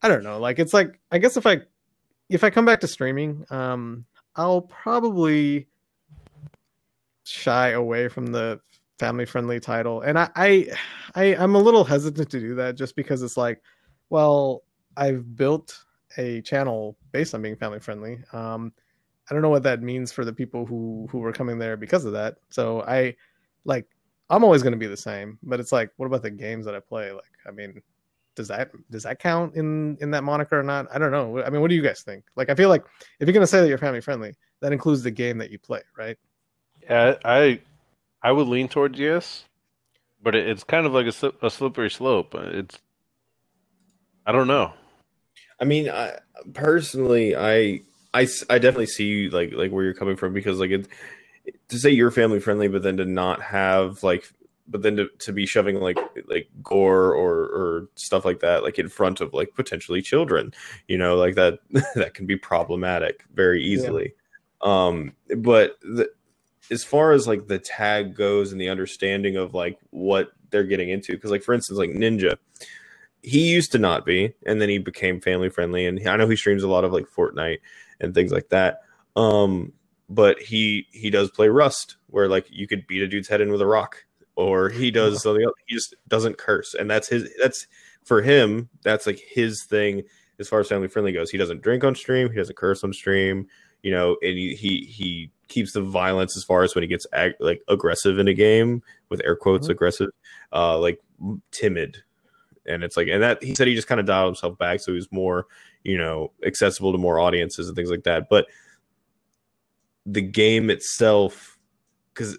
I 0.00 0.08
don't 0.08 0.22
know. 0.24 0.38
Like 0.40 0.58
it's 0.58 0.72
like 0.72 0.98
I 1.12 1.18
guess 1.18 1.36
if 1.36 1.46
I, 1.46 1.60
if 2.30 2.42
I 2.42 2.48
come 2.48 2.64
back 2.64 2.80
to 2.80 2.86
streaming, 2.88 3.44
um, 3.50 4.06
I'll 4.34 4.62
probably 4.62 5.68
shy 7.24 7.70
away 7.72 8.08
from 8.08 8.28
the 8.28 8.60
family 9.00 9.24
friendly 9.24 9.58
title, 9.58 10.02
and 10.02 10.18
I, 10.18 10.30
I, 10.36 10.66
I, 11.14 11.24
I'm 11.36 11.54
a 11.54 11.58
little 11.58 11.84
hesitant 11.84 12.30
to 12.30 12.38
do 12.38 12.54
that 12.56 12.76
just 12.76 12.94
because 12.94 13.22
it's 13.22 13.38
like, 13.38 13.62
well, 14.10 14.62
I've 14.96 15.34
built 15.36 15.76
a 16.18 16.42
channel 16.42 16.96
based 17.10 17.34
on 17.34 17.40
being 17.40 17.56
family 17.56 17.80
friendly. 17.80 18.18
Um, 18.32 18.72
I 19.28 19.34
don't 19.34 19.42
know 19.42 19.48
what 19.48 19.62
that 19.62 19.82
means 19.82 20.12
for 20.12 20.24
the 20.24 20.32
people 20.32 20.66
who 20.66 21.08
who 21.10 21.18
were 21.18 21.32
coming 21.32 21.58
there 21.58 21.76
because 21.76 22.04
of 22.04 22.12
that. 22.12 22.36
So 22.50 22.82
I 22.82 23.16
like 23.64 23.86
I'm 24.28 24.44
always 24.44 24.62
going 24.62 24.72
to 24.72 24.78
be 24.78 24.86
the 24.86 24.96
same, 24.96 25.38
but 25.42 25.60
it's 25.60 25.72
like 25.72 25.90
what 25.96 26.06
about 26.06 26.22
the 26.22 26.30
games 26.30 26.66
that 26.66 26.74
I 26.74 26.80
play? 26.80 27.10
Like 27.12 27.22
I 27.46 27.52
mean, 27.52 27.80
does 28.34 28.48
that 28.48 28.70
does 28.90 29.04
that 29.04 29.18
count 29.18 29.54
in 29.54 29.96
in 30.00 30.10
that 30.10 30.24
moniker 30.24 30.58
or 30.58 30.64
not? 30.64 30.88
I 30.92 30.98
don't 30.98 31.12
know. 31.12 31.42
I 31.42 31.48
mean, 31.48 31.62
what 31.62 31.70
do 31.70 31.76
you 31.76 31.82
guys 31.82 32.02
think? 32.02 32.24
Like 32.36 32.50
I 32.50 32.54
feel 32.54 32.68
like 32.68 32.84
if 33.20 33.26
you're 33.26 33.32
going 33.32 33.42
to 33.42 33.46
say 33.46 33.60
that 33.60 33.68
you're 33.68 33.78
family 33.78 34.00
friendly, 34.00 34.34
that 34.60 34.72
includes 34.72 35.02
the 35.02 35.10
game 35.10 35.38
that 35.38 35.50
you 35.50 35.58
play, 35.58 35.82
right? 35.96 36.18
Yeah, 36.82 37.14
I 37.24 37.60
I 38.22 38.32
would 38.32 38.48
lean 38.48 38.68
towards 38.68 38.98
yes, 38.98 39.44
but 40.22 40.34
it, 40.34 40.48
it's 40.48 40.64
kind 40.64 40.86
of 40.86 40.92
like 40.92 41.06
a, 41.06 41.46
a 41.46 41.50
slippery 41.50 41.90
slope. 41.90 42.34
It's 42.34 42.78
I 44.26 44.32
don't 44.32 44.46
know. 44.48 44.72
I 45.60 45.64
mean, 45.64 45.88
I 45.90 46.18
personally, 46.54 47.36
I, 47.36 47.82
I, 48.14 48.22
s- 48.22 48.44
I 48.50 48.58
definitely 48.58 48.86
see 48.86 49.28
like 49.30 49.52
like 49.52 49.70
where 49.72 49.84
you're 49.84 49.94
coming 49.94 50.16
from 50.16 50.32
because 50.32 50.58
like 50.58 50.70
it 50.70 50.88
to 51.68 51.78
say 51.78 51.90
you're 51.90 52.10
family 52.10 52.40
friendly, 52.40 52.68
but 52.68 52.82
then 52.82 52.96
to 52.98 53.04
not 53.04 53.42
have 53.42 54.02
like, 54.02 54.30
but 54.68 54.82
then 54.82 54.96
to, 54.96 55.08
to 55.20 55.32
be 55.32 55.46
shoving 55.46 55.80
like 55.80 55.98
like 56.28 56.48
gore 56.62 57.14
or 57.14 57.32
or 57.44 57.88
stuff 57.96 58.24
like 58.24 58.40
that 58.40 58.62
like 58.62 58.78
in 58.78 58.88
front 58.88 59.20
of 59.20 59.32
like 59.34 59.54
potentially 59.54 60.02
children, 60.02 60.52
you 60.88 60.98
know, 60.98 61.16
like 61.16 61.34
that 61.36 61.58
that 61.94 62.14
can 62.14 62.26
be 62.26 62.36
problematic 62.36 63.24
very 63.34 63.62
easily. 63.62 64.14
Um, 64.62 65.14
but 65.38 65.78
the, 65.82 66.10
as 66.70 66.84
far 66.84 67.12
as 67.12 67.26
like 67.26 67.46
the 67.46 67.58
tag 67.58 68.14
goes 68.14 68.52
and 68.52 68.60
the 68.60 68.68
understanding 68.68 69.36
of 69.36 69.54
like 69.54 69.78
what 69.90 70.32
they're 70.50 70.64
getting 70.64 70.90
into, 70.90 71.12
because 71.12 71.30
like 71.30 71.42
for 71.42 71.54
instance, 71.54 71.78
like 71.78 71.90
Ninja 71.90 72.36
he 73.22 73.50
used 73.50 73.72
to 73.72 73.78
not 73.78 74.06
be 74.06 74.32
and 74.46 74.60
then 74.60 74.68
he 74.68 74.78
became 74.78 75.20
family 75.20 75.48
friendly 75.48 75.86
and 75.86 76.06
i 76.08 76.16
know 76.16 76.28
he 76.28 76.36
streams 76.36 76.62
a 76.62 76.68
lot 76.68 76.84
of 76.84 76.92
like 76.92 77.06
fortnite 77.06 77.58
and 78.00 78.14
things 78.14 78.32
like 78.32 78.48
that 78.48 78.80
um 79.16 79.72
but 80.08 80.40
he 80.40 80.86
he 80.90 81.10
does 81.10 81.30
play 81.30 81.48
rust 81.48 81.96
where 82.08 82.28
like 82.28 82.46
you 82.50 82.66
could 82.66 82.86
beat 82.86 83.02
a 83.02 83.08
dude's 83.08 83.28
head 83.28 83.40
in 83.40 83.52
with 83.52 83.60
a 83.60 83.66
rock 83.66 84.04
or 84.36 84.68
he 84.68 84.90
does 84.90 85.22
something 85.22 85.44
else 85.44 85.54
he 85.66 85.74
just 85.74 85.94
doesn't 86.08 86.38
curse 86.38 86.74
and 86.74 86.90
that's 86.90 87.08
his 87.08 87.28
that's 87.40 87.66
for 88.04 88.22
him 88.22 88.68
that's 88.82 89.06
like 89.06 89.18
his 89.18 89.64
thing 89.64 90.02
as 90.38 90.48
far 90.48 90.60
as 90.60 90.68
family 90.68 90.88
friendly 90.88 91.12
goes. 91.12 91.30
He 91.30 91.36
doesn't 91.36 91.60
drink 91.60 91.84
on 91.84 91.94
stream 91.94 92.30
he 92.30 92.36
doesn't 92.36 92.56
curse 92.56 92.82
on 92.82 92.92
stream 92.92 93.46
you 93.82 93.92
know 93.92 94.16
and 94.22 94.38
he 94.38 94.54
he, 94.54 94.84
he 94.86 95.30
keeps 95.50 95.72
the 95.74 95.82
violence 95.82 96.34
as 96.36 96.44
far 96.44 96.62
as 96.62 96.74
when 96.74 96.82
he 96.82 96.88
gets 96.88 97.06
ag- 97.12 97.34
like 97.40 97.60
aggressive 97.68 98.18
in 98.18 98.26
a 98.28 98.32
game 98.34 98.82
with 99.10 99.20
air 99.24 99.36
quotes 99.36 99.66
Mhm. 99.68 99.72
aggressive 99.72 100.08
uh 100.52 100.78
like 100.78 100.98
timid. 101.50 101.98
And 102.66 102.82
it's 102.82 102.96
like 102.96 103.08
and 103.08 103.22
that 103.22 103.42
he 103.42 103.54
said 103.54 103.66
he 103.68 103.74
just 103.74 103.88
kind 103.88 104.00
of 104.00 104.06
dialed 104.06 104.28
himself 104.28 104.56
back 104.56 104.80
so 104.80 104.92
he 104.92 104.96
was 104.96 105.10
more 105.12 105.46
you 105.84 105.98
know 105.98 106.32
accessible 106.46 106.92
to 106.92 106.98
more 106.98 107.18
audiences 107.20 107.68
and 107.68 107.76
things 107.76 107.90
like 107.90 108.04
that. 108.04 108.28
But 108.30 108.46
the 110.06 110.22
game 110.22 110.70
itself 110.70 111.58
because 112.14 112.36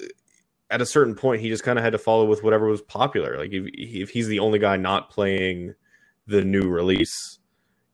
at 0.70 0.82
a 0.82 0.86
certain 0.86 1.16
point 1.16 1.42
he 1.42 1.50
just 1.50 1.64
kind 1.64 1.78
of 1.78 1.84
had 1.84 1.94
to 1.94 2.00
follow 2.00 2.26
with 2.26 2.44
whatever 2.44 2.66
was 2.68 2.82
popular. 2.82 3.38
Like 3.38 3.52
if, 3.52 3.66
if 3.74 4.10
he's 4.10 4.28
the 4.28 4.40
only 4.40 4.58
guy 4.60 4.78
not 4.78 5.10
playing 5.10 5.76
the 6.28 6.44
new 6.44 6.70
release 6.70 7.40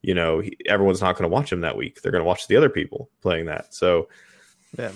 you 0.02 0.14
know 0.14 0.38
he, 0.38 0.56
everyone's 0.66 1.00
not 1.00 1.16
going 1.16 1.28
to 1.28 1.34
watch 1.34 1.50
him 1.52 1.62
that 1.62 1.76
week. 1.76 2.00
They're 2.00 2.12
going 2.12 2.22
to 2.22 2.28
watch 2.28 2.46
the 2.46 2.56
other 2.56 2.68
people 2.70 3.10
playing 3.20 3.46
that. 3.46 3.74
So 3.74 4.08
Yeah. 4.78 4.92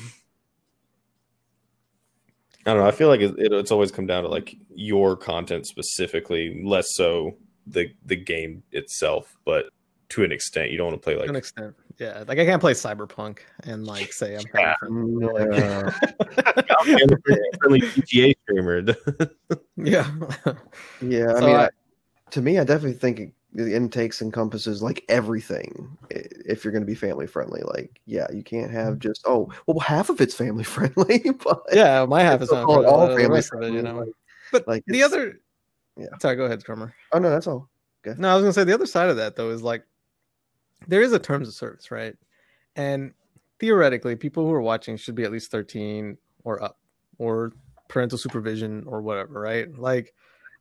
I 2.64 2.70
don't 2.74 2.78
know. 2.82 2.86
I 2.86 2.92
feel 2.92 3.08
like 3.08 3.20
it, 3.20 3.34
it, 3.38 3.52
it's 3.52 3.72
always 3.72 3.90
come 3.90 4.06
down 4.06 4.22
to 4.22 4.28
like 4.28 4.54
your 4.72 5.16
content 5.16 5.66
specifically, 5.66 6.62
less 6.64 6.94
so 6.94 7.36
the 7.66 7.92
the 8.06 8.14
game 8.16 8.62
itself. 8.70 9.36
But 9.44 9.66
to 10.10 10.22
an 10.22 10.30
extent, 10.30 10.70
you 10.70 10.78
don't 10.78 10.86
want 10.88 11.02
to 11.02 11.04
play 11.04 11.16
like 11.16 11.24
To 11.24 11.30
an 11.30 11.36
extent. 11.36 11.74
Yeah. 11.98 12.22
Like 12.28 12.38
I 12.38 12.44
can't 12.44 12.60
play 12.60 12.72
Cyberpunk 12.74 13.38
and 13.64 13.84
like 13.86 14.12
say 14.12 14.36
I'm 14.36 14.44
family 14.44 15.26
Yeah. 15.26 15.90
friendly. 16.84 17.38
Friendly 17.60 17.80
GTA 17.80 18.34
streamer. 18.42 18.82
Yeah. 19.76 20.08
Yeah, 21.00 21.32
I 21.32 21.40
So 21.40 21.46
mean, 21.46 21.56
I- 21.56 21.64
I, 21.64 21.68
to 22.30 22.42
me, 22.42 22.58
I 22.60 22.64
definitely 22.64 22.92
think 22.98 23.34
the 23.54 23.74
intakes 23.74 24.22
encompasses 24.22 24.82
like 24.82 25.04
everything. 25.08 25.96
If 26.10 26.64
you're 26.64 26.72
going 26.72 26.82
to 26.82 26.86
be 26.86 26.94
family 26.94 27.26
friendly, 27.26 27.62
like 27.62 28.00
yeah, 28.06 28.26
you 28.32 28.42
can't 28.42 28.70
have 28.70 28.94
mm-hmm. 28.94 29.00
just 29.00 29.22
oh 29.26 29.50
well, 29.66 29.78
half 29.78 30.08
of 30.08 30.20
it's 30.20 30.34
family 30.34 30.64
friendly, 30.76 31.22
but 31.44 31.62
yeah. 31.72 32.04
My 32.06 32.22
half 32.22 32.42
is 32.42 32.50
not 32.52 32.64
all 32.64 32.84
uh, 32.86 32.88
all 32.88 33.06
family 33.08 33.26
rest 33.26 33.52
of 33.52 33.62
it, 33.62 33.72
you 33.72 33.82
know. 33.82 33.98
like- 33.98 34.08
But 34.52 34.68
like, 34.68 34.84
the 34.86 35.02
other. 35.02 35.40
yeah. 35.96 36.06
Sorry. 36.20 36.36
Go 36.36 36.44
ahead, 36.44 36.62
Chromer. 36.64 36.92
oh 37.12 37.18
no, 37.18 37.30
that's 37.30 37.46
all. 37.46 37.68
No, 38.04 38.30
I 38.30 38.34
was 38.34 38.42
gonna 38.42 38.52
say 38.52 38.64
the 38.64 38.74
other 38.74 38.86
side 38.86 39.10
of 39.10 39.16
that 39.16 39.36
though 39.36 39.50
is 39.50 39.62
like 39.62 39.84
there 40.88 41.02
is 41.02 41.12
a 41.12 41.18
terms 41.18 41.46
of 41.48 41.54
service, 41.54 41.90
right? 41.90 42.16
And 42.74 43.12
theoretically, 43.60 44.16
people 44.16 44.44
who 44.44 44.52
are 44.52 44.62
watching 44.62 44.96
should 44.96 45.14
be 45.14 45.22
at 45.22 45.30
least 45.30 45.50
13 45.50 46.16
or 46.44 46.62
up, 46.62 46.78
or 47.18 47.52
parental 47.88 48.18
supervision 48.18 48.84
or 48.86 49.02
whatever, 49.02 49.40
right? 49.40 49.72
Like 49.78 50.14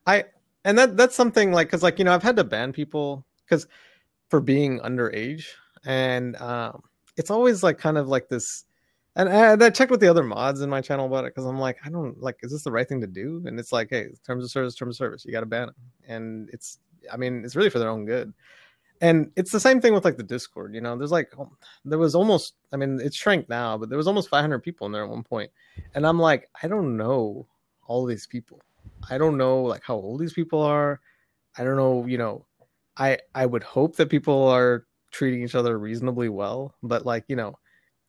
I 0.06 0.26
and 0.66 0.78
that 0.78 0.98
that's 0.98 1.16
something 1.16 1.52
like 1.52 1.68
because 1.68 1.84
like 1.84 2.00
you 2.00 2.06
know 2.06 2.14
I've 2.14 2.24
had 2.24 2.36
to 2.38 2.44
ban 2.44 2.74
people 2.74 3.26
because 3.46 3.68
for 4.30 4.40
being 4.40 4.80
underage 4.80 5.46
and 5.86 6.36
um, 6.38 6.84
it's 7.18 7.32
always 7.32 7.64
like 7.64 7.78
kind 7.78 7.98
of 7.98 8.08
like 8.08 8.30
this. 8.30 8.66
And 9.16 9.28
I, 9.28 9.54
and 9.54 9.64
I 9.64 9.70
checked 9.70 9.92
with 9.92 10.00
the 10.00 10.08
other 10.08 10.24
mods 10.24 10.62
in 10.62 10.70
my 10.70 10.80
channel 10.80 11.06
about 11.06 11.26
it 11.26 11.36
because 11.36 11.46
I'm 11.46 11.60
like, 11.60 11.78
I 11.84 11.90
don't 11.90 12.22
like, 12.22 12.38
is 12.44 12.52
this 12.52 12.64
the 12.64 12.72
right 12.72 12.88
thing 12.88 13.02
to 13.02 13.08
do? 13.08 13.44
And 13.46 13.60
it's 13.60 13.74
like, 13.74 13.90
hey, 13.90 14.10
terms 14.26 14.44
of 14.44 14.52
service, 14.52 14.74
terms 14.76 14.96
of 14.96 14.98
service, 14.98 15.26
you 15.26 15.34
got 15.34 15.42
to 15.42 15.46
ban 15.46 15.68
them. 15.68 15.76
And 16.08 16.50
it's, 16.54 16.80
I 17.12 17.18
mean, 17.18 17.44
it's 17.44 17.56
really 17.56 17.70
for 17.70 17.80
their 17.80 17.90
own 17.90 18.06
good. 18.06 18.34
And 19.02 19.32
it's 19.36 19.52
the 19.52 19.60
same 19.60 19.82
thing 19.82 19.94
with 19.94 20.06
like 20.06 20.16
the 20.16 20.24
Discord. 20.24 20.74
You 20.74 20.80
know, 20.80 20.96
there's 20.96 21.12
like, 21.12 21.34
oh, 21.38 21.52
there 21.84 22.00
was 22.00 22.16
almost, 22.16 22.54
I 22.72 22.78
mean, 22.78 23.02
it's 23.04 23.18
shrank 23.18 23.50
now, 23.50 23.78
but 23.78 23.90
there 23.90 23.98
was 23.98 24.08
almost 24.08 24.30
500 24.30 24.60
people 24.60 24.86
in 24.86 24.94
there 24.94 25.04
at 25.04 25.10
one 25.10 25.24
point. 25.24 25.52
And 25.96 26.08
I'm 26.08 26.20
like, 26.20 26.50
I 26.64 26.68
don't 26.68 26.96
know 26.96 27.48
all 27.88 28.06
these 28.06 28.28
people. 28.28 28.62
I 29.10 29.18
don't 29.18 29.38
know 29.38 29.62
like 29.64 29.84
how 29.84 29.96
old 29.96 30.20
these 30.20 30.34
people 30.34 30.62
are. 30.62 31.00
I 31.58 31.64
don't 31.64 31.76
know, 31.76 32.06
you 32.06 32.18
know, 32.18 32.46
I 32.98 33.18
I 33.36 33.46
would 33.46 33.64
hope 33.64 33.96
that 33.98 34.10
people 34.10 34.48
are 34.48 34.86
treating 35.12 35.44
each 35.44 35.56
other 35.56 35.78
reasonably 35.78 36.30
well, 36.30 36.76
but 36.84 37.06
like, 37.06 37.26
you 37.28 37.36
know, 37.36 37.58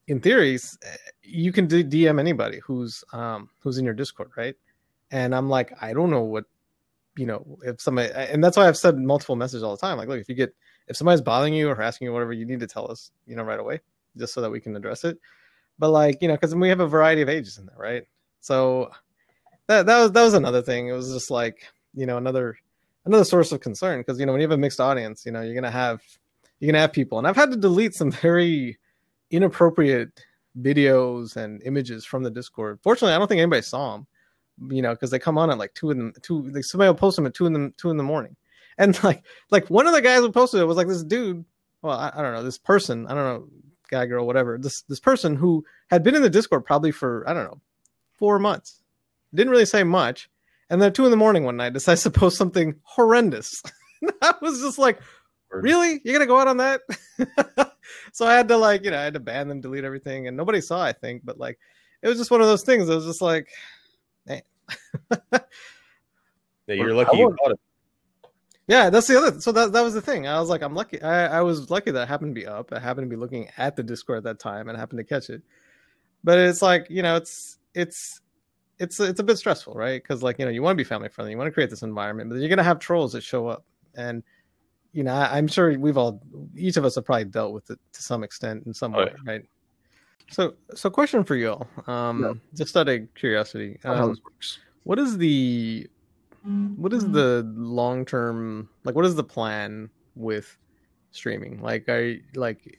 in 0.09 0.21
theories, 0.21 0.79
you 1.23 1.53
can 1.53 1.67
DM 1.67 2.21
anybody 2.21 2.61
who's 2.65 3.05
um 3.13 3.49
who's 3.61 3.79
in 3.79 3.85
your 3.85 3.95
Discord, 3.95 4.31
right? 4.37 4.55
And 5.11 5.35
I'm 5.35 5.49
like, 5.49 5.73
I 5.83 5.93
don't 5.93 6.11
know 6.11 6.23
what, 6.23 6.45
you 7.17 7.27
know, 7.27 7.59
if 7.63 7.81
somebody, 7.81 8.11
and 8.15 8.43
that's 8.43 8.57
why 8.57 8.67
I've 8.67 8.79
said 8.79 8.99
multiple 8.99 9.37
messages 9.37 9.63
all 9.63 9.77
the 9.77 9.81
time. 9.81 9.99
Like, 9.99 10.09
look, 10.09 10.21
if 10.21 10.29
you 10.29 10.35
get 10.35 10.55
if 10.89 10.97
somebody's 10.97 11.21
bothering 11.21 11.55
you 11.55 11.69
or 11.69 11.81
asking 11.81 12.07
you, 12.07 12.13
whatever, 12.13 12.33
you 12.33 12.45
need 12.47 12.61
to 12.61 12.67
tell 12.67 12.91
us, 12.91 13.11
you 13.27 13.37
know, 13.37 13.43
right 13.43 13.61
away, 13.61 13.81
just 14.17 14.35
so 14.35 14.41
that 14.41 14.51
we 14.51 14.61
can 14.61 14.77
address 14.77 15.05
it. 15.05 15.19
But 15.79 15.91
like, 15.91 16.21
you 16.21 16.29
know, 16.29 16.35
because 16.35 16.55
we 16.55 16.69
have 16.69 16.81
a 16.81 16.87
variety 16.87 17.23
of 17.23 17.29
ages 17.29 17.59
in 17.59 17.67
there, 17.67 17.77
right? 17.79 18.07
So 18.41 18.91
that 19.73 19.87
that 19.87 19.99
was 19.99 20.13
that 20.13 20.23
was 20.23 20.35
another 20.35 20.63
thing. 20.63 20.89
It 20.89 20.93
was 20.93 21.13
just 21.13 21.31
like, 21.31 21.73
you 21.95 22.07
know, 22.07 22.17
another 22.17 22.57
another 23.05 23.25
source 23.25 23.53
of 23.53 23.61
concern 23.61 24.01
because 24.01 24.19
you 24.21 24.27
know 24.27 24.33
when 24.33 24.41
you 24.41 24.47
have 24.47 24.53
a 24.53 24.61
mixed 24.61 24.81
audience, 24.81 25.25
you 25.27 25.33
know, 25.33 25.41
you're 25.41 25.55
gonna 25.55 25.71
have 25.71 26.03
you're 26.61 26.71
gonna 26.71 26.81
have 26.81 26.93
people, 26.93 27.19
and 27.19 27.27
I've 27.27 27.37
had 27.37 27.51
to 27.51 27.57
delete 27.57 27.95
some 27.95 28.11
very 28.11 28.79
inappropriate 29.31 30.25
videos 30.61 31.37
and 31.37 31.63
images 31.63 32.05
from 32.05 32.23
the 32.23 32.31
Discord. 32.31 32.79
Fortunately, 32.83 33.15
I 33.15 33.19
don't 33.19 33.29
think 33.29 33.41
anybody 33.41 33.63
saw 33.63 33.93
them, 33.93 34.07
you 34.71 34.83
know, 34.83 34.93
because 34.93 35.11
they 35.11 35.19
come 35.19 35.39
on 35.39 35.51
at 35.51 35.59
like 35.59 35.75
two 35.75 35.91
in 35.91 36.13
the 36.13 36.21
two. 36.21 36.43
Like 36.51 36.65
somebody 36.65 36.89
will 36.89 36.95
post 36.95 37.17
them 37.17 37.27
at 37.27 37.35
two 37.35 37.47
in 37.47 37.53
the 37.53 37.73
two 37.77 37.91
in 37.91 37.97
the 37.97 38.03
morning, 38.03 38.37
and 38.79 39.03
like 39.05 39.25
like 39.51 39.69
one 39.69 39.87
of 39.87 39.95
the 39.95 40.03
guys 40.03 40.21
who 40.21 40.33
posted 40.33 40.61
it 40.61 40.65
was 40.65 40.77
like 40.77 40.89
this 40.89 41.05
dude. 41.05 41.45
Well, 41.81 41.99
I, 41.99 42.13
I 42.15 42.23
don't 42.23 42.33
know 42.33 42.45
this 42.45 42.59
person. 42.59 43.07
I 43.07 43.15
don't 43.15 43.25
know 43.25 43.49
guy, 43.93 44.07
girl, 44.07 44.27
whatever. 44.27 44.59
This 44.59 44.83
this 44.83 45.01
person 45.01 45.37
who 45.37 45.65
had 45.91 46.03
been 46.03 46.15
in 46.15 46.23
the 46.23 46.31
Discord 46.31 46.65
probably 46.65 46.91
for 46.91 47.29
I 47.29 47.35
don't 47.35 47.45
know 47.45 47.61
four 48.15 48.39
months, 48.39 48.82
didn't 49.35 49.51
really 49.51 49.67
say 49.67 49.85
much, 49.85 50.29
and 50.71 50.81
then 50.81 50.93
two 50.93 51.05
in 51.05 51.11
the 51.11 51.17
morning 51.17 51.45
one 51.45 51.57
night 51.57 51.73
decides 51.75 52.03
to 52.05 52.11
post 52.11 52.37
something 52.37 52.77
horrendous. 52.83 53.63
I 54.23 54.35
was 54.41 54.61
just 54.61 54.79
like, 54.79 55.01
really? 55.51 56.01
You're 56.05 56.15
gonna 56.15 56.27
go 56.27 56.39
out 56.39 56.49
on 56.49 56.59
that? 56.59 56.81
so 58.13 58.27
I 58.27 58.35
had 58.35 58.49
to 58.49 58.57
like, 58.57 58.85
you 58.85 58.91
know, 58.91 58.99
I 58.99 59.05
had 59.05 59.15
to 59.15 59.21
ban 59.21 59.49
them, 59.49 59.61
delete 59.61 59.85
everything, 59.85 60.29
and 60.29 60.37
nobody 60.37 60.61
saw, 60.61 60.83
I 60.83 60.93
think, 60.93 61.23
but 61.25 61.39
like 61.39 61.59
it 62.03 62.09
was 62.09 62.19
just 62.19 62.31
one 62.31 62.41
of 62.41 62.47
those 62.47 62.65
things. 62.65 62.89
It 62.89 62.95
was 62.95 63.07
just 63.07 63.23
like, 63.23 63.49
man. 64.27 64.43
yeah, 65.11 65.39
you're 66.67 66.95
lucky 66.95 67.17
you 67.19 67.37
caught 67.43 67.53
it. 67.53 67.61
Yeah, 68.69 68.91
that's 68.91 69.07
the 69.07 69.19
other. 69.19 69.41
So 69.41 69.53
that 69.53 69.73
that 69.73 69.83
was 69.83 69.93
the 69.95 70.01
thing. 70.01 70.27
I 70.27 70.41
was 70.41 70.49
like, 70.49 70.63
I'm 70.63 70.75
lucky. 70.75 71.03
I, 71.03 71.39
I 71.39 71.41
was 71.43 71.71
lucky 71.71 71.91
that 71.91 72.03
I 72.03 72.07
happened 72.07 72.35
to 72.35 72.41
be 72.41 72.47
up. 72.47 72.73
I 72.73 72.79
happened 72.79 73.11
to 73.11 73.15
be 73.15 73.21
looking 73.21 73.51
at 73.59 73.77
the 73.77 73.83
Discord 73.83 74.19
at 74.19 74.25
that 74.25 74.39
time 74.39 74.69
and 74.69 74.79
happened 74.79 74.99
to 74.99 75.05
catch 75.05 75.29
it. 75.31 75.43
But 76.25 76.39
it's 76.39 76.63
like 76.63 76.87
you 76.89 77.03
know, 77.03 77.17
it's 77.17 77.59
it's 77.75 78.22
it's 78.83 79.01
it's 79.01 79.21
a 79.21 79.25
bit 79.25 79.39
stressful, 79.39 79.75
right? 79.75 80.03
Because 80.03 80.23
like 80.23 80.39
you 80.39 80.45
know, 80.45 80.51
you 80.51 80.63
want 80.63 80.77
to 80.77 80.85
be 80.85 80.87
family 80.87 81.09
friendly, 81.09 81.33
you 81.33 81.39
want 81.39 81.49
to 81.49 81.53
create 81.53 81.71
this 81.71 81.83
environment, 81.83 82.31
but 82.31 82.37
you're 82.37 82.49
gonna 82.49 82.63
have 82.63 82.79
trolls 82.79 83.13
that 83.13 83.23
show 83.23 83.47
up, 83.47 83.65
and 83.95 84.23
you 84.93 85.03
know, 85.03 85.15
I, 85.15 85.39
am 85.39 85.49
sure 85.49 85.79
we've 85.79 85.97
all, 85.97 86.21
each 86.55 86.77
of 86.77 86.85
us 86.85 86.97
have 86.97 87.05
probably 87.05 87.25
dealt 87.25 87.53
with 87.53 87.71
it 87.71 87.79
to 87.95 88.03
some 88.03 88.23
extent 88.23 88.65
in 88.67 88.75
some 88.75 88.95
oh, 88.95 88.99
way, 88.99 89.13
yeah. 89.25 89.33
right? 89.33 89.43
So, 90.31 90.55
so 90.75 90.91
question 90.91 91.25
for 91.25 91.35
you 91.35 91.51
all, 91.51 91.67
um, 91.87 92.23
yeah. 92.23 92.33
just 92.55 92.77
out 92.77 92.89
of 92.89 93.15
curiosity, 93.15 93.79
um, 93.85 94.17
what 94.85 94.99
is 94.99 95.17
the, 95.17 95.87
what 96.77 96.93
is 96.93 97.09
the 97.11 97.51
long 97.55 98.05
term, 98.05 98.69
like, 98.85 98.95
what 98.95 99.05
is 99.05 99.15
the 99.15 99.25
plan 99.25 99.89
with 100.15 100.57
streaming? 101.11 101.61
Like, 101.63 101.85
I 101.89 102.21
like, 102.35 102.79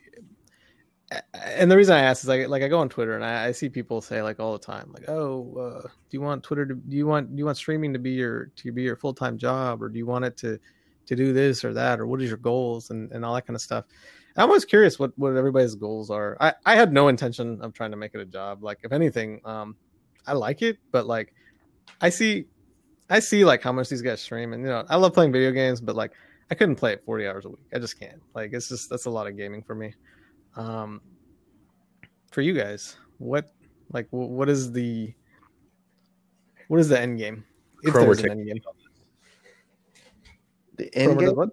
and 1.33 1.69
the 1.69 1.77
reason 1.77 1.95
I 1.95 2.01
ask 2.01 2.23
is 2.23 2.27
like, 2.27 2.47
like 2.47 2.63
I 2.63 2.67
go 2.67 2.79
on 2.79 2.89
Twitter 2.89 3.15
and 3.15 3.23
I, 3.23 3.47
I 3.47 3.51
see 3.51 3.69
people 3.69 4.01
say 4.01 4.21
like 4.21 4.39
all 4.39 4.53
the 4.53 4.65
time, 4.65 4.91
like, 4.93 5.09
oh, 5.09 5.55
uh, 5.57 5.81
do 5.81 5.89
you 6.11 6.21
want 6.21 6.43
Twitter 6.43 6.65
to, 6.65 6.75
do 6.75 6.97
you 6.97 7.05
want, 7.05 7.35
do 7.35 7.39
you 7.39 7.45
want 7.45 7.57
streaming 7.57 7.93
to 7.93 7.99
be 7.99 8.11
your, 8.11 8.47
to 8.57 8.71
be 8.71 8.83
your 8.83 8.95
full 8.95 9.13
time 9.13 9.37
job, 9.37 9.83
or 9.83 9.89
do 9.89 9.97
you 9.97 10.05
want 10.05 10.25
it 10.25 10.37
to 10.37 10.59
to 11.05 11.17
do 11.17 11.33
this 11.33 11.65
or 11.65 11.73
that 11.73 11.99
or 11.99 12.07
what 12.07 12.21
is 12.21 12.29
your 12.29 12.37
goals? 12.37 12.89
And, 12.89 13.11
and 13.11 13.25
all 13.25 13.35
that 13.35 13.45
kind 13.45 13.55
of 13.55 13.61
stuff 13.61 13.85
i'm 14.37 14.47
always 14.47 14.65
curious 14.65 14.97
what 14.97 15.11
what 15.17 15.35
everybody's 15.35 15.75
goals 15.75 16.09
are. 16.09 16.37
I 16.39 16.53
i 16.65 16.75
had 16.75 16.91
no 16.91 17.07
intention 17.07 17.61
of 17.61 17.73
trying 17.73 17.91
to 17.91 17.97
make 17.97 18.15
it 18.15 18.21
a 18.21 18.25
job. 18.25 18.63
Like 18.63 18.79
if 18.83 18.91
anything 18.91 19.41
um 19.45 19.75
i 20.25 20.33
like 20.33 20.61
it 20.61 20.77
but 20.91 21.05
like 21.05 21.33
i 22.01 22.09
see 22.09 22.45
i 23.09 23.19
see 23.19 23.45
like 23.45 23.61
how 23.61 23.71
much 23.71 23.89
these 23.89 24.01
guys 24.01 24.21
stream. 24.21 24.53
And 24.53 24.63
you 24.63 24.69
know 24.69 24.83
i 24.89 24.95
love 24.95 25.13
playing 25.13 25.31
video 25.31 25.51
games 25.51 25.81
but 25.81 25.95
like 25.95 26.11
i 26.49 26.55
couldn't 26.55 26.75
play 26.75 26.93
it 26.93 27.03
40 27.05 27.27
hours 27.27 27.45
a 27.45 27.49
week. 27.49 27.67
I 27.73 27.79
just 27.79 27.99
can't. 27.99 28.21
Like 28.33 28.53
it's 28.53 28.69
just 28.69 28.89
that's 28.89 29.05
a 29.05 29.09
lot 29.09 29.27
of 29.27 29.37
gaming 29.37 29.63
for 29.63 29.75
me 29.75 29.93
um 30.55 31.01
for 32.31 32.41
you 32.41 32.53
guys 32.53 32.95
what 33.17 33.53
like 33.91 34.07
what 34.11 34.49
is 34.49 34.71
the 34.71 35.13
what 36.67 36.79
is 36.79 36.89
the 36.89 36.99
end 36.99 37.17
game 37.17 37.43
if 37.83 37.93
there's 37.93 38.19
an 38.19 38.31
end 38.31 38.47
game 38.47 38.61
the 40.75 40.95
end 40.95 41.19
game. 41.19 41.51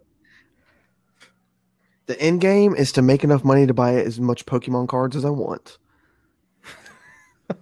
The 2.07 2.21
end 2.21 2.41
game 2.41 2.75
is 2.75 2.93
to 2.93 3.03
make 3.03 3.23
enough 3.23 3.45
money 3.45 3.67
to 3.67 3.75
buy 3.75 3.95
as 3.95 4.19
much 4.19 4.47
Pokemon 4.47 4.89
cards 4.89 5.15
as 5.15 5.25
I 5.25 5.31
want. 5.31 5.79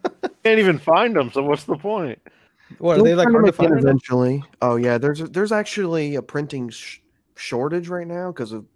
Can't 0.45 0.59
even 0.59 0.79
find 0.79 1.15
them, 1.15 1.31
so 1.31 1.43
what's 1.43 1.65
the 1.65 1.77
point? 1.77 2.19
What 2.79 2.99
are 2.99 3.03
they 3.03 3.15
like 3.15 3.29
hard 3.31 3.47
to 3.47 3.53
find 3.53 3.79
eventually? 3.79 4.43
Oh 4.63 4.77
yeah, 4.77 4.99
there's 4.99 5.21
there's 5.31 5.53
actually 5.53 6.15
a 6.15 6.23
printing 6.23 6.71
sh- 6.71 6.99
shortage 7.35 7.89
right 7.89 8.07
now 8.07 8.31
because 8.31 8.53
of 8.53 8.67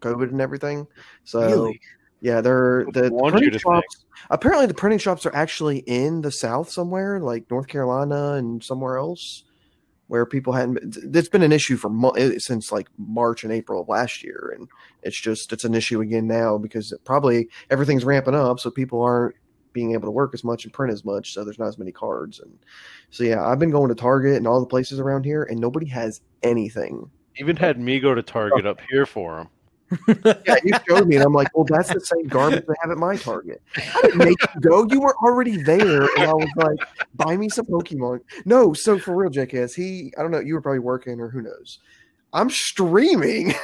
COVID 0.00 0.30
and 0.30 0.40
everything. 0.40 0.86
So 1.24 1.40
really? 1.40 1.80
yeah, 2.20 2.40
they're 2.40 2.86
the, 2.92 3.02
the 3.02 3.28
printing 3.30 3.58
shops. 3.58 3.96
Think. 3.96 4.26
Apparently, 4.30 4.66
the 4.66 4.74
printing 4.74 4.98
shops 4.98 5.26
are 5.26 5.34
actually 5.34 5.78
in 5.78 6.22
the 6.22 6.30
South 6.30 6.70
somewhere, 6.70 7.20
like 7.20 7.50
North 7.50 7.68
Carolina 7.68 8.34
and 8.34 8.62
somewhere 8.62 8.98
else 8.98 9.44
where 10.06 10.26
people 10.26 10.52
hadn't 10.52 10.96
it's 10.96 11.28
been 11.28 11.42
an 11.42 11.52
issue 11.52 11.76
for 11.76 11.88
mo- 11.88 12.10
eh, 12.10 12.38
since 12.38 12.70
like 12.70 12.88
March 12.98 13.44
and 13.44 13.52
April 13.52 13.80
of 13.80 13.88
last 13.88 14.22
year 14.22 14.54
and 14.56 14.68
it's 15.02 15.20
just 15.20 15.52
it's 15.52 15.64
an 15.64 15.74
issue 15.74 16.00
again 16.00 16.26
now 16.26 16.58
because 16.58 16.92
probably 17.04 17.48
everything's 17.70 18.04
ramping 18.04 18.34
up 18.34 18.60
so 18.60 18.70
people 18.70 19.02
aren't 19.02 19.34
being 19.72 19.92
able 19.92 20.06
to 20.06 20.12
work 20.12 20.32
as 20.34 20.44
much 20.44 20.64
and 20.64 20.72
print 20.72 20.92
as 20.92 21.04
much 21.04 21.32
so 21.32 21.42
there's 21.42 21.58
not 21.58 21.68
as 21.68 21.78
many 21.78 21.90
cards 21.90 22.38
and 22.38 22.58
so 23.10 23.24
yeah 23.24 23.44
I've 23.44 23.58
been 23.58 23.70
going 23.70 23.88
to 23.88 23.94
Target 23.94 24.36
and 24.36 24.46
all 24.46 24.60
the 24.60 24.66
places 24.66 25.00
around 25.00 25.24
here 25.24 25.42
and 25.42 25.58
nobody 25.58 25.86
has 25.86 26.20
anything 26.42 27.10
even 27.38 27.56
had 27.56 27.78
me 27.78 28.00
go 28.00 28.14
to 28.14 28.22
Target 28.22 28.66
up 28.66 28.80
here 28.90 29.06
for 29.06 29.36
them 29.36 29.48
yeah, 30.24 30.56
you 30.64 30.72
showed 30.88 31.06
me, 31.06 31.16
and 31.16 31.24
I'm 31.24 31.32
like, 31.32 31.54
well, 31.54 31.64
that's 31.64 31.92
the 31.92 32.00
same 32.00 32.26
garbage 32.26 32.64
they 32.66 32.74
have 32.82 32.90
at 32.90 32.98
my 32.98 33.16
Target. 33.16 33.62
I 33.76 34.00
didn't 34.02 34.18
make 34.18 34.36
you 34.54 34.60
go. 34.60 34.86
You 34.90 35.00
were 35.00 35.14
already 35.22 35.62
there, 35.62 36.04
and 36.16 36.24
I 36.24 36.32
was 36.32 36.48
like, 36.56 36.78
buy 37.14 37.36
me 37.36 37.48
some 37.48 37.66
Pokemon. 37.66 38.20
No, 38.44 38.72
so 38.72 38.98
for 38.98 39.14
real, 39.14 39.30
JKS, 39.30 39.74
he, 39.74 40.12
I 40.18 40.22
don't 40.22 40.30
know, 40.30 40.40
you 40.40 40.54
were 40.54 40.60
probably 40.60 40.80
working 40.80 41.20
or 41.20 41.28
who 41.28 41.42
knows. 41.42 41.80
I'm 42.32 42.50
streaming, 42.50 43.54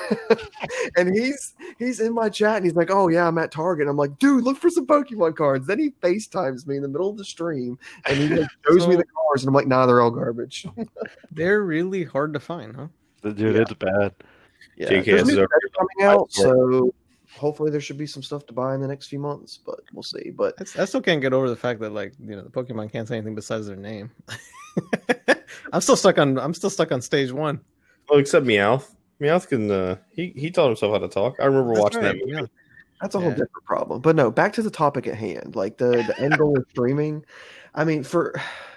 and 0.97 1.12
he's 1.12 1.55
he's 1.77 1.99
in 1.99 2.14
my 2.14 2.29
chat, 2.29 2.59
and 2.59 2.64
he's 2.64 2.77
like, 2.77 2.91
"Oh 2.93 3.09
yeah, 3.09 3.27
I'm 3.27 3.37
at 3.39 3.51
Target." 3.51 3.89
I'm 3.89 3.97
like, 3.97 4.16
"Dude, 4.21 4.45
look 4.45 4.59
for 4.59 4.71
some 4.71 4.87
Pokemon 4.87 5.35
cards." 5.35 5.66
Then 5.66 5.81
he 5.81 5.91
FaceTimes 6.01 6.68
me 6.68 6.77
in 6.77 6.83
the 6.83 6.89
middle 6.89 7.11
of 7.11 7.16
the 7.16 7.25
stream, 7.25 7.81
and 8.07 8.16
he 8.16 8.29
like, 8.29 8.49
shows 8.64 8.83
so, 8.83 8.89
me 8.89 8.95
the 8.95 9.05
cards, 9.05 9.43
and 9.43 9.49
I'm 9.49 9.55
like, 9.55 9.66
"Nah, 9.66 9.87
they're 9.87 10.01
all 10.01 10.12
garbage." 10.12 10.68
they're 11.33 11.64
really 11.64 12.05
hard 12.05 12.33
to 12.35 12.39
find, 12.39 12.77
huh? 12.77 12.87
Dude, 13.23 13.39
yeah. 13.39 13.62
it's 13.62 13.75
bad. 13.75 14.14
Yeah, 14.77 14.89
JKS 14.89 15.29
is 15.29 15.37
coming 15.37 16.03
out, 16.03 16.33
so 16.33 16.95
hopefully 17.37 17.71
there 17.71 17.81
should 17.81 17.99
be 17.99 18.07
some 18.07 18.23
stuff 18.23 18.47
to 18.47 18.53
buy 18.53 18.75
in 18.75 18.81
the 18.81 18.89
next 18.89 19.09
few 19.09 19.18
months, 19.18 19.59
but 19.64 19.81
we'll 19.93 20.03
see. 20.03 20.31
But 20.31 20.55
I, 20.79 20.85
still 20.85 21.01
can't 21.01 21.21
get 21.21 21.33
over 21.33 21.49
the 21.49 21.57
fact 21.57 21.81
that 21.81 21.93
like 21.93 22.12
you 22.18 22.37
know 22.37 22.43
the 22.43 22.51
Pokemon 22.51 22.91
can't 22.93 23.07
say 23.07 23.16
anything 23.16 23.35
besides 23.35 23.66
their 23.66 23.77
name. 23.77 24.11
I'm 25.73 25.81
still 25.81 25.97
stuck 25.97 26.18
on 26.18 26.39
I'm 26.39 26.55
still 26.55 26.71
stuck 26.71 26.93
on 26.93 27.01
stage 27.01 27.33
one. 27.33 27.61
Well, 28.09 28.18
except 28.18 28.47
Meowth. 28.47 28.95
Meowth 29.21 29.49
can 29.49 29.71
uh, 29.71 29.97
he 30.11 30.33
he 30.37 30.51
taught 30.51 30.68
himself 30.68 30.93
how 30.93 30.99
to 30.99 31.09
talk. 31.09 31.37
I 31.41 31.45
remember 31.45 31.75
That's 31.75 31.83
watching 31.83 32.03
right, 32.03 32.12
that 32.12 32.27
movie. 32.27 32.33
Yeah. 32.33 32.47
That's 33.01 33.14
a 33.14 33.21
whole 33.21 33.31
different 33.31 33.64
problem. 33.64 34.03
But 34.03 34.14
no, 34.14 34.31
back 34.31 34.53
to 34.55 34.62
the 34.62 34.71
topic 34.71 35.07
at 35.07 35.14
hand. 35.14 35.57
Like 35.57 35.79
the 35.79 36.03
the 36.03 36.18
end 36.18 36.37
goal 36.39 36.59
of 36.59 36.66
streaming. 36.71 37.25
I 37.75 37.85
mean, 37.85 38.03
for 38.03 38.35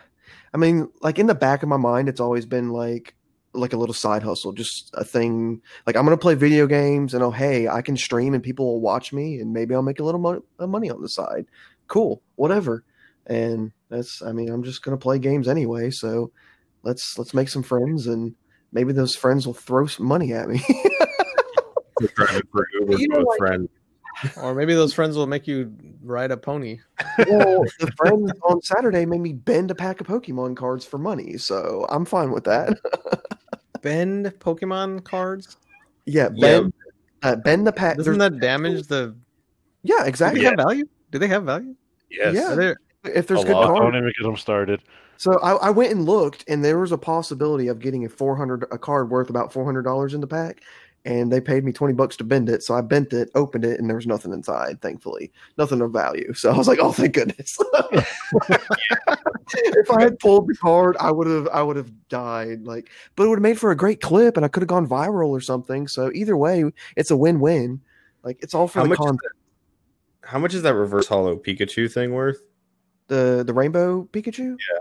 I 0.54 0.58
mean, 0.58 0.90
like 1.02 1.18
in 1.18 1.28
the 1.28 1.36
back 1.36 1.64
of 1.64 1.70
my 1.70 1.78
mind, 1.78 2.08
it's 2.08 2.20
always 2.20 2.46
been 2.46 2.70
like 2.70 3.16
like 3.54 3.74
a 3.74 3.78
little 3.78 3.94
side 3.94 4.24
hustle, 4.24 4.52
just 4.52 4.90
a 4.94 5.04
thing. 5.04 5.62
Like 5.86 5.96
I'm 5.96 6.06
gonna 6.06 6.18
play 6.18 6.36
video 6.36 6.68
games, 6.68 7.14
and 7.14 7.24
oh 7.24 7.32
hey, 7.32 7.68
I 7.68 7.82
can 7.82 7.98
stream, 7.98 8.34
and 8.34 8.44
people 8.44 8.66
will 8.66 8.82
watch 8.82 9.14
me, 9.14 9.40
and 9.40 9.54
maybe 9.54 9.76
I'll 9.76 9.82
make 9.82 10.00
a 10.00 10.04
little 10.04 10.22
mo- 10.22 10.44
uh, 10.60 10.68
money 10.68 10.90
on 10.90 11.02
the 11.02 11.10
side. 11.10 11.46
Cool, 11.88 12.22
whatever. 12.36 12.84
And 13.26 13.72
that's, 13.90 14.22
I 14.22 14.34
mean, 14.34 14.50
I'm 14.50 14.64
just 14.64 14.84
gonna 14.84 14.98
play 14.98 15.20
games 15.20 15.48
anyway, 15.48 15.92
so 15.92 16.32
let's 16.84 17.18
let's 17.18 17.34
make 17.34 17.50
some 17.50 17.64
friends, 17.64 18.08
and 18.08 18.36
maybe 18.72 18.94
those 18.94 19.16
friends 19.16 19.46
will 19.46 19.54
throw 19.54 19.86
some 19.88 20.06
money 20.06 20.34
at 20.34 20.50
me. 20.50 20.62
driving 22.16 22.42
for 22.52 22.68
Uber 22.80 22.98
you 22.98 23.08
know, 23.08 23.20
like, 23.20 23.38
friend. 23.38 23.70
or 24.42 24.54
maybe 24.54 24.74
those 24.74 24.94
friends 24.94 25.16
will 25.16 25.28
make 25.28 25.48
you 25.48 25.74
ride 26.04 26.32
a 26.32 26.38
pony. 26.38 26.80
Well, 27.18 27.64
the 27.80 27.92
friends 27.98 28.32
on 28.44 28.62
Saturday 28.62 29.06
made 29.06 29.22
me 29.22 29.34
bend 29.34 29.72
a 29.72 29.76
pack 29.76 30.02
of 30.02 30.08
Pokemon 30.08 30.58
cards 30.58 30.86
for 30.86 30.98
money, 30.98 31.38
so 31.38 31.86
I'm 31.90 32.06
fine 32.06 32.32
with 32.32 32.44
that. 32.46 32.78
Bend 33.84 34.26
Pokemon 34.40 35.04
cards. 35.04 35.58
yeah, 36.06 36.30
Yeah. 36.34 36.60
bend, 36.62 36.74
uh, 37.22 37.36
bend 37.36 37.68
the 37.68 37.72
pack. 37.72 37.98
Doesn't 37.98 38.18
that 38.18 38.40
damage 38.40 38.88
the? 38.88 39.16
Yeah, 39.84 39.98
Do 39.98 40.04
they 40.04 40.10
exactly. 40.10 40.44
have 40.46 40.56
value? 40.56 40.86
Do 41.12 41.20
they 41.20 41.28
have 41.28 41.44
value? 41.44 41.76
Yes. 42.10 42.34
Yeah. 42.36 42.54
Are 42.54 42.56
they- 42.56 42.76
If 43.14 43.28
there's 43.28 43.44
A 43.44 43.46
good 43.46 43.54
lot. 43.54 43.68
cards, 43.68 43.82
Don't 43.82 43.96
even 43.98 44.14
get 44.18 44.24
them 44.24 44.38
started. 44.38 44.82
So 45.18 45.38
I, 45.40 45.68
I 45.68 45.70
went 45.70 45.92
and 45.92 46.06
looked, 46.06 46.44
and 46.48 46.64
there 46.64 46.80
was 46.80 46.92
a 46.94 46.98
possibility 46.98 47.68
of 47.68 47.80
getting 47.80 48.06
a 48.06 48.10
four 48.10 48.36
hundred 48.36 48.64
a 48.72 48.78
card 48.78 49.10
worth 49.10 49.30
about 49.30 49.52
four 49.54 49.64
hundred 49.66 49.84
dollars 49.84 50.14
in 50.14 50.22
the 50.22 50.28
pack, 50.28 50.62
and 51.06 51.32
they 51.32 51.42
paid 51.42 51.64
me 51.64 51.72
twenty 51.72 51.94
bucks 51.94 52.16
to 52.18 52.24
bend 52.24 52.50
it. 52.50 52.64
So 52.64 52.76
I 52.76 52.82
bent 52.82 53.14
it, 53.14 53.30
opened 53.36 53.66
it, 53.66 53.80
and 53.80 53.90
there 53.90 53.96
was 53.96 54.08
nothing 54.08 54.34
inside. 54.34 54.82
Thankfully, 54.82 55.32
nothing 55.58 55.82
of 55.82 55.92
value. 55.92 56.34
So 56.34 56.52
I 56.52 56.58
was 56.58 56.68
like, 56.68 56.80
"Oh, 56.80 56.92
thank 56.92 57.14
goodness." 57.14 57.58
if 59.54 59.92
I 59.92 60.02
had 60.02 60.20
pulled 60.20 60.48
the 60.48 60.56
card, 60.56 60.96
I 61.00 61.12
would 61.12 61.28
have 61.28 61.48
I 61.50 61.62
would 61.62 61.76
have 61.76 61.92
died. 62.10 62.64
Like, 62.64 62.90
but 63.16 63.24
it 63.24 63.30
would 63.30 63.40
have 63.40 63.44
made 63.44 63.60
for 63.60 63.72
a 63.72 63.76
great 63.76 64.02
clip, 64.02 64.38
and 64.38 64.46
I 64.46 64.50
could 64.50 64.62
have 64.62 64.68
gone 64.68 64.88
viral 64.88 65.30
or 65.30 65.42
something. 65.42 65.88
So 65.88 66.12
either 66.14 66.38
way, 66.38 66.66
it's 66.96 67.12
a 67.12 67.18
win 67.18 67.40
win. 67.40 67.82
Like 68.24 68.42
it's 68.42 68.54
all 68.54 68.68
for 68.68 68.80
How 68.80 68.88
the 68.88 68.96
content. 68.96 69.20
How 70.22 70.40
much 70.40 70.54
is 70.54 70.62
that 70.62 70.74
reverse 70.74 71.08
hollow 71.08 71.36
Pikachu 71.36 71.92
thing 71.92 72.14
worth? 72.14 72.42
the 73.08 73.44
the 73.46 73.54
rainbow 73.54 74.08
Pikachu? 74.12 74.58
Yeah. 74.60 74.80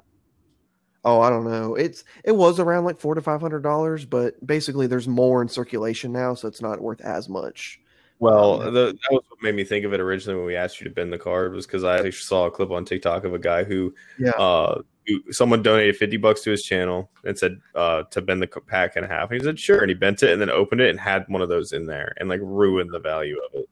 Oh, 1.05 1.21
I 1.21 1.31
don't 1.31 1.45
know. 1.45 1.75
It's 1.75 2.05
it 2.25 2.33
was 2.33 2.61
around 2.61 2.85
like 2.85 2.99
four 3.01 3.15
to 3.15 3.23
five 3.23 3.41
hundred 3.41 3.63
dollars, 3.63 4.05
but 4.05 4.45
basically 4.47 4.87
there's 4.87 5.09
more 5.09 5.43
in 5.43 5.49
circulation 5.49 6.13
now, 6.13 6.35
so 6.35 6.47
it's 6.47 6.63
not 6.63 6.81
worth 6.81 7.01
as 7.01 7.29
much. 7.29 7.81
Well, 8.21 8.63
Um, 8.63 8.73
the, 8.75 8.87
that 8.87 9.11
was 9.11 9.25
what 9.29 9.43
made 9.43 9.57
me 9.57 9.65
think 9.65 9.85
of 9.85 9.93
it 9.93 9.99
originally 9.99 10.37
when 10.39 10.47
we 10.47 10.55
asked 10.55 10.81
you 10.81 10.85
to 10.89 10.95
bend 10.95 11.13
the 11.13 11.19
card 11.19 11.53
was 11.55 11.67
because 11.67 11.83
I 11.83 12.09
saw 12.11 12.47
a 12.47 12.51
clip 12.53 12.71
on 12.71 12.85
TikTok 12.85 13.25
of 13.25 13.35
a 13.35 13.39
guy 13.39 13.65
who, 13.65 13.93
Yeah. 14.17 14.31
uh, 14.31 14.83
who, 15.09 15.33
someone 15.33 15.61
donated 15.61 15.97
fifty 15.97 16.19
bucks 16.19 16.43
to 16.43 16.53
his 16.53 16.63
channel 16.63 17.11
and 17.25 17.37
said 17.37 17.61
uh, 17.75 18.05
to 18.05 18.23
bend 18.23 18.41
the 18.41 18.47
pack 18.47 18.95
in 18.97 19.03
half. 19.03 19.31
And 19.33 19.41
he 19.41 19.45
said 19.45 19.59
sure, 19.59 19.81
and 19.81 19.89
he 19.89 19.95
bent 19.95 20.23
it 20.23 20.31
and 20.31 20.41
then 20.41 20.51
opened 20.51 20.83
it 20.83 20.91
and 20.91 21.01
had 21.01 21.25
one 21.27 21.43
of 21.43 21.49
those 21.49 21.73
in 21.73 21.85
there 21.85 22.15
and 22.19 22.29
like 22.29 22.41
ruined 22.45 22.93
the 22.93 23.01
value 23.01 23.39
of 23.45 23.61
it. 23.61 23.69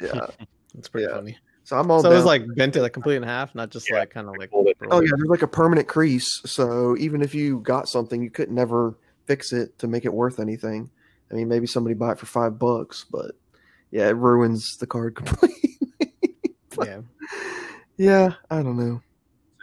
Yeah. 0.00 0.26
that's 0.74 0.88
pretty 0.88 1.06
Yeah. 1.06 1.14
funny. 1.14 1.38
So 1.72 1.78
I'm 1.78 1.90
all 1.90 2.02
So 2.02 2.12
it 2.12 2.14
was 2.14 2.26
like 2.26 2.42
bent 2.54 2.76
it 2.76 2.82
like 2.82 2.92
complete 2.92 3.16
in 3.16 3.22
half, 3.22 3.54
not 3.54 3.70
just 3.70 3.88
Yeah. 3.88 4.00
like 4.00 4.10
kind 4.10 4.28
of 4.28 4.36
like. 4.36 4.50
Oh 4.52 5.00
yeah, 5.00 5.08
there's 5.16 5.30
like 5.30 5.40
a 5.40 5.48
permanent 5.48 5.88
crease, 5.88 6.42
so 6.44 6.94
even 6.98 7.22
if 7.22 7.34
you 7.34 7.60
got 7.60 7.88
something, 7.88 8.22
you 8.22 8.28
could 8.28 8.50
never 8.50 8.98
fix 9.24 9.54
it 9.54 9.78
to 9.78 9.88
make 9.88 10.04
it 10.04 10.12
worth 10.12 10.38
anything. 10.38 10.90
I 11.30 11.34
mean, 11.34 11.48
maybe 11.48 11.66
somebody 11.66 11.94
buy 11.94 12.12
it 12.12 12.18
for 12.18 12.26
five 12.26 12.58
bucks, 12.58 13.06
but 13.10 13.30
yeah, 13.90 14.06
it 14.06 14.16
ruins 14.16 14.76
the 14.76 14.86
card 14.86 15.14
completely. 15.16 15.78
yeah. 16.78 17.00
yeah, 17.96 18.34
I 18.50 18.62
don't 18.62 18.76
know. 18.76 19.00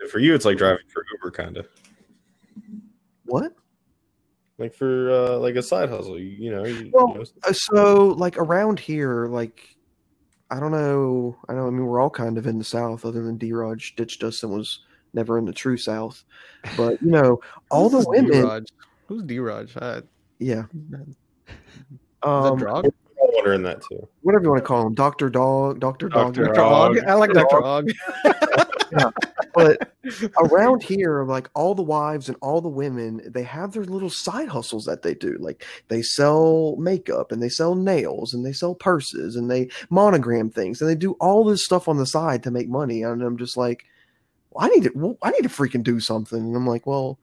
So 0.01 0.07
for 0.07 0.17
you, 0.17 0.33
it's 0.33 0.45
like 0.45 0.57
driving 0.57 0.79
for 0.91 1.05
Uber, 1.13 1.29
kind 1.29 1.57
of 1.57 1.67
What? 3.25 3.53
like 4.57 4.73
for 4.73 5.11
uh, 5.11 5.37
like 5.37 5.57
a 5.57 5.61
side 5.61 5.89
hustle. 5.89 6.17
You, 6.17 6.25
you 6.25 6.51
know, 6.51 6.65
you, 6.65 6.89
Well, 6.91 7.09
you 7.09 7.19
know, 7.19 7.25
Uh, 7.43 7.53
so 7.53 8.07
like 8.17 8.39
around 8.39 8.79
here, 8.79 9.27
like 9.27 9.75
I 10.51 10.59
don't 10.59 10.71
know. 10.71 11.37
I 11.47 11.53
know. 11.53 11.67
I 11.67 11.69
mean, 11.69 11.85
we're 11.85 11.99
all 11.99 12.09
kind 12.09 12.37
of 12.37 12.47
in 12.47 12.57
the 12.57 12.63
South, 12.63 13.05
other 13.05 13.21
than 13.23 13.37
D. 13.37 13.53
Raj 13.53 13.95
ditched 13.95 14.23
us 14.23 14.41
and 14.43 14.51
was 14.51 14.79
never 15.13 15.37
in 15.37 15.45
the 15.45 15.53
true 15.53 15.77
South. 15.77 16.23
But 16.75 17.01
you 17.01 17.11
know, 17.11 17.39
all 17.71 17.89
the 17.89 18.03
women. 18.07 18.31
D-Raj? 18.31 18.65
Who's 19.07 19.23
D-Raj? 19.23 19.73
Uh, 19.77 20.01
Yeah. 20.39 20.63
is 20.99 21.15
Um. 22.23 22.65
I'm 22.67 23.35
wondering 23.35 23.63
that 23.63 23.81
too. 23.83 24.07
whatever 24.21 24.45
you 24.45 24.49
want 24.49 24.63
to 24.63 24.67
call 24.67 24.87
him, 24.87 24.93
Doctor 24.95 25.29
Dog, 25.29 25.79
Doctor 25.79 26.09
Dog. 26.09 26.33
Dr. 26.33 26.45
Dr. 26.47 26.61
Og. 26.61 26.97
Og. 26.97 27.03
I 27.05 27.13
like 27.13 27.31
Dr. 27.33 27.61
Og. 28.97 29.13
But 29.53 29.93
around 30.37 30.83
here, 30.83 31.23
like 31.23 31.49
all 31.55 31.75
the 31.75 31.81
wives 31.81 32.29
and 32.29 32.37
all 32.41 32.61
the 32.61 32.69
women, 32.69 33.21
they 33.25 33.43
have 33.43 33.73
their 33.73 33.83
little 33.83 34.09
side 34.09 34.47
hustles 34.47 34.85
that 34.85 35.01
they 35.01 35.13
do. 35.13 35.37
Like 35.39 35.65
they 35.87 36.01
sell 36.01 36.75
makeup 36.77 37.31
and 37.31 37.41
they 37.41 37.49
sell 37.49 37.75
nails 37.75 38.33
and 38.33 38.45
they 38.45 38.53
sell 38.53 38.75
purses 38.75 39.35
and 39.35 39.49
they 39.49 39.69
monogram 39.89 40.49
things 40.49 40.81
and 40.81 40.89
they 40.89 40.95
do 40.95 41.13
all 41.19 41.43
this 41.43 41.65
stuff 41.65 41.87
on 41.87 41.97
the 41.97 42.05
side 42.05 42.43
to 42.43 42.51
make 42.51 42.69
money. 42.69 43.03
And 43.03 43.21
I'm 43.21 43.37
just 43.37 43.57
like, 43.57 43.85
well, 44.51 44.65
I 44.65 44.69
need 44.69 44.83
to, 44.83 44.91
well, 44.95 45.17
I 45.21 45.31
need 45.31 45.43
to 45.43 45.49
freaking 45.49 45.83
do 45.83 45.99
something. 45.99 46.39
And 46.39 46.55
I'm 46.55 46.67
like, 46.67 46.85
well, 46.85 47.19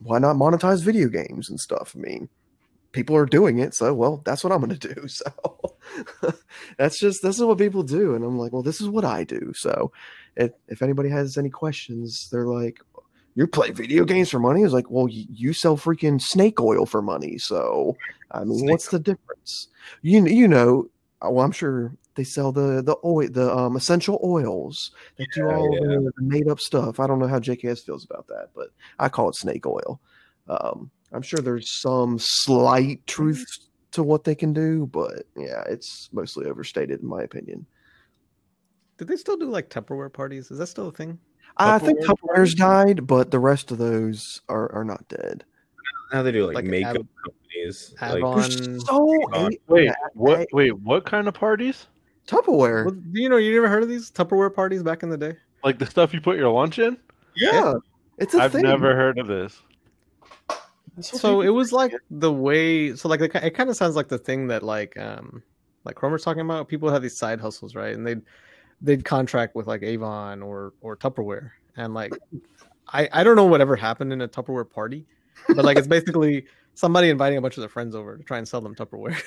why 0.00 0.18
not 0.18 0.36
monetize 0.36 0.82
video 0.82 1.08
games 1.08 1.48
and 1.48 1.58
stuff? 1.58 1.94
I 1.96 2.00
mean, 2.00 2.28
people 2.94 3.16
are 3.16 3.26
doing 3.26 3.58
it, 3.58 3.74
so 3.74 3.92
well, 3.92 4.22
that's 4.24 4.42
what 4.42 4.52
I'm 4.52 4.60
going 4.60 4.78
to 4.78 4.94
do. 4.94 5.06
So 5.08 5.76
that's 6.78 6.98
just 6.98 7.22
this 7.22 7.36
is 7.36 7.42
what 7.42 7.58
people 7.58 7.82
do, 7.82 8.14
and 8.14 8.24
I'm 8.24 8.38
like, 8.38 8.52
well, 8.52 8.62
this 8.62 8.80
is 8.80 8.88
what 8.88 9.04
I 9.04 9.24
do. 9.24 9.52
So 9.54 9.92
if, 10.36 10.52
if 10.68 10.80
anybody 10.80 11.10
has 11.10 11.36
any 11.36 11.50
questions, 11.50 12.28
they're 12.32 12.46
like, 12.46 12.80
you 13.34 13.46
play 13.46 13.70
video 13.70 14.04
games 14.04 14.30
for 14.30 14.38
money? 14.38 14.62
It's 14.62 14.72
like, 14.72 14.90
well, 14.90 15.08
you, 15.08 15.26
you 15.28 15.52
sell 15.52 15.76
freaking 15.76 16.20
snake 16.20 16.60
oil 16.60 16.86
for 16.86 17.02
money. 17.02 17.36
So 17.36 17.96
I 18.30 18.44
mean, 18.44 18.60
Snake 18.60 18.70
what's 18.70 18.88
the 18.88 18.98
difference? 18.98 19.68
You 20.00 20.24
you 20.26 20.48
know, 20.48 20.88
uh, 21.24 21.30
well, 21.30 21.44
I'm 21.44 21.52
sure 21.52 21.94
they 22.14 22.24
sell 22.24 22.52
the 22.52 22.82
the 22.82 22.96
oil, 23.04 23.28
the 23.28 23.54
um 23.54 23.76
essential 23.76 24.20
oils 24.24 24.92
that 25.16 25.26
do 25.34 25.46
all 25.46 25.74
yeah. 25.74 25.80
the, 25.80 26.12
the 26.16 26.22
made 26.22 26.48
up 26.48 26.60
stuff. 26.60 26.98
I 26.98 27.06
don't 27.06 27.18
know 27.18 27.28
how 27.28 27.40
JKS 27.40 27.84
feels 27.84 28.04
about 28.04 28.26
that, 28.28 28.50
but 28.54 28.68
I 28.98 29.08
call 29.08 29.28
it 29.28 29.36
snake 29.36 29.66
oil. 29.66 30.00
Um, 30.48 30.90
I'm 31.14 31.22
sure 31.22 31.40
there's 31.40 31.70
some 31.70 32.18
slight 32.18 33.06
truth 33.06 33.38
mm-hmm. 33.38 33.90
to 33.92 34.02
what 34.02 34.24
they 34.24 34.34
can 34.34 34.52
do, 34.52 34.86
but 34.86 35.24
yeah, 35.36 35.62
it's 35.68 36.08
mostly 36.12 36.46
overstated 36.46 37.00
in 37.00 37.06
my 37.06 37.22
opinion. 37.22 37.66
Did 38.98 39.08
they 39.08 39.16
still 39.16 39.36
do 39.36 39.46
like 39.46 39.70
Tupperware 39.70 40.12
parties? 40.12 40.50
Is 40.50 40.58
that 40.58 40.66
still 40.66 40.88
a 40.88 40.92
thing? 40.92 41.18
I 41.56 41.78
think 41.78 42.00
Tupperware 42.00 42.16
Tupperware's 42.36 42.54
died, 42.54 43.06
but 43.06 43.30
the 43.30 43.38
rest 43.38 43.70
of 43.70 43.78
those 43.78 44.40
are, 44.48 44.72
are 44.72 44.84
not 44.84 45.06
dead. 45.08 45.44
Now 46.12 46.22
they 46.22 46.32
do 46.32 46.46
like, 46.46 46.56
Like 46.56 46.64
makeup 46.64 46.96
Av- 46.96 47.06
companies. 47.24 47.94
Avon. 48.02 48.38
Like, 48.38 48.80
so 48.86 49.18
many- 49.30 49.58
Wait, 49.68 49.90
what? 50.14 50.48
Wait, 50.52 50.78
what 50.80 51.04
kind 51.06 51.28
of 51.28 51.34
parties? 51.34 51.86
Tupperware. 52.26 52.86
Well, 52.86 52.96
you 53.12 53.28
know 53.28 53.36
you 53.36 53.52
never 53.54 53.68
heard 53.68 53.82
of 53.82 53.88
these 53.88 54.10
Tupperware 54.10 54.52
parties 54.52 54.82
back 54.82 55.02
in 55.02 55.10
the 55.10 55.18
day? 55.18 55.36
Like 55.62 55.78
the 55.78 55.86
stuff 55.86 56.12
you 56.12 56.20
put 56.20 56.36
your 56.36 56.50
lunch 56.50 56.78
in? 56.78 56.96
yeah, 57.36 57.74
it's 58.18 58.34
a 58.34 58.42
I've 58.42 58.52
thing. 58.52 58.62
never 58.62 58.94
heard 58.96 59.18
of 59.18 59.26
this. 59.26 59.60
That's 60.96 61.12
what 61.12 61.20
So 61.22 61.40
it 61.40 61.48
was 61.48 61.72
like 61.72 61.92
the 62.10 62.32
way. 62.32 62.94
So 62.94 63.08
like 63.08 63.20
it 63.20 63.50
kind 63.54 63.70
of 63.70 63.76
sounds 63.76 63.96
like 63.96 64.08
the 64.08 64.18
thing 64.18 64.48
that 64.48 64.62
like 64.62 64.96
um 64.98 65.42
like 65.84 65.96
Chromer's 65.96 66.22
talking 66.24 66.40
about. 66.42 66.68
People 66.68 66.90
have 66.90 67.02
these 67.02 67.16
side 67.16 67.40
hustles, 67.40 67.74
right? 67.74 67.94
And 67.94 68.06
they'd 68.06 68.22
they'd 68.80 69.04
contract 69.04 69.54
with 69.54 69.66
like 69.66 69.82
Avon 69.82 70.42
or 70.42 70.72
or 70.80 70.96
Tupperware, 70.96 71.50
and 71.76 71.94
like 71.94 72.12
I 72.88 73.08
I 73.12 73.24
don't 73.24 73.36
know 73.36 73.46
whatever 73.46 73.76
happened 73.76 74.12
in 74.12 74.20
a 74.20 74.28
Tupperware 74.28 74.68
party, 74.68 75.06
but 75.48 75.64
like 75.64 75.76
it's 75.78 75.86
basically 75.96 76.46
somebody 76.74 77.08
inviting 77.10 77.38
a 77.38 77.40
bunch 77.40 77.56
of 77.56 77.62
their 77.62 77.68
friends 77.68 77.94
over 77.94 78.16
to 78.16 78.22
try 78.24 78.38
and 78.38 78.46
sell 78.48 78.60
them 78.60 78.74
Tupperware. 78.74 79.20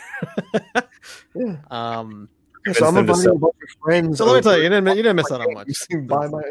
yeah. 1.35 1.57
um. 1.71 2.29
Yeah, 2.65 2.73
so 2.73 2.85
I'm 2.87 2.95
Convince 2.95 3.23
them 3.23 3.25
to 3.25 3.31
inviting 3.31 3.35
a 3.35 3.39
bunch 3.39 3.55
of 3.63 3.83
friends. 3.83 4.17
So 4.17 4.25
let 4.25 4.35
me 4.35 4.41
tell 4.41 4.57
you, 4.57 4.63
you 4.63 4.69
didn't 4.69 4.87
you 4.87 5.03
didn't 5.03 5.15
miss 5.15 5.31
out 5.31 5.41
on 5.41 5.53
much. 5.53 5.67
games, 5.89 6.07
Buy 6.07 6.27
my 6.27 6.41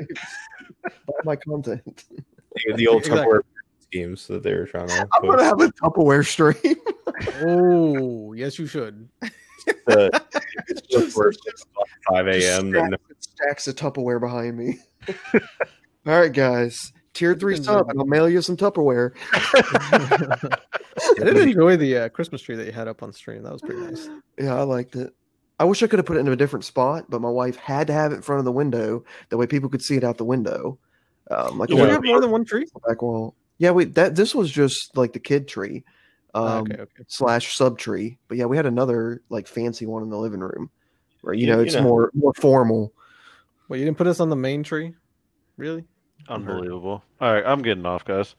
buy 0.83 1.15
my 1.25 1.37
content. 1.37 2.05
the 2.77 2.87
old 2.87 2.99
Exactly. 3.01 3.25
Tupperware 3.27 3.41
schemes 3.91 4.27
that 4.29 4.43
they 4.43 4.55
were 4.55 4.67
trying 4.67 4.89
to 4.89 5.09
I'm 5.15 5.29
gonna 5.29 5.45
have 5.45 5.61
a 5.61 5.69
Tupperware 5.73 6.27
stream. 6.27 6.77
Oh 7.41 8.33
yes, 8.35 8.59
you 8.59 8.67
should. 8.67 9.09
The- 9.87 10.11
Tupperware 10.93 11.33
schemes 11.35 11.65
at 11.81 12.15
5 12.15 12.27
a.m. 12.29 12.73
Just 12.73 12.73
Then 12.73 12.97
stacks, 13.21 13.65
stacks 13.65 13.69
of 13.69 13.77
Tupperware 13.77 14.21
behind 14.21 14.57
me. 14.59 14.79
All 15.35 16.21
right, 16.21 16.33
guys. 16.33 16.93
Tier 17.15 17.35
three 17.35 17.55
can 17.55 17.65
sub, 17.65 17.89
and 17.89 17.99
I'll 17.99 18.05
mail 18.07 18.29
you 18.29 18.43
some 18.43 18.59
Tupperware. 18.59 19.13
I 19.33 21.25
did 21.25 21.37
enjoy 21.39 21.77
the 21.79 21.97
uh, 21.97 22.09
Christmas 22.11 22.43
tree 22.43 22.57
that 22.57 22.67
you 22.67 22.73
had 22.73 22.89
up 22.89 23.03
on 23.03 23.13
stream. 23.13 23.43
That 23.43 23.53
was 23.53 23.63
pretty 23.63 23.81
nice. 23.81 24.09
Yeah, 24.39 24.55
I 24.55 24.63
liked 24.65 24.95
it. 24.97 25.15
I 25.59 25.65
wish 25.65 25.83
I 25.83 25.87
could 25.87 25.99
have 25.99 26.05
put 26.05 26.19
it 26.19 26.21
in 26.21 26.29
a 26.29 26.37
different 26.37 26.67
spot, 26.67 27.07
but 27.09 27.23
my 27.23 27.31
wife 27.31 27.57
had 27.57 27.87
to 27.87 27.95
have 27.95 28.13
it 28.13 28.17
in 28.17 28.23
front 28.23 28.41
of 28.41 28.45
the 28.45 28.53
window. 28.53 29.05
That 29.31 29.39
way, 29.39 29.47
people 29.47 29.71
could 29.71 29.81
see 29.81 29.97
it 29.97 30.05
out 30.05 30.19
the 30.19 30.25
window. 30.27 30.79
Um, 31.31 31.59
like 31.59 31.71
Did 31.71 31.79
a 31.79 31.83
you 31.83 31.89
have 31.89 32.05
more 32.05 32.21
than 32.21 32.31
one 32.31 32.45
tree? 32.45 32.67
back 32.87 33.01
wall. 33.01 33.35
Yeah, 33.59 33.71
we 33.71 33.85
that 33.87 34.15
this 34.17 34.35
was 34.35 34.51
just 34.51 34.97
like 34.97 35.13
the 35.13 35.19
kid 35.19 35.49
tree, 35.49 35.85
um, 36.35 36.45
Oh, 36.45 36.59
okay, 36.61 36.75
okay. 36.83 37.05
slash 37.09 37.57
sub 37.57 37.79
tree. 37.79 38.19
But 38.29 38.37
yeah, 38.39 38.45
we 38.45 38.57
had 38.57 38.67
another 38.67 39.23
like 39.31 39.47
fancy 39.47 39.87
one 39.87 40.03
in 40.03 40.11
the 40.11 40.19
living 40.19 40.41
room, 40.41 40.71
where 41.23 41.33
you 41.35 41.47
You- 41.47 41.53
know 41.53 41.59
you 41.61 41.65
it's 41.67 41.75
know. 41.75 41.83
more 41.83 42.11
more 42.15 42.33
formal. 42.35 42.93
Well, 43.69 43.79
you 43.79 43.85
didn't 43.85 43.99
put 43.99 44.07
us 44.07 44.21
on 44.21 44.29
the 44.29 44.37
main 44.37 44.63
tree? 44.63 44.95
Really? 45.57 45.85
Unbelievable. 46.29 47.03
All 47.21 47.33
right, 47.33 47.45
I'm 47.47 47.63
getting 47.63 47.87
off, 47.87 48.05
guys. 48.05 48.35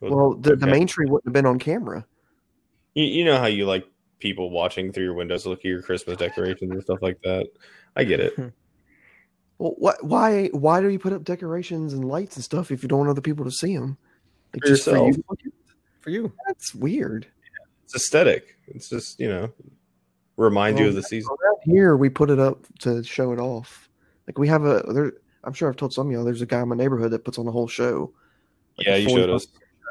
Well, 0.00 0.34
the, 0.34 0.56
the 0.56 0.66
main 0.66 0.86
tree 0.88 1.06
wouldn't 1.06 1.26
have 1.26 1.32
been 1.32 1.46
on 1.46 1.58
camera. 1.60 2.04
you, 2.94 3.04
you 3.04 3.24
know 3.24 3.38
how 3.38 3.46
you 3.46 3.66
like 3.66 3.86
people 4.18 4.50
watching 4.50 4.92
through 4.92 5.04
your 5.04 5.14
windows, 5.14 5.46
look 5.46 5.60
at 5.60 5.64
your 5.64 5.80
Christmas 5.80 6.16
decorations 6.16 6.70
and 6.72 6.82
stuff 6.82 6.98
like 7.02 7.18
that. 7.22 7.46
I 7.96 8.04
get 8.04 8.18
it. 8.20 8.32
Well, 9.62 9.74
what? 9.78 10.02
Why? 10.02 10.48
Why 10.48 10.80
do 10.80 10.88
you 10.88 10.98
put 10.98 11.12
up 11.12 11.22
decorations 11.22 11.92
and 11.92 12.04
lights 12.04 12.34
and 12.34 12.44
stuff 12.44 12.72
if 12.72 12.82
you 12.82 12.88
don't 12.88 12.98
want 12.98 13.10
other 13.10 13.20
people 13.20 13.44
to 13.44 13.50
see 13.52 13.76
them? 13.76 13.96
Like 14.52 14.62
For 14.62 14.68
just 14.68 14.84
for 14.86 14.96
you. 15.06 15.24
For 16.00 16.10
you. 16.10 16.32
That's 16.48 16.74
weird. 16.74 17.28
It's 17.84 17.94
aesthetic. 17.94 18.56
It's 18.66 18.88
just 18.88 19.20
you 19.20 19.28
know 19.28 19.52
remind 20.36 20.80
you 20.80 20.88
of 20.88 20.96
the 20.96 21.02
season. 21.04 21.30
Around 21.30 21.58
here, 21.62 21.96
we 21.96 22.08
put 22.08 22.28
it 22.28 22.40
up 22.40 22.58
to 22.80 23.04
show 23.04 23.32
it 23.32 23.38
off. 23.38 23.88
Like 24.26 24.36
we 24.36 24.48
have 24.48 24.64
a 24.64 24.82
there. 24.92 25.12
I'm 25.44 25.52
sure 25.52 25.68
I've 25.68 25.76
told 25.76 25.92
some 25.92 26.08
of 26.08 26.12
y'all. 26.12 26.24
There's 26.24 26.42
a 26.42 26.46
guy 26.46 26.60
in 26.62 26.68
my 26.68 26.74
neighborhood 26.74 27.12
that 27.12 27.24
puts 27.24 27.38
on 27.38 27.46
the 27.46 27.52
whole 27.52 27.68
show. 27.68 28.12
Like 28.78 28.88
Yeah, 28.88 28.96
you 28.96 29.10
showed 29.10 29.30
us. 29.30 29.46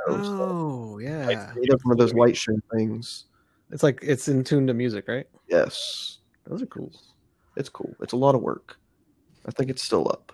Oh 0.09 0.97
yeah, 0.97 1.53
Made 1.55 1.71
up 1.71 1.79
one 1.83 1.93
of 1.93 1.97
those 1.97 2.13
light 2.13 2.35
show 2.35 2.57
things. 2.73 3.23
it's 3.71 3.83
like 3.83 3.99
it's 4.01 4.27
in 4.27 4.43
tune 4.43 4.67
to 4.67 4.73
music, 4.73 5.07
right? 5.07 5.27
Yes, 5.47 6.17
Those 6.45 6.61
are 6.61 6.65
cool. 6.65 6.91
it's 7.55 7.69
cool. 7.69 7.95
It's 8.01 8.11
a 8.11 8.17
lot 8.17 8.35
of 8.35 8.41
work. 8.41 8.75
I 9.45 9.51
think 9.51 9.69
it's 9.69 9.83
still 9.83 10.07
up. 10.07 10.31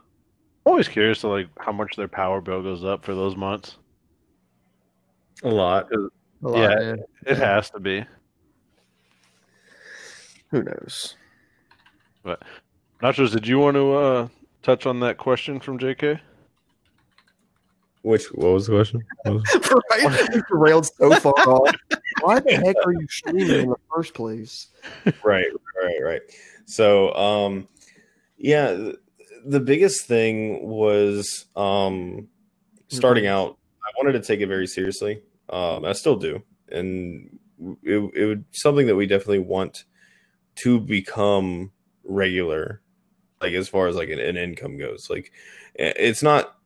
I'm 0.66 0.72
always 0.72 0.88
curious 0.88 1.22
to 1.22 1.28
like 1.30 1.48
how 1.60 1.72
much 1.72 1.96
their 1.96 2.08
power 2.08 2.42
bill 2.42 2.62
goes 2.62 2.84
up 2.84 3.06
for 3.06 3.16
those 3.16 3.36
months. 3.36 3.78
A 5.44 5.50
lot. 5.50 5.90
A 5.94 5.98
lot, 6.48 6.58
Yeah. 6.60 6.80
yeah. 6.82 6.96
It 7.32 7.38
has 7.38 7.70
to 7.72 7.80
be. 7.80 8.06
Who 10.52 10.64
knows? 10.64 11.16
But 12.24 12.42
Nachos, 13.02 13.32
did 13.32 13.48
you 13.48 13.60
want 13.60 13.76
to 13.76 13.94
uh, 13.94 14.28
touch 14.64 14.86
on 14.86 15.00
that 15.02 15.18
question 15.18 15.60
from 15.60 15.78
JK? 15.78 16.20
Which 18.02 18.26
what 18.28 18.54
was 18.54 18.68
the 18.68 18.74
question? 18.74 19.04
What 19.24 19.34
was- 19.36 19.72
right? 19.92 20.30
We 20.34 20.42
derailed 20.50 20.86
so 20.86 21.14
far 21.16 21.34
off. 21.34 21.76
Why 22.22 22.40
the 22.40 22.54
heck 22.56 22.76
are 22.86 22.94
you 22.94 23.08
streaming 23.10 23.50
in 23.50 23.70
the 23.70 23.76
first 23.94 24.14
place? 24.14 24.68
right, 25.24 25.48
right, 25.84 26.02
right. 26.04 26.22
So, 26.66 27.14
um, 27.16 27.68
yeah, 28.38 28.76
th- 28.76 28.96
the 29.46 29.60
biggest 29.60 30.06
thing 30.06 30.68
was 30.68 31.46
um, 31.56 32.28
starting 32.88 33.28
out. 33.28 33.58
I 33.84 33.92
wanted 33.98 34.14
to 34.14 34.26
take 34.26 34.42
it 34.42 34.48
very 34.48 34.68
seriously. 34.68 35.22
Um, 35.50 35.86
I 35.86 35.94
still 35.94 36.18
do, 36.18 36.44
and 36.70 37.40
it, 37.84 38.12
it 38.16 38.26
would 38.26 38.46
something 38.52 38.88
that 38.88 38.96
we 38.96 39.08
definitely 39.08 39.40
want 39.40 39.86
to 40.56 40.80
become 40.80 41.72
regular, 42.04 42.82
like 43.42 43.54
as 43.54 43.70
far 43.70 43.88
as 43.88 43.96
like 43.96 44.10
an, 44.10 44.20
an 44.20 44.38
income 44.38 44.78
goes. 44.78 45.10
Like, 45.10 45.32
it's 45.76 46.24
not 46.24 46.58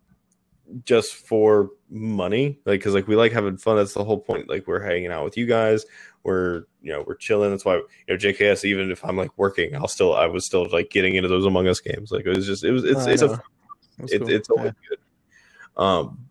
just 0.85 1.13
for 1.13 1.69
money, 1.89 2.59
like 2.65 2.79
because 2.79 2.93
like 2.93 3.07
we 3.07 3.15
like 3.15 3.31
having 3.31 3.57
fun. 3.57 3.75
That's 3.75 3.93
the 3.93 4.03
whole 4.03 4.19
point. 4.19 4.49
Like 4.49 4.67
we're 4.67 4.83
hanging 4.83 5.11
out 5.11 5.23
with 5.23 5.37
you 5.37 5.45
guys. 5.45 5.85
We're 6.23 6.63
you 6.81 6.91
know 6.91 7.03
we're 7.05 7.15
chilling. 7.15 7.49
That's 7.51 7.65
why 7.65 7.75
you 7.75 7.83
know 8.09 8.15
JKS. 8.15 8.65
Even 8.65 8.91
if 8.91 9.03
I'm 9.03 9.17
like 9.17 9.31
working, 9.37 9.75
I'll 9.75 9.87
still 9.87 10.13
I 10.13 10.27
was 10.27 10.45
still 10.45 10.67
like 10.71 10.89
getting 10.89 11.15
into 11.15 11.29
those 11.29 11.45
Among 11.45 11.67
Us 11.67 11.79
games. 11.79 12.11
Like 12.11 12.25
it 12.25 12.35
was 12.35 12.45
just 12.45 12.63
it 12.63 12.71
was 12.71 12.83
it's 12.83 13.07
I 13.07 13.11
it's 13.11 13.21
a 13.23 13.41
it, 14.07 14.19
cool. 14.19 14.29
it's 14.29 14.49
always 14.49 14.73
Yeah. 14.73 14.89
good. 14.89 15.83
Um, 15.83 16.25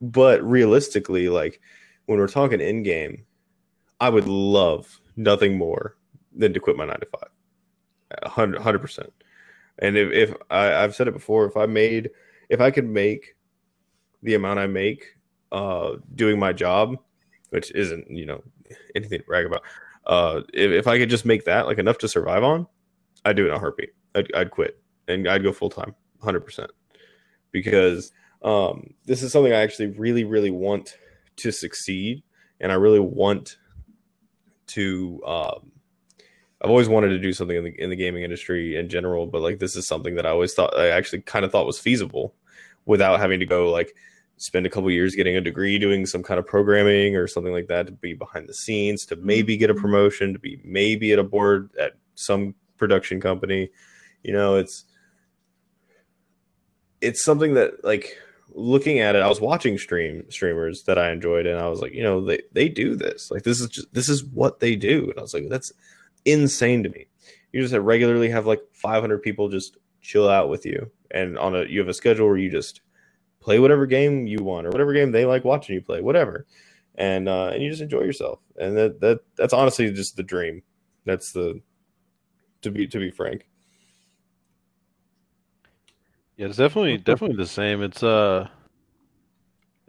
but 0.00 0.42
realistically, 0.42 1.28
like 1.28 1.60
when 2.06 2.18
we're 2.18 2.28
talking 2.28 2.60
in 2.60 2.82
game, 2.82 3.24
I 4.00 4.08
would 4.08 4.26
love 4.26 5.00
nothing 5.16 5.56
more 5.58 5.96
than 6.34 6.52
to 6.54 6.60
quit 6.60 6.76
my 6.76 6.86
nine 6.86 7.00
to 7.00 7.06
five, 7.06 7.28
A 8.22 8.28
hundred 8.28 8.62
hundred 8.62 8.80
percent. 8.80 9.12
And 9.78 9.96
if, 9.96 10.12
if 10.12 10.36
I, 10.50 10.74
I've 10.74 10.94
said 10.94 11.08
it 11.08 11.14
before, 11.14 11.46
if 11.46 11.56
I 11.56 11.66
made, 11.66 12.10
if 12.48 12.60
I 12.60 12.70
could 12.70 12.88
make 12.88 13.36
the 14.22 14.34
amount 14.34 14.58
I 14.58 14.66
make 14.66 15.04
uh, 15.52 15.96
doing 16.14 16.38
my 16.38 16.52
job, 16.52 16.96
which 17.50 17.70
isn't 17.72 18.10
you 18.10 18.26
know 18.26 18.42
anything 18.94 19.20
to 19.20 19.24
brag 19.24 19.46
about, 19.46 19.62
uh, 20.06 20.40
if, 20.52 20.70
if 20.70 20.86
I 20.86 20.98
could 20.98 21.10
just 21.10 21.24
make 21.24 21.44
that 21.44 21.66
like 21.66 21.78
enough 21.78 21.98
to 21.98 22.08
survive 22.08 22.42
on, 22.42 22.66
I'd 23.24 23.36
do 23.36 23.44
it 23.44 23.48
in 23.48 23.54
a 23.54 23.58
heartbeat. 23.58 23.90
I'd, 24.14 24.32
I'd 24.34 24.50
quit 24.50 24.80
and 25.08 25.28
I'd 25.28 25.42
go 25.42 25.52
full 25.52 25.70
time, 25.70 25.94
hundred 26.22 26.40
percent, 26.40 26.70
because 27.52 28.12
um, 28.42 28.94
this 29.04 29.22
is 29.22 29.32
something 29.32 29.52
I 29.52 29.60
actually 29.60 29.88
really, 29.88 30.24
really 30.24 30.50
want 30.50 30.96
to 31.36 31.52
succeed, 31.52 32.22
and 32.60 32.72
I 32.72 32.76
really 32.76 33.00
want 33.00 33.56
to. 34.68 35.22
Um, 35.26 35.72
I've 36.62 36.70
always 36.70 36.88
wanted 36.88 37.08
to 37.08 37.18
do 37.18 37.32
something 37.32 37.56
in 37.56 37.64
the 37.64 37.80
in 37.80 37.90
the 37.90 37.96
gaming 37.96 38.22
industry 38.22 38.76
in 38.76 38.88
general, 38.88 39.26
but 39.26 39.42
like 39.42 39.58
this 39.58 39.76
is 39.76 39.86
something 39.86 40.14
that 40.16 40.26
I 40.26 40.30
always 40.30 40.54
thought 40.54 40.78
I 40.78 40.88
actually 40.88 41.22
kind 41.22 41.44
of 41.44 41.52
thought 41.52 41.66
was 41.66 41.78
feasible, 41.78 42.34
without 42.86 43.20
having 43.20 43.40
to 43.40 43.46
go 43.46 43.70
like 43.70 43.94
spend 44.40 44.64
a 44.64 44.70
couple 44.70 44.90
years 44.90 45.14
getting 45.14 45.36
a 45.36 45.40
degree 45.40 45.78
doing 45.78 46.06
some 46.06 46.22
kind 46.22 46.40
of 46.40 46.46
programming 46.46 47.14
or 47.14 47.26
something 47.26 47.52
like 47.52 47.66
that 47.68 47.84
to 47.84 47.92
be 47.92 48.14
behind 48.14 48.48
the 48.48 48.54
scenes 48.54 49.04
to 49.04 49.14
maybe 49.16 49.54
get 49.54 49.68
a 49.68 49.74
mm-hmm. 49.74 49.82
promotion 49.82 50.32
to 50.32 50.38
be 50.38 50.58
maybe 50.64 51.12
at 51.12 51.18
a 51.18 51.22
board 51.22 51.70
at 51.78 51.92
some 52.14 52.54
production 52.78 53.20
company. 53.20 53.68
You 54.22 54.32
know 54.32 54.56
it's 54.56 54.84
it's 57.02 57.22
something 57.22 57.54
that 57.54 57.84
like 57.84 58.16
looking 58.52 58.98
at 58.98 59.14
it 59.14 59.22
i 59.22 59.28
was 59.28 59.40
watching 59.40 59.78
stream 59.78 60.24
streamers 60.28 60.82
that 60.82 60.98
i 60.98 61.12
enjoyed 61.12 61.46
and 61.46 61.60
i 61.60 61.68
was 61.68 61.80
like 61.80 61.94
you 61.94 62.02
know 62.02 62.24
they 62.24 62.42
they 62.52 62.68
do 62.68 62.96
this. 62.96 63.30
Like 63.30 63.42
this 63.42 63.60
is 63.60 63.68
just 63.68 63.92
this 63.92 64.08
is 64.08 64.24
what 64.24 64.60
they 64.60 64.74
do. 64.74 65.10
And 65.10 65.18
i 65.18 65.22
was 65.22 65.34
like 65.34 65.48
that's 65.50 65.72
insane 66.24 66.82
to 66.82 66.88
me. 66.88 67.06
You 67.52 67.60
just 67.60 67.74
regularly 67.74 68.30
have 68.30 68.46
like 68.46 68.60
500 68.72 69.22
people 69.22 69.50
just 69.50 69.76
chill 70.00 70.28
out 70.28 70.48
with 70.48 70.64
you. 70.64 70.90
And 71.10 71.38
on 71.38 71.54
a 71.54 71.64
you 71.64 71.78
have 71.80 71.88
a 71.88 71.94
schedule 71.94 72.26
where 72.26 72.38
you 72.38 72.50
just 72.50 72.80
play 73.50 73.58
whatever 73.58 73.84
game 73.84 74.28
you 74.28 74.38
want 74.44 74.64
or 74.64 74.70
whatever 74.70 74.92
game 74.92 75.10
they 75.10 75.26
like 75.26 75.44
watching 75.44 75.74
you 75.74 75.82
play 75.82 76.00
whatever 76.00 76.46
and 76.94 77.28
uh 77.28 77.50
and 77.52 77.60
you 77.60 77.68
just 77.68 77.82
enjoy 77.82 78.00
yourself 78.00 78.38
and 78.58 78.76
that 78.76 79.00
that 79.00 79.18
that's 79.34 79.52
honestly 79.52 79.90
just 79.92 80.16
the 80.16 80.22
dream 80.22 80.62
that's 81.04 81.32
the 81.32 81.60
to 82.62 82.70
be 82.70 82.86
to 82.86 83.00
be 83.00 83.10
frank 83.10 83.48
Yeah, 86.36 86.46
it's 86.46 86.56
definitely 86.56 86.96
definitely 86.96 87.36
the 87.36 87.46
same. 87.46 87.82
It's 87.82 88.02
uh 88.02 88.48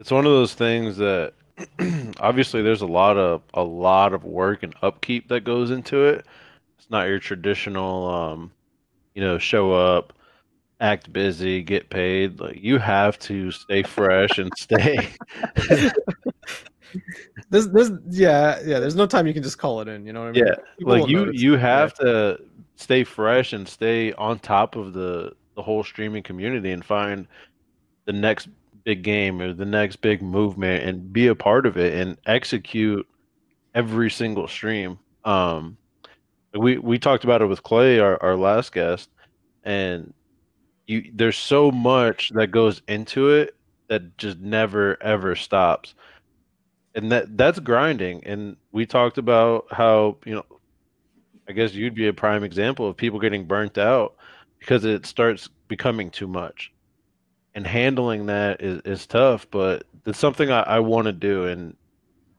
it's 0.00 0.10
one 0.10 0.26
of 0.26 0.32
those 0.32 0.54
things 0.54 0.98
that 0.98 1.34
obviously 2.20 2.62
there's 2.62 2.82
a 2.82 2.86
lot 2.86 3.16
of 3.16 3.42
a 3.54 3.62
lot 3.62 4.12
of 4.12 4.24
work 4.24 4.62
and 4.62 4.74
upkeep 4.82 5.28
that 5.28 5.44
goes 5.44 5.70
into 5.70 6.04
it. 6.04 6.26
It's 6.78 6.90
not 6.90 7.08
your 7.08 7.20
traditional 7.20 8.06
um 8.06 8.52
you 9.14 9.22
know, 9.22 9.38
show 9.38 9.72
up, 9.72 10.12
act 10.82 11.12
busy, 11.12 11.62
get 11.62 11.88
paid. 11.88 12.40
Like 12.40 12.56
you 12.60 12.78
have 12.78 13.18
to 13.20 13.50
stay 13.50 13.82
fresh 13.82 14.38
and 14.38 14.52
stay 14.58 15.14
There's, 17.50 17.68
there's, 17.68 17.90
yeah, 18.08 18.60
yeah. 18.64 18.78
There's 18.78 18.94
no 18.94 19.06
time 19.06 19.26
you 19.26 19.32
can 19.32 19.42
just 19.42 19.58
call 19.58 19.80
it 19.80 19.88
in. 19.88 20.04
You 20.06 20.12
know 20.12 20.20
what 20.20 20.28
I 20.28 20.32
mean? 20.32 20.46
Yeah, 20.46 20.54
People 20.78 20.98
like 20.98 21.08
you 21.08 21.30
you 21.32 21.56
have 21.56 21.94
to 21.94 22.38
stay 22.76 23.04
fresh 23.04 23.52
and 23.52 23.66
stay 23.66 24.12
on 24.14 24.38
top 24.38 24.76
of 24.76 24.92
the 24.92 25.32
the 25.54 25.62
whole 25.62 25.84
streaming 25.84 26.22
community 26.22 26.70
and 26.70 26.84
find 26.84 27.26
the 28.04 28.12
next 28.12 28.48
big 28.84 29.02
game 29.02 29.40
or 29.40 29.52
the 29.52 29.64
next 29.64 29.96
big 29.96 30.22
movement 30.22 30.84
and 30.84 31.12
be 31.12 31.28
a 31.28 31.34
part 31.34 31.66
of 31.66 31.76
it 31.76 31.94
and 31.94 32.18
execute 32.26 33.06
every 33.74 34.10
single 34.10 34.48
stream 34.48 34.98
um 35.24 35.76
we 36.54 36.78
we 36.78 36.98
talked 36.98 37.22
about 37.22 37.40
it 37.40 37.46
with 37.46 37.62
clay 37.62 38.00
our, 38.00 38.20
our 38.22 38.34
last 38.34 38.72
guest 38.72 39.08
and 39.62 40.12
you 40.86 41.10
there's 41.14 41.36
so 41.38 41.70
much 41.70 42.30
that 42.30 42.48
goes 42.48 42.82
into 42.88 43.30
it 43.30 43.56
that 43.88 44.16
just 44.16 44.38
never 44.38 45.00
ever 45.02 45.36
stops. 45.36 45.94
And 46.94 47.12
that 47.12 47.36
that's 47.36 47.58
grinding. 47.58 48.24
And 48.24 48.56
we 48.72 48.86
talked 48.86 49.18
about 49.18 49.66
how 49.70 50.16
you 50.24 50.34
know 50.34 50.44
i 51.48 51.52
guess 51.52 51.74
you'd 51.74 51.94
be 51.94 52.06
a 52.06 52.12
prime 52.12 52.44
example 52.44 52.88
of 52.88 52.96
people 52.96 53.18
getting 53.18 53.44
burnt 53.44 53.76
out 53.76 54.14
because 54.60 54.84
it 54.84 55.06
starts 55.06 55.48
becoming 55.68 56.10
too 56.10 56.28
much. 56.28 56.72
And 57.54 57.66
handling 57.66 58.26
that 58.26 58.62
is, 58.62 58.80
is 58.84 59.06
tough 59.06 59.46
but 59.50 59.84
it's 60.06 60.18
something 60.18 60.50
i, 60.50 60.62
I 60.62 60.80
want 60.80 61.06
to 61.06 61.12
do. 61.12 61.46
And 61.46 61.76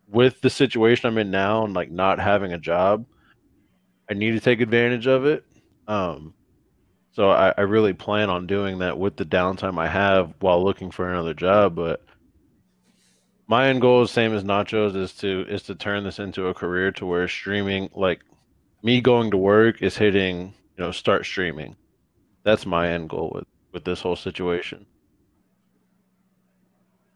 with 0.10 0.42
the 0.42 0.50
situation 0.50 1.08
i'm 1.08 1.18
in 1.18 1.32
now 1.32 1.66
and 1.66 1.74
like 1.74 1.92
not 1.92 2.20
having 2.20 2.54
a 2.54 2.58
job 2.58 3.06
i 4.10 4.14
need 4.14 4.32
to 4.32 4.40
take 4.40 4.62
advantage 4.62 5.08
of 5.08 5.26
it. 5.26 5.46
Um 5.88 6.34
so 7.14 7.30
I, 7.30 7.54
I 7.58 7.62
really 7.62 7.94
plan 7.94 8.30
on 8.30 8.48
doing 8.48 8.80
that 8.80 8.98
with 8.98 9.16
the 9.16 9.26
downtime 9.26 9.80
i 9.80 9.88
have 9.88 10.34
while 10.40 10.64
looking 10.64 10.92
for 10.92 11.10
another 11.10 11.34
job 11.34 11.76
but 11.76 12.04
my 13.48 13.68
end 13.68 13.82
goal 13.82 14.04
is 14.04 14.12
same 14.12 14.34
as 14.34 14.44
nachos 14.44 14.96
is 14.96 15.14
to 15.16 15.46
is 15.48 15.64
to 15.64 15.76
turn 15.76 16.04
this 16.04 16.20
into 16.20 16.48
a 16.48 16.54
career 16.54 16.92
to 16.94 17.06
where 17.06 17.28
streaming 17.28 17.90
like 17.94 18.22
me 18.84 19.00
going 19.02 19.32
to 19.32 19.38
work 19.38 19.82
is 19.82 19.98
hitting 19.98 20.54
you 20.78 20.84
know 20.84 20.92
start 20.92 21.26
streaming. 21.26 21.76
That's 22.44 22.66
my 22.66 22.90
end 22.90 23.10
goal 23.10 23.32
with 23.34 23.48
with 23.72 23.86
this 23.86 24.02
whole 24.02 24.16
situation. 24.16 24.86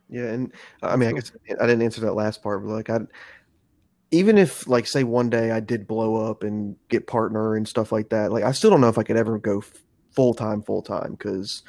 Yeah, 0.09 0.27
and 0.27 0.53
I 0.81 0.95
mean, 0.95 1.09
I 1.09 1.11
guess 1.11 1.31
I 1.59 1.65
didn't 1.65 1.81
answer 1.81 2.01
that 2.01 2.13
last 2.13 2.41
part, 2.41 2.63
but 2.63 2.71
like 2.71 2.89
I, 2.89 2.99
even 4.11 4.37
if 4.37 4.67
like 4.67 4.87
say 4.87 5.03
one 5.03 5.29
day 5.29 5.51
I 5.51 5.59
did 5.59 5.85
blow 5.85 6.29
up 6.29 6.43
and 6.43 6.77
get 6.87 7.07
partner 7.07 7.55
and 7.55 7.67
stuff 7.67 7.91
like 7.91 8.09
that, 8.09 8.31
like 8.31 8.43
I 8.43 8.51
still 8.53 8.69
don't 8.69 8.81
know 8.81 8.89
if 8.89 8.97
I 8.97 9.03
could 9.03 9.17
ever 9.17 9.37
go 9.37 9.61
full 10.17 10.33
time, 10.33 10.63
full 10.63 10.81
time 10.81 11.11
because 11.11 11.61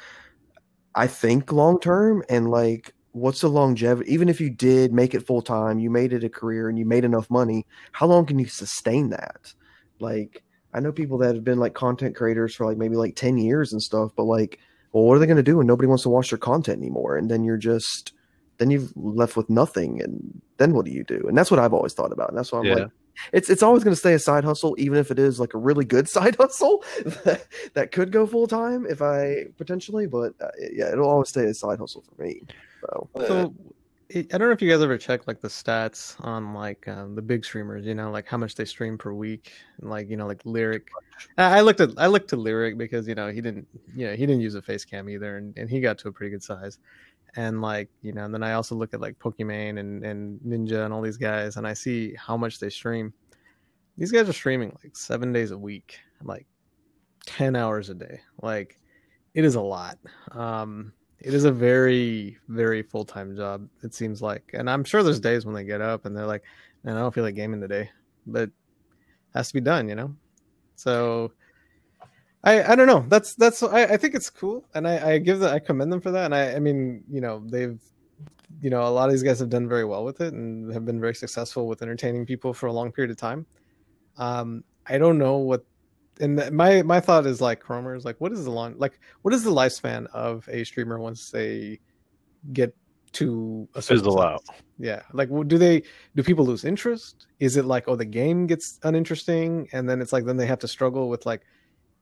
I 0.95 1.05
think 1.07 1.51
long 1.51 1.79
term 1.79 2.23
and 2.29 2.49
like 2.49 2.93
what's 3.11 3.41
the 3.41 3.47
longevity? 3.49 4.11
Even 4.11 4.27
if 4.29 4.41
you 4.41 4.49
did 4.49 4.91
make 4.91 5.13
it 5.13 5.25
full 5.27 5.41
time, 5.43 5.79
you 5.79 5.91
made 5.91 6.13
it 6.13 6.23
a 6.23 6.29
career 6.29 6.67
and 6.69 6.77
you 6.79 6.85
made 6.85 7.05
enough 7.05 7.29
money, 7.29 7.65
how 7.91 8.07
long 8.07 8.25
can 8.25 8.39
you 8.39 8.47
sustain 8.47 9.09
that? 9.11 9.53
Like 9.99 10.43
I 10.73 10.79
know 10.79 10.91
people 10.91 11.19
that 11.19 11.35
have 11.35 11.43
been 11.43 11.59
like 11.59 11.75
content 11.75 12.15
creators 12.15 12.55
for 12.55 12.65
like 12.65 12.77
maybe 12.77 12.95
like 12.95 13.15
ten 13.15 13.37
years 13.37 13.71
and 13.71 13.81
stuff, 13.81 14.11
but 14.17 14.23
like, 14.23 14.59
well, 14.93 15.03
what 15.03 15.15
are 15.15 15.19
they 15.19 15.27
going 15.27 15.37
to 15.37 15.43
do 15.43 15.57
when 15.57 15.67
nobody 15.67 15.87
wants 15.87 16.03
to 16.03 16.09
watch 16.09 16.31
their 16.31 16.39
content 16.39 16.79
anymore? 16.79 17.17
And 17.17 17.29
then 17.29 17.43
you're 17.43 17.57
just 17.57 18.13
then 18.57 18.71
you've 18.71 18.91
left 18.95 19.37
with 19.37 19.49
nothing 19.49 20.01
and 20.01 20.41
then 20.57 20.73
what 20.73 20.85
do 20.85 20.91
you 20.91 21.03
do 21.05 21.23
and 21.27 21.37
that's 21.37 21.49
what 21.49 21.61
i've 21.61 21.73
always 21.73 21.93
thought 21.93 22.11
about 22.11 22.27
and 22.29 22.37
that's 22.37 22.51
why 22.51 22.59
i'm 22.59 22.67
Yeah. 22.67 22.75
like 22.75 22.89
it's 23.33 23.49
it's 23.49 23.63
always 23.63 23.83
going 23.83 23.93
to 23.93 23.99
stay 23.99 24.13
a 24.13 24.19
side 24.19 24.43
hustle, 24.43 24.75
even 24.77 24.97
if 24.97 25.11
it 25.11 25.19
is 25.19 25.39
like 25.39 25.53
a 25.53 25.57
really 25.57 25.85
good 25.85 26.07
side 26.15 26.35
hustle 26.35 26.83
that, 27.23 27.47
that 27.73 27.91
could 27.91 28.11
go 28.11 28.25
full 28.25 28.47
time 28.47 28.85
if 28.87 29.01
I 29.01 29.45
potentially. 29.57 30.07
But 30.07 30.33
uh, 30.41 30.49
yeah, 30.71 30.91
it'll 30.91 31.09
always 31.09 31.29
stay 31.29 31.45
a 31.45 31.53
side 31.53 31.79
hustle 31.79 32.03
for 32.03 32.21
me. 32.21 32.41
So 32.81 33.09
So 33.27 33.53
I 34.11 34.23
don't 34.23 34.41
know 34.41 34.51
if 34.51 34.61
you 34.61 34.71
guys 34.71 34.81
ever 34.81 34.97
check 34.97 35.27
like 35.27 35.39
the 35.39 35.47
stats 35.47 36.15
on 36.25 36.55
like 36.55 36.87
um, 36.87 37.13
the 37.13 37.21
big 37.21 37.45
streamers, 37.45 37.85
you 37.85 37.93
know, 37.93 38.09
like 38.09 38.27
how 38.27 38.37
much 38.37 38.55
they 38.55 38.65
stream 38.65 38.97
per 38.97 39.13
week, 39.13 39.51
and 39.79 39.89
like 39.89 40.09
you 40.09 40.17
know, 40.17 40.25
like 40.25 40.41
Lyric. 40.45 40.87
I 41.37 41.59
I 41.59 41.61
looked 41.61 41.79
at 41.79 41.91
I 41.97 42.07
looked 42.07 42.29
to 42.29 42.35
Lyric 42.35 42.75
because 42.75 43.07
you 43.07 43.13
know 43.13 43.27
he 43.27 43.39
didn't, 43.39 43.67
you 43.95 44.07
know, 44.07 44.13
he 44.13 44.25
didn't 44.25 44.41
use 44.41 44.55
a 44.55 44.63
face 44.63 44.83
cam 44.83 45.09
either, 45.09 45.37
and, 45.37 45.55
and 45.57 45.69
he 45.69 45.79
got 45.79 45.99
to 45.99 46.07
a 46.07 46.11
pretty 46.11 46.31
good 46.31 46.41
size. 46.41 46.79
And 47.35 47.61
like 47.61 47.89
you 48.01 48.11
know, 48.11 48.25
and 48.25 48.33
then 48.33 48.43
I 48.43 48.53
also 48.53 48.75
look 48.75 48.93
at 48.93 49.01
like 49.01 49.19
Pokimane 49.19 49.79
and 49.79 50.03
and 50.03 50.39
Ninja 50.41 50.85
and 50.85 50.93
all 50.93 51.01
these 51.01 51.17
guys, 51.17 51.57
and 51.57 51.67
I 51.67 51.73
see 51.73 52.15
how 52.15 52.35
much 52.35 52.59
they 52.59 52.69
stream. 52.69 53.13
These 53.97 54.11
guys 54.11 54.29
are 54.29 54.33
streaming 54.33 54.75
like 54.83 54.95
seven 54.95 55.31
days 55.33 55.51
a 55.51 55.57
week, 55.57 55.99
like 56.23 56.47
ten 57.25 57.55
hours 57.55 57.89
a 57.89 57.93
day. 57.93 58.21
Like 58.41 58.79
it 59.33 59.45
is 59.45 59.55
a 59.55 59.61
lot. 59.61 59.99
Um, 60.31 60.93
it 61.21 61.33
is 61.33 61.43
a 61.43 61.51
very 61.51 62.37
very 62.47 62.81
full-time 62.81 63.35
job 63.35 63.67
it 63.83 63.93
seems 63.93 64.21
like 64.21 64.49
and 64.53 64.69
i'm 64.69 64.83
sure 64.83 65.03
there's 65.03 65.19
days 65.19 65.45
when 65.45 65.55
they 65.55 65.63
get 65.63 65.81
up 65.81 66.05
and 66.05 66.15
they're 66.15 66.25
like 66.25 66.43
man 66.83 66.95
i 66.95 66.99
don't 66.99 67.13
feel 67.13 67.23
like 67.23 67.35
gaming 67.35 67.61
today 67.61 67.89
but 68.25 68.49
has 69.33 69.49
to 69.49 69.53
be 69.53 69.61
done 69.61 69.87
you 69.87 69.95
know 69.95 70.13
so 70.75 71.31
i 72.43 72.71
i 72.71 72.75
don't 72.75 72.87
know 72.87 73.05
that's 73.07 73.35
that's 73.35 73.61
i, 73.63 73.83
I 73.83 73.97
think 73.97 74.15
it's 74.15 74.29
cool 74.29 74.65
and 74.73 74.87
i 74.87 75.11
i 75.11 75.17
give 75.17 75.39
that 75.39 75.53
i 75.53 75.59
commend 75.59 75.91
them 75.91 76.01
for 76.01 76.11
that 76.11 76.25
and 76.25 76.35
i 76.35 76.53
i 76.55 76.59
mean 76.59 77.03
you 77.09 77.21
know 77.21 77.43
they've 77.45 77.79
you 78.61 78.69
know 78.69 78.83
a 78.83 78.89
lot 78.89 79.05
of 79.05 79.11
these 79.11 79.23
guys 79.23 79.39
have 79.39 79.49
done 79.49 79.67
very 79.67 79.85
well 79.85 80.03
with 80.03 80.21
it 80.21 80.33
and 80.33 80.71
have 80.73 80.85
been 80.85 80.99
very 80.99 81.15
successful 81.15 81.67
with 81.67 81.81
entertaining 81.81 82.25
people 82.25 82.53
for 82.53 82.67
a 82.67 82.73
long 82.73 82.91
period 82.91 83.11
of 83.11 83.17
time 83.17 83.45
um 84.17 84.63
i 84.87 84.97
don't 84.97 85.17
know 85.17 85.37
what 85.37 85.63
and 86.19 86.37
th- 86.37 86.51
my 86.51 86.81
my 86.83 86.99
thought 86.99 87.25
is 87.25 87.41
like 87.41 87.63
Chromer 87.63 87.95
is 87.95 88.05
like, 88.05 88.19
what 88.19 88.31
is 88.31 88.43
the 88.43 88.51
long 88.51 88.75
like 88.77 88.99
what 89.21 89.33
is 89.33 89.43
the 89.43 89.51
lifespan 89.51 90.05
of 90.07 90.47
a 90.49 90.63
streamer 90.63 90.99
once 90.99 91.31
they 91.31 91.79
get 92.53 92.75
to 93.13 93.67
a 93.73 93.81
Fizzle 93.81 94.21
out. 94.21 94.43
Yeah, 94.77 95.01
like 95.13 95.29
w- 95.29 95.47
do 95.47 95.57
they 95.57 95.83
do 96.15 96.23
people 96.23 96.45
lose 96.45 96.63
interest? 96.63 97.27
Is 97.39 97.57
it 97.57 97.65
like 97.65 97.87
oh 97.87 97.95
the 97.95 98.05
game 98.05 98.47
gets 98.47 98.79
uninteresting 98.83 99.67
and 99.71 99.89
then 99.89 100.01
it's 100.01 100.13
like 100.13 100.25
then 100.25 100.37
they 100.37 100.45
have 100.45 100.59
to 100.59 100.67
struggle 100.67 101.09
with 101.09 101.25
like, 101.25 101.41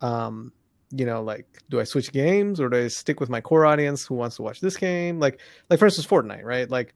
um, 0.02 0.52
you 0.92 1.06
know 1.06 1.22
like 1.22 1.46
do 1.70 1.80
I 1.80 1.84
switch 1.84 2.12
games 2.12 2.60
or 2.62 2.70
do 2.70 2.78
I 2.78 2.88
stick 2.88 3.20
with 3.20 3.30
my 3.30 3.42
core 3.42 3.66
audience 3.66 4.06
who 4.06 4.16
wants 4.16 4.36
to 4.38 4.42
watch 4.42 4.62
this 4.62 4.78
game? 4.78 5.20
Like 5.20 5.40
like 5.70 5.80
for 5.80 5.86
instance 5.86 6.08
Fortnite, 6.08 6.44
right? 6.44 6.70
Like 6.70 6.94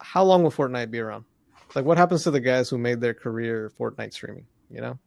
how 0.00 0.22
long 0.24 0.42
will 0.42 0.50
Fortnite 0.50 0.90
be 0.90 0.98
around? 1.00 1.24
Like 1.74 1.84
what 1.84 1.96
happens 1.98 2.22
to 2.24 2.30
the 2.30 2.40
guys 2.40 2.68
who 2.68 2.78
made 2.78 3.00
their 3.00 3.14
career 3.14 3.72
Fortnite 3.78 4.12
streaming? 4.12 4.46
You 4.70 4.80
know, 4.80 4.98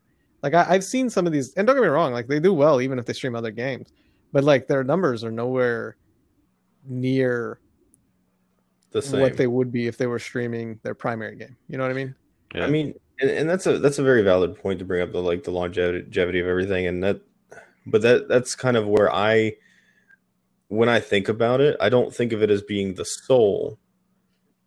like 0.42 0.54
I, 0.54 0.66
I've 0.70 0.84
seen 0.84 1.10
some 1.10 1.28
of 1.28 1.34
these, 1.34 1.54
and 1.56 1.68
don't 1.68 1.76
get 1.76 1.82
me 1.82 1.88
wrong, 1.90 2.14
like 2.14 2.28
they 2.28 2.40
do 2.40 2.54
well 2.54 2.82
even 2.82 2.98
if 3.00 3.06
they 3.06 3.14
stream 3.14 3.36
other 3.36 3.52
games, 3.52 3.92
but 4.32 4.44
like 4.44 4.68
their 4.68 4.84
numbers 4.84 5.24
are 5.24 5.32
nowhere 5.32 5.98
near 6.86 7.60
The 8.92 9.02
same. 9.02 9.20
what 9.22 9.38
they 9.38 9.48
would 9.48 9.72
be 9.72 9.88
if 9.88 9.98
they 9.98 10.08
were 10.08 10.20
streaming 10.20 10.80
their 10.84 10.96
primary 10.96 11.36
game. 11.36 11.56
You 11.68 11.78
know 11.78 11.84
what 11.84 11.92
I 11.92 11.96
mean? 11.96 12.16
Yeah. 12.56 12.66
I 12.66 12.70
mean, 12.70 12.94
and, 13.20 13.30
and 13.30 13.50
that's 13.50 13.66
a 13.68 13.80
that's 13.80 14.00
a 14.00 14.04
very 14.04 14.22
valid 14.22 14.58
point 14.58 14.80
to 14.80 14.86
bring 14.86 15.02
up 15.02 15.12
the 15.12 15.22
like 15.22 15.44
the 15.44 15.52
longevity 15.52 16.40
of 16.40 16.48
everything, 16.48 16.88
and 16.88 17.04
that, 17.04 17.22
but 17.86 18.02
that 18.02 18.28
that's 18.28 18.56
kind 18.56 18.78
of 18.78 18.88
where 18.88 19.14
I, 19.14 19.54
when 20.70 20.90
I 20.90 21.00
think 21.00 21.30
about 21.30 21.62
it, 21.62 21.78
I 21.80 21.90
don't 21.90 22.14
think 22.14 22.32
of 22.34 22.42
it 22.42 22.50
as 22.50 22.62
being 22.62 22.94
the 22.94 23.06
sole 23.06 23.78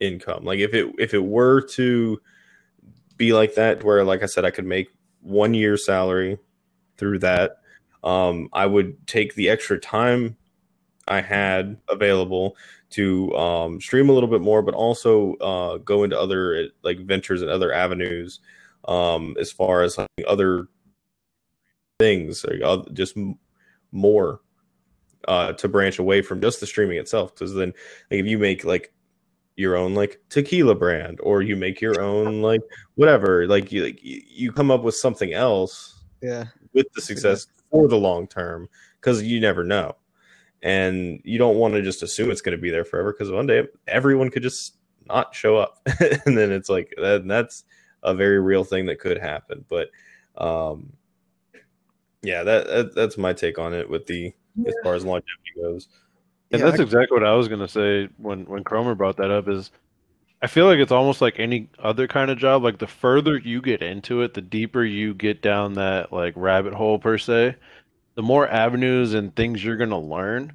income. 0.01 0.45
Like 0.45 0.59
if 0.59 0.75
it 0.75 0.93
if 0.99 1.15
it 1.15 1.25
were 1.25 1.63
to 1.69 2.21
be 3.17 3.33
like 3.33 3.55
that, 3.55 3.83
where 3.85 4.05
like 4.05 4.23
I 4.23 4.27
said, 4.27 4.45
I 4.45 4.51
could 4.51 4.67
make 4.67 4.89
one 5.21 5.55
year 5.55 5.77
salary 5.77 6.39
through 6.99 7.21
that, 7.21 7.59
um, 8.05 8.49
I 8.53 8.67
would 8.67 9.07
take 9.07 9.35
the 9.35 9.49
extra 9.49 9.79
time 9.79 10.37
I 11.09 11.21
had 11.21 11.79
available 11.89 12.57
to 12.91 13.35
um, 13.37 13.81
stream 13.81 14.09
a 14.09 14.13
little 14.13 14.29
bit 14.29 14.41
more, 14.41 14.63
but 14.63 14.75
also 14.75 15.35
uh, 15.35 15.79
go 15.79 16.05
into 16.05 16.19
other 16.19 16.69
like 16.83 16.99
ventures 17.01 17.43
and 17.43 17.51
other 17.51 17.73
avenues 17.73 18.41
um, 18.87 19.37
as 19.41 19.51
far 19.51 19.83
as 19.83 19.99
like, 19.99 20.09
other 20.27 20.69
things, 21.99 22.45
like, 22.45 22.61
oth- 22.63 22.93
just 22.93 23.17
m- 23.17 23.39
more 23.91 24.41
uh, 25.29 25.53
to 25.53 25.69
branch 25.69 25.99
away 25.99 26.23
from 26.23 26.41
just 26.41 26.61
the 26.61 26.67
streaming 26.67 26.99
itself. 26.99 27.35
Because 27.35 27.55
then, 27.55 27.73
like, 28.11 28.21
if 28.21 28.27
you 28.27 28.39
make 28.39 28.65
like 28.65 28.93
your 29.57 29.77
own 29.77 29.95
like 29.95 30.21
tequila 30.29 30.75
brand, 30.75 31.21
or 31.23 31.43
you 31.43 31.57
make 31.57 31.81
your 31.81 32.01
own 32.01 32.43
like 32.43 32.63
whatever, 32.95 33.47
like 33.47 33.73
you 33.73 33.85
like 33.85 34.03
you 34.03 34.23
you 34.27 34.53
come 34.53 34.71
up 34.71 34.83
with 34.83 34.95
something 34.95 35.33
else 35.33 36.01
Yeah. 36.21 36.47
with 36.73 36.87
the 36.95 37.01
success 37.01 37.47
for 37.71 37.89
the 37.89 37.99
long 37.99 38.27
term 38.27 38.69
because 39.01 39.23
you 39.23 39.41
never 39.41 39.65
know 39.65 39.97
and 40.63 41.21
you 41.25 41.39
don't 41.39 41.57
want 41.57 41.75
to 41.75 41.83
just 41.83 42.03
assume 42.03 42.31
it's 42.31 42.41
going 42.41 42.57
to 42.57 42.63
be 42.63 42.71
there 42.71 42.85
forever 42.85 43.13
because 43.13 43.31
one 43.31 43.47
day 43.47 43.67
everyone 43.89 44.31
could 44.31 44.43
just 44.43 44.77
not 45.09 45.35
show 45.35 45.57
up 45.57 45.81
and 46.27 46.37
then 46.39 46.53
it's 46.53 46.69
like 46.69 46.93
that, 46.97 47.27
that's 47.27 47.65
a 48.05 48.15
very 48.15 48.41
real 48.41 48.65
thing 48.65 48.87
that 48.87 48.99
could 49.01 49.19
happen 49.19 49.65
but 49.69 49.89
um 50.37 50.93
yeah 52.23 52.43
that, 52.43 52.67
that 52.67 52.95
that's 52.95 53.19
my 53.19 53.33
take 53.33 53.59
on 53.59 53.75
it 53.75 53.89
with 53.89 54.07
the 54.07 54.33
as 54.67 54.75
far 54.85 54.95
as 54.95 55.05
longevity 55.05 55.51
goes 55.61 55.89
And 56.53 56.61
Yeah, 56.61 56.67
that's 56.69 56.81
I- 56.81 56.85
exactly 56.85 57.17
what 57.19 57.27
I 57.27 57.35
was 57.35 57.49
gonna 57.49 57.69
say 57.69 58.09
when 58.19 58.45
when 58.45 58.63
Chromer 58.65 58.97
brought 58.97 59.17
that 59.17 59.31
up. 59.31 59.49
Is 59.49 59.71
I 60.43 60.47
feel 60.47 60.67
like 60.67 60.79
it's 60.79 60.93
almost 60.93 61.21
like 61.21 61.39
any 61.39 61.69
other 61.79 62.07
kind 62.07 62.31
of 62.31 62.37
job. 62.39 62.63
Like 62.63 62.79
the 62.79 62.87
further 62.87 63.39
you 63.39 63.61
get 63.63 63.81
into 63.83 64.23
it, 64.23 64.35
the 64.35 64.41
deeper 64.41 64.85
you 64.85 65.15
get 65.15 65.41
down 65.41 65.75
that 65.75 66.13
like 66.13 66.35
rabbit 66.37 66.75
hole 66.75 66.99
per 66.99 67.17
se, 67.19 67.57
the 68.15 68.23
more 68.23 68.49
avenues 68.49 69.15
and 69.15 69.35
things 69.35 69.65
you're 69.65 69.77
gonna 69.77 69.99
learn. 70.01 70.53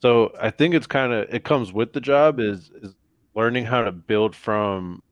So 0.00 0.32
I 0.40 0.50
think 0.50 0.74
it's 0.74 0.86
kind 0.86 1.12
of 1.12 1.32
it 1.32 1.44
comes 1.44 1.72
with 1.72 1.92
the 1.92 2.00
job 2.00 2.40
is 2.40 2.70
is 2.82 2.94
learning 3.34 3.64
how 3.64 3.82
to 3.82 3.92
build 3.92 4.34
from 4.34 5.02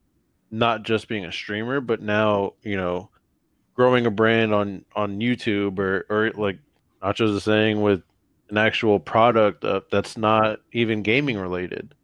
not 0.51 0.83
just 0.83 1.09
being 1.09 1.25
a 1.25 1.33
streamer, 1.33 1.81
but 1.81 2.01
now 2.01 2.55
you 2.63 2.77
know 2.77 3.11
growing 3.75 4.07
a 4.07 4.11
brand 4.11 4.55
on 4.55 4.85
on 4.95 5.21
YouTube 5.21 5.79
or 5.79 6.07
or 6.09 6.31
like 6.33 6.59
Nacho's 7.03 7.37
is 7.37 7.45
saying 7.45 7.81
with 7.83 8.03
an 8.51 8.59
actual 8.59 8.99
product 8.99 9.65
uh, 9.65 9.81
that's 9.91 10.17
not 10.17 10.61
even 10.73 11.03
gaming 11.03 11.37
related. 11.37 11.95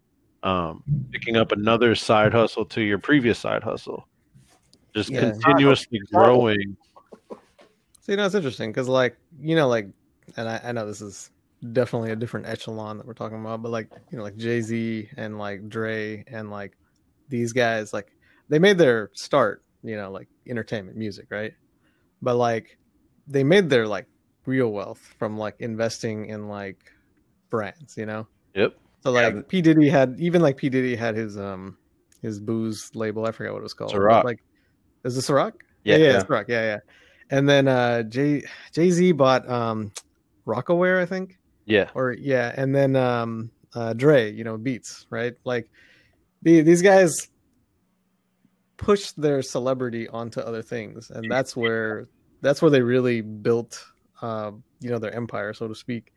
Um, 0.43 0.83
picking 1.13 1.37
up 1.37 1.53
another 1.53 1.95
side 1.95 2.33
hustle 2.33 2.65
to 2.67 2.83
your 2.83 2.99
previous 2.99 3.39
side 3.39 3.63
hustle, 3.63 4.09
just 4.95 5.11
Yeah. 5.11 5.21
continuously 5.21 6.01
growing. 6.13 6.77
So 8.03 8.12
you 8.12 8.16
know 8.16 8.27
it's 8.27 8.35
interesting 8.35 8.70
because 8.70 8.89
like 8.89 9.16
you 9.41 9.55
know 9.57 9.69
like, 9.69 9.89
and 10.37 10.49
I, 10.49 10.61
I 10.65 10.73
know 10.73 10.87
this 10.87 11.01
is 11.01 11.31
definitely 11.73 12.11
a 12.11 12.16
different 12.16 12.47
echelon 12.47 12.99
that 12.99 13.07
we're 13.07 13.15
talking 13.15 13.41
about, 13.41 13.62
but 13.62 13.70
like 13.70 13.89
you 14.11 14.19
know 14.19 14.24
like 14.24 14.37
Jay 14.37 14.61
Z 14.61 15.09
and 15.16 15.39
like 15.39 15.69
Dre 15.69 16.24
and 16.27 16.51
like 16.51 16.77
these 17.29 17.53
guys 17.53 17.93
like 17.93 18.12
they 18.49 18.59
made 18.59 18.77
their 18.77 19.11
start 19.15 19.62
you 19.85 19.97
know 19.97 20.11
like 20.11 20.29
entertainment 20.49 20.97
music 20.97 21.27
right, 21.31 21.55
but 22.20 22.35
like 22.37 22.77
they 23.29 23.45
made 23.45 23.70
their 23.70 23.87
like 23.87 24.07
real 24.47 24.73
wealth 24.73 24.99
from 25.19 25.39
like 25.39 25.55
investing 25.61 26.27
in 26.27 26.49
like 26.49 26.79
brands 27.51 27.97
you 27.97 28.05
know 28.07 28.27
Yep. 28.57 28.74
so 29.05 29.12
like 29.12 29.35
but- 29.35 29.49
P 29.49 29.62
Diddy 29.62 29.89
had 29.89 30.16
even 30.19 30.43
like 30.43 30.57
P 30.57 30.69
Diddy 30.69 30.97
had 30.97 31.15
his 31.15 31.39
um 31.39 31.77
his 32.23 32.41
booze 32.41 32.91
label 32.95 33.24
I 33.24 33.31
forgot 33.31 33.53
what 33.53 33.61
it 33.61 33.62
was 33.62 33.74
called 33.74 33.93
Ciroc. 33.93 34.24
like 34.24 34.43
is 35.05 35.16
it 35.16 35.20
Ciroc 35.20 35.53
Yeah. 35.85 35.97
yeah, 35.97 36.05
yeah, 36.07 36.12
Yeah. 36.15 36.23
Ciroc. 36.24 36.45
yeah, 36.49 36.62
yeah. 36.62 36.79
And 37.33 37.49
then 37.49 37.67
uh 37.67 38.03
Jay 38.05 38.45
Jay 38.73 38.91
Z 38.91 39.13
bought 39.13 39.49
um 39.51 39.91
Rocawear, 40.47 41.01
I 41.01 41.07
think, 41.07 41.39
Yeah. 41.67 41.89
or 41.95 42.13
yeah, 42.13 42.53
and 42.57 42.75
then 42.75 42.95
um 42.95 43.51
uh 43.75 43.95
Dre, 43.95 44.31
you 44.31 44.45
know, 44.45 44.59
Beats, 44.59 45.07
right? 45.11 45.33
Like 45.45 45.69
the, 46.43 46.61
these 46.61 46.83
guys 46.83 47.29
pushed 48.77 49.21
their 49.21 49.43
celebrity 49.43 50.09
onto 50.09 50.41
other 50.41 50.63
things, 50.63 51.11
and 51.11 51.31
that's 51.31 51.57
where 51.57 52.09
that's 52.43 52.61
where 52.61 52.71
they 52.71 52.83
really 52.83 53.21
built, 53.21 53.83
uh, 54.21 54.51
you 54.81 54.91
know, 54.91 54.99
their 54.99 55.15
empire, 55.15 55.53
so 55.55 55.69
to 55.69 55.75
speak. 55.75 56.13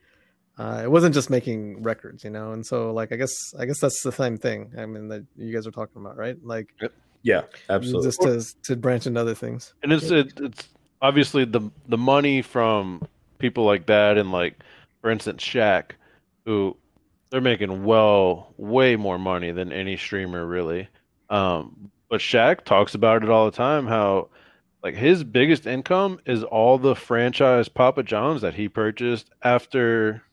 Uh, 0.58 0.82
it 0.84 0.90
wasn't 0.90 1.14
just 1.14 1.30
making 1.30 1.84
records, 1.84 2.24
you 2.24 2.30
know, 2.30 2.52
and 2.54 2.66
so 2.66 2.92
like 2.92 3.12
I 3.12 3.16
guess 3.16 3.34
I 3.60 3.66
guess 3.66 3.80
that's 3.80 4.02
the 4.04 4.12
same 4.12 4.38
thing. 4.38 4.74
I 4.78 4.86
mean 4.86 5.08
that 5.10 5.26
you 5.38 5.54
guys 5.54 5.68
are 5.68 5.72
talking 5.72 6.02
about, 6.02 6.18
right? 6.18 6.38
Like 6.44 6.74
yeah 7.24 7.44
absolutely 7.70 8.10
just 8.10 8.22
to 8.22 8.74
to 8.74 8.76
branch 8.76 9.08
into 9.08 9.20
other 9.20 9.36
things. 9.36 9.74
and 9.82 9.94
it's 9.94 10.12
it, 10.12 10.34
it's 10.40 10.68
obviously 11.06 11.45
the 11.45 11.61
the 11.88 11.98
money 11.98 12.41
from 12.41 13.07
people 13.38 13.64
like 13.64 13.86
that 13.86 14.18
and 14.18 14.32
like 14.32 14.56
for 15.02 15.11
instance 15.11 15.44
Shaq 15.44 15.91
who 16.45 16.76
they're 17.30 17.41
making 17.41 17.84
well 17.84 18.53
way 18.57 18.95
more 18.95 19.19
money 19.19 19.52
than 19.52 19.72
any 19.72 19.98
streamer 19.98 20.45
really. 20.45 20.90
Um 21.30 21.91
but 22.10 22.22
Shaq 22.22 22.65
talks 22.65 22.95
about 22.95 23.23
it 23.23 23.30
all 23.30 23.45
the 23.45 23.56
time 23.56 23.86
how 23.86 24.30
like 24.82 24.95
his 24.95 25.23
biggest 25.23 25.68
income 25.68 26.19
is 26.26 26.44
all 26.44 26.80
the 26.80 26.95
franchise 26.95 27.69
Papa 27.69 28.02
John's 28.02 28.41
that 28.41 28.56
he 28.56 28.68
purchased 28.68 29.30
after 29.44 30.23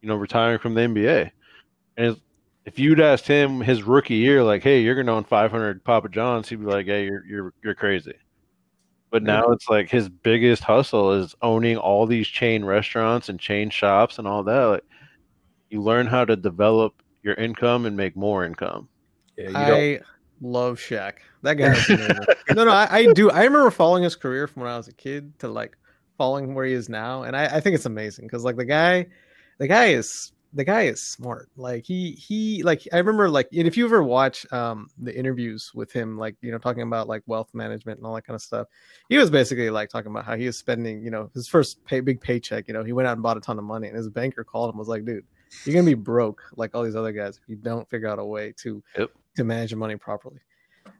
you 0.00 0.08
know 0.08 0.14
retiring 0.14 0.60
from 0.60 0.74
the 0.74 0.82
NBA 0.82 1.32
and 1.96 2.20
if 2.66 2.78
you'd 2.78 3.00
asked 3.00 3.26
him 3.26 3.60
his 3.60 3.82
rookie 3.82 4.14
year 4.14 4.44
like 4.44 4.62
hey 4.62 4.80
you're 4.80 5.02
to 5.02 5.10
own 5.10 5.24
500 5.24 5.82
Papa 5.82 6.08
John's 6.08 6.48
he'd 6.48 6.60
be 6.60 6.66
like 6.66 6.86
hey 6.86 7.04
you're 7.04 7.26
you're 7.26 7.52
you're 7.64 7.74
crazy 7.74 8.14
But 9.10 9.24
now 9.24 9.48
it's 9.48 9.68
like 9.68 9.90
his 9.90 10.08
biggest 10.08 10.62
hustle 10.62 11.12
is 11.12 11.34
owning 11.42 11.76
all 11.76 12.06
these 12.06 12.28
chain 12.28 12.64
restaurants 12.64 13.28
and 13.28 13.40
chain 13.40 13.68
shops 13.68 14.18
and 14.18 14.28
all 14.28 14.44
that. 14.44 14.64
Like, 14.64 14.84
you 15.68 15.82
learn 15.82 16.06
how 16.06 16.24
to 16.24 16.36
develop 16.36 17.02
your 17.22 17.34
income 17.34 17.86
and 17.86 17.96
make 17.96 18.16
more 18.16 18.44
income. 18.44 18.88
Yeah, 19.36 19.48
you 19.48 19.56
I 19.56 20.00
love 20.40 20.78
Shaq. 20.78 21.14
That 21.42 21.54
guy. 21.54 21.74
no, 22.54 22.64
no, 22.64 22.70
I, 22.70 22.88
I 22.90 23.12
do. 23.12 23.30
I 23.30 23.44
remember 23.44 23.70
following 23.70 24.04
his 24.04 24.14
career 24.14 24.46
from 24.46 24.62
when 24.62 24.72
I 24.72 24.76
was 24.76 24.88
a 24.88 24.92
kid 24.92 25.38
to 25.40 25.48
like 25.48 25.76
following 26.16 26.54
where 26.54 26.64
he 26.64 26.72
is 26.72 26.88
now, 26.88 27.22
and 27.24 27.36
I, 27.36 27.46
I 27.46 27.60
think 27.60 27.74
it's 27.74 27.86
amazing 27.86 28.26
because 28.26 28.44
like 28.44 28.56
the 28.56 28.64
guy, 28.64 29.06
the 29.58 29.66
guy 29.66 29.86
is 29.86 30.32
the 30.52 30.64
guy 30.64 30.82
is 30.82 31.00
smart. 31.00 31.48
Like 31.56 31.84
he 31.84 32.12
he 32.12 32.62
like 32.62 32.86
I 32.92 32.98
remember 32.98 33.28
like 33.30 33.48
and 33.56 33.68
if 33.68 33.76
you 33.76 33.84
ever 33.84 34.02
watch 34.02 34.50
um 34.52 34.88
the 34.98 35.16
interviews 35.16 35.70
with 35.74 35.92
him, 35.92 36.18
like 36.18 36.36
you 36.40 36.50
know 36.50 36.58
talking 36.58 36.82
about 36.82 37.06
like 37.08 37.22
wealth 37.26 37.50
management 37.54 37.98
and 37.98 38.06
all 38.06 38.14
that 38.14 38.26
kind 38.26 38.34
of 38.34 38.42
stuff, 38.42 38.66
he 39.08 39.16
was 39.18 39.30
basically 39.30 39.70
like 39.70 39.90
talking 39.90 40.10
about 40.10 40.24
how 40.24 40.36
he 40.36 40.46
was 40.46 40.58
spending 40.58 41.02
you 41.02 41.10
know 41.10 41.30
his 41.34 41.46
first 41.46 41.84
pay, 41.84 42.00
big 42.00 42.20
paycheck. 42.20 42.66
You 42.68 42.74
know 42.74 42.82
he 42.82 42.92
went 42.92 43.06
out 43.06 43.12
and 43.12 43.22
bought 43.22 43.36
a 43.36 43.40
ton 43.40 43.58
of 43.58 43.64
money, 43.64 43.88
and 43.88 43.96
his 43.96 44.08
banker 44.08 44.44
called 44.44 44.72
him 44.72 44.78
was 44.78 44.88
like, 44.88 45.04
dude. 45.04 45.24
You're 45.64 45.74
gonna 45.74 45.84
be 45.84 45.94
broke 45.94 46.42
like 46.54 46.76
all 46.76 46.84
these 46.84 46.94
other 46.94 47.10
guys 47.10 47.36
if 47.36 47.48
you 47.48 47.56
don't 47.56 47.88
figure 47.90 48.06
out 48.06 48.20
a 48.20 48.24
way 48.24 48.54
to 48.58 48.80
Yep. 48.96 49.10
to 49.36 49.42
manage 49.44 49.72
your 49.72 49.78
money 49.78 49.96
properly. 49.96 50.38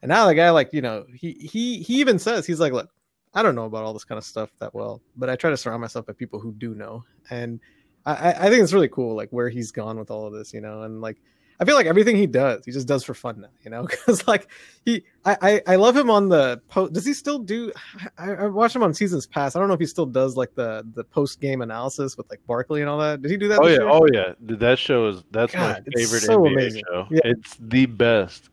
And 0.03 0.09
now 0.09 0.27
the 0.27 0.35
guy, 0.35 0.51
like, 0.51 0.73
you 0.73 0.83
know, 0.83 1.07
he 1.15 1.35
he 1.35 1.79
he 1.83 2.01
even 2.01 2.19
says 2.19 2.47
he's 2.47 2.59
like, 2.59 2.73
look, 2.73 2.91
I 3.33 3.45
don't 3.45 3.55
know 3.55 3.67
about 3.67 3.85
all 3.85 3.93
this 3.93 4.03
kind 4.03 4.19
of 4.19 4.25
stuff 4.25 4.51
that 4.59 4.75
well, 4.75 5.01
but 5.17 5.31
I 5.31 5.37
try 5.37 5.51
to 5.51 5.57
surround 5.57 5.81
myself 5.83 6.09
with 6.09 6.19
people 6.19 6.41
who 6.41 6.53
do 6.53 6.75
know. 6.75 7.05
And 7.31 7.61
I, 8.07 8.31
I 8.33 8.51
think 8.51 8.63
it's 8.63 8.73
really 8.73 8.89
cool, 8.89 9.15
like 9.15 9.29
where 9.31 9.49
he's 9.49 9.71
gone 9.73 9.99
with 9.99 10.11
all 10.11 10.27
of 10.27 10.33
this, 10.33 10.53
you 10.55 10.61
know, 10.61 10.83
and 10.83 11.01
like 11.01 11.19
I 11.61 11.67
feel 11.67 11.75
like 11.75 11.85
everything 11.87 12.17
he 12.17 12.27
does, 12.27 12.65
he 12.65 12.73
just 12.73 12.89
does 12.89 13.05
for 13.05 13.13
fun 13.13 13.43
now, 13.43 13.49
you 13.63 13.71
know, 13.71 13.83
because 13.87 14.27
like 14.27 14.49
he, 14.87 15.03
I, 15.27 15.37
I, 15.43 15.63
I 15.75 15.77
love 15.77 15.95
him 15.95 16.09
on 16.09 16.31
the 16.31 16.63
post. 16.69 16.95
Does 16.95 17.05
he 17.05 17.13
still 17.13 17.39
do? 17.39 17.71
I, 18.17 18.31
I 18.33 18.47
watched 18.47 18.75
him 18.75 18.83
on 18.83 18.95
seasons 18.95 19.27
past. 19.27 19.55
I 19.55 19.59
don't 19.59 19.69
know 19.69 19.75
if 19.75 19.81
he 19.81 19.85
still 19.87 20.07
does 20.07 20.37
like 20.37 20.55
the 20.55 20.87
the 20.95 21.05
post 21.05 21.39
game 21.41 21.61
analysis 21.61 22.17
with 22.17 22.31
like 22.31 22.41
Barkley 22.47 22.81
and 22.81 22.89
all 22.89 22.99
that. 23.01 23.21
Did 23.21 23.31
he 23.31 23.37
do 23.37 23.49
that? 23.49 23.59
Oh 23.61 23.67
yeah, 23.67 23.73
year? 23.75 23.89
oh 23.91 24.07
yeah. 24.13 24.33
Dude, 24.47 24.59
That 24.61 24.79
show 24.79 25.09
is 25.09 25.23
that's 25.31 25.53
God, 25.53 25.85
my 25.87 25.93
favorite 26.01 26.21
so 26.21 26.39
NBA 26.41 26.53
amazing. 26.53 26.83
show. 26.91 27.07
Yeah. 27.11 27.21
It's 27.25 27.57
the 27.61 27.85
best 27.87 28.49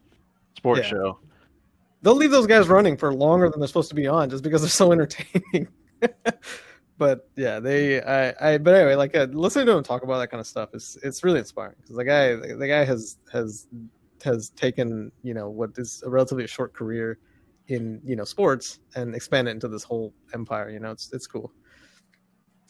sports 0.58 0.82
Yeah. 0.82 0.90
show. 0.90 1.20
they'll 2.02 2.16
leave 2.16 2.32
those 2.32 2.48
guys 2.48 2.68
running 2.68 2.98
for 2.98 3.14
longer 3.14 3.50
than 3.50 3.60
they're 3.62 3.68
supposed 3.68 3.90
to 3.90 3.96
be 3.96 4.08
on 4.08 4.30
just 4.30 4.44
because 4.44 4.62
they're 4.62 4.70
so 4.70 4.92
entertaining. 4.92 5.70
But 6.98 7.30
yeah, 7.36 7.60
they 7.60 8.02
I 8.02 8.34
I 8.54 8.58
but 8.58 8.74
anyway, 8.74 8.96
like 8.96 9.16
uh, 9.16 9.28
listening 9.32 9.66
to 9.68 9.74
him 9.78 9.84
talk 9.84 10.04
about 10.04 10.18
that 10.20 10.28
kind 10.30 10.42
of 10.42 10.48
stuff 10.48 10.70
is 10.74 10.98
it's 11.04 11.24
really 11.24 11.40
inspiring 11.40 11.76
because 11.82 11.96
the 11.96 12.04
guy 12.06 12.36
the 12.36 12.68
guy 12.68 12.84
has 12.84 13.18
has 13.32 13.68
has 14.24 14.50
taken 14.52 15.12
you 15.24 15.34
know 15.34 15.50
what 15.50 15.72
is 15.78 16.02
a 16.06 16.10
relatively 16.10 16.48
short 16.48 16.74
career 16.74 17.20
in 17.68 18.02
you 18.04 18.16
know 18.16 18.24
sports 18.24 18.80
and 18.96 19.14
expanded 19.16 19.54
into 19.54 19.68
this 19.68 19.84
whole 19.84 20.14
empire. 20.34 20.70
You 20.70 20.80
know, 20.80 20.92
it's 20.92 21.12
it's 21.14 21.28
cool. 21.28 21.52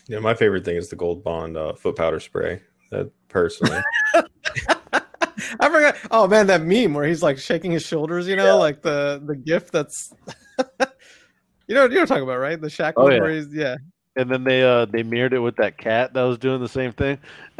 yeah, 0.08 0.20
my 0.20 0.34
favorite 0.34 0.66
thing 0.66 0.76
is 0.76 0.90
the 0.90 0.96
gold 0.96 1.24
bond 1.24 1.56
uh, 1.58 1.74
foot 1.74 1.96
powder 1.96 2.20
spray. 2.20 2.62
That 2.92 3.12
personally, 3.30 3.82
I 4.14 5.70
forgot. 5.70 5.96
Oh 6.12 6.28
man, 6.28 6.48
that 6.48 6.62
meme 6.64 6.94
where 6.94 7.06
he's 7.06 7.22
like 7.24 7.38
shaking 7.38 7.72
his 7.72 7.84
shoulders. 7.86 8.28
You 8.28 8.36
know, 8.36 8.46
Yeah. 8.46 8.54
like 8.54 8.82
the 8.82 9.22
the 9.26 9.36
gift 9.36 9.72
that's. 9.72 10.14
you 11.68 11.76
know, 11.76 11.84
you 11.84 11.90
know 11.90 11.96
what 11.96 12.00
I'm 12.02 12.08
talking 12.08 12.24
about, 12.24 12.38
right? 12.40 12.60
The 12.60 12.68
Shaq 12.68 12.94
Oh, 12.98 13.04
one 13.04 13.12
yeah. 13.14 13.22
where 13.22 13.32
he's 13.32 13.54
yeah. 13.54 13.76
And 14.18 14.30
then 14.30 14.44
they 14.44 14.64
uh 14.64 14.86
they 14.86 15.04
mirrored 15.04 15.34
it 15.34 15.40
with 15.40 15.56
that 15.58 15.78
cat 15.78 16.14
that 16.14 16.24
was 16.24 16.38
doing 16.38 16.60
the 16.60 16.68
same 16.68 16.92
thing. 16.92 17.20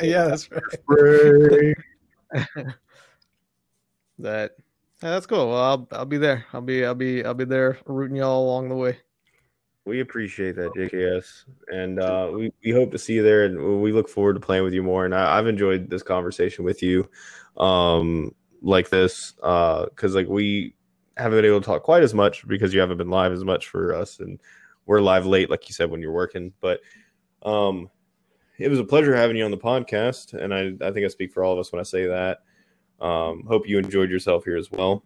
yeah, 0.00 0.24
that's 0.24 0.48
right. 0.50 1.76
That 4.20 4.52
yeah, 5.02 5.10
that's 5.10 5.26
cool. 5.26 5.48
Well, 5.48 5.62
I'll 5.62 5.88
I'll 5.92 6.04
be 6.04 6.18
there. 6.18 6.44
I'll 6.52 6.60
be 6.60 6.84
I'll 6.84 6.94
be 6.94 7.24
I'll 7.24 7.34
be 7.34 7.44
there 7.46 7.78
rooting 7.86 8.16
y'all 8.16 8.44
along 8.44 8.68
the 8.68 8.74
way. 8.74 8.98
We 9.86 10.00
appreciate 10.00 10.56
that, 10.56 10.72
JKS, 10.74 11.44
and 11.68 11.98
uh, 11.98 12.30
we 12.32 12.52
we 12.62 12.70
hope 12.70 12.92
to 12.92 12.98
see 12.98 13.14
you 13.14 13.22
there, 13.22 13.46
and 13.46 13.80
we 13.80 13.92
look 13.92 14.10
forward 14.10 14.34
to 14.34 14.40
playing 14.40 14.62
with 14.62 14.74
you 14.74 14.82
more. 14.82 15.06
And 15.06 15.14
I, 15.14 15.38
I've 15.38 15.46
enjoyed 15.46 15.88
this 15.88 16.02
conversation 16.02 16.66
with 16.66 16.82
you, 16.82 17.08
um, 17.56 18.34
like 18.60 18.90
this, 18.90 19.32
because 19.32 20.14
like 20.14 20.28
we 20.28 20.74
haven't 21.16 21.38
been 21.38 21.46
able 21.46 21.60
to 21.60 21.66
talk 21.66 21.82
quite 21.82 22.02
as 22.02 22.12
much 22.12 22.46
because 22.46 22.74
you 22.74 22.80
haven't 22.80 22.98
been 22.98 23.10
live 23.10 23.32
as 23.32 23.42
much 23.42 23.68
for 23.68 23.94
us, 23.94 24.20
and 24.20 24.38
we're 24.90 25.00
live 25.00 25.24
late, 25.24 25.48
like 25.48 25.68
you 25.68 25.72
said, 25.72 25.88
when 25.88 26.02
you're 26.02 26.10
working. 26.10 26.52
But 26.60 26.80
um, 27.44 27.88
it 28.58 28.68
was 28.68 28.80
a 28.80 28.84
pleasure 28.84 29.14
having 29.14 29.36
you 29.36 29.44
on 29.44 29.52
the 29.52 29.56
podcast, 29.56 30.34
and 30.34 30.52
I 30.52 30.72
I 30.84 30.90
think 30.90 31.04
I 31.04 31.08
speak 31.08 31.32
for 31.32 31.44
all 31.44 31.52
of 31.52 31.60
us 31.60 31.70
when 31.70 31.78
I 31.78 31.84
say 31.84 32.06
that. 32.08 32.38
Um, 33.00 33.44
hope 33.46 33.68
you 33.68 33.78
enjoyed 33.78 34.10
yourself 34.10 34.44
here 34.44 34.56
as 34.56 34.70
well. 34.72 35.04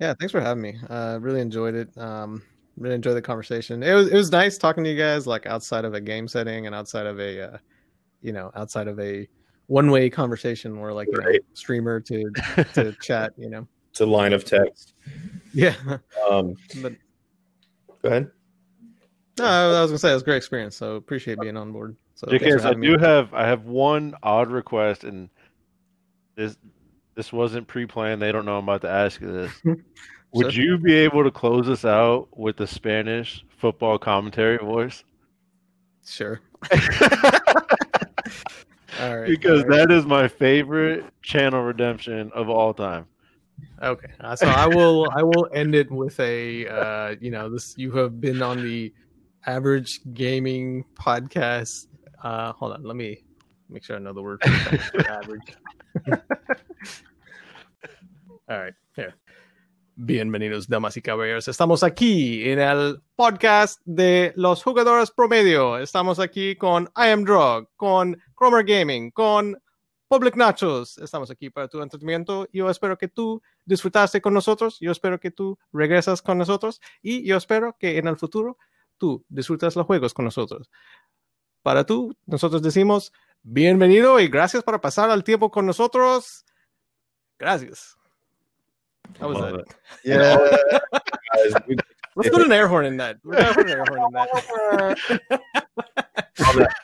Yeah, 0.00 0.12
thanks 0.18 0.32
for 0.32 0.40
having 0.40 0.60
me. 0.60 0.76
Uh, 0.90 1.18
really 1.20 1.40
enjoyed 1.40 1.76
it. 1.76 1.96
Um, 1.96 2.42
really 2.76 2.96
enjoyed 2.96 3.14
the 3.14 3.22
conversation. 3.22 3.84
It 3.84 3.94
was 3.94 4.08
it 4.08 4.16
was 4.16 4.32
nice 4.32 4.58
talking 4.58 4.82
to 4.82 4.90
you 4.90 4.98
guys, 4.98 5.24
like 5.24 5.46
outside 5.46 5.84
of 5.84 5.94
a 5.94 6.00
game 6.00 6.26
setting 6.26 6.66
and 6.66 6.74
outside 6.74 7.06
of 7.06 7.20
a, 7.20 7.54
uh, 7.54 7.58
you 8.22 8.32
know, 8.32 8.50
outside 8.56 8.88
of 8.88 8.98
a 8.98 9.28
one 9.68 9.92
way 9.92 10.10
conversation 10.10 10.80
where 10.80 10.92
like 10.92 11.06
you 11.12 11.20
know, 11.20 11.38
streamer 11.54 12.00
to 12.00 12.28
to 12.74 12.92
chat. 13.00 13.34
You 13.38 13.50
know, 13.50 13.68
It's 13.92 14.00
a 14.00 14.06
line 14.06 14.32
of 14.32 14.44
text. 14.44 14.94
yeah. 15.54 15.76
Um, 16.28 16.56
But 16.82 16.94
go 18.02 18.08
ahead. 18.08 18.30
No, 19.38 19.44
I 19.44 19.80
was 19.80 19.90
gonna 19.90 19.98
say 19.98 20.10
it 20.10 20.14
was 20.14 20.22
a 20.22 20.24
great 20.24 20.36
experience. 20.36 20.76
So 20.76 20.96
appreciate 20.96 21.40
being 21.40 21.56
on 21.56 21.72
board. 21.72 21.96
So 22.14 22.26
JKS, 22.26 22.60
I 22.60 22.62
having 22.62 22.80
me. 22.80 22.88
do 22.88 22.98
have 22.98 23.32
I 23.34 23.46
have 23.46 23.64
one 23.64 24.14
odd 24.22 24.50
request, 24.50 25.04
and 25.04 25.28
this 26.36 26.56
this 27.14 27.32
wasn't 27.32 27.66
pre-planned. 27.66 28.20
They 28.20 28.32
don't 28.32 28.44
know 28.44 28.58
I'm 28.58 28.64
about 28.64 28.82
to 28.82 28.90
ask 28.90 29.20
you 29.20 29.32
this. 29.32 29.52
Would 30.34 30.54
you 30.54 30.78
be 30.78 30.94
able 30.94 31.24
to 31.24 31.30
close 31.30 31.68
us 31.68 31.84
out 31.84 32.28
with 32.36 32.56
the 32.56 32.66
Spanish 32.66 33.44
football 33.58 33.98
commentary 33.98 34.56
voice? 34.56 35.04
Sure. 36.06 36.40
all 36.72 36.78
right. 39.18 39.26
Because 39.26 39.62
all 39.62 39.68
right. 39.68 39.76
that 39.76 39.90
is 39.90 40.06
my 40.06 40.28
favorite 40.28 41.04
channel 41.22 41.62
redemption 41.62 42.30
of 42.34 42.48
all 42.48 42.72
time. 42.72 43.06
Okay, 43.82 44.08
uh, 44.20 44.34
so 44.34 44.46
I 44.46 44.66
will 44.66 45.10
I 45.14 45.22
will 45.22 45.48
end 45.52 45.74
it 45.74 45.90
with 45.90 46.18
a 46.20 46.66
uh, 46.66 47.14
you 47.20 47.30
know 47.30 47.50
this 47.50 47.74
you 47.76 47.92
have 47.92 48.20
been 48.20 48.42
on 48.42 48.62
the 48.62 48.92
average 49.46 50.00
gaming 50.14 50.84
podcast. 50.94 51.86
Uh, 52.22 52.52
hold 52.52 52.72
on, 52.72 52.84
let 52.84 52.96
me 52.96 53.22
make 53.68 53.84
sure 53.84 53.96
I 53.96 53.98
know 53.98 54.12
the 54.12 54.22
word 54.22 54.42
average. 55.08 55.56
All 58.48 58.58
right, 58.58 58.74
here. 58.94 59.14
Bienvenidos, 59.96 60.68
damas 60.68 60.96
y 60.96 61.02
caballeros. 61.02 61.48
Estamos 61.48 61.82
aquí 61.82 62.48
en 62.48 62.58
el 62.58 63.02
podcast 63.14 63.80
de 63.84 64.32
los 64.36 64.62
jugadores 64.62 65.10
promedio. 65.10 65.78
Estamos 65.78 66.18
aquí 66.18 66.56
con 66.56 66.84
I 66.96 67.10
Am 67.10 67.24
Drug, 67.24 67.68
con 67.76 68.16
Cromer 68.34 68.64
Gaming, 68.64 69.10
con 69.10 69.56
Public 70.08 70.36
Nachos. 70.36 70.98
Estamos 70.98 71.30
aquí 71.30 71.50
para 71.50 71.68
tu 71.68 71.82
entretenimiento. 71.82 72.48
Yo 72.52 72.70
espero 72.70 72.96
que 72.96 73.08
tú 73.08 73.42
disfrutaste 73.64 74.20
con 74.20 74.34
nosotros. 74.34 74.78
Yo 74.80 74.92
espero 74.92 75.20
que 75.20 75.30
tú 75.30 75.58
regresas 75.72 76.22
con 76.22 76.38
nosotros. 76.38 76.80
Y 77.02 77.24
yo 77.24 77.36
espero 77.36 77.76
que 77.78 77.98
en 77.98 78.08
el 78.08 78.16
futuro 78.16 78.58
tú 79.02 79.24
disfrutas 79.28 79.74
los 79.74 79.84
juegos 79.84 80.14
con 80.14 80.24
nosotros. 80.24 80.70
Para 81.62 81.84
tú, 81.84 82.16
nosotros 82.24 82.62
decimos 82.62 83.12
bienvenido 83.42 84.20
y 84.20 84.28
gracias 84.28 84.62
por 84.62 84.80
pasar 84.80 85.10
el 85.10 85.24
tiempo 85.24 85.50
con 85.50 85.66
nosotros. 85.66 86.44
Gracias. 87.36 87.96
How 89.20 89.28
was 89.28 89.38
that? 89.40 89.58
it. 89.58 89.74
Yeah, 90.04 90.38
Let's 92.14 92.28
put 92.28 92.42
an 92.42 92.52
air 92.52 92.68
horn 92.68 92.86
in 92.86 92.96
that. 92.98 93.16
We 93.24 93.36
gotta 93.36 93.54
put 93.54 93.68
an 93.68 93.72
air 93.72 93.84
horn 93.88 94.02
in 94.06 94.12
that. 94.12 94.98
on, 96.46 96.56
that, 96.56 96.74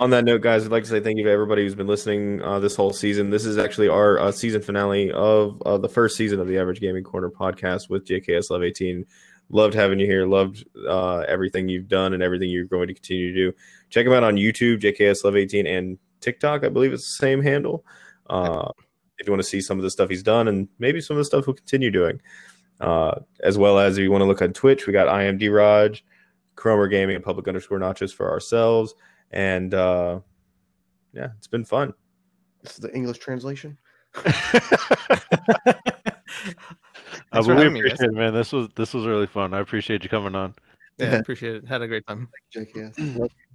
on 0.00 0.10
that 0.10 0.24
note, 0.24 0.40
guys, 0.40 0.64
I'd 0.64 0.72
like 0.72 0.84
to 0.84 0.88
say 0.88 1.00
thank 1.00 1.18
you 1.18 1.24
to 1.24 1.30
everybody 1.30 1.62
who's 1.62 1.74
been 1.74 1.86
listening 1.86 2.40
uh, 2.40 2.58
this 2.58 2.74
whole 2.74 2.94
season. 2.94 3.28
This 3.28 3.44
is 3.44 3.58
actually 3.58 3.88
our 3.88 4.18
uh, 4.18 4.32
season 4.32 4.62
finale 4.62 5.12
of 5.12 5.60
uh, 5.66 5.76
the 5.76 5.90
first 5.90 6.16
season 6.16 6.40
of 6.40 6.48
the 6.48 6.58
Average 6.58 6.80
Gaming 6.80 7.04
Corner 7.04 7.28
podcast 7.28 7.90
with 7.90 8.06
JKS 8.06 8.48
Love 8.48 8.62
18. 8.62 9.04
Loved 9.48 9.74
having 9.74 10.00
you 10.00 10.06
here. 10.06 10.26
Loved 10.26 10.64
uh, 10.88 11.18
everything 11.28 11.68
you've 11.68 11.88
done 11.88 12.14
and 12.14 12.22
everything 12.22 12.50
you're 12.50 12.64
going 12.64 12.88
to 12.88 12.94
continue 12.94 13.32
to 13.32 13.50
do. 13.50 13.56
Check 13.90 14.06
him 14.06 14.12
out 14.12 14.24
on 14.24 14.36
YouTube, 14.36 14.80
JKS 14.80 15.24
Love 15.24 15.36
18, 15.36 15.66
and 15.66 15.98
TikTok. 16.20 16.64
I 16.64 16.68
believe 16.68 16.92
it's 16.92 17.04
the 17.04 17.24
same 17.24 17.42
handle. 17.42 17.84
Uh, 18.28 18.70
if 19.18 19.26
you 19.26 19.32
want 19.32 19.42
to 19.42 19.48
see 19.48 19.60
some 19.60 19.78
of 19.78 19.84
the 19.84 19.90
stuff 19.90 20.10
he's 20.10 20.22
done 20.22 20.48
and 20.48 20.68
maybe 20.78 21.00
some 21.00 21.16
of 21.16 21.18
the 21.18 21.24
stuff 21.24 21.44
he'll 21.44 21.54
continue 21.54 21.90
doing. 21.90 22.20
Uh, 22.80 23.14
as 23.40 23.56
well 23.56 23.78
as 23.78 23.96
if 23.96 24.02
you 24.02 24.10
want 24.10 24.20
to 24.20 24.26
look 24.26 24.42
on 24.42 24.52
Twitch, 24.52 24.86
we 24.86 24.92
got 24.92 25.08
IMD 25.08 25.54
Raj, 25.54 26.04
Chromer 26.56 26.90
Gaming, 26.90 27.16
and 27.16 27.24
Public 27.24 27.48
underscore 27.48 27.78
Nachos 27.78 28.12
for 28.12 28.30
ourselves. 28.30 28.94
And 29.30 29.72
uh, 29.72 30.20
yeah, 31.12 31.28
it's 31.38 31.46
been 31.46 31.64
fun. 31.64 31.94
This 32.62 32.72
is 32.72 32.78
the 32.78 32.94
English 32.94 33.18
translation. 33.18 33.78
Uh, 37.32 37.42
but 37.42 37.46
we 37.46 37.62
having 37.62 37.74
guys. 37.74 37.92
appreciate 37.92 38.10
it, 38.10 38.14
man. 38.14 38.34
This 38.34 38.52
was 38.52 38.68
this 38.76 38.94
was 38.94 39.06
really 39.06 39.26
fun. 39.26 39.52
I 39.54 39.60
appreciate 39.60 40.02
you 40.02 40.08
coming 40.08 40.34
on. 40.34 40.54
Yeah, 40.98 41.16
appreciate 41.16 41.56
it. 41.56 41.68
Had 41.68 41.82
a 41.82 41.88
great 41.88 42.06
time. 42.06 42.28
JKS. 42.54 43.30